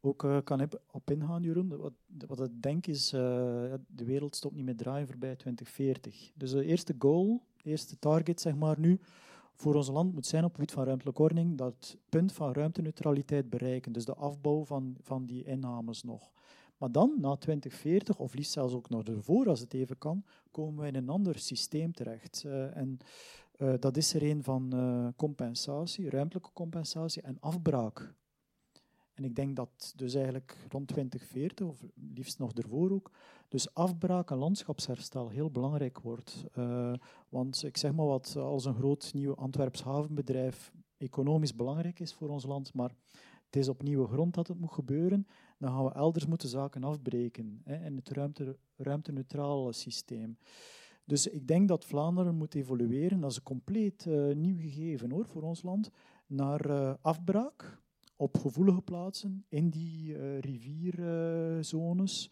ook 0.00 0.22
uh, 0.22 0.38
kan 0.44 0.68
op 0.90 1.10
ingaan, 1.10 1.42
Jeroen. 1.42 1.76
Wat, 1.76 1.92
wat 2.26 2.40
ik 2.40 2.62
denk 2.62 2.86
is, 2.86 3.12
uh, 3.12 3.20
de 3.86 4.04
wereld 4.04 4.36
stopt 4.36 4.54
niet 4.54 4.64
met 4.64 4.78
draaien 4.78 5.06
voorbij 5.06 5.36
2040. 5.36 6.30
Dus 6.34 6.50
de 6.50 6.64
eerste 6.64 6.94
goal, 6.98 7.42
de 7.62 7.70
eerste 7.70 7.98
target 7.98 8.40
zeg 8.40 8.54
maar 8.54 8.78
nu, 8.78 9.00
voor 9.54 9.74
ons 9.74 9.88
land 9.88 10.14
moet 10.14 10.26
zijn 10.26 10.44
op 10.44 10.48
het 10.48 10.58
gebied 10.58 10.74
van 10.74 10.84
ruimtelijke 10.84 11.22
ordening 11.22 11.58
dat 11.58 11.96
punt 12.08 12.32
van 12.32 12.52
ruimteneutraliteit 12.52 13.50
bereiken. 13.50 13.92
Dus 13.92 14.04
de 14.04 14.14
afbouw 14.14 14.64
van, 14.64 14.96
van 15.00 15.26
die 15.26 15.44
innames 15.44 16.02
nog. 16.02 16.32
Maar 16.80 16.92
dan, 16.92 17.14
na 17.18 17.36
2040, 17.36 18.18
of 18.18 18.34
liefst 18.34 18.52
zelfs 18.52 18.74
ook 18.74 18.88
nog 18.88 19.04
ervoor 19.04 19.48
als 19.48 19.60
het 19.60 19.74
even 19.74 19.98
kan, 19.98 20.24
komen 20.50 20.82
we 20.82 20.86
in 20.86 20.94
een 20.94 21.08
ander 21.08 21.38
systeem 21.38 21.92
terecht. 21.92 22.42
Uh, 22.46 22.76
en 22.76 22.98
uh, 23.58 23.74
dat 23.78 23.96
is 23.96 24.14
er 24.14 24.22
een 24.22 24.42
van 24.42 24.70
uh, 24.74 25.08
compensatie, 25.16 26.10
ruimtelijke 26.10 26.52
compensatie 26.52 27.22
en 27.22 27.36
afbraak. 27.40 28.14
En 29.14 29.24
ik 29.24 29.34
denk 29.34 29.56
dat 29.56 29.92
dus 29.96 30.14
eigenlijk 30.14 30.56
rond 30.68 30.88
2040, 30.88 31.66
of 31.66 31.84
liefst 32.14 32.38
nog 32.38 32.52
ervoor 32.52 32.90
ook, 32.90 33.10
dus 33.48 33.74
afbraak 33.74 34.30
en 34.30 34.36
landschapsherstel 34.36 35.28
heel 35.28 35.50
belangrijk 35.50 36.00
wordt. 36.00 36.44
want 37.28 37.64
ik 37.64 37.76
zeg 37.76 37.92
maar 37.92 38.06
wat, 38.06 38.36
als 38.36 38.64
een 38.64 38.74
groot 38.74 39.10
nieuw 39.14 39.34
Antwerps 39.34 39.82
havenbedrijf 39.82 40.72
economisch 40.96 41.54
belangrijk 41.54 42.00
is 42.00 42.14
voor 42.14 42.28
ons 42.28 42.44
land, 42.44 42.74
maar 42.74 42.94
het 43.50 43.60
is 43.60 43.68
op 43.68 43.82
nieuwe 43.82 44.06
grond 44.06 44.34
dat 44.34 44.48
het 44.48 44.60
moet 44.60 44.72
gebeuren, 44.72 45.26
dan 45.58 45.72
gaan 45.72 45.84
we 45.84 45.92
elders 45.92 46.26
moeten 46.26 46.48
zaken 46.48 46.84
afbreken 46.84 47.60
hè, 47.64 47.84
in 47.84 47.96
het 47.96 48.08
ruimte, 48.08 48.56
ruimteneutraal 48.76 49.72
systeem. 49.72 50.38
Dus 51.04 51.26
ik 51.26 51.46
denk 51.46 51.68
dat 51.68 51.84
Vlaanderen 51.84 52.34
moet 52.34 52.54
evolueren. 52.54 53.20
Dat 53.20 53.30
is 53.30 53.36
een 53.36 53.42
compleet 53.42 54.04
uh, 54.08 54.34
nieuw 54.34 54.56
gegeven 54.56 55.10
hoor, 55.10 55.26
voor 55.26 55.42
ons 55.42 55.62
land. 55.62 55.90
Naar 56.26 56.70
uh, 56.70 56.94
afbraak 57.00 57.78
op 58.16 58.38
gevoelige 58.38 58.82
plaatsen, 58.82 59.44
in 59.48 59.70
die 59.70 60.38
rivierzones, 60.40 62.30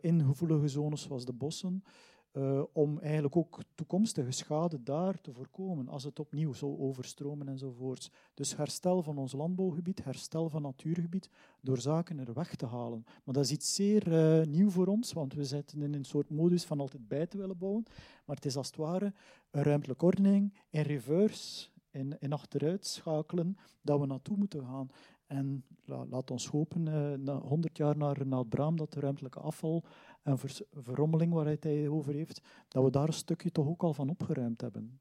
in 0.00 0.22
gevoelige 0.24 0.68
zones 0.68 1.02
zoals 1.02 1.24
de 1.24 1.32
bossen. 1.32 1.84
Uh, 2.32 2.62
om 2.72 2.98
eigenlijk 2.98 3.36
ook 3.36 3.58
toekomstige 3.74 4.30
schade 4.30 4.82
daar 4.82 5.20
te 5.20 5.32
voorkomen 5.32 5.88
als 5.88 6.04
het 6.04 6.18
opnieuw 6.18 6.52
zou 6.52 6.78
overstromen 6.78 7.48
enzovoorts. 7.48 8.10
Dus 8.34 8.56
herstel 8.56 9.02
van 9.02 9.18
ons 9.18 9.32
landbouwgebied, 9.32 10.04
herstel 10.04 10.48
van 10.48 10.62
natuurgebied, 10.62 11.30
door 11.60 11.78
zaken 11.78 12.18
er 12.18 12.32
weg 12.32 12.54
te 12.54 12.66
halen. 12.66 13.04
Maar 13.24 13.34
dat 13.34 13.44
is 13.44 13.50
iets 13.50 13.74
zeer 13.74 14.08
uh, 14.08 14.46
nieuw 14.46 14.70
voor 14.70 14.86
ons, 14.86 15.12
want 15.12 15.34
we 15.34 15.44
zitten 15.44 15.82
in 15.82 15.94
een 15.94 16.04
soort 16.04 16.30
modus 16.30 16.64
van 16.64 16.80
altijd 16.80 17.08
bij 17.08 17.26
te 17.26 17.38
willen 17.38 17.58
bouwen. 17.58 17.84
Maar 18.24 18.36
het 18.36 18.44
is 18.44 18.56
als 18.56 18.66
het 18.66 18.76
ware 18.76 19.12
een 19.50 19.62
ruimtelijke 19.62 20.04
ordening 20.04 20.54
in 20.70 20.82
reverse, 20.82 21.68
in, 21.90 22.16
in 22.18 22.32
achteruit 22.32 22.86
schakelen, 22.86 23.56
dat 23.82 24.00
we 24.00 24.06
naartoe 24.06 24.36
moeten 24.36 24.64
gaan. 24.64 24.90
En 25.32 25.64
la, 25.84 26.04
laat 26.06 26.30
ons 26.30 26.46
hopen, 26.46 26.86
uh, 26.86 27.12
na 27.18 27.38
100 27.38 27.76
jaar 27.76 27.96
na 27.96 28.12
Renaat 28.12 28.48
Braam, 28.48 28.76
dat 28.76 28.92
de 28.92 29.00
ruimtelijke 29.00 29.40
afval 29.40 29.84
en 30.22 30.38
ver, 30.38 30.60
verrommeling 30.72 31.32
waar 31.32 31.44
hij 31.44 31.56
het 31.60 31.88
over 31.88 32.14
heeft, 32.14 32.42
dat 32.68 32.84
we 32.84 32.90
daar 32.90 33.06
een 33.06 33.12
stukje 33.12 33.50
toch 33.50 33.66
ook 33.66 33.82
al 33.82 33.94
van 33.94 34.10
opgeruimd 34.10 34.60
hebben. 34.60 35.00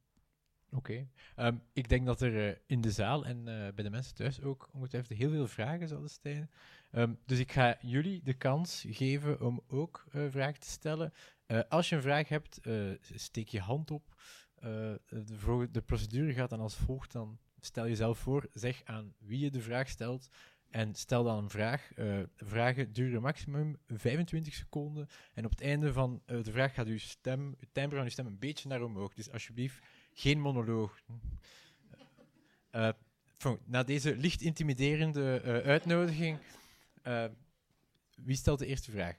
Oké. 0.73 1.07
Um, 1.35 1.61
ik 1.73 1.89
denk 1.89 2.05
dat 2.05 2.21
er 2.21 2.49
uh, 2.49 2.55
in 2.65 2.81
de 2.81 2.91
zaal 2.91 3.25
en 3.25 3.37
uh, 3.37 3.43
bij 3.45 3.83
de 3.83 3.89
mensen 3.89 4.15
thuis 4.15 4.41
ook 4.41 4.69
ongetwijfeld 4.73 5.19
heel 5.19 5.29
veel 5.29 5.47
vragen 5.47 5.87
zouden 5.87 6.09
zijn. 6.09 6.49
Um, 6.91 7.17
dus 7.25 7.39
ik 7.39 7.51
ga 7.51 7.77
jullie 7.81 8.21
de 8.23 8.33
kans 8.33 8.85
geven 8.87 9.41
om 9.41 9.61
ook 9.67 10.05
vragen 10.09 10.59
te 10.59 10.69
stellen. 10.69 11.13
als 11.69 11.89
je 11.89 11.95
een 11.95 12.01
vraag 12.01 12.27
hebt, 12.29 12.59
steek 13.01 13.47
je 13.47 13.59
hand 13.59 13.91
op. 13.91 14.15
De, 14.59 15.69
de, 15.71 15.81
procedure 15.81 16.33
gaat 16.33 16.49
dan 16.49 16.59
als 16.59 16.75
volgt. 16.75 17.11
Dan 17.11 17.39
stel 17.61 17.87
jezelf 17.87 18.19
voor, 18.19 18.49
zeg 18.53 18.81
aan 18.83 19.13
wie 19.17 19.39
je 19.39 19.51
de 19.51 19.61
vraag 19.61 19.89
stelt. 19.89 20.29
En 20.71 20.95
stel 20.95 21.23
dan 21.23 21.37
een 21.37 21.49
vraag. 21.49 21.91
Uh, 21.97 22.19
vragen 22.35 22.93
duren 22.93 23.21
maximum 23.21 23.77
25 23.87 24.53
seconden. 24.53 25.07
En 25.33 25.45
op 25.45 25.51
het 25.51 25.61
einde 25.61 25.93
van 25.93 26.21
uh, 26.25 26.43
de 26.43 26.51
vraag 26.51 26.73
gaat 26.73 26.87
uw 26.87 26.97
stem, 26.97 27.45
uw 27.47 27.67
timbre 27.71 27.95
van 27.95 28.05
uw 28.05 28.11
stem 28.11 28.25
een 28.25 28.39
beetje 28.39 28.67
naar 28.67 28.83
omhoog. 28.83 29.13
Dus 29.13 29.31
alsjeblieft, 29.31 29.79
geen 30.13 30.39
monoloog. 30.39 31.01
Uh, 32.71 32.89
na 33.65 33.83
deze 33.83 34.15
licht 34.15 34.41
intimiderende 34.41 35.41
uitnodiging, 35.65 36.37
wie 38.15 38.35
stelt 38.35 38.59
de 38.59 38.65
eerste 38.65 38.91
vraag? 38.91 39.17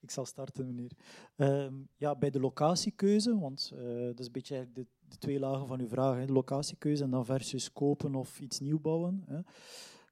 Ik 0.00 0.10
zal 0.10 0.26
starten, 0.26 0.66
meneer. 0.66 0.90
Uh, 1.36 1.66
ja, 1.96 2.16
bij 2.16 2.30
de 2.30 2.40
locatiekeuze, 2.40 3.38
want 3.38 3.68
dat 4.08 4.20
is 4.20 4.26
een 4.26 4.32
beetje 4.32 4.68
de, 4.72 4.86
de, 5.08 5.18
twee 5.18 5.38
lagen 5.38 5.66
van 5.66 5.80
uw 5.80 5.88
vraag. 5.88 6.16
Hè. 6.16 6.26
Locatiekeuze 6.26 7.04
en 7.04 7.10
dan 7.10 7.24
versus 7.24 7.72
kopen 7.72 8.14
of 8.14 8.40
iets 8.40 8.60
nieuw 8.60 8.80
bouwen. 8.80 9.22
Hè. 9.26 9.40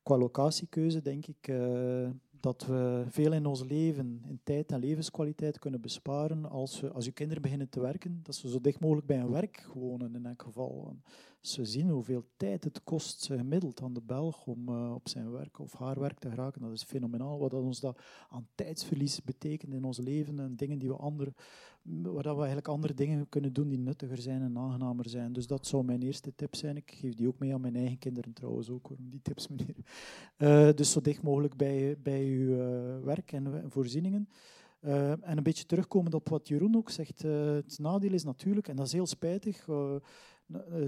Qua 0.03 0.17
locatiekeuze 0.17 1.03
denk 1.03 1.27
ik 1.27 1.49
uh, 1.49 2.09
dat 2.41 2.67
we 2.67 3.05
veel 3.09 3.33
in 3.33 3.47
ons 3.47 3.63
leven, 3.63 4.23
in 4.29 4.41
tijd 4.45 4.73
en 4.73 4.81
levenskwaliteit 4.81 5.59
kunnen 5.59 5.81
besparen 5.81 6.51
als, 6.51 6.81
we, 6.81 6.91
als 6.93 7.05
je 7.05 7.13
kinderen 7.13 7.43
beginnen 7.43 7.69
te 7.69 7.81
werken, 7.81 8.21
dat 8.23 8.35
ze 8.35 8.49
zo 8.49 8.61
dicht 8.61 8.81
mogelijk 8.81 9.07
bij 9.07 9.19
hun 9.19 9.31
werk 9.31 9.69
wonen 9.75 10.15
in 10.15 10.27
elk 10.27 10.43
geval. 10.43 10.97
Als 11.41 11.57
we 11.57 11.65
zien 11.65 11.89
hoeveel 11.89 12.25
tijd 12.37 12.65
het 12.65 12.85
kost 12.85 13.27
gemiddeld 13.27 13.83
aan 13.83 13.93
de 13.93 14.01
Belg 14.01 14.47
om 14.47 14.69
uh, 14.69 14.95
op 14.95 15.09
zijn 15.09 15.31
werk 15.31 15.59
of 15.59 15.73
haar 15.73 16.01
werk 16.01 16.19
te 16.19 16.31
geraken, 16.31 16.63
dat 16.63 16.73
is 16.73 16.83
fenomenaal. 16.83 17.39
Wat 17.39 17.51
dat 17.51 17.63
ons 17.63 17.81
dat 17.81 18.01
aan 18.29 18.49
tijdsverlies 18.55 19.23
betekent 19.23 19.73
in 19.73 19.85
ons 19.85 19.99
leven 19.99 20.41
en 20.41 20.57
dingen 20.57 20.79
die 20.79 20.89
we 20.89 20.97
andere, 20.97 21.33
waar 22.03 22.35
we 22.35 22.39
eigenlijk 22.39 22.69
andere 22.69 22.95
dingen 22.95 23.29
kunnen 23.29 23.53
doen 23.53 23.69
die 23.69 23.79
nuttiger 23.79 24.19
zijn 24.19 24.43
en 24.43 24.59
aangenamer 24.59 25.09
zijn. 25.09 25.33
Dus 25.33 25.47
dat 25.47 25.67
zou 25.67 25.85
mijn 25.85 26.03
eerste 26.03 26.35
tip 26.35 26.55
zijn. 26.55 26.77
Ik 26.77 26.91
geef 26.91 27.15
die 27.15 27.29
ook 27.29 27.39
mee 27.39 27.55
aan 27.55 27.61
mijn 27.61 27.77
eigen 27.77 27.99
kinderen 27.99 28.33
trouwens 28.33 28.71
ook, 28.71 28.91
die 28.99 29.21
tips 29.23 29.49
meneer. 29.51 29.77
Uh, 30.39 30.75
dus 30.75 30.93
zo 30.93 31.01
dicht 31.01 31.23
mogelijk 31.23 31.57
bij, 31.57 31.97
bij 32.03 32.25
uw 32.25 32.49
uh, 32.49 33.05
werk 33.05 33.33
en 33.33 33.65
voorzieningen. 33.71 34.29
Uh, 34.81 35.11
en 35.11 35.37
een 35.37 35.43
beetje 35.43 35.65
terugkomend 35.65 36.15
op 36.15 36.29
wat 36.29 36.49
Jeroen 36.49 36.77
ook 36.77 36.91
zegt, 36.91 37.23
het 37.23 37.79
nadeel 37.79 38.13
is 38.13 38.25
natuurlijk, 38.25 38.69
en 38.69 38.77
dat 38.77 38.87
is 38.87 38.93
heel 38.93 39.07
spijtig, 39.07 39.69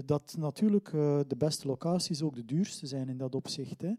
dat 0.05 0.35
natuurlijk 0.39 0.91
de 1.27 1.35
beste 1.37 1.67
locaties 1.67 2.21
ook 2.21 2.35
de 2.35 2.45
duurste 2.45 2.87
zijn 2.87 3.09
in 3.09 3.17
dat 3.17 3.35
opzicht. 3.35 3.81
Hè. 3.81 3.93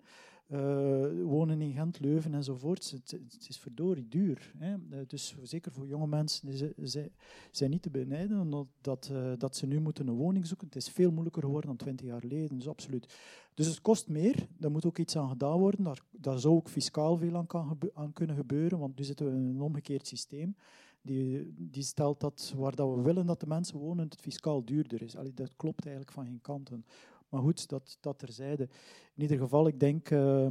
Uh, 0.52 1.24
wonen 1.24 1.60
in 1.60 1.72
Gent, 1.72 2.00
Leuven 2.00 2.34
enzovoort. 2.34 2.90
Het, 2.90 3.10
het 3.10 3.46
is 3.48 3.58
verdorie 3.58 4.08
duur. 4.08 4.52
Hè. 4.58 4.74
Uh, 4.74 4.98
dus 5.06 5.34
zeker 5.42 5.72
voor 5.72 5.86
jonge 5.86 6.06
mensen 6.06 6.56
ze, 6.56 6.74
ze, 6.84 7.10
zijn 7.50 7.70
niet 7.70 7.82
te 7.82 7.90
benijden 7.90 8.68
dat, 8.80 9.08
uh, 9.12 9.32
dat 9.38 9.56
ze 9.56 9.66
nu 9.66 9.80
moeten 9.80 10.06
een 10.06 10.14
woning 10.14 10.46
zoeken. 10.46 10.66
Het 10.66 10.76
is 10.76 10.88
veel 10.88 11.10
moeilijker 11.10 11.42
geworden 11.42 11.68
dan 11.68 11.78
twintig 11.78 12.06
jaar 12.06 12.20
geleden, 12.20 12.58
dus 12.58 12.68
absoluut. 12.68 13.14
Dus 13.54 13.66
het 13.66 13.80
kost 13.80 14.08
meer, 14.08 14.46
daar 14.58 14.70
moet 14.70 14.86
ook 14.86 14.98
iets 14.98 15.16
aan 15.16 15.28
gedaan 15.28 15.58
worden. 15.58 15.84
Daar, 15.84 16.02
daar 16.10 16.38
zou 16.38 16.54
ook 16.54 16.68
fiscaal 16.68 17.16
veel 17.16 17.36
aan, 17.36 17.46
kan 17.46 17.78
aan 17.94 18.12
kunnen 18.12 18.36
gebeuren, 18.36 18.78
want 18.78 18.98
nu 18.98 19.04
zitten 19.04 19.26
we 19.26 19.32
in 19.32 19.44
een 19.44 19.60
omgekeerd 19.60 20.06
systeem. 20.06 20.56
Die, 21.02 21.54
die 21.56 21.82
stelt 21.82 22.20
dat 22.20 22.54
waar 22.56 22.74
dat 22.74 22.94
we 22.94 23.02
willen 23.02 23.26
dat 23.26 23.40
de 23.40 23.46
mensen 23.46 23.78
wonen, 23.78 24.04
het 24.04 24.20
fiscaal 24.20 24.64
duurder 24.64 25.02
is. 25.02 25.16
Allee, 25.16 25.34
dat 25.34 25.56
klopt 25.56 25.84
eigenlijk 25.84 26.14
van 26.14 26.24
geen 26.24 26.40
kanten. 26.40 26.84
Maar 27.30 27.40
goed, 27.40 27.68
dat, 27.68 27.96
dat 28.00 28.18
terzijde. 28.18 28.68
In 29.14 29.22
ieder 29.22 29.38
geval, 29.38 29.66
ik 29.66 29.80
denk 29.80 30.10
uh, 30.10 30.46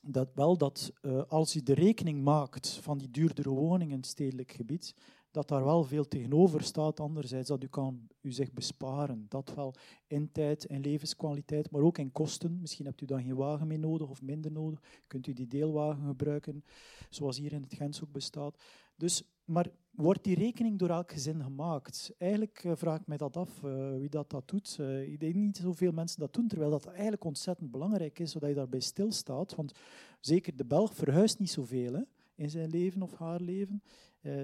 dat 0.00 0.28
wel 0.34 0.56
dat 0.56 0.92
uh, 1.02 1.22
als 1.28 1.52
je 1.52 1.62
de 1.62 1.74
rekening 1.74 2.22
maakt 2.22 2.68
van 2.68 2.98
die 2.98 3.10
duurdere 3.10 3.50
woningen 3.50 3.92
in 3.92 4.00
het 4.00 4.06
stedelijk 4.06 4.52
gebied, 4.52 4.94
dat 5.30 5.48
daar 5.48 5.64
wel 5.64 5.84
veel 5.84 6.08
tegenover 6.08 6.62
staat. 6.62 7.00
Anderzijds 7.00 7.48
dat 7.48 7.62
u 7.62 7.66
kan 7.66 8.08
u 8.20 8.32
zich 8.32 8.52
besparen. 8.52 9.26
Dat 9.28 9.54
wel 9.54 9.74
in 10.06 10.32
tijd 10.32 10.66
en 10.66 10.80
levenskwaliteit, 10.80 11.70
maar 11.70 11.82
ook 11.82 11.98
in 11.98 12.12
kosten. 12.12 12.60
Misschien 12.60 12.86
hebt 12.86 13.00
u 13.00 13.06
dan 13.06 13.22
geen 13.22 13.34
wagen 13.34 13.66
meer 13.66 13.78
nodig 13.78 14.08
of 14.08 14.22
minder 14.22 14.52
nodig. 14.52 14.82
Kunt 15.06 15.26
u 15.26 15.32
die 15.32 15.46
deelwagen 15.46 16.06
gebruiken, 16.06 16.64
zoals 17.10 17.38
hier 17.38 17.52
in 17.52 17.62
het 17.62 17.74
Gens 17.74 18.02
ook 18.02 18.12
bestaat. 18.12 18.62
Dus, 18.96 19.22
maar 19.44 19.70
wordt 19.96 20.24
die 20.24 20.34
rekening 20.34 20.78
door 20.78 20.88
elk 20.88 21.12
gezin 21.12 21.42
gemaakt? 21.42 22.12
Eigenlijk 22.18 22.64
uh, 22.64 22.72
vraag 22.74 23.00
ik 23.00 23.06
mij 23.06 23.16
dat 23.16 23.36
af, 23.36 23.62
uh, 23.64 23.96
wie 23.98 24.08
dat, 24.08 24.30
dat 24.30 24.48
doet. 24.48 24.76
Uh, 24.80 25.02
ik 25.02 25.20
denk 25.20 25.34
niet 25.34 25.56
zoveel 25.56 25.92
mensen 25.92 26.20
dat 26.20 26.34
doen, 26.34 26.48
terwijl 26.48 26.70
dat 26.70 26.86
eigenlijk 26.86 27.24
ontzettend 27.24 27.70
belangrijk 27.70 28.18
is, 28.18 28.30
zodat 28.30 28.48
je 28.48 28.54
daarbij 28.54 28.80
stilstaat. 28.80 29.54
Want 29.54 29.72
zeker 30.20 30.56
de 30.56 30.64
Belg 30.64 30.94
verhuist 30.94 31.38
niet 31.38 31.50
zoveel 31.50 31.92
hè, 31.92 32.02
in 32.34 32.50
zijn 32.50 32.70
leven 32.70 33.02
of 33.02 33.14
haar 33.14 33.40
leven. 33.40 33.82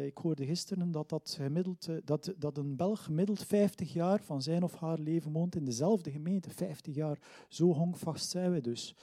ik 0.05 0.19
hoorde 0.19 0.47
gisteren 0.47 0.91
dat, 0.91 1.09
dat, 1.09 1.37
gemiddeld, 1.41 1.89
dat, 2.05 2.35
dat 2.39 2.59
een 2.59 2.77
Belg 2.77 3.05
gemiddeld 3.05 3.45
50 3.45 3.93
jaar 3.93 4.23
van 4.23 4.43
zijn 4.43 4.63
of 4.63 4.75
haar 4.75 4.99
leven 4.99 5.33
woont 5.33 5.57
in 5.57 5.65
dezelfde 5.65 6.11
gemeente. 6.11 6.51
50 6.51 6.95
jaar, 6.95 7.19
zo 7.49 7.73
hongvast 7.73 8.31
zijn 8.31 8.53
we 8.53 8.61
dus. 8.61 8.95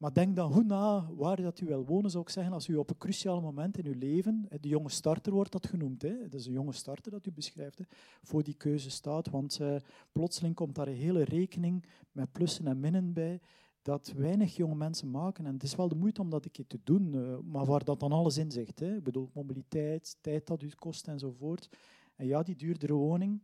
Maar 0.00 0.12
denk 0.12 0.36
dan 0.36 0.52
goed 0.52 0.66
na 0.66 1.10
waar 1.14 1.42
dat 1.42 1.60
u 1.60 1.66
wil 1.66 1.84
wonen, 1.84 2.10
zou 2.10 2.22
ik 2.22 2.30
zeggen, 2.30 2.52
als 2.52 2.68
u 2.68 2.76
op 2.76 2.90
een 2.90 2.96
cruciaal 2.96 3.40
moment 3.40 3.78
in 3.78 3.86
uw 3.86 3.98
leven, 3.98 4.48
de 4.60 4.68
jonge 4.68 4.90
starter 4.90 5.32
wordt 5.32 5.52
dat 5.52 5.66
genoemd, 5.66 6.02
hè, 6.02 6.28
dat 6.28 6.40
is 6.40 6.46
een 6.46 6.52
jonge 6.52 6.72
starter 6.72 7.12
dat 7.12 7.26
u 7.26 7.32
beschrijft, 7.32 7.78
hè, 7.78 7.84
voor 8.22 8.42
die 8.42 8.54
keuze 8.54 8.90
staat. 8.90 9.30
Want 9.30 9.58
uh, 9.60 9.76
plotseling 10.12 10.54
komt 10.54 10.74
daar 10.74 10.88
een 10.88 10.94
hele 10.94 11.24
rekening 11.24 11.84
met 12.12 12.32
plussen 12.32 12.66
en 12.66 12.80
minnen 12.80 13.12
bij, 13.12 13.40
dat 13.82 14.12
weinig 14.16 14.56
jonge 14.56 14.74
mensen 14.74 15.10
maken. 15.10 15.46
En 15.46 15.52
het 15.52 15.62
is 15.62 15.76
wel 15.76 15.88
de 15.88 15.94
moeite 15.94 16.20
om 16.20 16.30
dat 16.30 16.44
een 16.44 16.50
keer 16.50 16.66
te 16.66 16.80
doen, 16.84 17.14
uh, 17.14 17.38
maar 17.44 17.66
waar 17.66 17.84
dat 17.84 18.00
dan 18.00 18.12
alles 18.12 18.36
in 18.36 18.50
zegt. 18.50 18.80
Hè. 18.80 18.96
Ik 18.96 19.02
bedoel, 19.02 19.30
mobiliteit, 19.32 20.16
tijd 20.20 20.46
dat 20.46 20.62
u 20.62 20.70
kost 20.78 21.08
enzovoort. 21.08 21.68
En 22.16 22.26
ja, 22.26 22.42
die 22.42 22.56
duurdere 22.56 22.94
woning, 22.94 23.40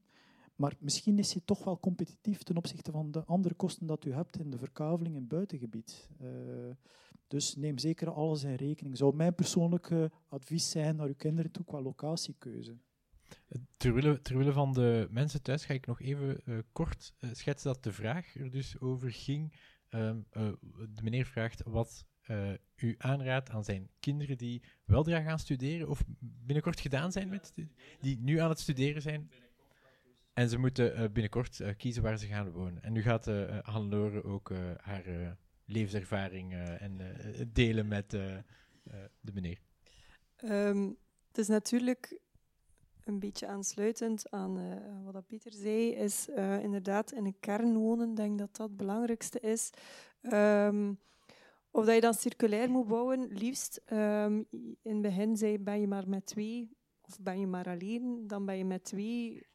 maar 0.56 0.76
misschien 0.80 1.18
is 1.18 1.32
hij 1.32 1.42
toch 1.44 1.64
wel 1.64 1.80
competitief 1.80 2.42
ten 2.42 2.56
opzichte 2.56 2.90
van 2.90 3.10
de 3.10 3.24
andere 3.24 3.54
kosten 3.54 3.86
dat 3.86 4.04
u 4.04 4.12
hebt 4.12 4.38
in 4.38 4.50
de 4.50 4.58
verkaveling 4.58 5.14
in 5.14 5.20
het 5.20 5.28
buitengebied. 5.28 6.08
Uh, 6.22 6.28
dus 7.26 7.56
neem 7.56 7.78
zeker 7.78 8.10
alles 8.10 8.44
in 8.44 8.54
rekening. 8.54 8.96
Zou 8.96 9.16
mijn 9.16 9.34
persoonlijke 9.34 10.10
advies 10.28 10.70
zijn 10.70 10.96
naar 10.96 11.06
uw 11.06 11.14
kinderen 11.14 11.50
toe 11.50 11.64
qua 11.64 11.80
locatiekeuze. 11.80 12.76
Terwille, 13.76 14.20
terwille 14.20 14.52
van 14.52 14.72
de 14.72 15.08
mensen 15.10 15.42
thuis 15.42 15.64
ga 15.64 15.74
ik 15.74 15.86
nog 15.86 16.00
even 16.00 16.40
uh, 16.44 16.58
kort 16.72 17.14
schetsen 17.32 17.72
dat 17.72 17.82
de 17.82 17.92
vraag 17.92 18.34
er 18.34 18.50
dus 18.50 18.80
over 18.80 19.12
ging. 19.12 19.54
Ehm, 19.88 20.20
de 20.88 21.02
meneer 21.02 21.26
vraagt 21.26 21.62
wat 21.62 22.06
u 22.76 22.94
aanraadt 22.98 23.50
aan 23.50 23.64
zijn 23.64 23.90
kinderen 24.00 24.38
die 24.38 24.62
weldra 24.84 25.20
gaan 25.20 25.38
studeren 25.38 25.88
of 25.88 26.04
binnenkort 26.18 26.80
gedaan 26.80 27.12
zijn 27.12 27.28
met 27.28 27.52
die 28.00 28.18
nu 28.20 28.38
aan 28.38 28.48
het 28.48 28.60
studeren 28.60 29.02
zijn. 29.02 29.30
En 30.36 30.48
ze 30.48 30.58
moeten 30.58 30.92
uh, 30.92 31.08
binnenkort 31.12 31.58
uh, 31.58 31.68
kiezen 31.76 32.02
waar 32.02 32.18
ze 32.18 32.26
gaan 32.26 32.50
wonen. 32.50 32.82
En 32.82 32.92
nu 32.92 33.02
gaat 33.02 33.26
uh, 33.26 33.58
Hannelore 33.62 34.24
ook 34.24 34.52
haar 34.80 35.36
levenservaring 35.64 36.52
en 36.54 37.00
delen 37.52 37.88
met 37.88 38.10
de 38.10 39.32
meneer. 39.32 39.60
Um, 40.44 40.96
het 41.28 41.38
is 41.38 41.48
natuurlijk 41.48 42.18
een 43.04 43.18
beetje 43.18 43.46
aansluitend 43.46 44.30
aan 44.30 44.80
wat 45.04 45.26
Pieter 45.26 45.52
zei, 45.52 45.90
is 45.90 46.28
inderdaad 46.62 47.12
in 47.12 47.24
een 47.24 47.40
kern 47.40 47.76
wonen. 47.76 48.10
Ik 48.10 48.16
denk 48.16 48.38
dat 48.38 48.56
dat 48.56 48.68
het 48.68 48.76
belangrijkste 48.76 49.40
is. 49.40 49.70
Um, 50.22 50.98
of 51.70 51.84
dat 51.84 51.94
je 51.94 52.00
dan 52.00 52.14
circulair 52.14 52.70
moet 52.70 52.86
bouwen, 52.86 53.28
liefst. 53.28 53.82
Um, 53.92 54.46
in 54.82 54.92
het 54.92 55.02
begin 55.02 55.36
zei, 55.36 55.58
ben 55.58 55.80
je 55.80 55.86
maar 55.86 56.08
met 56.08 56.26
twee 56.26 56.76
of 57.00 57.20
ben 57.20 57.40
je 57.40 57.46
maar 57.46 57.66
alleen, 57.66 58.26
dan 58.26 58.44
ben 58.46 58.56
je 58.56 58.64
met 58.64 58.84
twee 58.84 59.46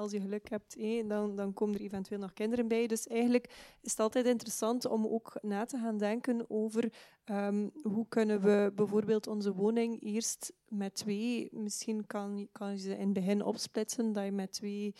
als 0.00 0.12
je 0.12 0.20
geluk 0.20 0.50
hebt, 0.50 0.76
dan, 1.08 1.36
dan 1.36 1.52
komen 1.52 1.74
er 1.74 1.80
eventueel 1.80 2.20
nog 2.20 2.32
kinderen 2.32 2.68
bij. 2.68 2.86
Dus 2.86 3.06
eigenlijk 3.06 3.76
is 3.80 3.90
het 3.90 4.00
altijd 4.00 4.26
interessant 4.26 4.84
om 4.86 5.06
ook 5.06 5.38
na 5.42 5.64
te 5.64 5.78
gaan 5.78 5.98
denken 5.98 6.44
over 6.48 6.92
ehm, 7.24 7.68
hoe 7.82 8.06
kunnen 8.08 8.40
we 8.40 8.72
bijvoorbeeld 8.74 9.26
onze 9.26 9.54
woning 9.54 10.02
eerst 10.02 10.52
met 10.68 10.94
twee, 10.94 11.48
misschien 11.52 12.06
kan, 12.06 12.48
kan 12.52 12.70
je 12.70 12.78
ze 12.78 12.90
in 12.90 13.04
het 13.04 13.12
begin 13.12 13.44
opsplitsen, 13.44 14.12
dat 14.12 14.24
je 14.24 14.32
met 14.32 14.52
twee 14.52 14.94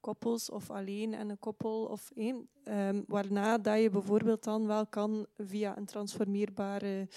koppels 0.00 0.50
of 0.50 0.70
alleen 0.70 1.14
en 1.14 1.30
een 1.30 1.38
koppel 1.38 1.84
of 1.84 2.10
één. 2.14 2.48
Um, 2.64 3.04
waarna 3.06 3.58
dat 3.58 3.80
je 3.80 3.90
bijvoorbeeld 3.90 4.44
dan 4.44 4.66
wel 4.66 4.86
kan 4.86 5.26
via 5.36 5.76
een 5.76 5.86
transformeerbare, 5.86 7.08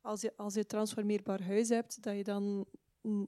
als 0.00 0.20
je, 0.20 0.32
als 0.36 0.54
je 0.54 0.66
transformeerbaar 0.66 1.42
huis 1.42 1.68
hebt, 1.68 2.02
dat 2.02 2.16
je 2.16 2.24
dan 2.24 2.66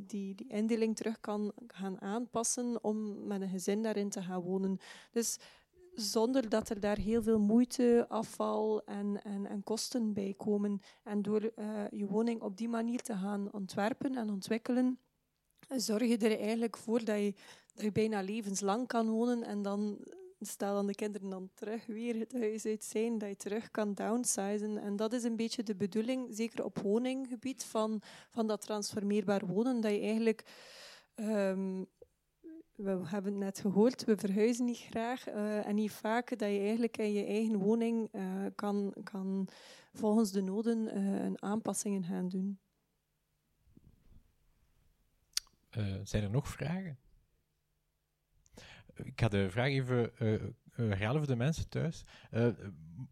die, 0.00 0.34
die 0.34 0.48
indeling 0.48 0.96
terug 0.96 1.20
kan 1.20 1.52
gaan 1.66 2.00
aanpassen 2.00 2.84
om 2.84 3.26
met 3.26 3.40
een 3.40 3.48
gezin 3.48 3.82
daarin 3.82 4.08
te 4.08 4.22
gaan 4.22 4.40
wonen. 4.40 4.78
Dus 5.10 5.38
zonder 5.94 6.48
dat 6.48 6.68
er 6.68 6.80
daar 6.80 6.96
heel 6.98 7.22
veel 7.22 7.38
moeite, 7.38 8.06
afval 8.08 8.84
en, 8.84 9.22
en, 9.22 9.46
en 9.46 9.62
kosten 9.62 10.12
bij 10.12 10.34
komen. 10.36 10.80
En 11.02 11.22
door 11.22 11.42
uh, 11.56 11.84
je 11.90 12.06
woning 12.06 12.40
op 12.42 12.56
die 12.56 12.68
manier 12.68 13.00
te 13.00 13.14
gaan 13.14 13.52
ontwerpen 13.52 14.14
en 14.16 14.30
ontwikkelen, 14.30 14.98
zorg 15.68 16.02
je 16.02 16.18
er 16.18 16.38
eigenlijk 16.38 16.76
voor 16.76 17.04
dat 17.04 17.18
je, 17.18 17.34
dat 17.74 17.84
je 17.84 17.92
bijna 17.92 18.20
levenslang 18.20 18.86
kan 18.86 19.08
wonen 19.08 19.42
en 19.42 19.62
dan 19.62 19.98
stel 20.46 20.74
dan 20.74 20.86
de 20.86 20.94
kinderen 20.94 21.30
dan 21.30 21.50
terug 21.54 21.86
weer 21.86 22.18
het 22.18 22.32
huis 22.32 22.66
uit 22.66 22.84
zijn, 22.84 23.18
dat 23.18 23.28
je 23.28 23.36
terug 23.36 23.70
kan 23.70 23.94
downsizen. 23.94 24.78
En 24.78 24.96
dat 24.96 25.12
is 25.12 25.24
een 25.24 25.36
beetje 25.36 25.62
de 25.62 25.74
bedoeling, 25.74 26.28
zeker 26.30 26.64
op 26.64 26.78
woninggebied, 26.78 27.64
van, 27.64 28.02
van 28.30 28.46
dat 28.46 28.60
transformeerbaar 28.60 29.46
wonen, 29.46 29.80
dat 29.80 29.92
je 29.92 30.00
eigenlijk... 30.00 30.44
Um, 31.14 31.86
we 32.74 33.00
hebben 33.04 33.32
het 33.32 33.40
net 33.40 33.60
gehoord, 33.60 34.04
we 34.04 34.16
verhuizen 34.16 34.64
niet 34.64 34.78
graag 34.78 35.28
uh, 35.28 35.66
en 35.66 35.74
niet 35.74 35.92
vaak 35.92 36.28
dat 36.28 36.50
je 36.50 36.58
eigenlijk 36.58 36.96
in 36.96 37.12
je 37.12 37.24
eigen 37.24 37.56
woning 37.56 38.08
uh, 38.12 38.46
kan, 38.54 38.94
kan 39.02 39.48
volgens 39.92 40.32
de 40.32 40.40
noden 40.40 40.98
uh, 40.98 41.32
aanpassingen 41.34 42.04
gaan 42.04 42.28
doen. 42.28 42.58
zijn 46.02 46.22
er 46.22 46.30
nog 46.30 46.48
vragen? 46.48 46.98
Ik 49.02 49.20
ga 49.20 49.28
de 49.28 49.50
vraag 49.50 49.68
even 49.68 50.10
uh, 50.18 50.40
herhalen 50.76 51.18
voor 51.18 51.32
de 51.32 51.36
mensen 51.36 51.68
thuis. 51.68 52.04
Uh, 52.32 52.48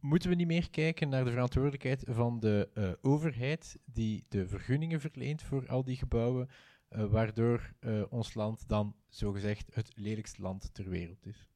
moeten 0.00 0.28
we 0.28 0.34
niet 0.34 0.46
meer 0.46 0.70
kijken 0.70 1.08
naar 1.08 1.24
de 1.24 1.30
verantwoordelijkheid 1.30 2.04
van 2.08 2.40
de 2.40 2.98
overheid 3.02 3.78
die 3.84 4.24
de 4.28 4.46
vergunningen 4.48 5.00
verleent 5.00 5.42
voor 5.42 5.68
al 5.68 5.84
die 5.84 5.96
gebouwen, 5.96 6.48
waardoor 6.88 7.74
ons 8.08 8.34
land 8.34 8.68
dan 8.68 8.96
zogezegd 9.08 9.74
het 9.74 9.90
lelijkste 9.94 10.42
land 10.42 10.74
ter 10.74 10.88
wereld 10.88 11.26
is? 11.26 11.46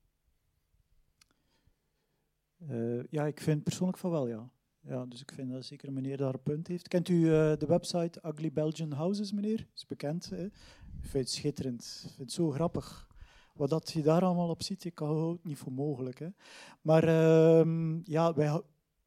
ja, 3.11 3.27
ik 3.27 3.41
vind 3.41 3.63
persoonlijk 3.63 3.99
van 3.99 4.11
wel, 4.11 4.29
ja. 4.29 4.51
Ja, 4.81 5.07
dus 5.07 5.21
ik 5.21 5.33
vind 5.33 5.51
dat 5.51 5.65
zeker 5.65 5.93
meneer 5.93 6.17
daar 6.17 6.35
een 6.35 6.43
punt 6.43 6.67
heeft. 6.67 6.89
Kent 6.89 7.09
u 7.09 7.23
de 7.23 7.67
website 7.69 8.21
Ugly 8.25 8.53
Belgian 8.53 8.93
Houses, 8.93 9.33
meneer? 9.33 9.67
is 9.75 9.87
bekend. 9.87 10.31
Hè? 10.31 10.45
Ik 10.45 10.53
vind 11.13 11.25
het 11.25 11.31
schitterend. 11.31 12.03
Ik 12.05 12.11
vind 12.15 12.19
het 12.19 12.33
zo 12.33 12.51
grappig. 12.51 13.06
Wat 13.57 13.71
dat 13.71 13.91
je 13.91 14.03
daar 14.03 14.23
allemaal 14.23 14.49
op 14.49 14.63
ziet, 14.63 14.85
ik 14.85 14.99
hou 14.99 15.33
het 15.33 15.45
niet 15.45 15.59
voor 15.59 15.73
mogelijk. 15.73 16.19
Hè. 16.19 16.29
Maar 16.83 17.05
uh, 17.05 17.97
ja, 18.05 18.35
wij, 18.35 18.61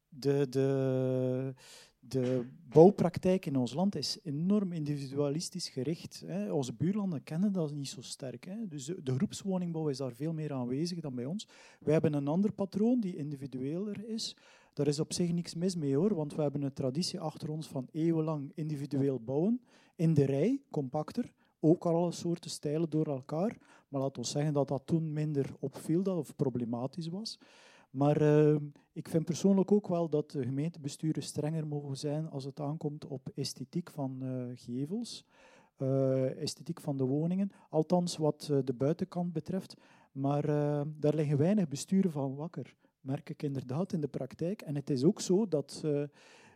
de, 0.08 0.46
de, 0.48 1.54
de 1.98 2.46
bouwpraktijk 2.68 3.46
in 3.46 3.56
ons 3.56 3.72
land 3.72 3.96
is 3.96 4.18
enorm 4.22 4.72
individualistisch 4.72 5.68
gericht. 5.68 6.22
Hè. 6.26 6.52
Onze 6.52 6.72
buurlanden 6.72 7.22
kennen 7.22 7.52
dat 7.52 7.72
niet 7.72 7.88
zo 7.88 8.00
sterk. 8.00 8.44
Hè. 8.44 8.68
Dus 8.68 8.84
de, 8.84 9.14
groepswoningbouw 9.14 9.88
is 9.88 9.96
daar 9.96 10.12
veel 10.14 10.32
meer 10.32 10.52
aanwezig 10.52 11.00
dan 11.00 11.14
bij 11.14 11.24
ons. 11.24 11.48
Wij 11.80 11.92
hebben 11.92 12.14
een 12.14 12.28
ander 12.28 12.52
patroon 12.52 13.00
die 13.00 13.16
individueler 13.16 14.08
is. 14.08 14.36
Daar 14.72 14.86
is 14.86 15.00
op 15.00 15.12
zich 15.12 15.32
niks 15.32 15.54
mis 15.54 15.76
mee 15.76 15.96
hoor, 15.96 16.14
want 16.14 16.34
we 16.34 16.42
hebben 16.42 16.62
een 16.62 16.72
traditie 16.72 17.20
achter 17.20 17.50
ons 17.50 17.66
van 17.66 17.88
eeuwenlang 17.90 18.52
individueel 18.54 19.20
bouwen. 19.20 19.60
In 19.96 20.14
de 20.14 20.24
rij, 20.24 20.60
compacter, 20.70 21.32
ook 21.60 21.86
alle 21.86 22.12
soorten 22.12 22.50
stijlen 22.50 22.90
door 22.90 23.06
elkaar. 23.06 23.58
Maar 23.90 24.00
laat 24.00 24.18
ons 24.18 24.30
zeggen 24.30 24.52
dat 24.52 24.68
dat 24.68 24.82
toen 24.84 25.12
minder 25.12 25.54
opviel 25.58 26.02
dat, 26.02 26.16
of 26.16 26.36
problematisch 26.36 27.08
was. 27.08 27.38
Maar 27.90 28.22
uh, 28.22 28.56
ik 28.92 29.08
vind 29.08 29.24
persoonlijk 29.24 29.72
ook 29.72 29.88
wel 29.88 30.08
dat 30.08 30.30
de 30.30 30.42
gemeentebesturen 30.42 31.22
strenger 31.22 31.66
mogen 31.66 31.96
zijn 31.96 32.30
als 32.30 32.44
het 32.44 32.60
aankomt 32.60 33.06
op 33.06 33.28
esthetiek 33.34 33.90
van 33.90 34.18
uh, 34.22 34.44
gevels, 34.54 35.24
uh, 35.78 36.42
esthetiek 36.42 36.80
van 36.80 36.96
de 36.96 37.04
woningen. 37.04 37.50
Althans 37.70 38.16
wat 38.16 38.52
de 38.64 38.74
buitenkant 38.74 39.32
betreft. 39.32 39.76
Maar 40.12 40.46
daar 40.98 41.14
liggen 41.14 41.38
weinig 41.38 41.68
besturen 41.68 42.10
van 42.10 42.34
wakker, 42.34 42.74
merk 43.00 43.30
ik 43.30 43.42
inderdaad 43.42 43.92
in 43.92 44.00
de 44.00 44.08
praktijk. 44.08 44.62
En 44.62 44.74
het 44.74 44.90
is 44.90 45.04
ook 45.04 45.20
zo 45.20 45.48
dat 45.48 45.84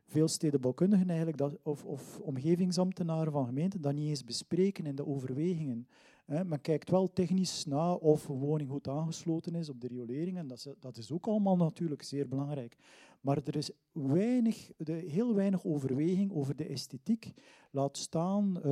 veel 0.06 0.28
stedenbouwkundigen 0.28 1.08
eigenlijk, 1.08 1.38
dat, 1.38 1.58
of, 1.62 1.84
of 1.84 2.20
omgevingsambtenaren 2.20 3.32
van 3.32 3.46
gemeenten, 3.46 3.80
dat 3.80 3.94
niet 3.94 4.08
eens 4.08 4.24
bespreken 4.24 4.86
in 4.86 4.94
de 4.94 5.06
overwegingen. 5.06 5.88
Men 6.24 6.60
kijkt 6.60 6.90
wel 6.90 7.12
technisch 7.12 7.64
na 7.64 7.94
of 7.94 8.28
een 8.28 8.38
woning 8.38 8.70
goed 8.70 8.88
aangesloten 8.88 9.54
is 9.54 9.68
op 9.68 9.80
de 9.80 9.88
riolering, 9.88 10.38
en 10.38 10.48
dat 10.80 10.96
is, 10.96 11.12
ook 11.12 11.26
allemaal 11.26 11.56
natuurlijk 11.56 12.02
zeer 12.02 12.28
belangrijk. 12.28 12.76
Maar 13.20 13.40
er 13.44 13.56
is 13.56 13.70
weinig, 13.92 14.70
heel 14.86 15.34
weinig 15.34 15.64
overweging 15.64 16.32
over 16.32 16.56
de 16.56 16.66
esthetiek. 16.66 17.32
Laat 17.70 17.96
staan 17.96 18.56
uh, 18.56 18.62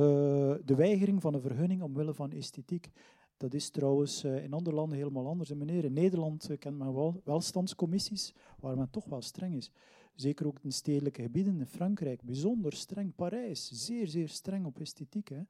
de 0.65 0.75
weigering 0.75 1.21
van 1.21 1.33
een 1.33 1.41
vergunning 1.41 1.81
omwille 1.81 2.13
van 2.13 2.31
esthetiek. 2.31 2.91
Dat 3.37 3.53
is 3.53 3.69
trouwens 3.69 4.23
uh, 4.23 4.43
in 4.43 4.53
andere 4.53 4.75
landen 4.75 4.97
helemaal 4.97 5.27
anders. 5.27 5.49
En 5.49 5.57
meneer, 5.57 5.83
in 5.83 5.93
Nederland 5.93 6.49
uh, 6.49 6.57
kent 6.57 6.77
men 6.77 6.93
wel 6.93 7.21
welstandscommissies 7.23 8.33
waar 8.59 8.77
men 8.77 8.89
toch 8.89 9.05
wel 9.05 9.21
streng 9.21 9.55
is. 9.55 9.71
Zeker 10.15 10.47
ook 10.47 10.59
in 10.61 10.71
stedelijke 10.71 11.21
gebieden 11.21 11.59
in 11.59 11.65
Frankrijk, 11.65 12.21
bijzonder 12.21 12.73
streng. 12.73 13.15
Parijs, 13.15 13.69
zeer, 13.71 14.07
zeer 14.07 14.29
streng 14.29 14.65
op 14.65 14.79
esthetiek. 14.79 15.29
Hè. 15.29 15.41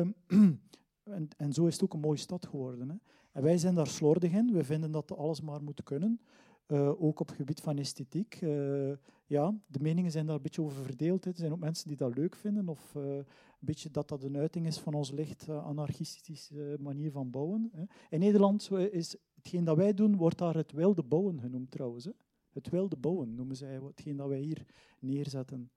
Uh, 0.00 0.08
en, 1.10 1.28
en, 1.36 1.52
zo 1.52 1.66
is 1.66 1.72
het 1.72 1.82
ook 1.82 1.94
een 1.94 2.00
mooie 2.00 2.18
stad 2.18 2.46
geworden. 2.46 2.88
Hè. 2.88 2.96
En 3.32 3.42
wij 3.42 3.58
zijn 3.58 3.74
daar 3.74 3.86
slordig 3.86 4.32
in. 4.32 4.52
We 4.52 4.64
vinden 4.64 4.90
dat 4.90 5.16
alles 5.16 5.40
maar 5.40 5.62
moet 5.62 5.82
kunnen. 5.82 6.20
Uh, 6.68 7.02
ook 7.02 7.20
op 7.20 7.28
het 7.28 7.36
gebied 7.36 7.60
van 7.60 7.78
esthetiek. 7.78 8.40
Uh, 8.40 8.92
ja, 9.26 9.54
de 9.66 9.80
meningen 9.80 10.10
zijn 10.10 10.26
daar 10.26 10.36
een 10.36 10.42
beetje 10.42 10.62
over 10.62 10.82
verdeeld. 10.82 11.24
Er 11.24 11.32
zijn 11.34 11.52
ook 11.52 11.58
mensen 11.58 11.88
die 11.88 11.96
dat 11.96 12.16
leuk 12.16 12.34
vinden, 12.34 12.68
of 12.68 12.94
uh, 12.96 13.02
een 13.02 13.24
beetje 13.58 13.90
dat 13.90 14.08
dat 14.08 14.22
een 14.22 14.36
uiting 14.36 14.66
is 14.66 14.78
van 14.78 14.94
onze 14.94 15.14
licht 15.14 15.48
anarchistische 15.48 16.76
manier 16.80 17.10
van 17.10 17.30
bouwen. 17.30 17.70
Hè. 17.72 17.84
In 18.10 18.20
Nederland 18.20 18.70
is 18.90 19.16
hetgeen 19.34 19.64
dat 19.64 19.76
wij 19.76 19.94
doen, 19.94 20.16
wordt 20.16 20.38
daar 20.38 20.54
het 20.54 20.72
wilde 20.72 21.02
bouwen 21.02 21.40
genoemd 21.40 21.70
trouwens. 21.70 22.04
Hè. 22.04 22.12
Het 22.52 22.68
wilde 22.68 22.96
bouwen 22.96 23.34
noemen 23.34 23.56
zij 23.56 23.80
hetgeen 23.82 24.16
dat 24.16 24.28
wij 24.28 24.40
hier 24.40 24.66
neerzetten. 24.98 25.70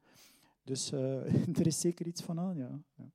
Dus 0.63 0.91
er 1.61 1.67
is 1.67 1.79
zeker 1.79 2.07
iets 2.07 2.21
van 2.21 2.39
aan, 2.39 2.57
ja. 2.57 2.81
ja. 2.95 3.11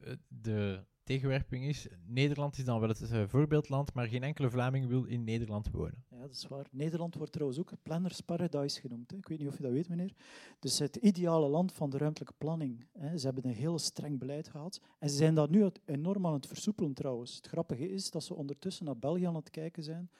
Eh, 0.00 0.12
de 0.28 0.84
tegenwerping 1.02 1.64
is, 1.64 1.86
Nederland 2.06 2.58
is 2.58 2.64
dan 2.64 2.80
wel 2.80 2.88
het 2.88 3.00
uh, 3.00 3.22
voorbeeldland, 3.26 3.94
maar 3.94 4.06
geen 4.06 4.22
enkele 4.22 4.50
Vlaming 4.50 4.86
wil 4.86 5.04
in 5.04 5.24
Nederland 5.24 5.70
wonen. 5.70 6.04
Ja, 6.10 6.20
dat 6.20 6.30
is 6.30 6.46
waar. 6.46 6.66
Nederland 6.70 7.14
wordt 7.14 7.32
trouwens 7.32 7.60
ook 7.60 7.72
Planners 7.82 8.20
Paradise 8.20 8.80
genoemd. 8.80 9.10
Hè. 9.10 9.16
Ik 9.16 9.28
weet 9.28 9.38
niet 9.38 9.48
of 9.48 9.56
je 9.56 9.62
dat 9.62 9.72
weet, 9.72 9.88
meneer. 9.88 10.14
Dus 10.58 10.78
het 10.78 10.96
ideale 10.96 11.48
land 11.48 11.72
van 11.72 11.90
de 11.90 11.98
ruimtelijke 11.98 12.34
planning. 12.38 12.86
Hè. 12.92 13.18
Ze 13.18 13.24
hebben 13.24 13.46
een 13.46 13.54
heel 13.56 13.78
streng 13.78 14.18
beleid 14.18 14.48
gehad. 14.48 14.80
En 14.98 15.10
ze 15.10 15.16
zijn 15.16 15.34
dat 15.34 15.50
nu 15.50 15.70
enorm 15.84 16.26
aan 16.26 16.32
het 16.32 16.46
versoepelen 16.46 16.94
trouwens. 16.94 17.36
Het 17.36 17.46
grappige 17.46 17.88
is 17.88 18.10
dat 18.10 18.24
ze 18.24 18.34
ondertussen 18.34 18.84
naar 18.84 18.98
België 18.98 19.24
aan 19.24 19.34
het 19.34 19.50
kijken 19.50 19.82
zijn 19.82 20.10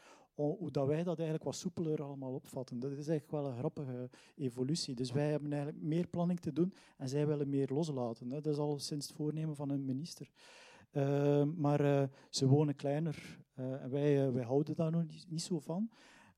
hoe 0.41 0.71
dat 0.71 0.87
wij 0.87 1.03
dat 1.03 1.17
eigenlijk 1.17 1.45
wat 1.45 1.57
soepeler 1.57 2.03
allemaal 2.03 2.33
opvatten. 2.33 2.79
Dat 2.79 2.91
is 2.91 3.09
eigenlijk 3.09 3.31
wel 3.31 3.47
een 3.47 3.59
grappige 3.59 4.11
evolutie. 4.37 4.95
Dus 4.95 5.13
wij 5.13 5.31
hebben 5.31 5.53
eigenlijk 5.53 5.83
meer 5.83 6.07
planning 6.07 6.41
te 6.41 6.53
doen 6.53 6.75
en 6.97 7.09
zij 7.09 7.27
willen 7.27 7.49
meer 7.49 7.69
loslaten. 7.73 8.29
Dat 8.29 8.47
is 8.47 8.57
al 8.57 8.79
sinds 8.79 9.07
het 9.07 9.17
voornemen 9.17 9.57
van 9.57 9.71
een 9.71 9.85
minister. 9.85 10.31
Uh, 10.93 11.43
maar 11.57 11.81
uh, 11.81 12.03
ze 12.29 12.47
wonen 12.47 12.77
kleiner 12.77 13.39
uh, 13.59 13.83
en 13.83 13.91
wij, 13.91 14.33
wij 14.33 14.45
houden 14.45 14.77
daar 14.77 14.91
nog 14.91 15.05
niet 15.29 15.43
zo 15.43 15.59
van. 15.59 15.91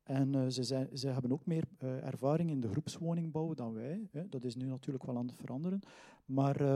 En 0.03 0.37
uh, 0.37 0.47
ze, 0.49 0.63
zijn, 0.63 0.99
ze 0.99 1.09
hebben 1.09 1.33
ook 1.33 1.47
meer 1.47 1.65
uh, 1.79 2.07
ervaring 2.07 2.51
in 2.51 2.61
de 2.61 2.69
groepswoningbouw 2.69 3.55
dan 3.55 3.73
wij. 3.75 4.09
Hè. 4.11 4.29
Dat 4.29 4.45
is 4.45 4.57
nu 4.57 4.67
natuurlijk 4.67 5.05
wel 5.05 5.17
aan 5.17 5.27
het 5.27 5.37
veranderen. 5.37 5.81
Maar 6.25 6.61
uh, 6.61 6.69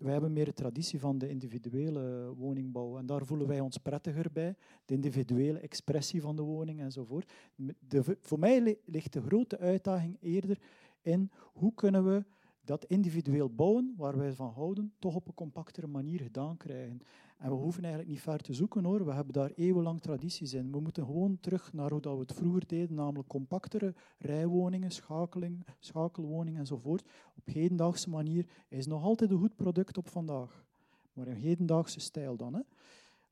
wij 0.00 0.12
hebben 0.12 0.32
meer 0.32 0.44
de 0.44 0.52
traditie 0.52 1.00
van 1.00 1.18
de 1.18 1.28
individuele 1.28 2.34
woningbouw. 2.36 2.98
En 2.98 3.06
daar 3.06 3.24
voelen 3.26 3.46
wij 3.46 3.60
ons 3.60 3.76
prettiger 3.76 4.32
bij. 4.32 4.54
De 4.84 4.94
individuele 4.94 5.58
expressie 5.58 6.20
van 6.20 6.36
de 6.36 6.42
woning 6.42 6.80
enzovoort. 6.80 7.32
De, 7.78 8.16
voor 8.20 8.38
mij 8.38 8.78
ligt 8.84 9.12
de 9.12 9.22
grote 9.22 9.58
uitdaging 9.58 10.16
eerder 10.20 10.58
in 11.00 11.30
hoe 11.52 11.74
kunnen 11.74 12.04
we 12.04 12.24
dat 12.64 12.84
individueel 12.84 13.50
bouwen, 13.50 13.94
waar 13.96 14.18
wij 14.18 14.32
van 14.32 14.50
houden, 14.50 14.92
toch 14.98 15.14
op 15.14 15.28
een 15.28 15.34
compactere 15.34 15.86
manier 15.86 16.20
gedaan 16.20 16.56
krijgen. 16.56 17.00
En 17.38 17.50
we 17.50 17.54
hoeven 17.54 17.82
eigenlijk 17.82 18.12
niet 18.12 18.20
ver 18.22 18.40
te 18.40 18.54
zoeken 18.54 18.84
hoor. 18.84 19.04
We 19.04 19.12
hebben 19.12 19.32
daar 19.32 19.50
eeuwenlang 19.54 20.00
tradities 20.00 20.52
in. 20.52 20.72
We 20.72 20.80
moeten 20.80 21.04
gewoon 21.04 21.40
terug 21.40 21.72
naar 21.72 21.90
hoe 21.90 22.00
dat 22.00 22.14
we 22.14 22.20
het 22.20 22.32
vroeger 22.32 22.66
deden, 22.66 22.96
namelijk 22.96 23.28
compactere 23.28 23.94
rijwoningen, 24.18 24.90
schakeling, 24.90 25.66
schakelwoningen 25.78 26.60
enzovoort. 26.60 27.08
Op 27.36 27.46
hedendaagse 27.46 28.10
manier 28.10 28.48
is 28.68 28.86
nog 28.86 29.02
altijd 29.02 29.30
een 29.30 29.38
goed 29.38 29.56
product 29.56 29.96
op 29.96 30.08
vandaag. 30.08 30.64
Maar 31.12 31.26
in 31.26 31.34
hedendaagse 31.36 32.00
stijl 32.00 32.36
dan. 32.36 32.54
Hè. 32.54 32.60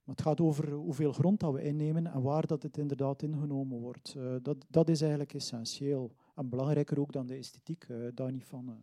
Maar 0.05 0.15
het 0.15 0.23
gaat 0.23 0.41
over 0.41 0.71
hoeveel 0.73 1.13
grond 1.13 1.41
dat 1.41 1.53
we 1.53 1.63
innemen 1.63 2.07
en 2.07 2.23
waar 2.23 2.47
dat 2.47 2.63
het 2.63 2.79
inderdaad 2.79 3.23
ingenomen 3.23 3.79
wordt. 3.79 4.15
Uh, 4.17 4.35
dat, 4.43 4.67
dat 4.69 4.89
is 4.89 5.01
eigenlijk 5.01 5.35
essentieel. 5.35 6.15
En 6.35 6.49
belangrijker 6.49 7.01
ook 7.01 7.13
dan 7.13 7.27
de 7.27 7.35
esthetiek, 7.35 7.89
uh, 7.89 8.09
daar 8.15 8.33
niet 8.33 8.45
van. 8.45 8.79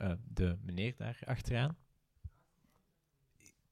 Uh. 0.00 0.12
de 0.34 0.56
meneer 0.62 0.94
daar 0.96 1.22
achteraan. 1.24 1.76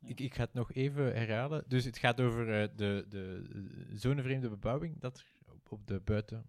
Ik, 0.05 0.21
ik 0.21 0.35
ga 0.35 0.43
het 0.43 0.55
nog 0.55 0.73
even 0.73 1.05
herhalen. 1.05 1.65
Dus 1.67 1.85
het 1.85 1.99
gaat 1.99 2.21
over 2.21 2.47
de, 2.77 3.05
de 3.09 3.45
zonevreemde 3.95 4.49
bebouwing, 4.49 5.01
dat 5.01 5.25
op, 5.49 5.73
op 5.73 5.87
de 5.87 6.01
buiten 6.01 6.47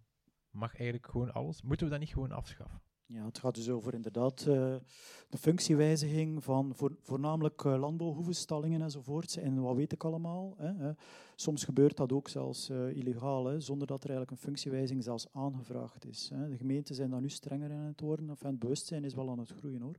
mag 0.50 0.76
eigenlijk 0.76 1.08
gewoon 1.08 1.34
alles. 1.34 1.62
Moeten 1.62 1.86
we 1.86 1.92
dat 1.92 2.02
niet 2.02 2.14
gewoon 2.14 2.32
afschaffen? 2.32 2.82
Ja, 3.06 3.26
het 3.26 3.40
gaat 3.40 3.56
dus 3.56 3.70
over 3.70 3.94
inderdaad 3.94 4.46
uh, 4.48 4.76
de 5.30 5.38
functiewijziging 5.38 6.44
van 6.44 6.76
voor, 6.76 6.98
voornamelijk 7.02 7.64
uh, 7.64 7.80
landbouwhoevenstallingen 7.80 8.82
enzovoort. 8.82 9.38
En 9.38 9.62
wat 9.62 9.76
weet 9.76 9.92
ik 9.92 10.04
allemaal. 10.04 10.56
Hè, 10.58 10.92
Soms 11.36 11.64
gebeurt 11.64 11.98
dat 11.98 12.12
ook 12.12 12.30
zelfs 12.30 12.70
uh, 12.70 12.96
illegaal, 12.96 13.46
hè, 13.46 13.60
zonder 13.60 13.88
dat 13.88 14.04
er 14.04 14.10
eigenlijk 14.10 14.32
een 14.32 14.46
functiewijziging 14.46 15.04
zelfs 15.04 15.28
aangevraagd 15.32 16.06
is. 16.06 16.30
Hè. 16.34 16.50
De 16.50 16.58
gemeenten 16.58 16.96
zijn 16.96 17.10
daar 17.10 17.22
nu 17.22 17.30
strenger 17.30 17.72
in 17.72 17.78
het 17.78 18.00
worden. 18.00 18.30
Enfin, 18.30 18.50
het 18.50 18.60
bewustzijn 18.60 19.04
is 19.04 19.14
wel 19.14 19.30
aan 19.30 19.40
het 19.40 19.52
groeien 19.52 19.82
hoor. 19.82 19.96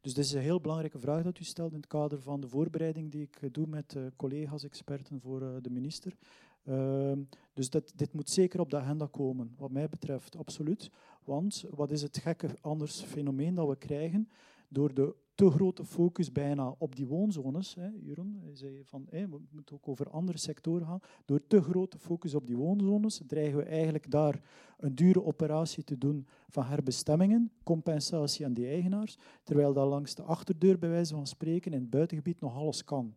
Dus 0.00 0.14
dit 0.14 0.24
is 0.24 0.32
een 0.32 0.40
heel 0.40 0.60
belangrijke 0.60 0.98
vraag 0.98 1.22
dat 1.22 1.38
u 1.38 1.44
stelt 1.44 1.72
in 1.72 1.76
het 1.76 1.86
kader 1.86 2.22
van 2.22 2.40
de 2.40 2.48
voorbereiding 2.48 3.10
die 3.10 3.22
ik 3.22 3.54
doe 3.54 3.66
met 3.66 3.96
collega's, 4.16 4.64
experten 4.64 5.20
voor 5.20 5.62
de 5.62 5.70
minister. 5.70 6.16
Ehm, 6.64 7.18
dus 7.54 7.70
dat, 7.70 7.92
dit 7.96 8.12
moet 8.12 8.30
zeker 8.30 8.60
op 8.60 8.70
de 8.70 8.76
agenda 8.76 9.06
komen, 9.10 9.54
wat 9.56 9.70
mij 9.70 9.88
betreft, 9.88 10.36
absoluut. 10.36 10.90
Want 11.24 11.64
wat 11.70 11.90
is 11.90 12.02
het 12.02 12.18
gekke 12.18 12.48
anders 12.60 13.02
fenomeen 13.02 13.54
dat 13.54 13.68
we 13.68 13.76
krijgen? 13.76 14.28
Door 14.72 14.94
de 14.94 15.14
te 15.40 15.50
grote 15.50 15.84
focus 15.84 16.32
bijna 16.32 16.74
op 16.78 16.96
die 16.96 17.06
woonzones, 17.06 17.74
hè, 17.74 17.88
Jeroen 17.88 18.42
zei 18.52 18.84
van, 18.84 19.06
we 19.10 19.40
moeten 19.50 19.74
ook 19.74 19.88
over 19.88 20.10
andere 20.10 20.38
sectoren 20.38 20.86
gaan, 20.86 21.00
door 21.24 21.46
te 21.46 21.62
grote 21.62 21.98
focus 21.98 22.34
op 22.34 22.46
die 22.46 22.56
woonzones 22.56 23.20
dreigen 23.26 23.56
we 23.56 23.64
eigenlijk 23.64 24.10
daar 24.10 24.42
een 24.78 24.94
dure 24.94 25.24
operatie 25.24 25.84
te 25.84 25.98
doen 25.98 26.26
van 26.48 26.64
herbestemmingen, 26.64 27.52
compensatie 27.62 28.44
aan 28.44 28.52
die 28.52 28.66
eigenaars, 28.66 29.18
terwijl 29.42 29.72
dat 29.72 29.88
langs 29.88 30.14
de 30.14 30.22
achterdeur 30.22 30.78
bij 30.78 30.90
wijze 30.90 31.14
van 31.14 31.26
spreken 31.26 31.72
in 31.72 31.80
het 31.80 31.90
buitengebied 31.90 32.40
nog 32.40 32.56
alles 32.56 32.84
kan. 32.84 33.14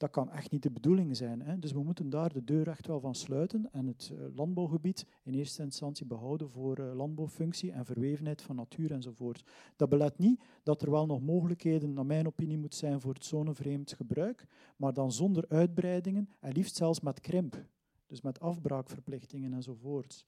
Dat 0.00 0.10
kan 0.10 0.30
echt 0.30 0.50
niet 0.50 0.62
de 0.62 0.70
bedoeling 0.70 1.16
zijn. 1.16 1.42
Hè. 1.42 1.58
Dus 1.58 1.72
we 1.72 1.82
moeten 1.82 2.10
daar 2.10 2.32
de 2.32 2.44
deur 2.44 2.68
echt 2.68 2.86
wel 2.86 3.00
van 3.00 3.14
sluiten 3.14 3.72
en 3.72 3.86
het 3.86 4.12
eh, 4.12 4.36
landbouwgebied 4.36 5.06
in 5.22 5.34
eerste 5.34 5.62
instantie 5.62 6.06
behouden 6.06 6.50
voor 6.50 6.78
eh, 6.78 6.94
landbouwfunctie 6.94 7.72
en 7.72 7.84
verwevenheid 7.84 8.42
van 8.42 8.56
natuur 8.56 8.92
enzovoort. 8.92 9.44
Dat 9.76 9.88
belet 9.88 10.18
niet 10.18 10.42
dat 10.62 10.82
er 10.82 10.90
wel 10.90 11.06
nog 11.06 11.20
mogelijkheden, 11.20 11.92
naar 11.92 12.06
mijn 12.06 12.26
opinie, 12.26 12.58
moet 12.58 12.74
zijn 12.74 13.00
voor 13.00 13.14
het 13.14 13.24
zonevreemd 13.24 13.92
gebruik, 13.92 14.46
maar 14.76 14.92
dan 14.92 15.12
zonder 15.12 15.44
uitbreidingen 15.48 16.28
en 16.38 16.52
liefst 16.52 16.76
zelfs 16.76 17.00
met 17.00 17.20
krimp. 17.20 17.64
Dus 18.06 18.20
met 18.20 18.40
afbraakverplichtingen 18.40 19.52
enzovoort. 19.52 20.26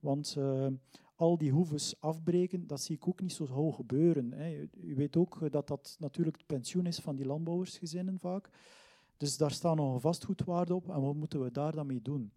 Want 0.00 0.34
uh, 0.38 0.66
al 1.14 1.38
die 1.38 1.50
hoeves 1.50 2.00
afbreken, 2.00 2.66
dat 2.66 2.80
zie 2.80 2.96
ik 2.96 3.08
ook 3.08 3.20
niet 3.20 3.32
zo 3.32 3.46
hoog 3.46 3.76
gebeuren. 3.76 4.32
Hè. 4.32 4.68
U 4.80 4.94
weet 4.94 5.16
ook 5.16 5.52
dat 5.52 5.68
dat 5.68 5.96
natuurlijk 5.98 6.36
het 6.36 6.46
pensioen 6.46 6.86
is 6.86 6.98
van 6.98 7.16
die 7.16 7.26
landbouwersgezinnen 7.26 8.18
vaak. 8.18 8.50
Dus 9.16 9.36
daar 9.36 9.50
staat 9.50 9.76
nog 9.76 9.94
een 9.94 10.00
vastgoedwaarde 10.00 10.74
op 10.74 10.88
en 10.88 11.00
wat 11.00 11.14
moeten 11.14 11.42
we 11.42 11.50
daar 11.50 11.72
dan 11.72 11.86
mee 11.86 12.02
doen? 12.02 12.32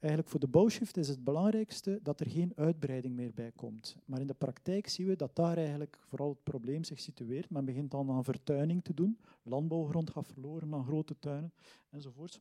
Eigenlijk 0.00 0.30
voor 0.30 0.40
de 0.40 0.48
bouwshift 0.48 0.96
is 0.96 1.08
het 1.08 1.24
belangrijkste 1.24 2.00
dat 2.02 2.20
er 2.20 2.30
geen 2.30 2.52
uitbreiding 2.56 3.14
meer 3.14 3.34
bij 3.34 3.52
komt. 3.52 3.96
Maar 4.04 4.20
in 4.20 4.26
de 4.26 4.34
praktijk 4.34 4.88
zien 4.88 5.06
we 5.06 5.16
dat 5.16 5.36
daar 5.36 5.56
eigenlijk 5.56 5.98
vooral 6.08 6.28
het 6.28 6.42
probleem 6.42 6.84
zich 6.84 7.00
situeert. 7.00 7.50
Men 7.50 7.64
begint 7.64 7.90
dan 7.90 8.10
aan 8.10 8.24
vertuining 8.24 8.84
te 8.84 8.94
doen. 8.94 9.18
Landbouwgrond 9.42 10.10
gaat 10.10 10.26
verloren 10.26 10.74
aan 10.74 10.84
grote 10.84 11.18
tuinen 11.18 11.52
enzovoort. 11.90 12.40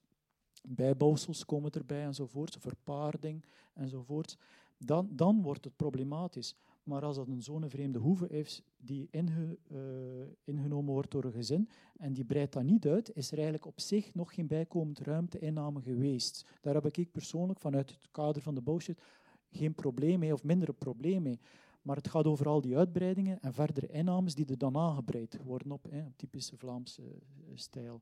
Bijbouwsels 0.68 1.46
komen 1.46 1.72
erbij 1.72 2.04
enzovoort, 2.04 2.58
verpaarding 2.60 3.46
enzovoort. 3.74 4.38
Dan, 4.78 5.10
dan 5.12 5.42
wordt 5.42 5.64
het 5.64 5.76
problematisch. 5.76 6.56
Maar 6.90 7.04
als 7.04 7.16
dat 7.16 7.28
een 7.28 7.42
zonevreemde 7.42 8.00
hoeve 8.00 8.28
is 8.28 8.64
die 8.78 9.10
uh, 9.12 9.22
ingenomen 10.44 10.94
wordt 10.94 11.12
door 11.12 11.24
een 11.24 11.32
gezin 11.32 11.70
en 11.98 12.14
die 12.14 12.26
breidt 12.26 12.54
dat 12.54 12.64
niet 12.64 12.88
uit, 12.88 13.16
is 13.16 13.28
er 13.28 13.34
eigenlijk 13.34 13.66
op 13.66 13.80
zich 13.80 14.14
nog 14.14 14.34
geen 14.34 14.48
bijkomend 14.48 15.00
ruimteinname 15.00 15.82
geweest. 15.82 16.46
Daar 16.62 16.74
heb 16.74 16.98
ik 16.98 17.12
persoonlijk 17.12 17.60
vanuit 17.60 17.90
het 17.90 18.08
kader 18.12 18.42
van 18.42 18.56
de 18.56 18.62
bouwshit 18.62 19.02
geen 19.50 19.74
probleem 19.74 20.20
mee 20.20 20.34
of 20.34 20.44
minder 20.44 20.70
een 20.70 20.78
probleem 20.78 21.22
mee. 21.22 21.40
Maar 21.82 21.96
het 21.96 22.08
gaat 22.08 22.26
over 22.26 22.48
al 22.48 22.62
die 22.62 22.78
uitbreidingen 22.78 23.42
en 23.42 23.54
verdere 23.54 23.88
innames 23.88 24.36
die 24.36 24.46
er 24.46 24.58
dan 24.58 24.78
aangebreid 24.78 25.44
worden 25.44 25.72
op 25.72 25.88
typische 26.16 26.58
Vlaamse 26.58 27.02
uh, 27.02 27.52
stijl. 27.54 28.02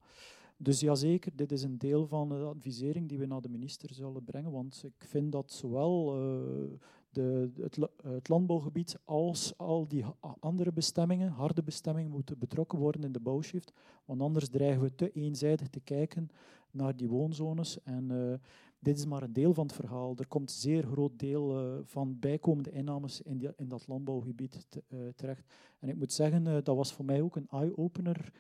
Dus 0.58 0.80
jazeker, 0.80 1.36
dit 1.36 1.52
is 1.52 1.64
een 1.64 1.78
deel 1.78 2.08
van 2.08 2.30
de 2.30 2.36
advisering 2.36 3.10
die 3.10 3.18
we 3.18 3.26
naar 3.26 3.42
de 3.42 3.50
minister 3.50 3.94
zullen 3.94 4.24
brengen, 4.24 4.52
want 4.52 4.84
ik 4.84 5.08
vind 5.08 5.32
dat 5.32 5.52
zowel 5.52 6.22
uh, 6.22 6.72
de, 7.10 7.50
het, 7.62 7.78
het, 8.04 8.30
landbouwgebied 8.30 8.98
als 9.06 9.54
al 9.58 9.88
die 9.88 10.06
andere 10.40 10.72
bestemmingen, 10.72 11.30
harde 11.30 11.64
bestemmingen, 11.64 12.12
moeten 12.12 12.38
betrokken 12.40 12.80
worden 12.80 13.04
in 13.04 13.12
de 13.12 13.20
bouwshift, 13.20 13.74
want 14.06 14.22
anders 14.22 14.50
dreigen 14.50 14.82
we 14.82 14.96
te 14.96 15.12
eenzijdig 15.12 15.68
te 15.68 15.80
kijken 15.80 16.30
naar 16.72 16.96
die 16.96 17.10
woonzones 17.10 17.84
en 17.84 18.10
uh, 18.12 18.34
dit 18.80 18.98
is 18.98 19.06
maar 19.06 19.24
een 19.24 19.34
deel 19.34 19.54
van 19.54 19.66
het 19.66 19.76
verhaal. 19.76 20.16
Er 20.18 20.28
komt 20.28 20.50
een 20.50 20.56
zeer 20.56 20.84
groot 20.84 21.20
deel 21.20 21.64
uh, 21.64 21.80
van 21.84 22.20
bijkomende 22.20 22.72
innames 22.72 23.22
in, 23.22 23.54
in 23.58 23.68
dat 23.68 23.88
landbouwgebied 23.88 24.66
te, 24.70 25.14
terecht. 25.16 25.44
En 25.80 25.90
ik 25.90 25.96
moet 25.96 26.14
zeggen, 26.14 26.44
dat 26.44 26.76
was 26.76 26.94
voor 26.94 27.06
mij 27.06 27.22
ook 27.22 27.36
een 27.36 27.48
eye-opener 27.50 28.32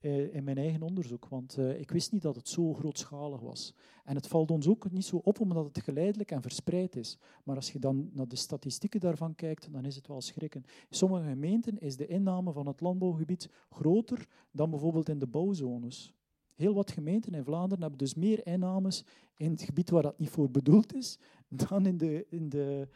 uh, 0.00 0.34
in 0.34 0.44
mijn 0.44 0.58
eigen 0.58 0.82
onderzoek. 0.82 1.28
Want 1.28 1.56
uh, 1.58 1.80
ik 1.80 1.90
wist 1.90 2.12
niet 2.12 2.22
dat 2.22 2.36
het 2.36 2.48
zo 2.48 2.74
grootschalig 2.74 3.40
was. 3.40 3.74
En 4.04 4.14
het 4.14 4.26
valt 4.26 4.50
ons 4.50 4.68
ook 4.68 4.90
niet 4.90 5.04
zo 5.04 5.16
op 5.16 5.40
omdat 5.40 5.64
het 5.64 5.84
geleidelijk 5.84 6.30
en 6.30 6.42
verspreid 6.42 6.96
is. 6.96 7.18
Maar 7.44 7.56
als 7.56 7.72
je 7.72 7.78
dan 7.78 8.10
naar 8.12 8.28
de 8.28 8.36
statistieken 8.36 9.00
daarvan 9.00 9.34
kijkt, 9.34 9.72
dan 9.72 9.84
is 9.84 9.96
het 9.96 10.06
wel 10.06 10.20
schrikken. 10.20 10.64
In 10.88 10.96
sommige 10.96 11.28
gemeenten 11.28 11.78
is 11.78 11.96
de 11.96 12.06
inname 12.06 12.52
van 12.52 12.66
het 12.66 12.80
landbouwgebied 12.80 13.50
groter 13.70 14.26
dan 14.50 14.70
bijvoorbeeld 14.70 15.08
in 15.08 15.18
de 15.18 15.26
bouwzones. 15.26 16.14
Heel 16.54 16.74
wat 16.74 16.90
gemeenten 16.90 17.34
in 17.34 17.44
Vlaanderen 17.44 17.80
hebben 17.80 17.98
dus 17.98 18.14
meer 18.14 18.46
innames 18.46 19.04
in 19.36 19.50
het 19.50 19.62
gebied 19.62 19.90
waar 19.90 20.02
dat 20.02 20.18
niet 20.18 20.30
voor 20.30 20.50
bedoeld 20.50 20.94
is, 20.94 21.18
dan 21.68 21.86
in 21.86 21.96
de, 21.96 22.26
in 22.28 22.48
de, 22.48 22.88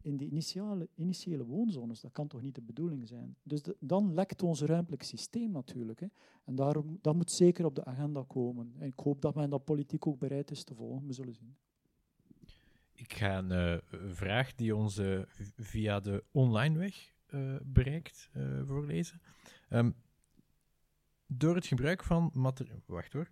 in 0.00 0.16
de 0.16 0.24
initiale, 0.24 0.88
initiële 0.94 1.44
woonzones. 1.44 2.00
Dat 2.00 2.12
kan 2.12 2.28
toch 2.28 2.42
niet 2.42 2.54
de 2.54 2.62
bedoeling 2.62 3.08
zijn? 3.08 3.36
Dus 3.42 3.62
dan 3.78 4.14
lekt 4.14 4.42
ons 4.42 4.62
ruimtelijk 4.62 5.02
systeem 5.02 5.50
natuurlijk. 5.50 6.00
Hè. 6.00 6.06
En 6.44 6.54
daarom, 6.54 6.98
dat 7.00 7.14
moet 7.14 7.30
zeker 7.30 7.64
op 7.64 7.74
de 7.74 7.84
agenda 7.84 8.24
komen. 8.26 8.72
En 8.78 8.86
ik 8.86 8.98
hoop 8.98 9.20
dat 9.20 9.34
men 9.34 9.50
dat 9.50 9.64
politiek 9.64 10.06
ook 10.06 10.18
bereid 10.18 10.50
is 10.50 10.64
te 10.64 10.74
volgen. 10.74 11.06
We 11.06 11.12
zullen 11.12 11.34
zien. 11.34 11.56
Ik 12.92 13.12
ga 13.12 13.38
een 13.38 13.50
uh, 13.50 13.78
vraag 14.12 14.54
die 14.54 14.76
ons 14.76 15.00
via 15.56 16.00
de 16.00 16.24
online 16.30 16.78
weg 16.78 17.12
uh, 17.28 17.56
bereikt 17.64 18.30
voorlezen. 18.66 19.20
Um, 19.70 19.94
door 21.26 21.54
het 21.54 21.66
gebruik 21.66 22.04
van. 22.04 22.54
Wacht 22.86 23.12
hoor 23.12 23.30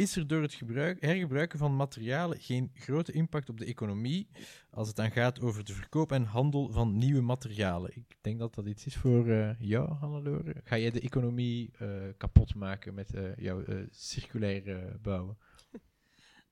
is 0.00 0.16
er 0.16 0.26
door 0.26 0.42
het 0.42 0.54
gebruik, 0.54 1.00
hergebruiken 1.00 1.58
van 1.58 1.76
materialen 1.76 2.40
geen 2.40 2.70
grote 2.74 3.12
impact 3.12 3.48
op 3.48 3.58
de 3.58 3.64
economie 3.64 4.28
als 4.70 4.86
het 4.86 4.96
dan 4.96 5.10
gaat 5.10 5.40
over 5.40 5.64
de 5.64 5.72
verkoop 5.72 6.12
en 6.12 6.24
handel 6.24 6.72
van 6.72 6.98
nieuwe 6.98 7.20
materialen? 7.20 7.90
Ik 7.96 8.16
denk 8.20 8.38
dat 8.38 8.54
dat 8.54 8.66
iets 8.66 8.86
is 8.86 8.96
voor 8.96 9.26
uh, 9.26 9.50
jou, 9.58 9.92
Hannelore. 9.92 10.54
Ga 10.64 10.78
jij 10.78 10.90
de 10.90 11.00
economie 11.00 11.70
uh, 11.82 11.88
kapot 12.16 12.54
maken 12.54 12.94
met 12.94 13.14
uh, 13.14 13.36
jouw 13.36 13.62
circulaire 13.90 14.98
bouwen? 15.02 15.38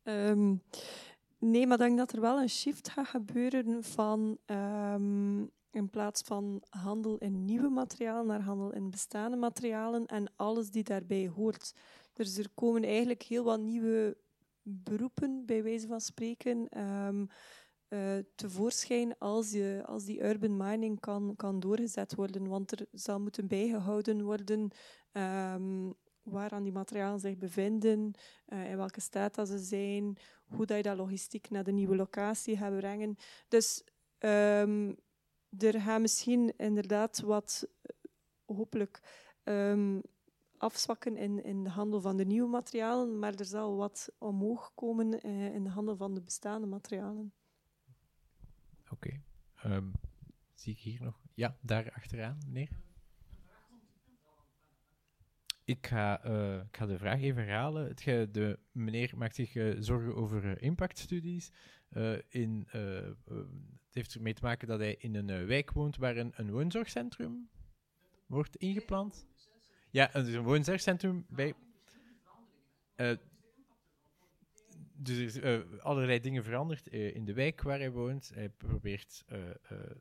Um, 0.03 0.63
nee, 1.39 1.67
maar 1.67 1.81
ik 1.81 1.87
denk 1.87 1.99
dat 1.99 2.13
er 2.13 2.21
wel 2.21 2.41
een 2.41 2.49
shift 2.49 2.89
gaat 2.89 3.09
gebeuren 3.09 3.85
van 3.85 4.39
um, 4.47 5.51
in 5.71 5.91
plaats 5.91 6.23
van 6.23 6.63
handel 6.69 7.19
in 7.19 7.45
nieuwe 7.45 7.69
materialen 7.69 8.27
naar 8.27 8.43
handel 8.43 8.73
in 8.73 8.91
bestaande 8.91 9.37
materialen 9.37 10.07
en 10.07 10.33
alles 10.37 10.71
die 10.71 10.85
daarbij 10.85 11.29
hoort. 11.29 11.75
Dus 12.19 12.39
er 12.39 12.51
komen 12.55 12.85
eigenlijk 12.85 13.23
heel 13.23 13.45
wat 13.45 13.61
nieuwe 13.61 14.17
beroepen, 14.63 15.47
bij 15.47 15.63
wijze 15.63 15.87
van 15.87 16.01
spreken, 16.01 16.83
um, 16.85 17.29
uh, 17.89 18.19
tevoorschijn 18.35 19.19
als, 19.19 19.51
je, 19.51 19.83
als 19.87 20.05
die 20.05 20.23
urban 20.23 20.57
mining 20.57 21.01
kan, 21.01 21.37
kan 21.37 21.61
doorgezet 21.61 22.15
worden. 22.15 22.49
Want 22.49 22.73
er 22.73 22.87
zal 22.93 23.21
moeten 23.21 23.47
bijgehouden 23.47 24.23
worden 24.23 24.71
um, 25.13 25.95
waar 26.23 26.51
aan 26.51 26.63
die 26.63 26.73
materialen 26.73 27.21
zich 27.21 27.37
bevinden, 27.37 28.13
uh, 28.49 28.71
in 28.71 28.77
welke 28.77 29.01
staat 29.01 29.35
dat 29.35 29.49
ze 29.49 29.59
zijn, 29.59 30.17
hoe 30.45 30.67
dat 30.67 30.77
je 30.77 30.83
dat 30.83 30.97
logistiek 30.97 31.51
naar 31.51 31.65
de 31.65 31.73
nieuwe 31.73 31.97
locatie 31.97 32.57
gaat 32.57 32.77
brengen. 32.77 33.17
Dus 33.49 33.85
um, 34.19 34.97
er 35.59 35.81
gaat 35.81 36.01
misschien 36.01 36.53
inderdaad 36.57 37.21
wat, 37.21 37.67
uh, 37.67 38.57
hopelijk, 38.57 39.01
afzwakken 40.59 41.17
in, 41.17 41.45
in 41.45 41.65
de 41.65 41.71
handel 41.71 42.01
van 42.01 42.17
de 42.17 42.25
nieuwe 42.25 42.49
materialen, 42.49 43.19
maar 43.19 43.35
er 43.35 43.45
zal 43.45 43.77
wat 43.77 44.13
omhoog 44.19 44.73
komen 44.75 45.27
uh, 45.27 45.55
in 45.55 45.65
de 45.65 45.71
handel 45.71 45.97
van 45.97 46.15
de 46.15 46.23
bestaande 46.23 46.67
materialen. 46.67 47.33
Oké. 48.91 49.21
Um, 49.65 49.93
zie 50.55 50.73
ik 50.73 50.79
hier 50.79 51.03
nog? 51.03 51.21
Ja, 51.35 51.57
daar 51.61 51.93
achteraan, 51.93 52.39
meneer. 52.47 52.81
Ik 55.65 55.87
ga, 55.87 56.27
uh, 56.27 56.61
ik 56.61 56.77
ga 56.77 56.87
de 56.87 56.99
vraag 56.99 57.21
even 57.21 57.43
herhalen. 57.43 57.87
Het, 57.87 58.35
de 58.35 58.59
meneer 58.73 59.13
maakt 59.17 59.35
zich 59.35 59.55
uh, 59.55 59.77
zorgen 59.79 60.15
over 60.15 60.63
impactstudies. 60.63 61.53
in, 62.29 62.67
het 62.71 63.93
heeft 63.93 64.15
ermee 64.15 64.35
te 64.35 64.43
maken 64.43 64.69
dat 64.69 64.79
hij 64.79 64.95
in 64.95 65.15
een 65.15 65.47
wijk 65.47 65.73
woont 65.73 65.97
waar 65.97 66.17
een, 66.17 66.33
een 66.35 66.51
woonzorgcentrum 66.51 67.49
wordt 68.27 68.57
ingeplant. 68.57 69.27
Ja, 69.91 70.07
dus 70.13 70.35
een 70.35 70.43
woonzorgcentrum 70.43 71.27
bij 71.29 71.55
dus 75.01 75.35
er 75.35 75.67
uh, 75.73 75.81
allerlei 75.81 76.21
dingen 76.21 76.45
veranderd 76.45 76.93
uh, 76.93 77.15
in 77.15 77.25
de 77.25 77.33
wijk 77.33 77.63
waar 77.63 77.79
hij 77.79 77.91
woont. 77.91 78.31
Hij 78.35 78.49
probeert 78.49 79.25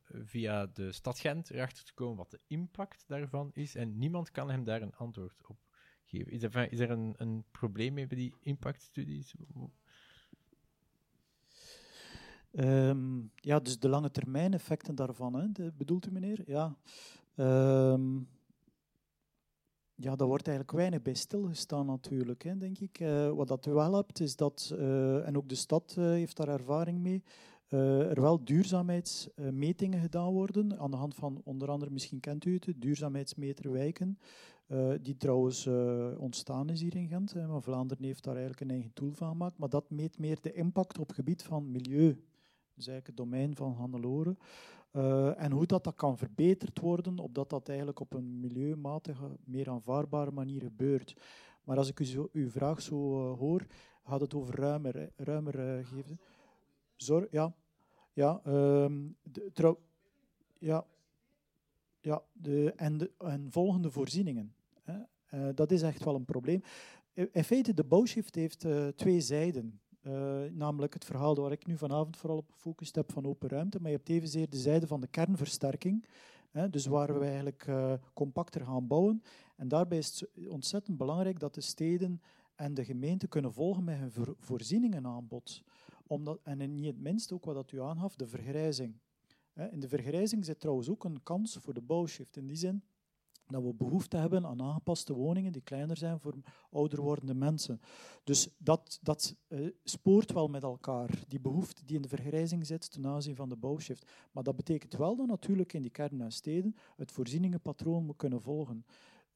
via 0.10 0.66
de 0.66 0.92
stad 0.92 1.20
Gent 1.20 1.50
erachter 1.50 1.84
te 1.86 1.94
komen 1.94 2.18
wat 2.18 2.32
de 2.32 2.40
impact 2.48 3.04
daarvan 3.08 3.52
is. 3.54 3.76
En 3.76 3.98
niemand 3.98 4.32
kan 4.32 4.50
hem 4.50 4.64
daar 4.64 4.82
een 4.82 4.96
antwoord 4.96 5.48
op 5.48 5.58
geven. 6.06 6.32
Is 6.32 6.44
er, 6.44 6.72
is 6.72 6.80
er 6.80 6.90
een, 6.90 7.14
een 7.18 7.44
probleem 7.52 7.94
mee 7.94 8.08
bij 8.08 8.18
die 8.18 8.34
impactstudies? 8.40 9.36
Um, 12.52 13.32
ja, 13.36 13.60
dus 13.60 13.80
de 13.80 13.90
lange 13.90 14.12
termijn 14.12 14.54
effecten 14.54 14.96
daarvan, 14.96 15.34
hè, 15.34 15.52
de, 15.52 15.72
bedoelt 15.78 16.08
u 16.08 16.12
meneer? 16.12 16.44
Ja. 16.46 16.78
Um, 17.36 18.28
ja, 20.00 20.16
daar 20.16 20.28
wordt 20.28 20.48
eigenlijk 20.48 20.78
weinig 20.78 21.02
bij 21.02 21.14
stilgestaan 21.14 21.86
natuurlijk, 21.86 22.44
hè, 22.44 22.58
denk 22.58 22.80
ik. 22.80 23.00
Uh, 23.00 23.30
wat 23.30 23.48
dat 23.48 23.66
wel 23.66 23.96
hebt, 23.96 24.20
is 24.20 24.36
dat, 24.36 24.74
uh, 24.74 25.28
en 25.28 25.38
ook 25.38 25.50
de 25.50 25.56
stad 25.56 25.96
uh, 26.00 26.06
heeft 26.06 26.38
daar 26.38 26.48
ervaring 26.48 27.00
mee, 27.00 27.24
er 27.68 28.22
wel 28.22 28.44
duurzaamheidsmetingen 28.44 30.02
gedaan 30.02 30.32
worden, 30.32 30.80
aan 30.80 30.92
de 30.92 30.98
hand 30.98 31.16
van 31.16 31.42
onder 31.44 31.70
andere, 31.70 31.92
misschien 31.92 32.20
kent 32.20 32.46
u 32.46 32.54
het, 32.54 32.74
duurzaamheidsmeter 32.76 33.72
wijken, 33.72 34.20
die 35.02 35.18
trouwens 35.18 35.68
ontstaan 36.18 36.70
is 36.70 36.82
hier 36.82 36.96
in 36.96 37.08
Gent, 37.08 37.34
hè, 37.34 37.48
maar 37.48 37.62
Vlaanderen 37.62 38.04
heeft 38.04 38.24
daar 38.24 38.36
eigenlijk 38.36 38.64
een 38.64 38.76
eigen 38.76 38.94
tool 38.94 39.12
van 39.14 39.30
gemaakt, 39.30 39.58
maar 39.58 39.70
dat 39.70 39.90
meet 39.90 40.20
meer 40.20 40.38
de 40.42 40.54
impact 40.54 41.00
op 41.00 41.08
het 41.08 41.16
gebied 41.16 41.44
van 41.44 41.72
milieu, 41.72 42.24
dus 42.74 42.88
eigenlijk 42.88 43.08
het 43.08 43.18
domein 43.18 43.56
van 43.56 43.74
Handeloren. 43.74 44.38
Uh, 44.94 45.42
en 45.42 45.52
hoe 45.52 45.66
dat, 45.66 45.84
dat 45.84 45.96
kan 45.96 46.18
verbeterd 46.18 46.80
worden, 46.80 47.20
opdat 47.20 47.50
dat 47.50 47.68
eigenlijk 47.68 48.00
op 48.00 48.14
een 48.14 48.40
milieumatige, 48.40 49.38
meer 49.44 49.70
aanvaardbare 49.70 50.32
manier 50.32 50.62
gebeurt. 50.62 51.16
Maar 51.64 51.78
als 51.78 51.90
ik 51.90 52.00
u 52.00 52.30
uw 52.32 52.50
vraag 52.50 52.82
zo 52.82 53.32
uh, 53.32 53.38
hoor, 53.40 53.66
gaat 54.04 54.22
het 54.22 54.34
over 54.34 54.56
ruimer, 54.56 55.12
ruimer 55.16 55.78
uh, 55.80 55.86
geven. 55.86 56.20
Zorg, 56.96 57.32
ja. 57.32 57.56
Ja, 58.14 58.42
um, 58.48 59.16
de, 59.24 59.50
trouw, 59.54 59.80
ja, 60.60 60.86
ja 62.02 62.24
de, 62.34 62.74
en, 62.76 62.98
de, 62.98 63.12
en 63.18 63.48
volgende 63.52 63.92
voorzieningen. 63.92 64.54
Hè. 64.84 65.54
dat 65.54 65.72
is 65.72 65.82
echt 65.82 66.04
wel 66.04 66.16
een 66.16 66.26
probleem. 66.26 66.62
In 67.14 67.44
feite, 67.44 67.74
de 67.74 67.84
bouwshift 67.84 68.36
heeft 68.36 68.66
twee 68.96 69.22
zijden. 69.22 69.80
Uh, 70.08 70.52
namelijk 70.52 70.94
het 70.94 71.06
verhaal 71.06 71.36
waar 71.36 71.52
ik 71.52 71.66
nu 71.66 71.78
vanavond 71.78 72.18
vooral 72.18 72.38
op 72.38 72.52
gefocust 72.52 72.96
heb 72.96 73.12
van 73.12 73.26
open 73.26 73.50
ruimte. 73.50 73.80
Maar 73.80 73.92
je 73.92 73.98
hebt 73.98 74.10
evenzeer 74.10 74.50
de 74.50 74.58
zijde 74.58 74.88
van 74.88 75.02
de 75.02 75.08
kernversterking. 75.08 76.06
Hè, 76.52 76.70
dus 76.70 76.86
waar 76.86 77.20
we 77.20 77.26
eigenlijk 77.26 77.68
uh, 77.68 77.94
compacter 78.14 78.66
gaan 78.66 78.88
bouwen. 78.88 79.24
En 79.56 79.68
daarbij 79.68 79.98
is 79.98 80.20
het 80.20 80.48
ontzettend 80.48 80.98
belangrijk 80.98 81.40
dat 81.40 81.54
de 81.54 81.62
steden 81.62 82.22
en 82.56 82.74
de 82.74 82.86
gemeenten 82.86 83.30
kunnen 83.30 83.54
volgen 83.54 83.84
met 83.84 83.98
hun 83.98 84.12
voor 84.12 84.36
voorzieningenaanbod. 84.40 85.64
Omdat, 86.08 86.40
en 86.44 86.74
niet 86.74 86.86
het 86.86 87.00
minst 87.00 87.32
ook 87.32 87.46
wat 87.46 87.72
u 87.72 87.82
aangaf, 87.82 88.16
de 88.16 88.28
vergrijzing. 88.28 89.00
In 89.72 89.80
de 89.80 89.88
vergrijzing 89.88 90.46
zit 90.46 90.60
trouwens 90.60 90.90
ook 90.90 91.04
een 91.04 91.24
kans 91.24 91.58
voor 91.58 91.74
de 91.74 91.82
bouwshift. 91.82 92.38
In 92.38 92.48
die 92.48 92.56
zin 92.56 92.84
dat 93.48 93.64
we 93.64 93.74
behoefte 93.74 94.18
hebben 94.18 94.46
aan 94.46 94.62
aangepaste 94.62 95.14
woningen 95.14 95.52
die 95.52 95.62
kleiner 95.62 95.98
zijn 95.98 96.20
voor 96.20 96.36
ouder 96.72 97.02
wordende 97.02 97.34
mensen. 97.34 97.82
Dus 98.24 98.50
dat, 98.58 99.00
dat 99.02 99.36
uh, 99.48 99.70
spoort 99.84 100.32
wel 100.32 100.48
met 100.48 100.64
elkaar, 100.64 101.24
die 101.28 101.40
behoefte 101.40 101.86
die 101.86 101.96
in 101.96 102.02
de 102.02 102.08
vergrijzing 102.08 102.66
zit 102.66 102.92
ten 102.92 103.08
aanzien 103.08 103.36
van 103.36 103.50
de 103.50 103.56
bouwshift. 103.56 104.12
Maar 104.32 104.44
dat 104.44 104.56
betekent 104.56 104.96
wel 104.96 105.16
dat 105.16 105.28
natuurlijk 105.28 105.74
in 105.74 105.82
die 105.82 105.92
kernen 105.92 106.22
en 106.22 106.32
steden 106.32 106.76
het 106.96 107.12
voorzieningenpatroon 107.12 108.06
moet 108.06 108.18
kunnen 108.18 108.42
volgen. 108.42 108.86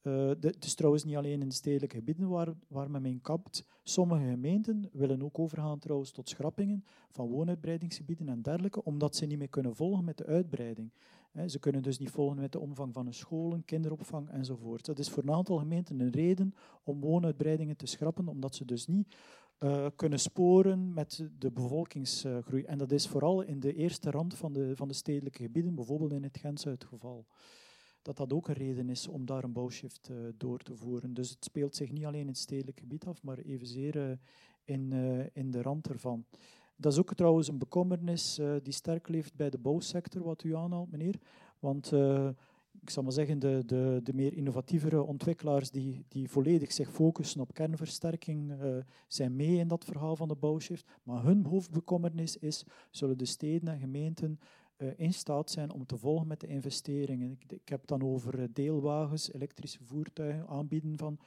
Uh, 0.02 0.28
het 0.40 0.64
is 0.64 0.74
trouwens 0.74 1.04
niet 1.04 1.16
alleen 1.16 1.40
in 1.40 1.48
de 1.48 1.54
stedelijke 1.54 1.96
gebieden 1.96 2.28
waar, 2.28 2.54
waar 2.68 2.90
men 2.90 3.02
mee 3.02 3.18
kapt. 3.22 3.64
Sommige 3.82 4.28
gemeenten 4.28 4.88
willen 4.92 5.22
ook 5.22 5.38
overgaan 5.38 5.78
trouwens 5.78 6.10
tot 6.10 6.28
schrappingen 6.28 6.84
van 7.10 7.28
woonuitbreidingsgebieden 7.28 8.28
en 8.28 8.42
dergelijke, 8.42 8.84
omdat 8.84 9.16
ze 9.16 9.26
niet 9.26 9.38
meer 9.38 9.48
kunnen 9.48 9.76
volgen 9.76 10.04
met 10.04 10.16
de 10.16 10.26
uitbreiding. 10.26 10.92
Ze 11.46 11.58
kunnen 11.58 11.82
dus 11.82 11.98
niet 11.98 12.10
volgen 12.10 12.40
met 12.40 12.52
de 12.52 12.60
omvang 12.60 12.94
van 12.94 13.06
een 13.06 13.14
scholen, 13.14 13.64
kinderopvang 13.64 14.30
enzovoort. 14.30 14.84
Dat 14.84 14.98
is 14.98 15.10
voor 15.10 15.22
een 15.22 15.32
aantal 15.32 15.58
gemeenten 15.58 16.00
een 16.00 16.10
reden 16.10 16.54
om 16.82 17.00
woonuitbreidingen 17.00 17.76
te 17.76 17.86
schrappen, 17.86 18.28
omdat 18.28 18.54
ze 18.54 18.64
dus 18.64 18.86
niet 18.86 19.16
uh, 19.58 19.86
kunnen 19.96 20.18
sporen 20.18 20.92
met 20.92 21.28
de 21.38 21.50
bevolkingsgroei. 21.50 22.64
En 22.64 22.78
dat 22.78 22.92
is 22.92 23.08
vooral 23.08 23.42
in 23.42 23.60
de 23.60 23.74
eerste 23.74 24.10
rand 24.10 24.34
van 24.34 24.52
de, 24.52 24.76
van 24.76 24.88
de 24.88 24.94
stedelijke 24.94 25.42
gebieden, 25.42 25.74
bijvoorbeeld 25.74 26.12
in 26.12 26.22
het 26.22 26.38
Gentse 26.38 26.68
het 26.68 26.84
geval. 26.84 27.26
Dat 28.02 28.16
dat 28.16 28.32
ook 28.32 28.48
een 28.48 28.54
reden 28.54 28.88
is 28.88 29.08
om 29.08 29.26
daar 29.26 29.44
een 29.44 29.52
bouwshift 29.52 30.08
uh, 30.10 30.16
door 30.36 30.58
te 30.58 30.76
voeren. 30.76 31.14
Dus 31.14 31.30
het 31.30 31.44
speelt 31.44 31.76
zich 31.76 31.92
niet 31.92 32.04
alleen 32.04 32.20
in 32.20 32.26
het 32.26 32.38
stedelijk 32.38 32.78
gebied 32.78 33.06
af, 33.06 33.22
maar 33.22 33.38
evenzeer 33.38 34.18
in, 34.64 34.92
in 35.32 35.50
de 35.50 35.62
rand 35.62 35.88
ervan. 35.88 36.24
Dat 36.82 36.92
is 36.92 36.98
ook 36.98 37.14
trouwens 37.14 37.48
een 37.48 37.58
bekommernis 37.58 38.38
uh, 38.38 38.54
die 38.62 38.72
sterk 38.72 39.08
leeft 39.08 39.36
bij 39.36 39.50
de 39.50 39.58
bouwsector, 39.58 40.22
wat 40.22 40.44
u 40.44 40.56
aanhaalt, 40.56 40.90
meneer. 40.90 41.18
Want 41.58 41.92
uh, 41.92 42.28
ik 42.80 42.90
zal 42.90 43.02
maar 43.02 43.12
zeggen, 43.12 43.38
de, 43.38 43.62
de, 43.66 44.00
de 44.02 44.14
meer 44.14 44.32
innovatievere 44.32 45.02
ontwikkelaars 45.02 45.70
die, 45.70 46.04
die 46.08 46.30
volledig 46.30 46.72
zich 46.72 46.90
focussen 46.90 47.40
op 47.40 47.54
kernversterking, 47.54 48.52
uh, 48.52 48.76
zijn 49.08 49.36
mee 49.36 49.56
in 49.56 49.68
dat 49.68 49.84
verhaal 49.84 50.16
van 50.16 50.28
de 50.28 50.34
bouwshift. 50.34 50.86
Maar 51.02 51.24
hun 51.24 51.44
hoofdbekommernis 51.44 52.36
is, 52.36 52.64
zullen 52.90 53.18
de 53.18 53.24
steden 53.24 53.68
en 53.68 53.78
gemeenten 53.78 54.38
in 54.96 55.12
staat 55.12 55.50
zijn 55.50 55.72
om 55.72 55.86
te 55.86 55.96
volgen 55.96 56.26
met 56.26 56.40
de 56.40 56.46
investeringen. 56.46 57.30
Ik, 57.30 57.52
ik 57.52 57.68
heb 57.68 57.86
dan 57.86 58.02
over 58.02 58.52
deelwagens, 58.52 59.32
elektrische 59.32 59.84
voertuigen, 59.84 60.48
aanbieden 60.48 60.98
van 60.98 61.18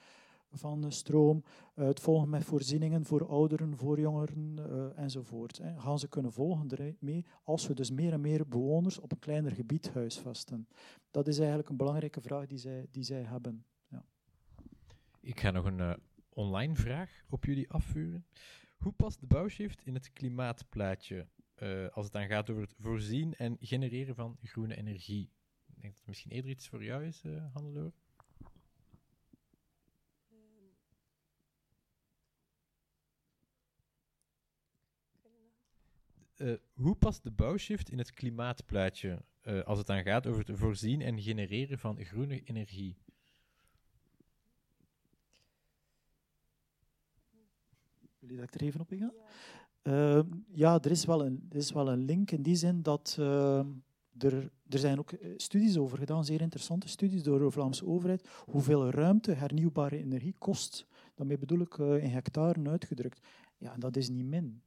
van 0.51 0.91
stroom, 0.91 1.43
eh, 1.75 1.85
het 1.85 1.99
volgen 1.99 2.29
met 2.29 2.43
voorzieningen 2.43 3.05
voor 3.05 3.27
ouderen, 3.27 3.77
voor 3.77 3.99
jongeren 3.99 4.55
uh, 4.59 4.97
enzovoort. 4.97 5.61
Gaan 5.77 5.99
ze 5.99 6.07
kunnen 6.07 6.31
volgen 6.31 6.69
ermee 6.69 7.25
als 7.43 7.67
we 7.67 7.73
dus 7.73 7.91
meer 7.91 8.13
en 8.13 8.21
meer 8.21 8.47
bewoners 8.47 8.99
op 8.99 9.11
een 9.11 9.19
kleiner 9.19 9.51
gebied 9.51 9.93
huisvesten? 9.93 10.67
Dat 11.11 11.27
is 11.27 11.37
eigenlijk 11.37 11.69
een 11.69 11.77
belangrijke 11.77 12.21
vraag 12.21 12.45
die 12.45 12.57
zij, 12.57 12.87
die 12.91 13.03
zij 13.03 13.21
hebben. 13.21 13.65
Ja. 13.87 14.05
Ik 15.19 15.39
ga 15.39 15.51
nog 15.51 15.65
een 15.65 15.79
uh, 15.79 15.93
online 16.29 16.75
vraag 16.75 17.23
op 17.29 17.45
jullie 17.45 17.69
afvuren. 17.69 18.25
Hoe 18.77 18.91
past 18.91 19.19
de 19.19 19.27
bouwshift 19.27 19.85
in 19.85 19.93
het 19.93 20.13
klimaatplaatje 20.13 21.27
als 21.91 22.03
het 22.03 22.13
dan 22.13 22.27
gaat 22.27 22.49
over 22.49 22.61
het 22.61 22.75
voorzien 22.79 23.35
en 23.35 23.57
genereren 23.59 24.15
van 24.15 24.37
groene 24.41 24.75
energie? 24.75 25.31
Ik 25.67 25.81
denk 25.81 25.93
dat 25.93 25.97
het 25.97 26.07
misschien 26.07 26.31
eerder 26.31 26.51
iets 26.51 26.67
voor 26.67 26.83
jou 26.83 27.05
is, 27.05 27.23
uh. 27.23 27.45
Uh, 36.37 36.53
hoe 36.73 36.95
past 36.95 37.23
de 37.23 37.31
bouwshift 37.31 37.89
in 37.89 37.97
het 37.97 38.11
klimaatplaatje 38.11 39.21
uh, 39.43 39.63
als 39.63 39.77
het 39.77 39.87
dan 39.87 40.03
gaat 40.03 40.27
over 40.27 40.45
het 40.45 40.57
voorzien 40.57 41.01
en 41.01 41.21
genereren 41.21 41.79
van 41.79 42.03
groene 42.03 42.43
energie? 42.43 42.97
Wil 48.19 48.29
je 48.29 48.37
dat 48.37 48.53
er 48.53 48.61
even 48.61 48.81
op 48.81 48.91
inga? 48.91 49.11
Ja, 49.83 50.17
uh, 50.17 50.23
ja 50.51 50.79
er, 50.81 50.91
is 50.91 51.05
wel 51.05 51.25
een, 51.25 51.45
er 51.49 51.57
is 51.57 51.71
wel 51.71 51.89
een 51.89 52.05
link 52.05 52.31
in 52.31 52.41
die 52.41 52.55
zin 52.55 52.81
dat 52.81 53.15
ehm, 53.19 53.67
er, 54.17 54.51
er 54.69 54.79
zijn 54.79 54.99
ook 54.99 55.11
eh, 55.11 55.33
studies 55.37 55.77
over 55.77 55.97
gedaan, 55.97 56.25
zeer 56.25 56.41
interessante 56.41 56.87
studies 56.87 57.23
door 57.23 57.39
de 57.39 57.51
Vlaamse 57.51 57.85
overheid, 57.85 58.27
hoeveel 58.45 58.89
ruimte 58.89 59.31
hernieuwbare 59.31 59.97
energie 59.97 60.35
kost. 60.37 60.85
Daarmee 61.13 61.37
bedoel 61.37 61.59
ik 61.59 61.77
in 61.77 62.09
hectare 62.09 62.69
uitgedrukt. 62.69 63.27
Ja, 63.57 63.73
en 63.73 63.79
dat 63.79 63.95
is 63.95 64.09
niet 64.09 64.25
min 64.25 64.63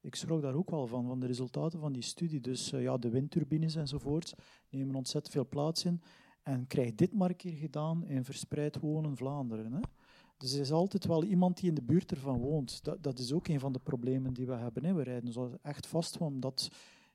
ik 0.00 0.14
schrok 0.14 0.42
daar 0.42 0.54
ook 0.54 0.70
wel 0.70 0.86
van, 0.86 1.06
van 1.06 1.20
de 1.20 1.26
resultaten 1.26 1.80
van 1.80 1.92
die 1.92 2.02
studie. 2.02 2.40
Dus 2.40 2.72
uh, 2.72 2.82
ja, 2.82 2.98
de 2.98 3.10
windturbines 3.10 3.74
enzovoort 3.74 4.34
nemen 4.68 4.94
ontzettend 4.94 5.34
veel 5.34 5.48
plaats 5.48 5.84
in. 5.84 6.02
En 6.42 6.66
krijg 6.66 6.94
dit 6.94 7.12
maar 7.12 7.28
een 7.28 7.36
keer 7.36 7.56
gedaan 7.56 8.06
in 8.06 8.24
verspreid 8.24 8.80
wonen 8.80 9.16
Vlaanderen. 9.16 9.72
Hè. 9.72 9.80
Dus 10.36 10.52
er 10.52 10.60
is 10.60 10.72
altijd 10.72 11.06
wel 11.06 11.24
iemand 11.24 11.56
die 11.56 11.68
in 11.68 11.74
de 11.74 11.82
buurt 11.82 12.10
ervan 12.10 12.38
woont. 12.38 12.84
Dat, 12.84 13.02
dat 13.02 13.18
is 13.18 13.32
ook 13.32 13.48
een 13.48 13.60
van 13.60 13.72
de 13.72 13.78
problemen 13.78 14.32
die 14.32 14.46
we 14.46 14.54
hebben. 14.54 14.84
Hè. 14.84 14.94
We 14.94 15.02
rijden 15.02 15.32
zo 15.32 15.58
echt 15.62 15.86
vast, 15.86 16.18
omdat 16.18 16.70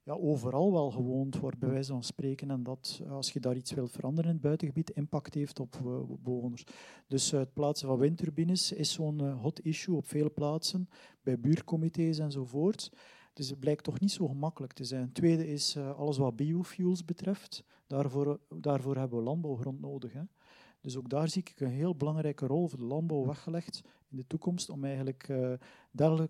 ja, 0.06 0.14
overal 0.14 0.72
wel 0.72 0.92
gewoond 0.92 1.38
wordt, 1.38 1.60
bij 1.60 1.70
wijze 1.70 1.92
van 1.92 2.04
spreken. 2.04 2.52
En 2.52 2.64
dat 2.64 3.02
als 3.10 3.32
je 3.32 3.40
daar 3.40 3.56
iets 3.56 3.72
wilt 3.72 3.92
veranderen 3.92 4.30
in 4.30 4.36
het 4.36 4.46
buitengebied, 4.46 4.90
impact 4.90 5.34
heeft 5.34 5.60
op 5.60 5.76
uh, 5.86 6.00
bewoners. 6.20 6.64
Dus 7.08 7.34
uh, 7.34 7.40
het 7.40 7.54
plaatsen 7.54 7.88
van 7.88 7.98
windturbines 7.98 8.72
is 8.72 8.94
zo'n 8.94 9.32
hot 9.32 9.60
issue 9.60 9.96
op 9.96 10.08
vele 10.08 10.30
plaatsen, 10.30 10.90
bij 11.24 11.40
buurcomité's 11.40 12.20
enzovoort. 12.20 12.92
Dus 13.34 13.50
het 13.50 13.60
blijkt 13.60 13.84
toch 13.84 14.00
niet 14.00 14.12
zo 14.12 14.28
gemakkelijk 14.28 14.74
te 14.74 14.84
zijn. 14.84 15.12
Tweede 15.12 15.48
is 15.48 15.78
alles 15.78 16.18
wat 16.18 16.36
biofuels 16.36 17.06
betreft. 17.06 17.64
Daarvoor, 17.88 18.40
daarvoor 18.50 18.96
hebben 18.98 19.18
we 19.18 19.24
landbouwgrond 19.24 19.82
nodig. 19.82 20.14
Hè. 20.14 20.22
Dus 20.82 20.98
ook 20.98 21.10
daar 21.10 21.30
zie 21.30 21.42
ik 21.42 21.60
een 21.60 21.68
heel 21.68 21.96
belangrijke 21.96 22.48
rol 22.48 22.68
voor 22.68 22.80
de 22.80 22.86
landbouw 22.86 23.26
weggelegd 23.26 23.82
in 24.10 24.18
de 24.18 24.28
toekomst 24.28 24.70
om 24.70 24.84
eigenlijk 24.84 25.34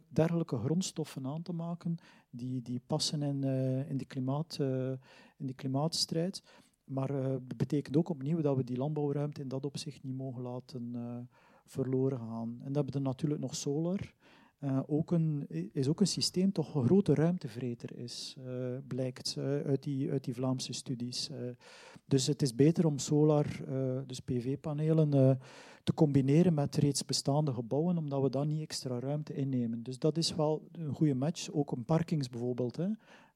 dergelijke, 0.10 0.58
grondstoffen 0.58 1.26
aan 1.26 1.42
te 1.42 1.54
maken 1.54 1.98
die, 2.36 2.62
die 2.62 2.82
passen 2.88 3.22
in, 3.22 3.46
uh, 3.46 3.90
in, 3.90 3.98
de 3.98 4.06
klimaat, 4.06 4.58
uh, 4.62 4.92
in 5.38 5.48
de 5.48 5.54
klimaatstrijd. 5.54 6.44
Maar 6.84 7.08
dat 7.48 7.58
betekent 7.58 7.98
ook 7.98 8.10
opnieuw 8.10 8.42
dat 8.42 8.56
we 8.56 8.64
die 8.64 8.78
landbouwruimte 8.78 9.42
in 9.42 9.48
dat 9.48 9.66
opzicht 9.66 10.04
niet 10.04 10.16
mogen 10.16 10.42
laten 10.42 10.96
verloren 11.66 12.20
gaan. 12.20 12.50
En 12.50 12.66
dan 12.66 12.76
hebben 12.76 12.94
we 12.94 13.00
natuurlijk 13.00 13.42
nog 13.42 13.56
solar. 13.56 14.14
Uh, 14.60 14.80
ook 14.86 15.12
een, 15.12 15.46
is 15.74 15.88
ook 15.88 16.00
een 16.00 16.08
systeem 16.08 16.52
toch 16.52 16.76
een 16.76 16.86
grote 16.86 17.14
ruimtevreter 17.14 17.98
is, 17.98 18.38
blijkt 18.88 19.38
uit, 19.66 19.84
die, 19.84 20.12
uit 20.12 20.24
die 20.24 20.34
Vlaamse 20.34 20.74
studies. 20.74 21.30
dus 22.06 22.28
het 22.28 22.42
is 22.42 22.56
beter 22.56 22.86
om 22.86 22.98
solar, 22.98 23.64
dus 24.06 24.20
PV-panelen, 24.20 25.40
te 25.86 25.94
combineren 25.94 26.54
met 26.54 26.76
reeds 26.76 27.06
bestaande 27.06 27.54
gebouwen, 27.54 27.98
omdat 27.98 28.22
we 28.22 28.30
dan 28.30 28.48
niet 28.48 28.62
extra 28.62 29.00
ruimte 29.00 29.34
innemen. 29.34 29.84
Dus 29.84 30.00
dat 30.00 30.18
is 30.18 30.36
wel 30.36 30.68
een 30.72 30.94
goede 30.94 31.14
match. 31.14 31.52
Ook 31.52 31.72
een 31.72 31.86
parkings 31.86 32.30
bijvoorbeeld. 32.30 32.76
Hè. 32.76 32.88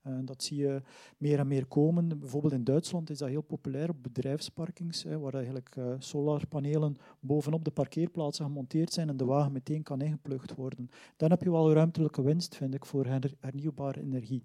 Uh, 0.08 0.14
dat 0.22 0.44
zie 0.44 0.58
je 0.58 0.82
meer 1.18 1.40
en 1.40 1.48
meer 1.48 1.66
komen. 1.66 2.20
Bijvoorbeeld 2.20 2.54
in 2.54 2.64
Duitsland 2.64 3.10
is 3.10 3.18
dat 3.18 3.30
heel 3.30 3.42
populair 3.42 3.90
op 3.90 4.04
bedrijfsparkings, 4.04 5.04
hè, 5.04 5.20
waar 5.20 5.34
eigenlijk 5.34 5.76
uh, 5.76 5.94
solarpanelen 5.98 6.98
bovenop 7.20 7.64
de 7.66 7.72
parkeerplaatsen 7.72 8.46
gemonteerd 8.46 8.94
zijn 8.94 9.10
en 9.10 9.18
de 9.18 9.26
wagen 9.26 9.52
meteen 9.52 9.84
kan 9.84 10.02
ingeplucht 10.02 10.56
worden. 10.56 10.90
Dan 11.18 11.30
heb 11.30 11.42
je 11.42 11.52
wel 11.52 11.74
ruimtelijke 11.74 12.22
winst, 12.22 12.56
vind 12.56 12.74
ik, 12.74 12.86
voor 12.86 13.06
her 13.06 13.34
hernieuwbare 13.40 14.02
energie. 14.02 14.44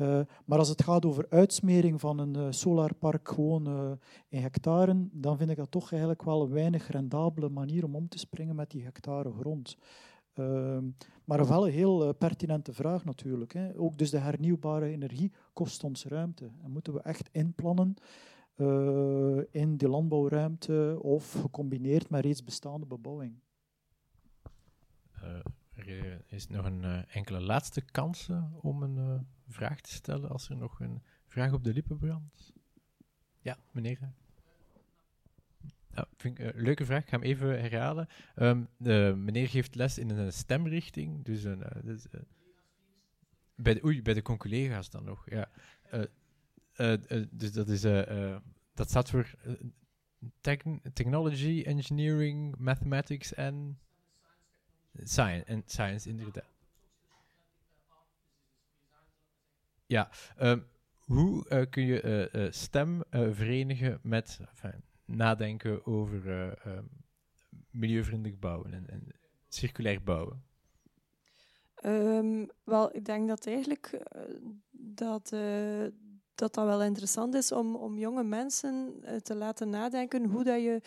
Uh, 0.00 0.20
maar 0.44 0.58
als 0.58 0.68
het 0.68 0.82
gaat 0.82 1.04
over 1.04 1.26
uitsmering 1.28 2.00
van 2.00 2.18
een 2.18 2.36
uh, 2.36 2.46
solarpark 2.50 3.28
gewoon 3.28 3.68
uh, 3.68 3.90
in 4.28 4.42
hectaren, 4.42 5.10
dan 5.12 5.36
vind 5.36 5.50
ik 5.50 5.56
dat 5.56 5.70
toch 5.70 5.90
eigenlijk 5.90 6.22
wel 6.22 6.42
een 6.42 6.50
weinig 6.50 6.88
rendabele 6.88 7.48
manier 7.48 7.84
om 7.84 7.94
om 7.94 8.08
te 8.08 8.18
springen 8.18 8.56
met 8.56 8.70
die 8.70 8.84
hectare 8.84 9.32
grond. 9.32 9.76
Ehm, 10.32 10.84
maar 11.24 11.48
wel 11.48 11.66
een 11.66 11.72
heel 11.72 12.14
pertinente 12.14 12.72
vraag 12.72 13.04
natuurlijk. 13.04 13.52
Hè. 13.52 13.78
Ook 13.78 13.98
dus 13.98 14.10
de 14.10 14.18
hernieuwbare 14.18 14.86
energie 14.86 15.32
kost 15.52 15.84
ons 15.84 16.04
ruimte. 16.04 16.50
En 16.62 16.70
moeten 16.70 16.92
we 16.92 17.00
echt 17.00 17.28
inplannen 17.32 17.94
in 19.50 19.76
de 19.76 19.88
landbouwruimte 19.88 20.98
of 21.02 21.32
gecombineerd 21.32 22.10
met 22.10 22.24
reeds 22.24 22.44
bestaande 22.44 22.86
bebouwing. 22.86 23.34
Er 25.86 26.24
is 26.26 26.48
nog 26.48 26.64
een 26.64 27.06
enkele 27.06 27.40
laatste 27.40 27.80
kans 27.80 28.28
om 28.60 28.82
een 28.82 29.26
vraag 29.48 29.80
te 29.80 29.92
stellen 29.92 30.30
als 30.30 30.48
er 30.48 30.56
nog 30.56 30.80
een 30.80 31.02
vraag 31.26 31.52
op 31.52 31.64
de 31.64 31.72
lippen 31.72 31.98
brandt? 31.98 32.52
Ja, 33.40 33.58
meneer. 33.70 33.98
Leuke 36.54 36.84
vraag. 36.84 37.02
Ik 37.02 37.08
ga 37.08 37.18
hem 37.18 37.26
even 37.26 37.60
herhalen. 37.60 38.08
Um, 38.36 38.68
de, 38.76 39.14
meneer 39.16 39.48
geeft 39.48 39.74
les 39.74 39.98
in 39.98 40.10
een 40.10 40.32
stemrichting. 40.32 41.24
Dus, 41.24 41.44
een, 41.44 41.62
dus 41.84 42.06
bij, 43.54 43.74
de, 43.74 43.84
oei, 43.84 44.02
bij 44.02 44.14
de 44.14 44.22
conculega's 44.22 44.90
dan 44.90 45.04
nog. 45.04 45.30
Ja. 45.30 45.48
Dus 47.30 47.52
dat, 47.52 47.68
is, 47.68 47.80
dat 48.74 48.88
staat 48.88 49.10
voor 49.10 49.34
Technology, 50.92 51.62
Engineering, 51.66 52.56
Mathematics 52.56 53.34
en 53.34 53.78
Science. 54.94 55.44
En 55.44 55.62
science, 55.66 56.08
inderdaad. 56.08 56.58
Ja, 59.86 60.10
um, 60.40 60.66
hoe 60.98 61.46
uh, 61.48 61.62
kun 61.70 61.82
je 61.82 62.30
uh, 62.32 62.42
uh, 62.42 62.52
stem 62.52 63.02
verenigen 63.10 63.98
met 64.02 64.40
nadenken 65.04 65.86
over 65.86 66.26
um, 66.66 66.88
milieuvriendelijk 67.70 68.40
bouwen 68.40 68.72
en, 68.72 68.90
en 68.90 69.06
circulair 69.48 70.02
bouwen? 70.02 70.44
Um, 71.84 72.48
wel, 72.64 72.96
ik 72.96 73.04
denk 73.04 73.28
dat 73.28 73.46
eigenlijk 73.46 74.02
dat, 74.70 75.28
dat 76.34 76.54
dat 76.54 76.54
wel 76.54 76.82
interessant 76.82 77.34
is 77.34 77.52
om, 77.52 77.76
om 77.76 77.98
jonge 77.98 78.24
mensen 78.24 79.04
te 79.22 79.34
laten 79.34 79.70
nadenken 79.70 80.24
hoe 80.24 80.44
dat 80.44 80.62
je 80.62 80.80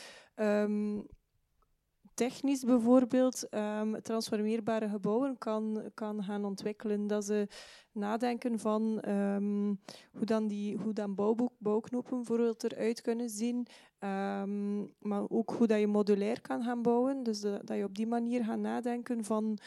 technisch 2.14 2.64
bijvoorbeeld 2.64 3.48
um, 3.52 4.02
transformeerbare 4.02 4.90
gebouwen 4.90 5.38
kan, 5.38 5.82
kan 5.94 6.24
gaan 6.24 6.46
ontwikkelen. 6.46 7.08
Dat 7.08 7.26
ze 7.26 7.48
nadenken 7.92 8.60
van 8.60 9.04
um, 9.10 9.80
hoe 10.12 10.26
dan, 10.26 10.48
die, 10.48 10.78
hoe 10.78 10.94
dan 10.94 11.16
bouwboek, 11.16 11.52
bouwknopen 11.58 12.18
bijvoorbeeld 12.18 12.64
eruit 12.64 13.02
kunnen 13.02 13.30
zien. 13.30 13.68
Um, 14.00 14.94
maar 15.00 15.24
ook 15.30 15.52
hoe 15.52 15.68
dat 15.68 15.80
je 15.80 15.88
modulair 15.88 16.42
kan 16.42 16.64
gaan 16.64 16.82
bouwen. 16.82 17.24
Dus 17.24 17.40
dat 17.40 17.78
je 17.78 17.84
op 17.84 17.96
die 17.96 18.08
manier 18.08 18.44
gaat 18.44 18.60
nadenken 18.60 19.24
van 19.24 19.58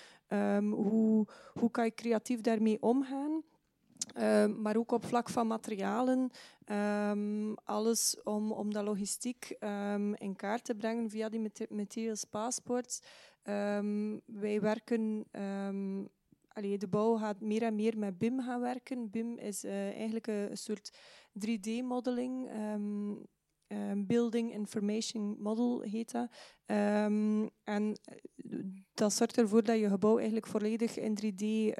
hoe, 0.70 1.26
hoe 1.52 1.70
kan 1.70 1.84
je 1.84 1.94
creatief 1.94 2.40
daarmee 2.40 2.82
omgaan. 2.82 3.42
Maar 4.56 4.76
ook 4.76 4.92
op 4.92 5.04
vlak 5.04 5.28
van 5.28 5.46
materialen. 5.46 6.30
Um, 6.72 7.54
alles 7.64 8.16
om, 8.24 8.52
om 8.52 8.72
dat 8.72 8.84
logistiek 8.84 9.56
um, 9.60 10.14
in 10.14 10.36
kaart 10.36 10.64
te 10.64 10.74
brengen 10.74 11.10
via 11.10 11.28
die 11.28 11.50
materials 11.68 12.24
passports. 12.24 13.00
Um, 13.42 14.20
wij 14.24 14.60
werken. 14.60 15.24
Allee, 16.48 16.78
de 16.78 16.88
bouw 16.88 17.16
gaat 17.16 17.40
meer 17.40 17.62
en 17.62 17.74
meer 17.74 17.98
met 17.98 18.18
BIM 18.18 18.40
gaan 18.40 18.60
werken. 18.60 19.10
BIM 19.10 19.38
is 19.38 19.64
uh, 19.64 19.88
eigenlijk 19.88 20.26
een, 20.26 20.56
soort 20.56 20.98
3D-modeling. 21.46 22.48
Building 23.96 24.52
Information 24.52 25.36
Model 25.38 25.80
heet 25.80 26.12
dat. 26.12 26.30
en 27.64 27.98
dat 28.94 29.12
zorgt 29.12 29.38
ervoor 29.38 29.62
dat 29.62 29.78
je 29.78 29.88
gebouw 29.88 30.16
eigenlijk 30.16 30.46
volledig 30.46 30.98
in 30.98 31.18
3D 31.22 31.78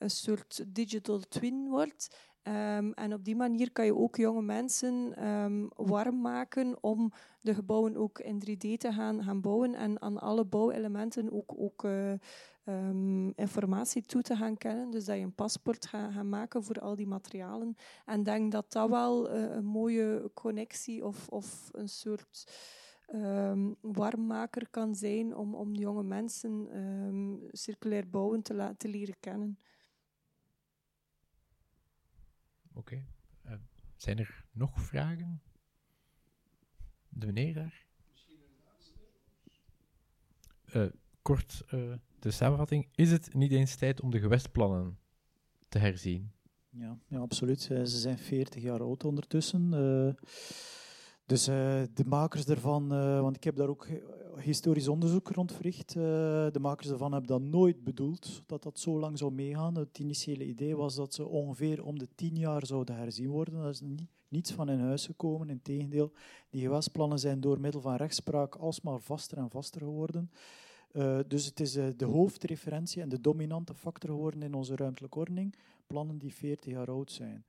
een 0.00 0.10
soort 0.10 0.64
digital 0.74 1.20
twin 1.20 1.68
wordt. 1.68 2.29
Um, 2.42 2.92
en 2.92 3.12
op 3.12 3.24
die 3.24 3.36
manier 3.36 3.72
kan 3.72 3.84
je 3.84 3.96
ook 3.96 4.16
jonge 4.16 4.42
mensen 4.42 5.26
um, 5.28 5.68
warm 5.76 6.20
maken 6.20 6.82
om 6.82 7.12
de 7.40 7.54
gebouwen 7.54 7.96
ook 7.96 8.18
in 8.18 8.42
3D 8.48 8.76
te 8.76 8.92
gaan, 8.92 9.24
gaan 9.24 9.40
bouwen 9.40 9.74
en 9.74 10.02
aan 10.02 10.18
alle 10.18 10.44
bouwelementen 10.44 11.32
ook, 11.32 11.54
ook 11.56 11.84
uh, 11.84 12.12
um, 12.64 13.32
informatie 13.36 14.02
toe 14.02 14.22
te 14.22 14.36
gaan 14.36 14.56
kennen. 14.56 14.90
Dus 14.90 15.04
dat 15.04 15.16
je 15.16 15.22
een 15.22 15.34
paspoort 15.34 15.86
gaat 15.86 16.12
gaan 16.12 16.28
maken 16.28 16.64
voor 16.64 16.80
al 16.80 16.96
die 16.96 17.06
materialen. 17.06 17.76
En 18.04 18.22
denk 18.22 18.52
dat 18.52 18.72
dat 18.72 18.88
wel 18.88 19.36
uh, 19.36 19.54
een 19.54 19.64
mooie 19.64 20.30
connectie 20.34 21.04
of, 21.04 21.28
of 21.28 21.68
een 21.72 21.88
soort 21.88 22.52
warmmaker 23.80 24.70
kan 24.70 24.94
zijn 24.94 25.36
om, 25.36 25.54
om 25.54 25.74
jonge 25.74 26.02
mensen 26.02 26.68
circulair 27.52 28.08
bouwen 28.10 28.42
te, 28.42 28.54
laten 28.54 28.90
leren 28.90 29.16
kennen. 29.20 29.58
Oké. 32.72 32.78
Okay. 32.78 33.06
Uh, 33.46 33.60
zijn 33.96 34.18
er 34.18 34.44
nog 34.52 34.80
vragen? 34.80 35.42
De 37.08 37.26
meneer 37.26 37.54
daar? 37.54 37.86
Misschien 38.10 38.36
een 38.36 38.64
laatste. 38.64 38.98
Uh, 40.78 40.90
kort 41.22 41.62
uh, 41.74 41.94
de 42.18 42.30
samenvatting. 42.30 42.88
Is 42.94 43.10
het 43.10 43.34
niet 43.34 43.52
eens 43.52 43.76
tijd 43.76 44.00
om 44.00 44.10
de 44.10 44.20
gewestplannen 44.20 44.98
te 45.68 45.78
herzien? 45.78 46.32
Ja, 46.68 46.98
ja 47.06 47.18
absoluut. 47.18 47.60
Ze 47.60 47.86
zijn 47.86 48.18
40 48.18 48.62
jaar 48.62 48.80
oud 48.80 49.04
ondertussen. 49.04 49.70
Dus 51.30 51.48
uh, 51.48 51.54
de 51.94 52.04
makers 52.06 52.44
daarvan, 52.44 52.94
uh, 52.94 53.20
want 53.20 53.36
ik 53.36 53.44
heb 53.44 53.56
daar 53.56 53.68
ook 53.68 53.86
historisch 54.38 54.88
onderzoek 54.88 55.28
rond 55.28 55.52
verricht, 55.52 55.94
uh, 55.94 56.02
de 56.52 56.58
makers 56.60 56.88
daarvan 56.88 57.12
hebben 57.12 57.30
dat 57.30 57.42
nooit 57.42 57.84
bedoeld, 57.84 58.42
dat 58.46 58.62
dat 58.62 58.78
zo 58.78 58.98
lang 58.98 59.18
zou 59.18 59.32
meegaan. 59.32 59.74
Het 59.74 59.98
initiële 59.98 60.44
idee 60.44 60.76
was 60.76 60.94
dat 60.94 61.14
ze 61.14 61.26
ongeveer 61.26 61.84
om 61.84 61.98
de 61.98 62.08
tien 62.14 62.36
jaar 62.36 62.66
zouden 62.66 62.96
herzien 62.96 63.28
worden. 63.28 63.62
Dat 63.62 63.72
is 63.72 63.80
niet, 63.80 64.02
niets 64.28 64.52
van 64.52 64.68
in 64.68 64.80
huis 64.80 65.06
gekomen, 65.06 65.50
integendeel. 65.50 66.12
Die 66.50 66.62
gewestplannen 66.62 67.18
zijn 67.18 67.40
door 67.40 67.60
middel 67.60 67.80
van 67.80 67.96
rechtspraak 67.96 68.54
alsmaar 68.54 69.00
vaster 69.00 69.38
en 69.38 69.50
vaster 69.50 69.80
geworden. 69.80 70.30
dus 71.26 71.44
het 71.44 71.60
is 71.60 71.72
de 71.72 72.04
hoofdreferentie 72.04 73.02
en 73.02 73.08
de 73.08 73.20
dominante 73.20 73.74
factor 73.74 74.10
geworden 74.10 74.42
in 74.42 74.54
onze 74.54 74.76
ruimtelijke 74.76 75.18
ordening, 75.18 75.54
plannen 75.86 76.18
die 76.18 76.34
40 76.34 76.72
jaar 76.72 76.90
oud 76.90 77.12
zijn. 77.12 77.44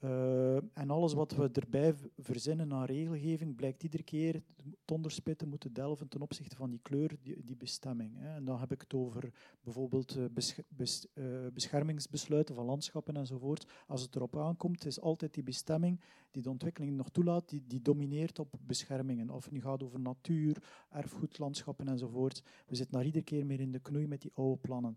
Uh, 0.00 0.56
en 0.56 0.90
alles 0.90 1.12
wat 1.12 1.32
we 1.32 1.50
erbij 1.52 1.94
verzinnen 2.18 2.72
aan 2.72 2.84
regelgeving 2.84 3.56
blijkt 3.56 3.82
iedere 3.82 4.02
keer 4.02 4.42
het 4.80 4.90
onderspitten 4.90 5.48
moeten 5.48 5.72
delven 5.72 6.08
ten 6.08 6.20
opzichte 6.20 6.56
van 6.56 6.70
die 6.70 6.80
kleur, 6.82 7.16
die, 7.22 7.44
die 7.44 7.56
bestemming. 7.56 8.12
Hè. 8.16 8.34
En 8.34 8.44
dan 8.44 8.58
heb 8.58 8.72
ik 8.72 8.80
het 8.80 8.94
over 8.94 9.32
bijvoorbeeld 9.62 10.18
bes 10.34 11.06
uh, 11.14 11.24
beschermingsbesluiten 11.52 12.54
van 12.54 12.64
landschappen 12.64 13.16
enzovoort. 13.16 13.66
Als 13.86 14.02
het 14.02 14.14
erop 14.16 14.38
aankomt, 14.38 14.86
is 14.86 15.00
altijd 15.00 15.34
die 15.34 15.42
bestemming 15.42 16.00
die 16.30 16.42
de 16.42 16.50
ontwikkeling 16.50 16.96
nog 16.96 17.10
toelaat, 17.10 17.48
die, 17.48 17.62
die 17.66 17.82
domineert 17.82 18.38
op 18.38 18.54
beschermingen. 18.66 19.30
Of 19.30 19.44
het 19.44 19.52
nu 19.52 19.60
gaat 19.60 19.82
over 19.82 20.00
natuur, 20.00 20.62
erfgoed, 20.90 21.38
landschappen 21.38 21.88
enzovoort. 21.88 22.42
We 22.66 22.74
zitten 22.74 22.94
daar 22.94 23.06
iedere 23.06 23.24
keer 23.24 23.46
meer 23.46 23.60
in 23.60 23.72
de 23.72 23.80
knoei 23.80 24.06
met 24.06 24.22
die 24.22 24.32
oude 24.34 24.56
plannen. 24.60 24.96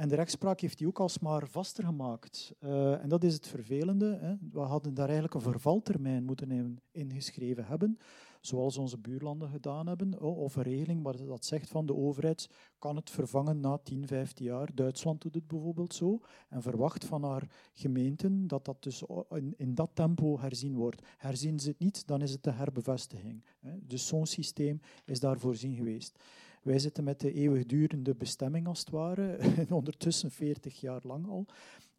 En 0.00 0.08
de 0.08 0.14
rechtspraak 0.14 0.60
heeft 0.60 0.78
die 0.78 0.86
ook 0.86 1.00
alsmaar 1.00 1.48
vaster 1.48 1.84
gemaakt. 1.84 2.54
Uh, 2.60 3.02
en 3.02 3.08
dat 3.08 3.24
is 3.24 3.34
het 3.34 3.48
vervelende. 3.48 4.18
Hè. 4.20 4.34
We 4.52 4.60
hadden 4.60 4.94
daar 4.94 5.04
eigenlijk 5.04 5.34
een 5.34 5.52
vervaltermijn 5.52 6.24
moeten 6.24 6.80
ingeschreven 6.92 7.66
hebben, 7.66 7.98
zoals 8.40 8.78
onze 8.78 8.98
buurlanden 8.98 9.48
gedaan 9.48 9.86
hebben, 9.86 10.20
of 10.20 10.56
een 10.56 10.62
regeling 10.62 11.02
waar 11.02 11.16
dat 11.16 11.44
zegt 11.44 11.68
van 11.68 11.86
de 11.86 11.94
overheid 11.94 12.48
kan 12.78 12.96
het 12.96 13.10
vervangen 13.10 13.60
na 13.60 13.78
10, 13.82 14.06
15 14.06 14.44
jaar. 14.46 14.74
Duitsland 14.74 15.20
doet 15.20 15.34
het 15.34 15.46
bijvoorbeeld 15.46 15.94
zo 15.94 16.20
en 16.48 16.62
verwacht 16.62 17.04
van 17.04 17.24
haar 17.24 17.50
gemeenten 17.72 18.46
dat 18.46 18.64
dat 18.64 18.82
dus 18.82 19.02
in, 19.30 19.54
in 19.56 19.74
dat 19.74 19.90
tempo 19.92 20.38
herzien 20.38 20.74
wordt. 20.74 21.02
Herzien 21.16 21.60
ze 21.60 21.68
het 21.68 21.78
niet, 21.78 22.06
dan 22.06 22.22
is 22.22 22.32
het 22.32 22.42
de 22.42 22.52
herbevestiging. 22.52 23.44
Hè. 23.58 23.72
Dus 23.82 24.06
zo'n 24.06 24.26
systeem 24.26 24.80
is 25.04 25.20
daar 25.20 25.38
voorzien 25.38 25.74
geweest. 25.74 26.18
Wij 26.62 26.78
zitten 26.78 27.04
met 27.04 27.20
de 27.20 27.32
eeuwigdurende 27.32 28.14
bestemming 28.14 28.66
als 28.66 28.80
het 28.80 28.90
ware, 28.90 29.38
ondertussen 29.70 30.30
40 30.30 30.80
jaar 30.80 31.00
lang 31.02 31.28
al. 31.28 31.46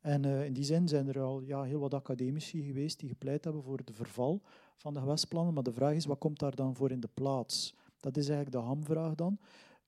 En 0.02 0.26
uh, 0.26 0.46
in 0.46 0.54
die 0.54 0.64
zin 0.64 0.88
zijn 0.88 1.08
er 1.08 1.20
al 1.20 1.42
ja, 1.42 1.64
heel 1.64 1.80
wat 1.80 1.94
academici 1.94 2.64
geweest 2.64 3.00
die 3.00 3.10
gepleit 3.10 3.44
hebben 3.44 3.64
voor 3.64 3.84
de 3.86 3.94
verval 3.94 4.42
van 4.76 4.94
de 4.94 5.00
gewestplannen. 5.00 5.54
Maar 5.54 5.64
de 5.64 5.72
vraag 5.72 5.94
is, 5.94 6.06
wat 6.06 6.18
komt 6.18 6.40
daar 6.40 6.56
dan 6.56 6.76
voor 6.76 6.92
in 6.92 7.00
de 7.00 7.10
plaats? 7.14 7.76
Dat 8.00 8.18
is 8.18 8.30
eigenlijk 8.30 8.58
de 8.58 8.70
hamvraag 8.70 9.16
dan. 9.16 9.40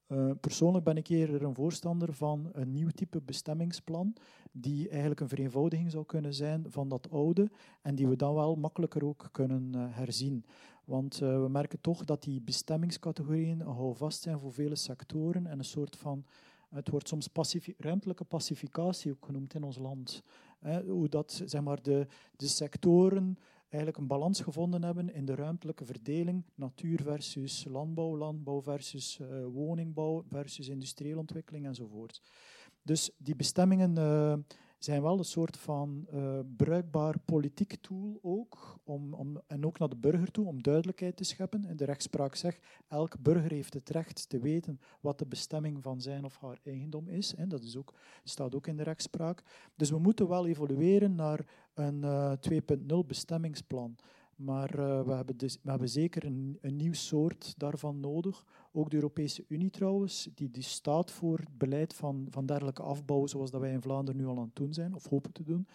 Uh, 0.08 0.30
persoonlijk 0.40 0.84
ben 0.84 0.96
ik 0.96 1.08
eerder 1.08 1.42
een 1.42 1.54
voorstander 1.54 2.12
van 2.12 2.48
een 2.52 2.72
nieuw 2.72 2.88
type 2.88 3.20
bestemmingsplan, 3.20 4.16
die 4.52 4.88
eigenlijk 4.88 5.20
een 5.20 5.28
vereenvoudiging 5.28 5.90
zou 5.90 6.04
kunnen 6.04 6.34
zijn 6.34 6.64
van 6.68 6.88
dat 6.88 7.10
oude 7.10 7.50
en 7.82 7.94
die 7.94 8.08
we 8.08 8.16
dan 8.16 8.34
wel 8.34 8.56
makkelijker 8.56 9.04
ook 9.04 9.28
kunnen 9.32 9.72
uh, 9.74 9.84
herzien. 9.90 10.44
Want 10.84 11.20
uh, 11.22 11.42
we 11.42 11.48
merken 11.48 11.80
toch 11.80 12.04
dat 12.04 12.22
die 12.22 12.40
bestemmingscategorieën 12.40 13.60
houvast 13.60 14.22
zijn 14.22 14.38
voor 14.38 14.52
vele 14.52 14.76
sectoren 14.76 15.46
en 15.46 15.58
een 15.58 15.64
soort 15.64 15.96
van 15.96 16.24
het 16.68 16.88
wordt 16.88 17.08
soms 17.08 17.28
ruimtelijke 17.76 18.24
pacificatie 18.24 19.12
ook 19.12 19.24
genoemd 19.24 19.54
in 19.54 19.62
ons 19.62 19.78
land. 19.78 20.22
hoe 20.86 21.08
dat 21.08 21.42
zeg 21.44 21.62
maar, 21.62 21.82
de, 21.82 22.06
de 22.36 22.46
sectoren 22.46 23.38
eigenlijk 23.74 23.96
een 23.96 24.06
balans 24.06 24.40
gevonden 24.40 24.82
hebben 24.82 25.14
in 25.14 25.24
de 25.24 25.34
ruimtelijke 25.34 25.84
verdeling 25.84 26.44
natuur 26.54 27.02
versus 27.02 27.64
landbouw, 27.64 28.16
landbouw 28.16 28.62
versus 28.62 29.18
uh, 29.18 29.46
woningbouw 29.46 30.24
versus 30.28 30.68
industriële 30.68 31.18
ontwikkeling 31.18 31.66
enzovoort. 31.66 32.20
Dus 32.82 33.10
die 33.16 33.36
bestemmingen 33.36 33.96
uh, 33.96 34.34
zijn 34.78 35.02
wel 35.02 35.18
een 35.18 35.24
soort 35.24 35.56
van 35.56 36.06
uh, 36.14 36.38
bruikbaar 36.56 37.18
politiek 37.18 37.76
tool 37.80 38.18
ook, 38.22 38.78
om, 38.84 39.14
om, 39.14 39.40
en 39.46 39.66
ook 39.66 39.78
naar 39.78 39.88
de 39.88 39.96
burger 39.96 40.30
toe, 40.30 40.46
om 40.46 40.62
duidelijkheid 40.62 41.16
te 41.16 41.24
scheppen. 41.24 41.64
En 41.64 41.76
de 41.76 41.84
rechtspraak 41.84 42.34
zegt, 42.34 42.66
elk 42.88 43.18
burger 43.20 43.50
heeft 43.50 43.74
het 43.74 43.88
recht 43.88 44.28
te 44.28 44.38
weten 44.38 44.80
wat 45.00 45.18
de 45.18 45.26
bestemming 45.26 45.82
van 45.82 46.00
zijn 46.00 46.24
of 46.24 46.38
haar 46.40 46.58
eigendom 46.62 47.08
is. 47.08 47.34
En 47.34 47.48
dat 47.48 47.62
is 47.62 47.76
ook, 47.76 47.94
staat 48.24 48.54
ook 48.54 48.66
in 48.66 48.76
de 48.76 48.82
rechtspraak. 48.82 49.42
Dus 49.76 49.90
we 49.90 49.98
moeten 49.98 50.28
wel 50.28 50.46
evolueren 50.46 51.14
naar 51.14 51.46
een 51.74 52.02
uh, 52.02 52.32
eh, 52.32 52.38
2.0 52.50 53.06
bestemmingsplan. 53.06 53.96
Maar 54.36 54.78
uh, 54.78 55.02
we, 55.02 55.12
hebben 55.12 55.36
dus, 55.36 55.58
we 55.62 55.86
zeker 55.86 56.24
een, 56.24 56.58
een 56.60 56.76
nieuw 56.76 56.92
soort 56.92 57.54
daarvan 57.56 58.00
nodig. 58.00 58.44
Ook 58.72 58.90
de 58.90 58.96
Europese 58.96 59.44
Unie 59.48 59.70
trouwens, 59.70 60.28
die, 60.34 60.50
die 60.50 60.62
staat 60.62 61.10
voor 61.10 61.38
het 61.38 61.58
beleid 61.58 61.94
van, 61.94 62.26
van 62.30 62.46
dergelijke 62.46 62.82
afbouw, 62.82 63.26
zoals 63.26 63.50
dat 63.50 63.60
wij 63.60 63.72
in 63.72 63.82
Vlaanderen 63.82 64.20
nu 64.20 64.26
al 64.26 64.36
aan 64.36 64.44
het 64.44 64.56
doen 64.56 64.74
zijn, 64.74 64.94
of 64.94 65.08
hopen 65.08 65.32
te 65.32 65.42
doen. 65.42 65.66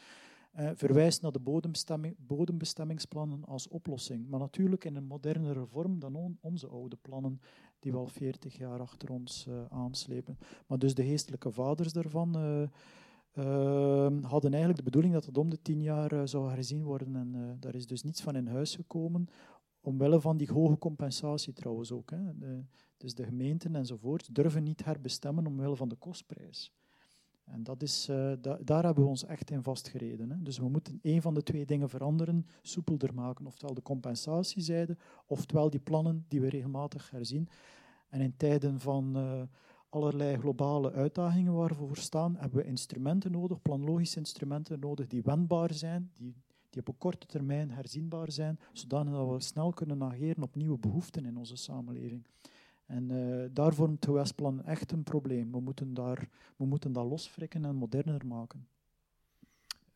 Uh, 0.60 0.69
verwijst 0.73 1.22
naar 1.22 1.31
de 1.31 1.40
bodembestemming, 1.40 2.15
bodembestemmingsplannen 2.18 3.45
als 3.45 3.68
oplossing. 3.68 4.30
Maar 4.30 4.40
natuurlijk 4.40 4.86
in 4.86 4.95
een 4.95 5.06
modernere 5.06 5.65
vorm 5.65 5.99
dan 5.99 6.15
on, 6.15 6.38
onze 6.41 6.68
oude 6.68 6.95
plannen, 7.02 7.41
die 7.80 7.91
we 7.91 7.98
al 7.98 8.07
40 8.07 8.57
jaar 8.57 8.80
achter 8.80 9.11
ons 9.11 9.45
uh, 9.49 9.56
aanslepen. 9.69 10.38
Maar 10.68 10.80
dus 10.80 10.94
de 10.94 11.03
geestelijke 11.03 11.52
vaders 11.52 11.94
daarvan 11.94 12.36
hadden 14.22 14.51
eigenlijk 14.51 14.77
de 14.77 14.84
bedoeling 14.84 15.14
dat 15.14 15.26
het 15.26 15.38
om 15.38 15.49
de 15.49 15.61
tien 15.61 15.81
jaar 15.81 16.14
uh, 16.14 16.22
zou 16.23 16.49
herzien 16.49 16.84
worden. 16.84 17.15
En 17.15 17.34
uh, 17.35 17.51
daar 17.60 17.76
is 17.76 17.88
dus 17.88 18.03
niets 18.03 18.22
van 18.22 18.35
in 18.35 18.47
huis 18.47 18.76
gekomen, 18.76 19.27
omwille 19.81 20.22
van 20.22 20.38
die 20.38 20.51
hoge 20.51 20.77
compensatie 20.77 21.53
trouwens 21.53 21.91
ook. 21.91 22.11
Hè. 22.11 22.19
Dus 22.97 23.14
de 23.14 23.23
gemeenten 23.23 23.76
enzovoort 23.76 24.35
durven 24.35 24.64
niet 24.64 24.85
herbestemmen 24.85 25.47
omwille 25.47 25.76
van 25.76 25.89
de 25.89 25.95
kostprijs. 25.95 26.73
En 27.43 27.64
dat 27.64 27.81
is, 27.81 28.06
da 28.41 28.60
daar 28.64 28.84
hebben 28.84 29.03
we 29.03 29.10
ons 29.10 29.26
echt 29.26 29.51
in 29.51 29.64
vastgereden. 29.64 30.30
Hè. 30.30 30.41
Dus 30.41 30.57
we 30.57 30.69
moeten 30.69 30.99
een 31.01 31.22
van 31.22 31.34
de 31.34 31.43
twee 31.43 31.65
dingen 31.65 31.89
veranderen, 31.89 32.45
soepelder 32.61 33.14
maken. 33.14 33.45
Oftewel 33.45 33.76
de 33.76 33.81
compensatiezijde, 33.81 34.97
oftewel 35.26 35.69
die 35.69 35.80
plannen 35.80 36.26
die 36.27 36.41
we 36.41 36.49
regelmatig 36.49 37.10
herzien. 37.10 37.49
En 38.10 38.22
in 38.22 38.38
tijden 38.38 38.80
van 38.80 39.18
allerlei 39.90 40.38
globale 40.38 40.91
uitdagingen 40.91 41.53
waar 41.53 41.70
we 41.70 41.76
voor 41.76 41.98
staan, 41.98 42.36
hebben 42.36 42.57
we 42.57 42.66
instrumenten 42.66 43.32
nodig, 43.32 43.61
planlogische 43.61 44.18
instrumenten 44.18 44.80
nodig 44.80 45.07
die 45.07 45.22
wendbaar 45.22 45.74
zijn, 45.74 46.11
die, 46.14 46.36
die 46.70 46.82
op 46.82 46.88
een 46.88 46.98
korte 46.98 47.26
termijn 47.26 47.72
herzienbaar 47.72 48.32
zijn, 48.32 48.60
zodat 48.74 49.07
we 49.07 49.36
snel 49.38 49.74
kunnen 49.74 50.03
ageren 50.03 50.44
op 50.44 50.56
nieuwe 50.56 50.78
behoeften 50.78 51.26
in 51.26 51.38
onze 51.38 51.56
samenleving. 51.56 52.26
En 52.86 53.10
uh, 53.11 53.45
daar 53.52 53.74
vormt 53.74 53.95
het 53.95 54.06
gewestplan 54.06 54.64
echt 54.64 54.91
een 54.91 55.03
probleem. 55.03 55.52
We 55.52 55.60
moeten, 55.60 55.94
daar, 55.94 56.30
we 56.57 56.66
moeten 56.66 56.91
dat 56.91 57.06
losfrikken 57.06 57.66
en 57.66 57.76
moderner 57.76 58.26
maken. 58.26 58.68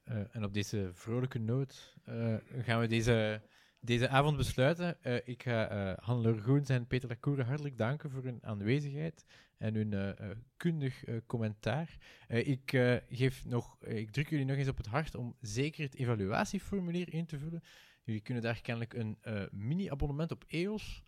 Uh, 0.06 0.36
en 0.36 0.44
op 0.44 0.54
deze 0.54 0.90
vrolijke 0.94 1.40
noot 1.40 1.98
uh, 2.10 2.36
gaan 2.62 2.80
we 2.80 2.88
deze 2.88 3.42
deze 3.80 4.10
avond 4.10 4.38
besluiten. 4.38 4.98
Ik 5.26 5.44
ga 5.44 5.92
uh, 5.92 5.98
Han 5.98 6.40
Groens 6.40 6.70
en 6.70 6.88
Peter 6.88 7.10
Lacour 7.10 7.46
hartelijk 7.46 7.78
danken 7.78 8.12
voor 8.12 8.24
hun 8.24 8.40
aanwezigheid 8.42 9.26
en 9.64 9.76
hun 9.76 9.92
uh, 9.92 10.30
kundig 10.58 11.04
commentaar. 11.26 11.98
ik, 12.28 12.70
geef 13.10 13.46
nog, 13.46 13.78
ik 13.84 14.12
druk 14.12 14.30
jullie 14.30 14.46
nog 14.46 14.58
eens 14.58 14.68
op 14.68 14.78
het 14.78 14.86
hart 14.86 15.16
om 15.16 15.36
zeker 15.42 15.84
het 15.84 15.96
evaluatieformulier 15.96 17.14
in 17.14 17.26
te 17.26 17.40
vullen. 17.40 17.64
Jullie 18.04 18.22
kunnen 18.22 18.44
daar 18.44 18.62
kennelijk 18.62 18.94
een 18.94 19.18
mini-abonnement 19.52 20.32
op 20.32 20.44
EOS 20.48 21.04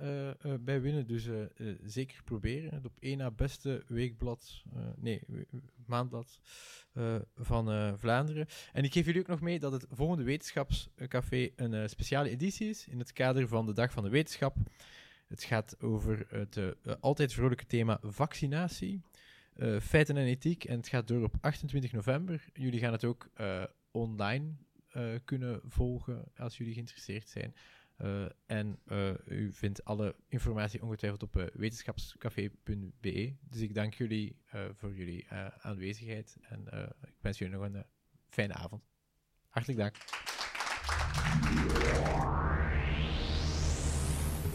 uh, 0.00 0.30
bij 0.60 0.80
winnen. 0.80 1.06
Dus 1.06 1.28
zeker 1.82 2.22
proberen. 2.24 2.74
Het 2.74 2.84
op 2.84 2.96
één 2.98 3.18
na 3.18 3.30
beste 3.30 3.84
weekblad, 3.86 4.62
nee, 4.96 5.22
maandblad 5.86 6.40
van 7.36 7.98
Vlaanderen. 7.98 8.46
En 8.72 8.84
ik 8.84 8.92
geef 8.92 9.06
jullie 9.06 9.20
ook 9.20 9.26
nog 9.26 9.40
mee 9.40 9.58
dat 9.58 9.72
het 9.72 9.86
volgende 9.90 10.24
wetenschapscafé 10.24 11.50
een 11.56 11.88
speciale 11.88 12.30
editie 12.30 12.68
is 12.68 12.88
in 12.88 12.98
het 12.98 13.12
kader 13.12 13.48
van 13.48 13.66
de 13.66 13.72
Dag 13.72 13.92
van 13.92 14.02
de 14.02 14.10
Wetenschap. 14.10 14.56
Het 15.26 15.44
gaat 15.44 15.80
over 15.80 16.26
het 16.28 16.76
altijd 17.00 17.32
vrolijke 17.32 17.66
thema 17.66 17.98
vaccinatie, 18.02 19.02
feiten 19.80 20.16
en 20.16 20.26
ethiek. 20.26 20.64
En 20.64 20.76
het 20.76 20.88
gaat 20.88 21.08
door 21.08 21.22
op 21.22 21.34
28 21.40 21.92
november. 21.92 22.44
Jullie 22.52 22.80
gaan 22.80 22.92
het 22.92 23.04
ook 23.04 23.30
online 23.90 24.54
kunnen 25.24 25.60
volgen 25.64 26.24
als 26.36 26.56
jullie 26.56 26.72
geïnteresseerd 26.72 27.28
zijn. 27.28 27.54
En 28.46 28.78
u 29.26 29.52
vindt 29.52 29.84
alle 29.84 30.16
informatie 30.28 30.82
ongetwijfeld 30.82 31.22
op 31.22 31.50
wetenschapscafé.be. 31.54 33.36
Dus 33.40 33.60
ik 33.60 33.74
dank 33.74 33.94
jullie 33.94 34.36
voor 34.72 34.94
jullie 34.94 35.26
aanwezigheid 35.58 36.36
en 36.42 36.66
ik 37.06 37.14
wens 37.20 37.38
jullie 37.38 37.56
nog 37.56 37.64
een 37.64 37.84
fijne 38.28 38.54
avond. 38.54 38.82
Hartelijk 39.48 39.78
dank. 39.78 39.96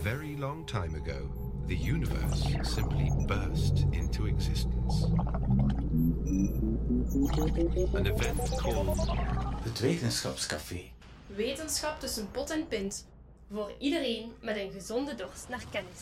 Very 0.02 0.36
long 0.36 0.66
time 0.66 0.96
ago, 0.96 1.30
the 1.68 1.76
universe 1.76 2.44
simply 2.64 3.12
burst 3.28 3.86
into 3.92 4.26
existence. 4.26 5.04
An 7.94 8.06
event 8.08 8.40
called 8.58 8.98
het 9.64 9.80
Wetenschapscafé. 9.80 10.82
Wetenschap 11.28 12.00
tussen 12.00 12.32
pot 12.32 12.50
en 12.50 12.68
pint 12.68 13.06
voor 13.52 13.72
iedereen 13.80 14.32
met 14.40 14.56
een 14.56 14.72
gezonde 14.72 15.16
dorst 15.16 15.50
naar 15.50 15.64
kennis. 15.72 16.00